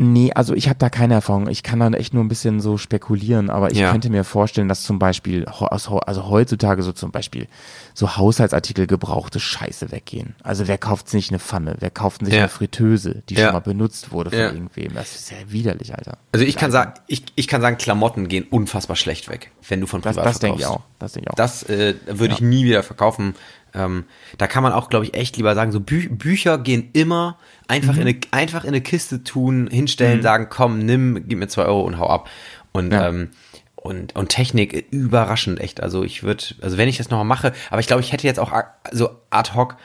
Nee, 0.00 0.32
also 0.32 0.54
ich 0.54 0.68
habe 0.68 0.78
da 0.78 0.90
keine 0.90 1.14
Erfahrung. 1.14 1.48
Ich 1.48 1.64
kann 1.64 1.80
dann 1.80 1.92
echt 1.92 2.14
nur 2.14 2.22
ein 2.22 2.28
bisschen 2.28 2.60
so 2.60 2.78
spekulieren, 2.78 3.50
aber 3.50 3.72
ich 3.72 3.78
Ja. 3.78 3.90
könnte 3.90 4.10
mir 4.10 4.22
vorstellen, 4.22 4.68
dass 4.68 4.84
zum 4.84 5.00
Beispiel, 5.00 5.44
also 5.46 6.00
heutzutage 6.30 6.84
so 6.84 6.92
zum 6.92 7.10
Beispiel 7.10 7.48
so 7.94 8.16
Haushaltsartikel 8.16 8.86
gebrauchte 8.86 9.40
Scheiße 9.40 9.90
weggehen. 9.90 10.36
Also 10.44 10.68
wer 10.68 10.78
kauft 10.78 11.08
sich 11.08 11.30
eine 11.30 11.40
Pfanne? 11.40 11.74
Wer 11.80 11.90
kauft 11.90 12.24
sich 12.24 12.32
Ja. 12.32 12.42
eine 12.42 12.48
Fritteuse, 12.48 13.24
die 13.28 13.34
Ja. 13.34 13.46
schon 13.46 13.54
mal 13.54 13.58
benutzt 13.60 14.12
wurde 14.12 14.30
von 14.30 14.38
irgendwem? 14.38 14.94
Das 14.94 15.16
ist 15.16 15.32
ja 15.32 15.36
widerlich, 15.48 15.92
Alter. 15.96 16.16
Also 16.30 16.46
ich 16.46 16.54
kann 16.54 16.70
sagen, 16.70 16.92
ich, 17.08 17.24
ich 17.34 17.48
kann 17.48 17.60
sagen, 17.60 17.76
Klamotten 17.76 18.28
gehen 18.28 18.46
unfassbar 18.48 18.94
schlecht 18.94 19.28
weg, 19.28 19.50
wenn 19.68 19.80
du 19.80 19.88
von 19.88 20.00
Das, 20.00 20.14
privat 20.14 20.26
das 20.30 20.38
denke 20.38 20.60
ich 20.60 20.66
auch. 20.66 20.82
Das 21.00 21.14
denke 21.14 21.26
ich 21.26 21.32
auch. 21.32 21.36
Das 21.36 21.64
äh, 21.64 21.94
würde 22.06 22.34
ich 22.34 22.40
nie 22.40 22.64
wieder 22.64 22.84
verkaufen. 22.84 23.34
Ähm, 23.78 24.04
da 24.36 24.46
kann 24.46 24.62
man 24.62 24.72
auch, 24.72 24.88
glaube 24.90 25.04
ich, 25.06 25.14
echt 25.14 25.36
lieber 25.36 25.54
sagen, 25.54 25.72
so 25.72 25.80
Bü 25.80 26.08
Bücher 26.08 26.58
gehen 26.58 26.90
immer 26.92 27.38
einfach, 27.68 27.94
Mhm. 27.94 28.00
in 28.02 28.08
eine, 28.08 28.18
einfach 28.32 28.64
in 28.64 28.68
eine 28.70 28.80
Kiste 28.80 29.22
tun, 29.24 29.68
hinstellen, 29.70 30.20
sagen, 30.22 30.48
komm, 30.50 30.80
nimm, 30.80 31.24
gib 31.28 31.38
mir 31.38 31.48
zwei 31.48 31.64
Euro 31.64 31.82
und 31.82 31.98
hau 31.98 32.08
ab. 32.08 32.28
Und, 32.72 32.92
Ja. 32.92 33.08
ähm, 33.08 33.30
und, 33.76 34.14
und 34.16 34.28
Technik, 34.28 34.74
äh, 34.74 34.84
überraschend 34.90 35.60
echt. 35.60 35.80
Also 35.82 36.02
ich 36.02 36.22
würde, 36.22 36.44
also 36.60 36.76
wenn 36.76 36.88
ich 36.88 36.98
das 36.98 37.10
nochmal 37.10 37.24
mache, 37.24 37.52
aber 37.70 37.80
ich 37.80 37.86
glaube, 37.86 38.02
ich 38.02 38.12
hätte 38.12 38.26
jetzt 38.26 38.40
auch 38.40 38.52
so 38.92 39.10
ad 39.30 39.52
hoc 39.54 39.76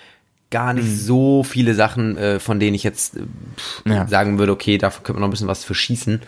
gar 0.53 0.73
nicht 0.73 0.85
Mhm. 0.87 0.95
so 0.95 1.43
viele 1.43 1.73
Sachen, 1.75 2.15
äh, 2.17 2.39
von 2.39 2.59
denen 2.61 2.75
ich 2.75 2.83
jetzt 2.83 3.17
äh, 3.17 3.89
Ja. 3.89 4.07
sagen 4.07 4.39
würde, 4.39 4.53
okay, 4.53 4.77
dafür 4.77 5.03
könnte 5.03 5.13
man 5.19 5.21
noch 5.23 5.27
ein 5.27 5.31
bisschen 5.31 5.47
was 5.49 5.65
für 5.65 5.75
schießen. 5.75 6.21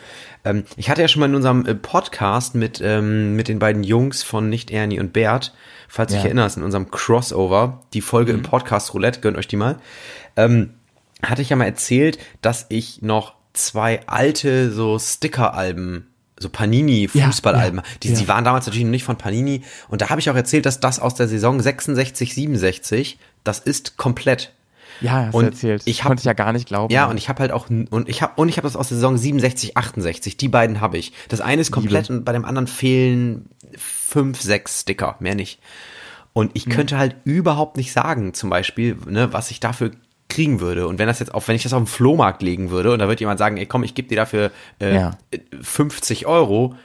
Ähm, 0.44 0.64
ich 0.76 0.90
hatte 0.90 1.02
ja 1.02 1.08
schon 1.08 1.22
mal 1.22 1.28
in 1.30 1.36
unserem 1.36 1.66
äh, 1.66 1.74
Podcast 1.76 2.56
mit, 2.56 2.82
ähm, 2.84 3.36
mit 3.38 3.48
den 3.48 3.60
beiden 3.60 3.84
Jungs 3.84 4.22
von 4.24 4.50
Nicht 4.50 4.70
Ernie 4.72 5.00
und 5.00 5.14
Bert, 5.14 5.54
falls 5.88 6.10
du 6.10 6.16
Ja. 6.16 6.22
dich 6.22 6.26
erinnerst, 6.26 6.58
in 6.58 6.64
unserem 6.64 6.92
Crossover, 6.92 7.84
die 7.94 8.02
Folge 8.02 8.34
im 8.34 8.42
Podcast 8.44 8.94
Roulette, 8.94 9.22
gönnt 9.22 9.38
euch 9.38 9.48
die 9.48 9.56
mal, 9.56 9.78
ähm, 10.36 10.72
hatte 11.24 11.42
ich 11.42 11.50
ja 11.50 11.56
mal 11.56 11.66
erzählt, 11.66 12.18
dass 12.42 12.66
ich 12.70 13.02
noch 13.02 13.36
zwei 13.54 14.02
alte 14.08 14.72
so 14.72 15.00
Sticker-Alben 15.00 16.08
so 16.40 16.50
Panini-Fußballalben. 16.50 17.78
ja, 17.80 17.84
die, 18.04 18.10
ja. 18.12 18.20
die 18.20 18.28
waren 18.28 18.44
damals 18.44 18.66
natürlich 18.66 18.86
noch 18.86 18.92
nicht 18.92 19.04
von 19.06 19.18
Panini. 19.18 19.64
Und 19.88 20.02
da 20.02 20.10
habe 20.10 20.20
ich 20.20 20.30
auch 20.30 20.36
erzählt, 20.36 20.66
dass 20.66 20.80
das 20.80 21.00
aus 21.00 21.16
der 21.16 21.28
Saison 21.28 21.60
66, 21.62 22.34
67, 22.34 23.18
das 23.44 23.60
ist 23.60 23.96
komplett. 23.98 24.52
ja, 25.02 25.28
hast 25.28 25.34
und 25.36 25.46
erzählt. 25.46 25.84
ich 25.86 26.04
hab- 26.04 26.10
Konnte 26.10 26.22
ich 26.22 26.26
ja 26.26 26.34
gar 26.34 26.52
nicht 26.54 26.68
glauben. 26.68 26.94
Ja, 26.94 27.06
und 27.06 27.18
ich 27.18 27.30
habe 27.30 27.40
halt 27.40 27.52
auch 27.52 27.70
und 27.70 28.10
ich 28.10 28.22
habe 28.22 28.34
und 28.36 28.50
ich 28.50 28.58
habe 28.58 28.68
das 28.68 28.76
aus 28.76 28.90
der 28.90 28.96
Saison 28.98 29.18
67, 29.18 29.78
68. 29.78 30.38
Die 30.38 30.48
beiden 30.50 30.82
habe 30.82 30.98
ich. 30.98 31.14
Das 31.30 31.42
eine 31.42 31.62
ist 31.62 31.72
komplett 31.72 32.10
und 32.10 32.26
bei 32.26 32.34
dem 32.34 32.44
anderen 32.46 32.68
fehlen 32.68 33.50
fünf, 33.78 34.42
sechs 34.42 34.82
Sticker, 34.82 35.16
mehr 35.20 35.36
nicht. 35.36 35.60
Und 36.34 36.52
ich 36.54 36.68
könnte 36.68 36.98
halt 36.98 37.16
überhaupt 37.24 37.78
nicht 37.78 37.94
sagen, 37.94 38.34
zum 38.34 38.50
Beispiel, 38.50 38.98
ne, 39.08 39.32
was 39.32 39.52
ich 39.52 39.62
dafür 39.62 39.92
kriegen 40.28 40.60
würde. 40.60 40.88
Und 40.88 41.00
wenn 41.00 41.08
das 41.08 41.20
jetzt 41.20 41.34
auf, 41.34 41.48
wenn 41.48 41.56
ich 41.56 41.64
das 41.64 41.74
auf 41.74 41.82
den 41.82 41.88
Flohmarkt 41.88 42.42
legen 42.42 42.70
würde 42.72 42.92
und 42.94 43.00
da 43.00 43.08
wird 43.08 43.20
jemand 43.20 43.40
sagen, 43.40 43.58
ey 43.58 43.66
komm, 43.66 43.84
ich 43.84 43.94
gebe 43.96 44.08
dir 44.08 44.18
dafür 44.18 44.52
äh, 44.80 44.96
Ja. 44.96 45.18
50 45.62 46.26
Euro, 46.26 46.76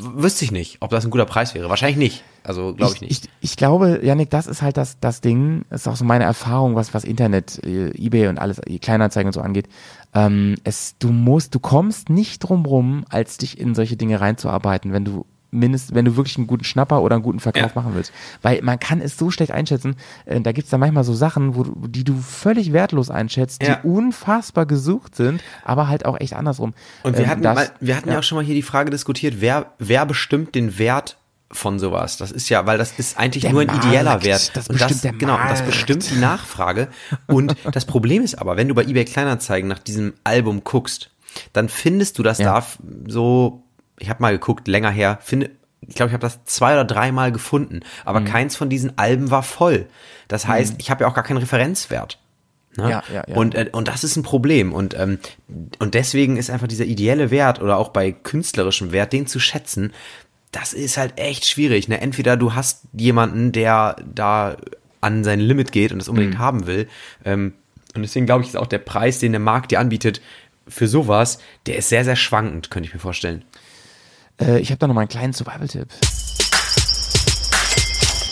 wüsste 0.00 0.44
ich 0.44 0.52
nicht, 0.52 0.78
ob 0.80 0.90
das 0.90 1.04
ein 1.04 1.10
guter 1.10 1.24
Preis 1.24 1.54
wäre. 1.54 1.68
Wahrscheinlich 1.68 1.98
nicht. 1.98 2.24
Also 2.44 2.74
glaube 2.74 2.94
ich 2.94 3.00
nicht. 3.00 3.24
Ich, 3.40 3.50
ich 3.50 3.56
glaube, 3.56 4.00
Janik, 4.02 4.30
das 4.30 4.46
ist 4.46 4.62
halt 4.62 4.76
das, 4.76 4.98
das 5.00 5.20
Ding, 5.20 5.64
das 5.70 5.82
ist 5.82 5.88
auch 5.88 5.96
so 5.96 6.04
meine 6.04 6.24
Erfahrung, 6.24 6.76
was, 6.76 6.94
was 6.94 7.04
Internet, 7.04 7.62
äh, 7.64 7.90
Ebay 7.90 8.28
und 8.28 8.38
alles, 8.38 8.58
äh, 8.60 8.78
Kleinanzeigen 8.78 9.28
und 9.28 9.32
so 9.32 9.40
angeht. 9.40 9.68
Ähm, 10.14 10.56
es, 10.64 10.96
du 10.98 11.08
musst, 11.08 11.54
du 11.54 11.58
kommst 11.58 12.10
nicht 12.10 12.40
drum 12.40 12.64
rum, 12.64 13.04
als 13.10 13.36
dich 13.36 13.58
in 13.58 13.74
solche 13.74 13.96
Dinge 13.96 14.20
reinzuarbeiten, 14.20 14.92
wenn 14.92 15.04
du 15.04 15.26
mindestens, 15.50 15.94
wenn 15.94 16.04
du 16.04 16.16
wirklich 16.16 16.36
einen 16.36 16.46
guten 16.46 16.64
Schnapper 16.64 17.00
oder 17.02 17.14
einen 17.16 17.22
guten 17.22 17.40
Verkauf 17.40 17.74
Ja. 17.74 17.80
machen 17.80 17.94
willst. 17.94 18.12
Weil 18.42 18.60
man 18.62 18.78
kann 18.78 19.00
es 19.00 19.16
so 19.16 19.30
schlecht 19.30 19.52
einschätzen. 19.52 19.96
Äh, 20.26 20.40
da 20.40 20.52
gibt's 20.52 20.70
da 20.70 20.78
manchmal 20.78 21.04
so 21.04 21.14
Sachen, 21.14 21.54
wo 21.56 21.64
du, 21.64 21.88
die 21.88 22.04
du 22.04 22.14
völlig 22.18 22.72
wertlos 22.72 23.10
einschätzt, 23.10 23.62
Ja. 23.62 23.76
die 23.76 23.88
unfassbar 23.88 24.66
gesucht 24.66 25.16
sind, 25.16 25.42
aber 25.64 25.88
halt 25.88 26.04
auch 26.04 26.20
echt 26.20 26.34
andersrum. 26.34 26.74
Und 27.02 27.16
wir 27.16 27.24
Ähm, 27.24 27.30
hatten, 27.30 27.42
das- 27.42 27.54
mal, 27.54 27.70
wir 27.80 27.96
hatten 27.96 28.10
ja. 28.10 28.18
auch 28.18 28.22
schon 28.22 28.36
mal 28.36 28.44
hier 28.44 28.54
die 28.54 28.62
Frage 28.62 28.90
diskutiert, 28.90 29.36
wer, 29.40 29.72
wer 29.78 30.04
bestimmt 30.06 30.54
den 30.54 30.78
Wert 30.78 31.16
von 31.50 31.78
sowas? 31.78 32.18
Das 32.18 32.30
ist 32.30 32.50
ja, 32.50 32.66
weil 32.66 32.76
das 32.76 32.92
ist 32.98 33.18
eigentlich 33.18 33.40
Der 33.42 33.52
nur 33.52 33.62
ein 33.62 33.74
ideeller 33.74 34.10
Markt, 34.10 34.24
Wert. 34.26 34.50
das 34.54 34.68
und 34.68 34.78
bestimmt 34.78 35.02
der 35.04 35.12
genau, 35.14 35.38
das 35.48 35.62
bestimmt 35.62 36.10
die 36.10 36.16
Nachfrage. 36.16 36.88
Und 37.26 37.56
das 37.72 37.86
Problem 37.86 38.22
ist 38.22 38.34
aber, 38.38 38.58
wenn 38.58 38.68
du 38.68 38.74
bei 38.74 38.82
eBay 38.84 39.06
Kleinanzeigen 39.06 39.66
nach 39.66 39.78
diesem 39.78 40.12
Album 40.24 40.62
guckst, 40.62 41.10
dann 41.54 41.70
findest 41.70 42.18
du 42.18 42.22
das 42.22 42.36
Ja. 42.38 42.60
da 42.60 42.66
so, 43.06 43.62
ich 43.98 44.08
habe 44.10 44.22
mal 44.22 44.32
geguckt, 44.32 44.68
länger 44.68 44.90
her, 44.90 45.18
finde, 45.22 45.50
ich 45.80 45.94
glaube, 45.94 46.08
ich 46.10 46.12
habe 46.14 46.22
das 46.22 46.44
zwei 46.44 46.72
oder 46.74 46.84
dreimal 46.84 47.32
gefunden, 47.32 47.76
Mhm. 47.76 47.82
aber 48.04 48.20
keins 48.22 48.56
von 48.56 48.68
diesen 48.68 48.98
Alben 48.98 49.30
war 49.30 49.42
voll. 49.42 49.86
Das 50.28 50.46
heißt, 50.46 50.74
ich 50.78 50.90
habe 50.90 51.04
ja 51.04 51.08
auch 51.10 51.14
gar 51.14 51.24
keinen 51.24 51.38
Referenzwert. 51.38 52.18
Ne? 52.76 52.90
Ja, 52.90 53.02
ja, 53.12 53.24
ja. 53.26 53.36
Und, 53.36 53.54
äh, 53.54 53.68
und 53.72 53.88
das 53.88 54.04
ist 54.04 54.16
ein 54.16 54.22
Problem. 54.22 54.72
Und, 54.72 54.94
ähm, 54.98 55.18
und 55.78 55.94
deswegen 55.94 56.36
ist 56.36 56.50
einfach 56.50 56.68
dieser 56.68 56.84
ideelle 56.84 57.30
Wert 57.30 57.60
oder 57.62 57.76
auch 57.78 57.88
bei 57.88 58.12
künstlerischem 58.12 58.92
Wert, 58.92 59.12
den 59.12 59.26
zu 59.26 59.40
schätzen, 59.40 59.92
das 60.52 60.72
ist 60.72 60.96
halt 60.96 61.18
echt 61.18 61.46
schwierig. 61.46 61.88
Ne? 61.88 62.00
Entweder 62.00 62.36
du 62.36 62.54
hast 62.54 62.82
jemanden, 62.92 63.52
der 63.52 63.96
da 64.14 64.56
an 65.00 65.24
sein 65.24 65.40
Limit 65.40 65.72
geht 65.72 65.92
und 65.92 65.98
das 65.98 66.08
unbedingt 66.08 66.34
Mhm. 66.34 66.38
haben 66.38 66.66
will, 66.66 66.88
ähm, 67.24 67.54
Und 67.94 68.02
deswegen 68.02 68.26
glaube 68.26 68.42
ich, 68.42 68.50
ist 68.50 68.56
auch 68.56 68.66
der 68.66 68.78
Preis, 68.78 69.18
den 69.18 69.32
der 69.32 69.40
Markt 69.40 69.70
dir 69.70 69.80
anbietet, 69.80 70.20
für 70.68 70.86
sowas, 70.86 71.38
der 71.66 71.76
ist 71.76 71.88
sehr, 71.88 72.04
sehr 72.04 72.16
schwankend, 72.16 72.70
könnte 72.70 72.86
ich 72.86 72.94
mir 72.94 73.00
vorstellen. 73.00 73.44
Äh, 74.40 74.60
ich 74.60 74.70
habe 74.70 74.78
da 74.78 74.86
noch 74.86 74.94
mal 74.94 75.02
einen 75.02 75.08
kleinen 75.08 75.32
Survival-Tipp. 75.32 75.88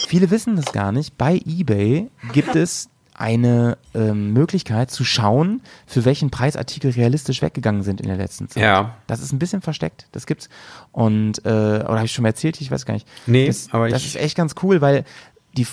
Viele 0.09 0.31
wissen 0.31 0.57
das 0.57 0.73
gar 0.73 0.93
nicht. 0.93 1.19
Bei 1.19 1.41
eBay 1.45 2.11
gibt 2.33 2.55
es 2.55 2.89
eine 3.19 3.79
ähm, 3.95 4.33
Möglichkeit 4.33 4.91
zu 4.91 5.05
schauen, 5.05 5.63
für 5.87 6.05
welchen 6.05 6.31
Preis 6.31 6.57
Artikel 6.57 6.91
realistisch 6.91 7.43
weggegangen 7.43 7.83
sind 7.83 8.01
in 8.01 8.09
der 8.09 8.17
letzten 8.17 8.49
Zeit. 8.49 8.63
Ja. 8.63 8.97
Das 9.07 9.21
ist 9.21 9.33
ein 9.33 9.39
bisschen 9.39 9.63
versteckt. 9.63 10.07
Das 10.13 10.27
gibt's. 10.27 10.49
Und, 10.93 11.45
äh, 11.45 11.49
oder 11.49 11.97
habe 11.97 12.05
ich 12.05 12.13
schon 12.13 12.23
mal 12.23 12.29
erzählt? 12.29 12.61
Ich 12.61 12.71
weiß 12.71 12.85
gar 12.85 12.95
nicht. 12.95 13.09
Nee, 13.27 13.47
das, 13.47 13.69
aber 13.73 13.89
das 13.89 14.05
ist 14.05 14.17
echt 14.17 14.37
ganz 14.37 14.55
cool, 14.63 14.81
weil 14.81 15.05
die, 15.57 15.67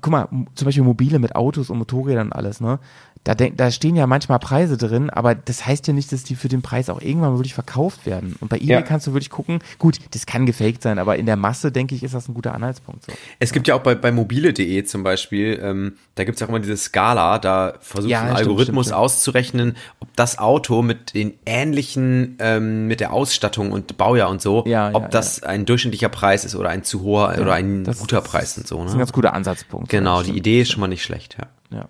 guck 0.00 0.10
mal, 0.12 0.28
zum 0.54 0.64
Beispiel 0.64 0.84
Mobile 0.84 1.18
mit 1.18 1.34
Autos 1.34 1.68
und 1.68 1.78
Motorrädern 1.78 2.28
und 2.28 2.32
alles, 2.32 2.60
ne? 2.60 2.78
Da, 3.24 3.34
denk, 3.34 3.56
da 3.56 3.70
stehen 3.70 3.96
ja 3.96 4.06
manchmal 4.06 4.38
Preise 4.38 4.76
drin, 4.76 5.08
aber 5.08 5.34
das 5.34 5.64
heißt 5.64 5.86
ja 5.86 5.94
nicht, 5.94 6.12
dass 6.12 6.24
die 6.24 6.34
für 6.34 6.48
den 6.48 6.60
Preis 6.60 6.90
auch 6.90 7.00
irgendwann 7.00 7.32
wirklich 7.38 7.54
verkauft 7.54 8.04
werden. 8.04 8.36
Und 8.40 8.48
bei 8.50 8.56
eBay 8.56 8.68
Ja. 8.68 8.82
kannst 8.82 9.06
du 9.06 9.12
wirklich 9.14 9.30
gucken, 9.30 9.60
gut, 9.78 9.98
das 10.10 10.26
kann 10.26 10.44
gefaked 10.44 10.82
sein, 10.82 10.98
aber 10.98 11.16
in 11.16 11.24
der 11.24 11.36
Masse, 11.36 11.72
denke 11.72 11.94
ich, 11.94 12.02
ist 12.02 12.12
das 12.14 12.28
ein 12.28 12.34
guter 12.34 12.54
Anhaltspunkt. 12.54 13.06
So. 13.06 13.12
Es 13.38 13.52
gibt 13.52 13.66
ja 13.66 13.76
auch 13.76 13.80
bei, 13.80 13.94
bei 13.94 14.12
mobile.de 14.12 14.84
zum 14.84 15.02
Beispiel, 15.04 15.58
ähm, 15.62 15.94
da 16.16 16.24
gibt 16.24 16.36
es 16.36 16.42
auch 16.42 16.50
immer 16.50 16.60
diese 16.60 16.76
Skala, 16.76 17.38
da 17.38 17.74
versucht 17.80 18.10
Ja, 18.10 18.20
ein 18.20 18.26
stimmt, 18.26 18.38
Algorithmus 18.40 18.86
stimmt, 18.88 18.98
auszurechnen, 19.00 19.76
ob 20.00 20.14
das 20.16 20.38
Auto 20.38 20.82
mit 20.82 21.14
den 21.14 21.32
ähnlichen, 21.46 22.36
ähm, 22.40 22.86
mit 22.88 23.00
der 23.00 23.12
Ausstattung 23.14 23.72
und 23.72 23.96
Baujahr 23.96 24.28
und 24.28 24.42
so, 24.42 24.64
Ja, 24.66 24.90
ob 24.92 25.10
das 25.10 25.42
ein 25.42 25.64
durchschnittlicher 25.64 26.10
Preis 26.10 26.44
ist 26.44 26.54
oder 26.56 26.68
ein 26.68 26.84
zu 26.84 27.00
hoher 27.02 27.34
oder 27.40 27.54
ein 27.54 27.84
guter 27.98 28.20
Preis 28.20 28.58
und 28.58 28.66
so. 28.66 28.76
Das 28.76 28.84
ist 28.86 28.90
ein 28.92 28.96
Ne? 28.96 28.98
ganz 28.98 29.12
guter 29.12 29.32
Ansatzpunkt. 29.32 29.88
Genau, 29.88 30.18
die 30.18 30.24
stimmt. 30.24 30.38
Idee 30.38 30.60
ist 30.60 30.72
schon 30.72 30.80
mal 30.80 30.88
nicht 30.88 31.02
schlecht, 31.02 31.38
ja. 31.70 31.88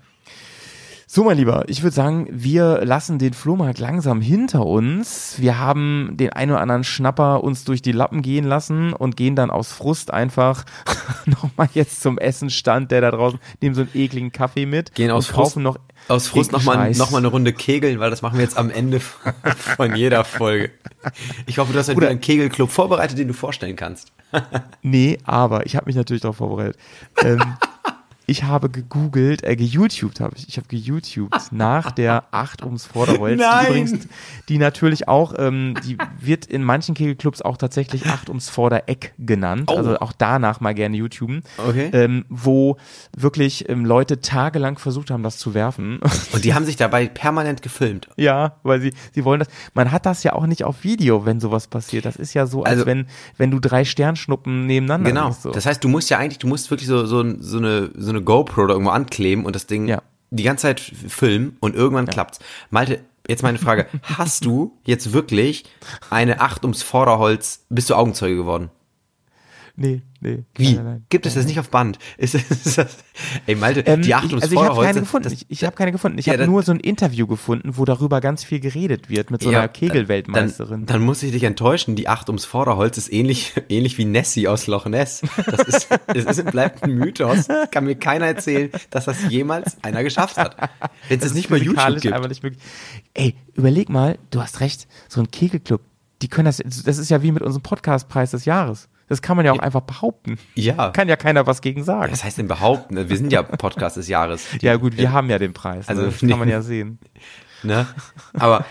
Ja. 1.15 1.17
So, 1.17 1.23
mein 1.23 1.37
Lieber, 1.37 1.65
ich 1.69 1.85
würde 1.85 1.95
sagen, 1.95 2.27
wir 2.29 2.85
lassen 2.85 3.21
den 3.21 3.35
Flohmarkt 3.35 3.79
langsam 3.79 4.21
hinter 4.21 4.67
uns. 4.67 5.37
Wir 5.39 5.61
haben 5.61 6.11
den 6.15 6.31
ein 6.31 6.51
oder 6.51 6.61
anderen 6.61 6.83
Schnapper 6.83 7.45
uns 7.45 7.63
durch 7.63 7.83
die 7.83 7.93
Lappen 7.93 8.21
gehen 8.21 8.45
lassen 8.45 8.93
und 8.93 9.17
gehen 9.17 9.37
dann 9.37 9.51
aus 9.51 9.71
Frust 9.71 10.13
einfach 10.13 10.65
nochmal 11.27 11.69
jetzt 11.73 12.03
zum 12.03 12.19
Essenstand, 12.19 12.91
der 12.91 13.01
da 13.01 13.13
draußen, 13.13 13.39
nehmen 13.61 13.77
so 13.77 13.83
einen 13.83 13.91
ekligen 13.95 14.33
Kaffee 14.33 14.67
mit. 14.67 14.97
Gehen 14.97 15.13
aus 15.13 15.29
Frust, 15.29 15.57
noch 15.57 15.79
aus 16.09 16.27
Frust 16.27 16.51
nochmal 16.51 16.91
noch 16.91 17.13
mal 17.13 17.19
eine 17.19 17.29
Runde 17.29 17.53
kegeln, 17.53 18.01
weil 18.01 18.11
das 18.11 18.21
machen 18.21 18.37
wir 18.39 18.43
jetzt 18.43 18.59
am 18.59 18.71
Ende 18.71 18.99
von 18.99 19.95
jeder 19.95 20.25
Folge. 20.25 20.73
Ich 21.47 21.59
hoffe, 21.59 21.73
du 21.73 21.79
hast 21.79 21.91
heute 21.91 21.99
wieder 21.99 22.11
einen 22.11 22.21
Kegelclub 22.21 22.73
vorbereitet, 22.73 23.19
den 23.19 23.29
du 23.29 23.35
vorstellen 23.35 23.77
kannst. 23.77 24.13
Nee, 24.83 25.19
aber 25.23 25.65
ich 25.65 25.77
habe 25.77 25.87
mich 25.87 25.95
natürlich 25.95 26.23
darauf 26.23 26.39
vorbereitet. 26.39 26.77
Ähm, 27.23 27.41
ich 28.27 28.45
habe 28.45 28.71
gegoogelt, 28.71 29.45
äh, 29.45 29.57
geYouTubed 29.57 30.21
habe 30.21 30.35
ich. 30.37 30.49
Ich 30.49 30.57
habe 30.57 30.67
geYouTubed 30.69 31.35
nach 31.53 31.91
der 31.93 32.25
8 32.31 32.65
ums 32.65 32.87
Vorderholz. 32.87 33.39
Nein! 33.41 33.61
Die 33.65 33.69
übrigens, 33.69 34.09
die 34.49 34.59
natürlich 34.59 35.09
auch, 35.09 35.35
ähm, 35.39 35.75
die 35.85 35.99
wird 36.21 36.47
in 36.47 36.63
manchen 36.63 36.95
Kegelclubs 36.95 37.43
auch 37.43 37.57
tatsächlich 37.57 38.07
8 38.07 38.29
ums 38.29 38.49
Vordereck 38.49 39.15
genannt. 39.19 39.65
Oh. 39.73 39.77
Also 39.77 39.99
auch 39.99 40.13
danach 40.13 40.61
mal 40.61 40.75
gerne 40.75 40.97
YouTuben. 40.97 41.43
Okay. 41.59 41.91
Ähm, 41.93 42.25
wo 42.29 42.77
wirklich 43.17 43.69
ähm, 43.69 43.85
Leute 43.85 44.21
tagelang 44.21 44.79
versucht 44.79 45.11
haben, 45.11 45.23
das 45.23 45.39
zu 45.39 45.55
werfen. 45.55 46.01
Und 46.33 46.45
die 46.45 46.55
haben 46.55 46.65
sich 46.65 46.77
dabei 46.77 47.07
permanent 47.09 47.63
gefilmt. 47.63 48.09
Ja, 48.17 48.57
weil 48.63 48.81
sie, 48.81 48.93
sie 49.13 49.25
wollen 49.25 49.41
das. 49.41 49.49
Man 49.75 49.93
hat 49.93 50.07
das 50.07 50.23
ja 50.23 50.33
auch 50.33 50.47
nicht 50.47 50.65
auf 50.65 50.85
Video, 50.85 51.27
wenn 51.27 51.41
sowas 51.41 51.67
passiert. 51.67 52.05
Das 52.05 52.17
ist 52.17 52.35
ja 52.35 52.47
so, 52.47 52.63
als 52.65 52.75
Also- 52.75 52.87
wenn, 52.87 53.07
wenn 53.37 53.51
du 53.51 53.61
drei 53.61 53.85
Sternschnuppen 53.85 54.67
nebeneinander 54.67 55.11
Genau. 55.11 55.31
siehst, 55.31 55.43
So. 55.43 55.51
Das 55.51 55.67
heißt, 55.67 55.83
du 55.85 55.89
musst 55.89 56.11
ja 56.11 56.19
eigentlich, 56.19 56.39
du 56.39 56.47
musst 56.47 56.71
wirklich 56.71 56.89
so, 56.89 57.05
so, 57.07 57.23
so, 57.41 57.59
eine, 57.59 57.91
so 57.97 58.14
eine 58.15 58.25
GoPro 58.25 58.67
da 58.67 58.75
irgendwo 58.75 58.91
ankleben 58.93 59.45
und 59.45 59.55
das 59.57 59.67
Ding 59.67 59.89
Ja. 59.89 60.03
die 60.31 60.43
ganze 60.43 60.63
Zeit 60.63 60.81
filmen 60.81 61.57
und 61.61 61.75
irgendwann 61.75 62.07
klappt's. 62.07 62.39
Malte, 62.71 63.01
jetzt 63.29 63.43
meine 63.43 63.59
Frage. 63.59 63.87
Hast 64.03 64.45
du 64.45 64.77
jetzt 64.85 65.13
wirklich 65.13 65.65
eine 66.11 66.41
Acht 66.41 66.65
ums 66.65 66.83
Vorderholz, 66.83 67.65
bist 67.69 67.91
du 67.91 67.95
Augenzeuge 67.95 68.37
geworden? 68.37 68.71
nee, 69.77 70.03
nee. 70.25 70.45
Wie? 70.57 70.65
Nein, 70.65 70.75
nein, 70.77 70.85
nein. 70.85 71.07
Gibt 71.11 71.27
es 71.27 71.35
das 71.35 71.47
nicht 71.47 71.61
auf 71.61 71.71
Band? 71.71 71.99
Ist, 72.19 72.35
ist 72.35 72.79
das, 72.79 72.97
ey 73.47 73.55
Malte, 73.55 73.81
Ähm, 73.87 74.03
die 74.03 74.15
Acht 74.15 74.25
ich, 74.25 74.31
ums 74.33 74.43
also 74.43 74.55
ich 74.55 74.59
habe 74.59 74.67
Vorderholz. 74.67 74.87
keine 74.89 75.01
gefunden. 75.01 75.25
das- 75.25 75.33
ich 75.35 75.47
ich 75.49 75.65
habe 75.65 75.77
keine 75.77 75.93
gefunden. 75.93 76.19
Ich 76.19 76.27
Ja, 76.27 76.33
habe 76.33 76.47
nur 76.47 76.63
so 76.63 76.73
ein 76.73 76.81
Interview 76.81 77.27
gefunden, 77.27 77.77
wo 77.77 77.85
darüber 77.85 78.21
ganz 78.21 78.43
viel 78.45 78.61
geredet 78.61 79.09
wird 79.11 79.31
mit 79.31 79.43
so 79.43 79.51
einer 79.51 79.69
Kegelweltmeisterin. 79.69 80.87
Dann, 80.87 80.87
dann 80.87 81.03
muss 81.03 81.23
ich 81.23 81.33
dich 81.33 81.45
enttäuschen, 81.45 81.97
die 81.97 82.09
Acht 82.09 82.29
ums 82.29 82.45
Vorderholz 82.45 82.99
ist 82.99 83.13
ähnlich, 83.13 83.53
ähnlich 83.69 83.99
wie 83.99 84.05
Nessie 84.05 84.49
aus 84.49 84.67
Loch 84.67 84.87
Ness. 84.87 85.23
Das 85.47 85.61
ist, 85.69 85.89
es 86.07 86.25
ist, 86.39 86.45
bleibt 86.51 86.83
ein 86.83 86.93
Mythos. 86.95 87.47
Kann 87.71 87.85
mir 87.85 87.95
keiner 87.97 88.27
erzählen, 88.27 88.71
dass 88.91 89.05
das 89.05 89.17
jemals 89.29 89.77
einer 89.83 90.03
geschafft 90.03 90.37
hat. 90.37 90.57
Wenn 91.09 91.21
es 91.21 91.35
nicht 91.35 91.51
mal 91.51 91.63
YouTube 91.63 92.01
gibt. 92.01 92.29
nicht 92.29 92.43
möglich. 92.43 92.63
Ey, 93.15 93.35
überleg 93.55 93.89
mal, 93.89 94.19
du 94.31 94.41
hast 94.41 94.61
recht, 94.61 94.87
so 95.09 95.21
ein 95.21 95.31
Kegelclub, 95.31 95.81
die 96.23 96.29
können 96.29 96.47
das, 96.47 96.59
das 96.59 96.99
ist 96.99 97.11
ja 97.11 97.23
wie 97.23 97.33
mit 97.33 97.43
unserem 97.43 97.63
Podcastpreis 97.63 98.31
des 98.33 98.45
Jahres. 98.45 98.89
Das 99.09 99.23
kann 99.23 99.37
man 99.37 99.45
ja 99.45 99.53
auch 99.53 99.59
einfach 99.59 99.83
behaupten. 99.83 100.39
Ja. 100.55 100.91
Kann 100.91 101.09
ja 101.09 101.17
keiner 101.17 101.47
was 101.47 101.61
gegen 101.61 101.85
sagen. 101.85 102.13
Was 102.13 102.25
heißt 102.25 102.39
denn 102.39 102.49
behaupten? 102.49 103.09
Wir 103.09 103.17
sind 103.17 103.33
ja 103.33 103.43
Podcast 103.43 103.97
des 103.97 104.09
Jahres. 104.09 104.47
Ja 104.61 104.77
gut, 104.77 104.97
wir 104.97 105.13
haben 105.13 105.29
ja 105.29 105.39
den 105.39 105.53
Preis. 105.53 105.89
Also, 105.89 106.03
Also 106.05 106.13
das 106.13 106.31
kann 106.31 106.39
man 106.39 106.49
ja 106.49 106.63
sehen. 106.63 106.99
Ne? 107.63 107.87
Aber, 108.35 108.65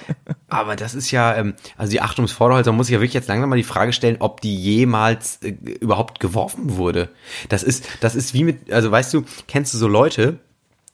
aber 0.49 0.75
das 0.75 0.93
ist 0.93 1.11
ja, 1.11 1.35
ähm, 1.35 1.53
also 1.77 1.91
die 1.91 2.01
Acht 2.01 2.17
ums 2.19 2.31
Vorderholz, 2.31 2.65
da 2.65 2.71
muss 2.71 2.87
ich 2.87 2.93
ja 2.93 2.99
wirklich 2.99 3.13
jetzt 3.13 3.27
langsam 3.27 3.49
mal 3.49 3.55
die 3.55 3.63
Frage 3.63 3.91
stellen, 3.93 4.17
ob 4.19 4.41
die 4.41 4.55
jemals 4.55 5.37
äh, 5.41 5.49
überhaupt 5.49 6.19
geworfen 6.19 6.77
wurde. 6.77 7.09
Das 7.49 7.63
ist, 7.63 7.87
das 8.01 8.15
ist 8.15 8.33
wie 8.33 8.43
mit, 8.43 8.71
also 8.71 8.91
weißt 8.91 9.13
du, 9.13 9.23
kennst 9.47 9.73
du 9.73 9.77
so 9.77 9.87
Leute, 9.87 10.39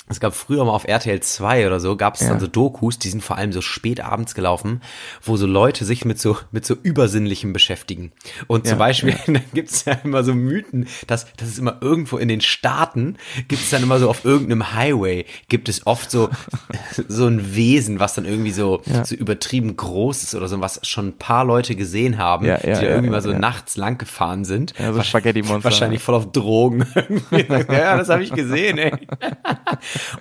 es 0.10 0.20
gab 0.20 0.36
früher 0.36 0.66
mal 0.66 0.72
auf 0.72 0.86
RTL 0.88 1.20
2 1.20 1.68
oder 1.68 1.80
so, 1.80 1.96
gab 1.96 2.16
es 2.16 2.22
Ja. 2.22 2.30
dann 2.30 2.40
so 2.40 2.48
Dokus, 2.48 2.98
die 3.00 3.10
sind 3.10 3.24
vor 3.24 3.38
allem 3.38 3.52
so 3.54 3.62
spät 3.62 4.02
abends 4.02 4.34
gelaufen, 4.34 4.82
wo 5.24 5.38
so 5.38 5.46
Leute 5.46 5.86
sich 5.86 6.04
mit 6.04 6.20
so, 6.20 6.36
mit 6.52 6.66
so 6.66 6.76
Übersinnlichem 6.82 7.54
beschäftigen. 7.54 8.12
Und 8.48 8.66
zum 8.66 8.78
Ja, 8.78 8.80
Beispiel, 8.80 9.16
dann 9.28 9.42
gibt 9.54 9.70
es 9.70 9.86
ja 9.86 9.94
immer 10.04 10.24
so 10.24 10.34
Mythen, 10.34 10.88
dass, 11.08 11.32
dass 11.36 11.48
es 11.48 11.60
immer 11.60 11.78
irgendwo 11.82 12.18
in 12.18 12.28
den 12.28 12.42
Staaten, 12.42 13.18
gibt 13.48 13.62
es 13.62 13.70
dann 13.70 13.84
immer 13.84 14.00
so 14.00 14.10
auf 14.10 14.26
irgendeinem 14.26 14.74
Highway, 14.74 15.26
gibt 15.48 15.70
es 15.70 15.86
oft 15.86 16.10
so, 16.10 16.30
so 17.08 17.28
ein 17.28 17.56
Wesen, 17.56 18.00
was 18.00 18.16
dann 18.16 18.26
irgendwie 18.26 18.52
so, 18.52 18.82
Ja. 18.86 19.06
so 19.06 19.16
übertrieben 19.16 19.78
groß 19.78 20.24
ist 20.24 20.36
oder 20.36 20.48
so, 20.48 20.60
was 20.60 20.80
schon 20.88 21.10
ein 21.10 21.18
paar 21.18 21.46
Leute 21.46 21.76
gesehen 21.76 22.18
haben, 22.18 22.46
Ja, 22.46 22.54
ja, 22.56 22.60
die 22.60 22.68
da 22.68 22.82
ja, 22.82 22.88
irgendwie 22.90 23.06
ja, 23.06 23.12
mal 23.12 23.22
so 23.22 23.32
ja. 23.32 23.38
nachts 23.40 23.78
lang 23.78 23.98
gefahren 24.00 24.44
sind. 24.44 24.74
Ja, 24.80 24.92
so 24.92 25.04
Spaghetti-Monster. 25.04 25.64
Wahrscheinlich 25.66 26.02
voll 26.02 26.16
auf 26.16 26.32
Drogen. 26.32 26.86
ja, 27.32 27.96
das 27.98 28.10
habe 28.10 28.24
ich 28.24 28.32
gesehen, 28.32 28.78
ey. 28.80 28.92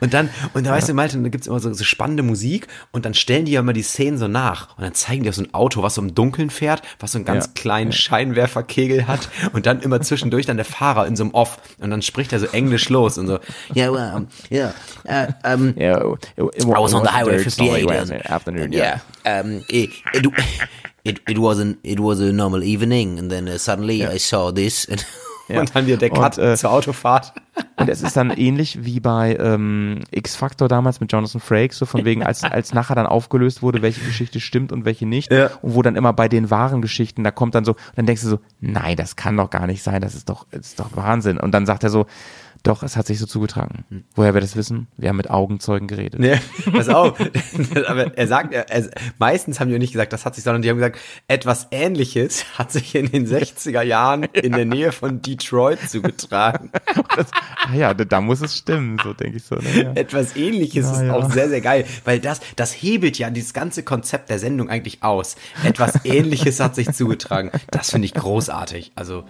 Und 0.01 0.15
dann, 0.15 0.29
und 0.55 0.67
da 0.67 0.73
weißt 0.73 0.89
du, 0.89 0.95
Malte, 0.95 1.19
da 1.19 1.29
gibt's 1.29 1.47
immer 1.47 1.61
so, 1.61 1.73
so 1.73 1.85
spannende 1.85 2.23
Musik 2.23 2.67
und 2.93 3.05
dann 3.05 3.15
stellen 3.15 3.45
die 3.45 3.53
ja 3.53 3.61
immer 3.61 3.73
die 3.73 3.83
Szenen 3.83 4.19
so 4.19 4.29
nach. 4.29 4.77
Und 4.77 4.85
dann 4.85 4.95
zeigen 4.95 5.23
die 5.25 5.31
auch 5.31 5.35
so 5.35 5.43
ein 5.43 5.55
Auto, 5.55 5.83
was 5.83 5.95
so 5.95 6.03
im 6.03 6.15
Dunkeln 6.15 6.51
fährt, 6.51 6.83
was 7.01 7.13
so 7.13 7.19
einen 7.19 7.25
ganz 7.25 7.47
Ja. 7.47 7.53
kleinen 7.55 7.93
Scheinwerferkegel 7.93 9.07
hat 9.07 9.29
und 9.53 9.67
dann 9.67 9.81
immer 9.81 10.01
zwischendurch 10.01 10.47
dann 10.47 10.57
der 10.57 10.65
Fahrer 10.65 11.07
in 11.07 11.17
so 11.17 11.25
einem 11.25 11.35
Off 11.35 11.59
und 11.81 11.91
dann 11.91 12.03
spricht 12.03 12.33
er 12.33 12.41
so 12.41 12.47
englisch 12.47 12.89
los 12.89 13.19
und 13.19 13.27
so, 13.27 13.39
Yeah, 13.75 13.93
well, 13.93 14.27
yeah, 14.51 14.73
uh, 15.09 15.55
um, 15.55 15.75
Ja, 15.77 15.99
it, 16.13 16.29
it, 16.37 16.65
I 16.65 16.69
was 16.69 16.95
on 16.95 17.03
the 17.05 17.11
highway 17.11 17.39
58 17.39 17.83
in 17.83 17.91
and- 17.91 18.09
the 18.09 18.31
afternoon, 18.31 18.73
yeah, 18.73 19.01
um, 19.25 19.63
it, 19.69 19.91
it, 20.13 20.27
it, 21.05 21.21
it 21.29 21.39
wasn't, 21.39 21.79
it 21.83 22.01
was 22.01 22.21
a 22.21 22.33
normal 22.33 22.63
evening, 22.63 23.19
and 23.19 23.31
then 23.31 23.49
uh, 23.49 23.59
suddenly 23.59 24.05
I 24.07 24.19
saw 24.19 24.51
this, 24.53 24.85
and 24.87 25.05
Ja. 25.49 25.61
und 25.61 25.75
dann 25.75 25.87
wieder 25.87 25.97
der 25.97 26.11
Cut 26.11 26.39
Und, 26.39 26.45
äh, 26.45 26.57
zur 26.57 26.71
Autofahrt. 26.71 27.33
Und 27.77 27.89
es 27.89 28.03
ist 28.03 28.17
dann 28.17 28.31
ähnlich 28.31 28.85
wie 28.85 29.01
bei 29.01 29.37
ähm, 29.37 30.01
X-Factor 30.11 30.69
damals 30.69 31.01
mit 31.01 31.13
Jonathan 31.13 31.41
Frakes, 31.41 31.79
so 31.79 31.87
von 31.87 32.05
wegen, 32.05 32.23
als, 32.25 32.45
als 32.45 32.75
nachher 32.75 32.95
dann 32.95 33.07
aufgelöst 33.07 33.63
wurde, 33.63 33.83
welche 33.83 34.01
Geschichte 34.01 34.41
stimmt 34.41 34.73
und 34.73 34.85
welche 34.85 35.07
nicht. 35.07 35.33
Ja. 35.33 35.51
Und 35.63 35.75
wo 35.75 35.83
dann 35.83 35.97
immer 35.97 36.13
bei 36.13 36.29
den 36.29 36.51
wahren 36.51 36.83
Geschichten, 36.83 37.25
da 37.25 37.31
kommt 37.31 37.55
dann 37.55 37.65
so, 37.65 37.73
und 37.73 37.79
dann 37.97 38.07
denkst 38.07 38.23
du 38.23 38.29
so, 38.29 38.41
nein, 38.61 38.97
das 38.97 39.17
kann 39.17 39.37
doch 39.37 39.51
gar 39.51 39.67
nicht 39.67 39.83
sein, 39.83 40.01
das 40.01 40.15
ist 40.15 40.29
doch, 40.29 40.47
das 40.51 40.69
ist 40.69 40.81
doch 40.81 40.97
Wahnsinn. 40.97 41.39
Und 41.39 41.53
dann 41.53 41.67
sagt 41.67 41.85
er 41.85 41.91
so, 41.91 42.07
doch, 42.63 42.83
es 42.83 42.97
hat 42.97 43.07
sich 43.07 43.19
so 43.19 43.27
zugetragen. 43.27 43.85
Woher 44.15 44.35
wir 44.35 44.41
das 44.41 44.57
wissen? 44.57 44.89
Wir 44.97 45.09
haben 45.09 45.17
mit 45.17 45.31
Augenzeugen 45.31 45.87
geredet. 45.89 46.21
Nee, 46.21 46.39
pass 46.73 46.89
auf. 46.89 47.19
Aber 47.87 48.17
er 48.17 48.27
sagt, 48.27 48.53
er, 48.53 48.69
er, 48.71 48.91
meistens 49.19 49.61
haben 49.61 49.69
die 49.69 49.75
ja 49.75 49.79
nicht 49.79 49.93
gesagt, 49.93 50.13
das 50.13 50.25
hat 50.25 50.35
sich, 50.35 50.45
sondern 50.45 50.63
die 50.63 50.71
haben 50.71 50.77
gesagt, 50.77 50.99
etwas 51.29 51.69
ähnliches 51.71 52.45
hat 52.59 52.73
sich 52.73 52.95
in 52.95 53.11
den 53.11 53.27
60er 53.27 53.83
Jahren 53.83 54.25
in 54.33 54.53
der 54.53 54.65
Nähe 54.65 54.93
von 54.93 55.23
Detroit 55.23 55.79
zugetragen. 55.89 56.71
Das, 57.17 57.27
ah 57.65 57.75
ja, 57.75 57.95
da, 57.95 58.21
muss 58.21 58.41
es 58.41 58.57
stimmen, 58.57 58.99
so 59.03 59.13
denke 59.13 59.37
ich 59.37 59.45
so. 59.45 59.57
Ne? 59.57 59.83
Ja. 59.83 59.93
Etwas 59.93 60.37
ähnliches 60.37 60.87
Ja, 60.87 61.03
ist 61.03 61.11
auch 61.11 61.31
sehr, 61.31 61.49
sehr 61.49 61.61
geil, 61.61 61.85
weil 62.05 62.19
das, 62.21 62.41
das 62.57 62.73
hebelt 62.73 63.19
ja 63.19 63.31
dieses 63.31 63.55
ganze 63.55 63.83
Konzept 63.83 64.31
der 64.31 64.39
Sendung 64.39 64.69
eigentlich 64.69 65.03
aus. 65.03 65.37
Etwas 65.65 66.05
ähnliches 66.05 66.61
hat 66.61 66.75
sich 66.75 66.91
zugetragen. 66.93 67.51
Das 67.71 67.91
finde 67.91 68.07
ich 68.07 68.15
großartig. 68.15 68.93
Also, 68.95 69.25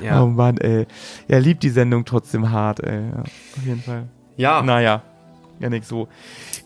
ja. 0.00 0.22
Oh 0.22 0.26
Mann, 0.26 0.58
ey. 0.58 0.86
Ja, 1.28 1.38
liebt 1.38 1.62
die 1.62 1.70
Sendung 1.70 2.04
trotzdem 2.04 2.50
hart, 2.50 2.80
ey. 2.80 3.02
Ja, 3.10 3.20
auf 3.20 3.64
jeden 3.64 3.82
Fall. 3.82 4.04
Ja. 4.36 4.62
Naja, 4.62 5.02
ja 5.58 5.68
nicht 5.70 5.86
so. 5.86 6.08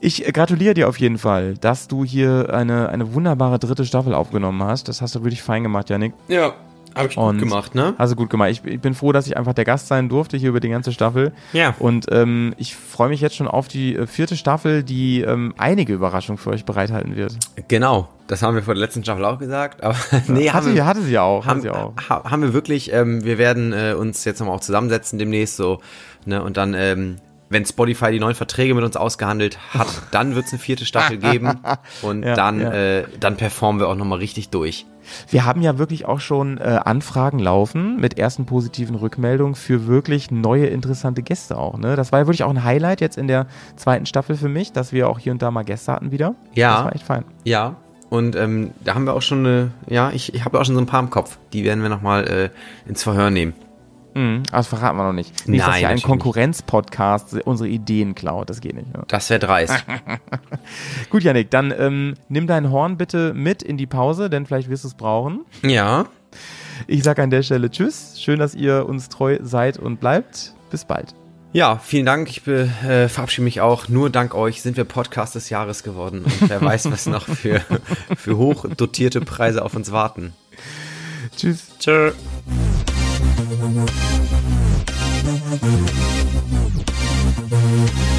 Ich 0.00 0.24
gratuliere 0.32 0.74
dir 0.74 0.88
auf 0.88 0.98
jeden 0.98 1.18
Fall, 1.18 1.54
dass 1.54 1.88
du 1.88 2.04
hier 2.04 2.52
eine, 2.52 2.88
eine 2.88 3.14
wunderbare 3.14 3.58
dritte 3.58 3.84
Staffel 3.84 4.14
aufgenommen 4.14 4.62
hast. 4.62 4.88
Das 4.88 5.00
hast 5.00 5.14
du 5.14 5.20
wirklich 5.20 5.42
fein 5.42 5.62
gemacht, 5.62 5.90
Janik. 5.90 6.12
Ja. 6.28 6.54
Hab 6.94 7.06
ich 7.08 7.16
gut 7.16 7.24
Und 7.24 7.38
gemacht, 7.38 7.74
ne? 7.74 7.94
Also 7.98 8.14
gut 8.16 8.30
gemacht. 8.30 8.50
Ich, 8.50 8.64
ich 8.64 8.80
bin 8.80 8.94
froh, 8.94 9.12
dass 9.12 9.26
ich 9.26 9.36
einfach 9.36 9.54
der 9.54 9.64
Gast 9.64 9.88
sein 9.88 10.08
durfte 10.08 10.36
hier 10.36 10.50
über 10.50 10.60
die 10.60 10.68
ganze 10.68 10.92
Staffel. 10.92 11.32
Ja. 11.52 11.74
Und 11.78 12.06
ähm, 12.10 12.54
ich 12.58 12.74
freue 12.76 13.08
mich 13.08 13.20
jetzt 13.20 13.36
schon 13.36 13.48
auf 13.48 13.68
die 13.68 13.96
äh, 13.96 14.06
vierte 14.06 14.36
Staffel, 14.36 14.82
die 14.82 15.20
ähm, 15.22 15.54
einige 15.58 15.92
Überraschungen 15.94 16.38
für 16.38 16.50
euch 16.50 16.64
bereithalten 16.64 17.16
wird. 17.16 17.36
Genau. 17.68 18.08
Das 18.28 18.42
haben 18.42 18.54
wir 18.54 18.62
vor 18.62 18.74
der 18.74 18.80
letzten 18.82 19.02
Staffel 19.02 19.24
auch 19.24 19.38
gesagt. 19.38 19.82
Aber 19.82 19.96
nee, 20.28 20.48
haben 20.48 20.64
Hatte, 20.64 20.74
wir, 20.74 20.86
hatte 20.86 21.02
sie 21.02 21.18
auch. 21.18 21.44
Haben, 21.46 21.60
sie 21.60 21.70
auch. 21.70 21.92
ha- 22.08 22.24
haben 22.30 22.42
wir 22.42 22.52
wirklich, 22.54 22.92
ähm, 22.92 23.24
wir 23.24 23.36
werden 23.38 23.72
äh, 23.72 23.94
uns 23.98 24.24
jetzt 24.24 24.38
nochmal 24.40 24.56
auch 24.56 24.60
zusammensetzen 24.60 25.18
demnächst 25.18 25.56
so, 25.56 25.80
ne, 26.24 26.42
und 26.42 26.56
dann, 26.56 26.74
ähm, 26.74 27.16
wenn 27.50 27.66
Spotify 27.66 28.10
die 28.12 28.20
neuen 28.20 28.34
Verträge 28.34 28.74
mit 28.74 28.82
uns 28.82 28.96
ausgehandelt 28.96 29.58
hat, 29.74 29.86
dann 30.10 30.34
wird 30.34 30.46
es 30.46 30.52
eine 30.52 30.58
vierte 30.60 30.86
Staffel 30.86 31.18
geben 31.18 31.60
und 32.02 32.22
Ja, 32.22 32.34
dann, 32.34 32.60
ja. 32.60 32.72
Äh, 32.72 33.04
dann 33.20 33.36
performen 33.36 33.78
wir 33.80 33.88
auch 33.88 33.96
nochmal 33.96 34.18
richtig 34.20 34.48
durch. 34.48 34.86
Wir 35.28 35.44
haben 35.44 35.62
ja 35.62 35.78
wirklich 35.78 36.06
auch 36.06 36.20
schon 36.20 36.58
äh, 36.58 36.80
Anfragen 36.84 37.38
laufen 37.38 38.00
mit 38.00 38.18
ersten 38.18 38.46
positiven 38.46 38.96
Rückmeldungen 38.96 39.54
für 39.54 39.86
wirklich 39.86 40.30
neue 40.30 40.66
interessante 40.66 41.22
Gäste 41.22 41.56
auch. 41.56 41.78
Ne? 41.78 41.96
Das 41.96 42.12
war 42.12 42.20
ja 42.20 42.26
wirklich 42.26 42.44
auch 42.44 42.50
ein 42.50 42.64
Highlight 42.64 43.00
jetzt 43.00 43.18
in 43.18 43.28
der 43.28 43.46
zweiten 43.76 44.06
Staffel 44.06 44.36
für 44.36 44.48
mich, 44.48 44.72
dass 44.72 44.92
wir 44.92 45.08
auch 45.08 45.18
hier 45.18 45.32
und 45.32 45.42
da 45.42 45.50
mal 45.50 45.64
Gäste 45.64 45.92
hatten 45.92 46.10
wieder. 46.10 46.34
Ja. 46.54 46.76
Das 46.76 46.84
war 46.84 46.94
echt 46.94 47.04
fein. 47.04 47.24
Ja, 47.44 47.76
und 48.12 48.36
ähm, 48.36 48.72
da 48.84 48.94
haben 48.94 49.04
wir 49.04 49.14
auch 49.14 49.22
schon 49.22 49.38
eine, 49.38 49.70
ja, 49.88 50.10
ich, 50.10 50.34
ich 50.34 50.44
habe 50.44 50.60
auch 50.60 50.66
schon 50.66 50.74
so 50.74 50.80
ein 50.82 50.86
paar 50.86 51.00
im 51.00 51.08
Kopf. 51.08 51.38
Die 51.54 51.64
werden 51.64 51.82
wir 51.82 51.88
nochmal 51.88 52.28
äh, 52.28 52.50
ins 52.86 53.02
Verhör 53.02 53.30
nehmen. 53.30 53.54
Mhm. 54.14 54.42
Das 54.50 54.66
verraten 54.66 54.96
wir 54.96 55.04
noch 55.04 55.12
nicht. 55.12 55.48
Nicht, 55.48 55.60
dass 55.60 55.68
Nein, 55.68 55.78
hier 55.78 55.88
ein. 55.88 56.02
Konkurrenz-Podcast 56.02 57.34
unsere 57.44 57.68
Ideen 57.68 58.14
klaut. 58.14 58.50
Das 58.50 58.60
geht 58.60 58.74
nicht. 58.74 58.92
Ne? 58.92 59.04
Das 59.08 59.30
wäre 59.30 59.40
dreist. 59.40 59.84
Gut, 61.10 61.22
Janik, 61.22 61.50
dann 61.50 61.72
ähm, 61.76 62.14
nimm 62.28 62.46
dein 62.46 62.70
Horn 62.70 62.96
bitte 62.96 63.32
mit 63.34 63.62
in 63.62 63.76
die 63.76 63.86
Pause, 63.86 64.28
denn 64.30 64.46
vielleicht 64.46 64.68
wirst 64.68 64.84
du 64.84 64.88
es 64.88 64.94
brauchen. 64.94 65.40
ja, 65.62 66.06
Ich 66.86 67.02
sage 67.02 67.22
an 67.22 67.30
der 67.30 67.42
Stelle 67.42 67.70
Tschüss. 67.70 68.20
Schön, 68.20 68.38
dass 68.38 68.54
ihr 68.54 68.86
uns 68.86 69.08
treu 69.08 69.38
seid 69.42 69.78
und 69.78 70.00
bleibt. 70.00 70.54
Bis 70.70 70.84
bald. 70.84 71.14
Ja, 71.54 71.76
vielen 71.76 72.06
Dank. 72.06 72.30
Ich 72.30 72.46
äh, 72.46 73.08
verabschiede 73.08 73.44
mich 73.44 73.60
auch. 73.60 73.88
Nur 73.88 74.08
dank 74.08 74.34
euch 74.34 74.62
sind 74.62 74.78
wir 74.78 74.84
Podcast 74.84 75.34
des 75.34 75.50
Jahres 75.50 75.82
geworden. 75.82 76.24
Und 76.24 76.48
wer 76.48 76.62
weiß, 76.62 76.90
was 76.90 77.06
noch 77.06 77.26
für, 77.26 77.60
für 78.16 78.38
hoch 78.38 78.64
dotierte 78.74 79.20
Preise 79.20 79.62
auf 79.62 79.74
uns 79.74 79.92
warten. 79.92 80.32
Tschüss. 81.36 81.66
Tschö. 81.78 82.12
Thank 83.54 83.86
you. 87.96 88.11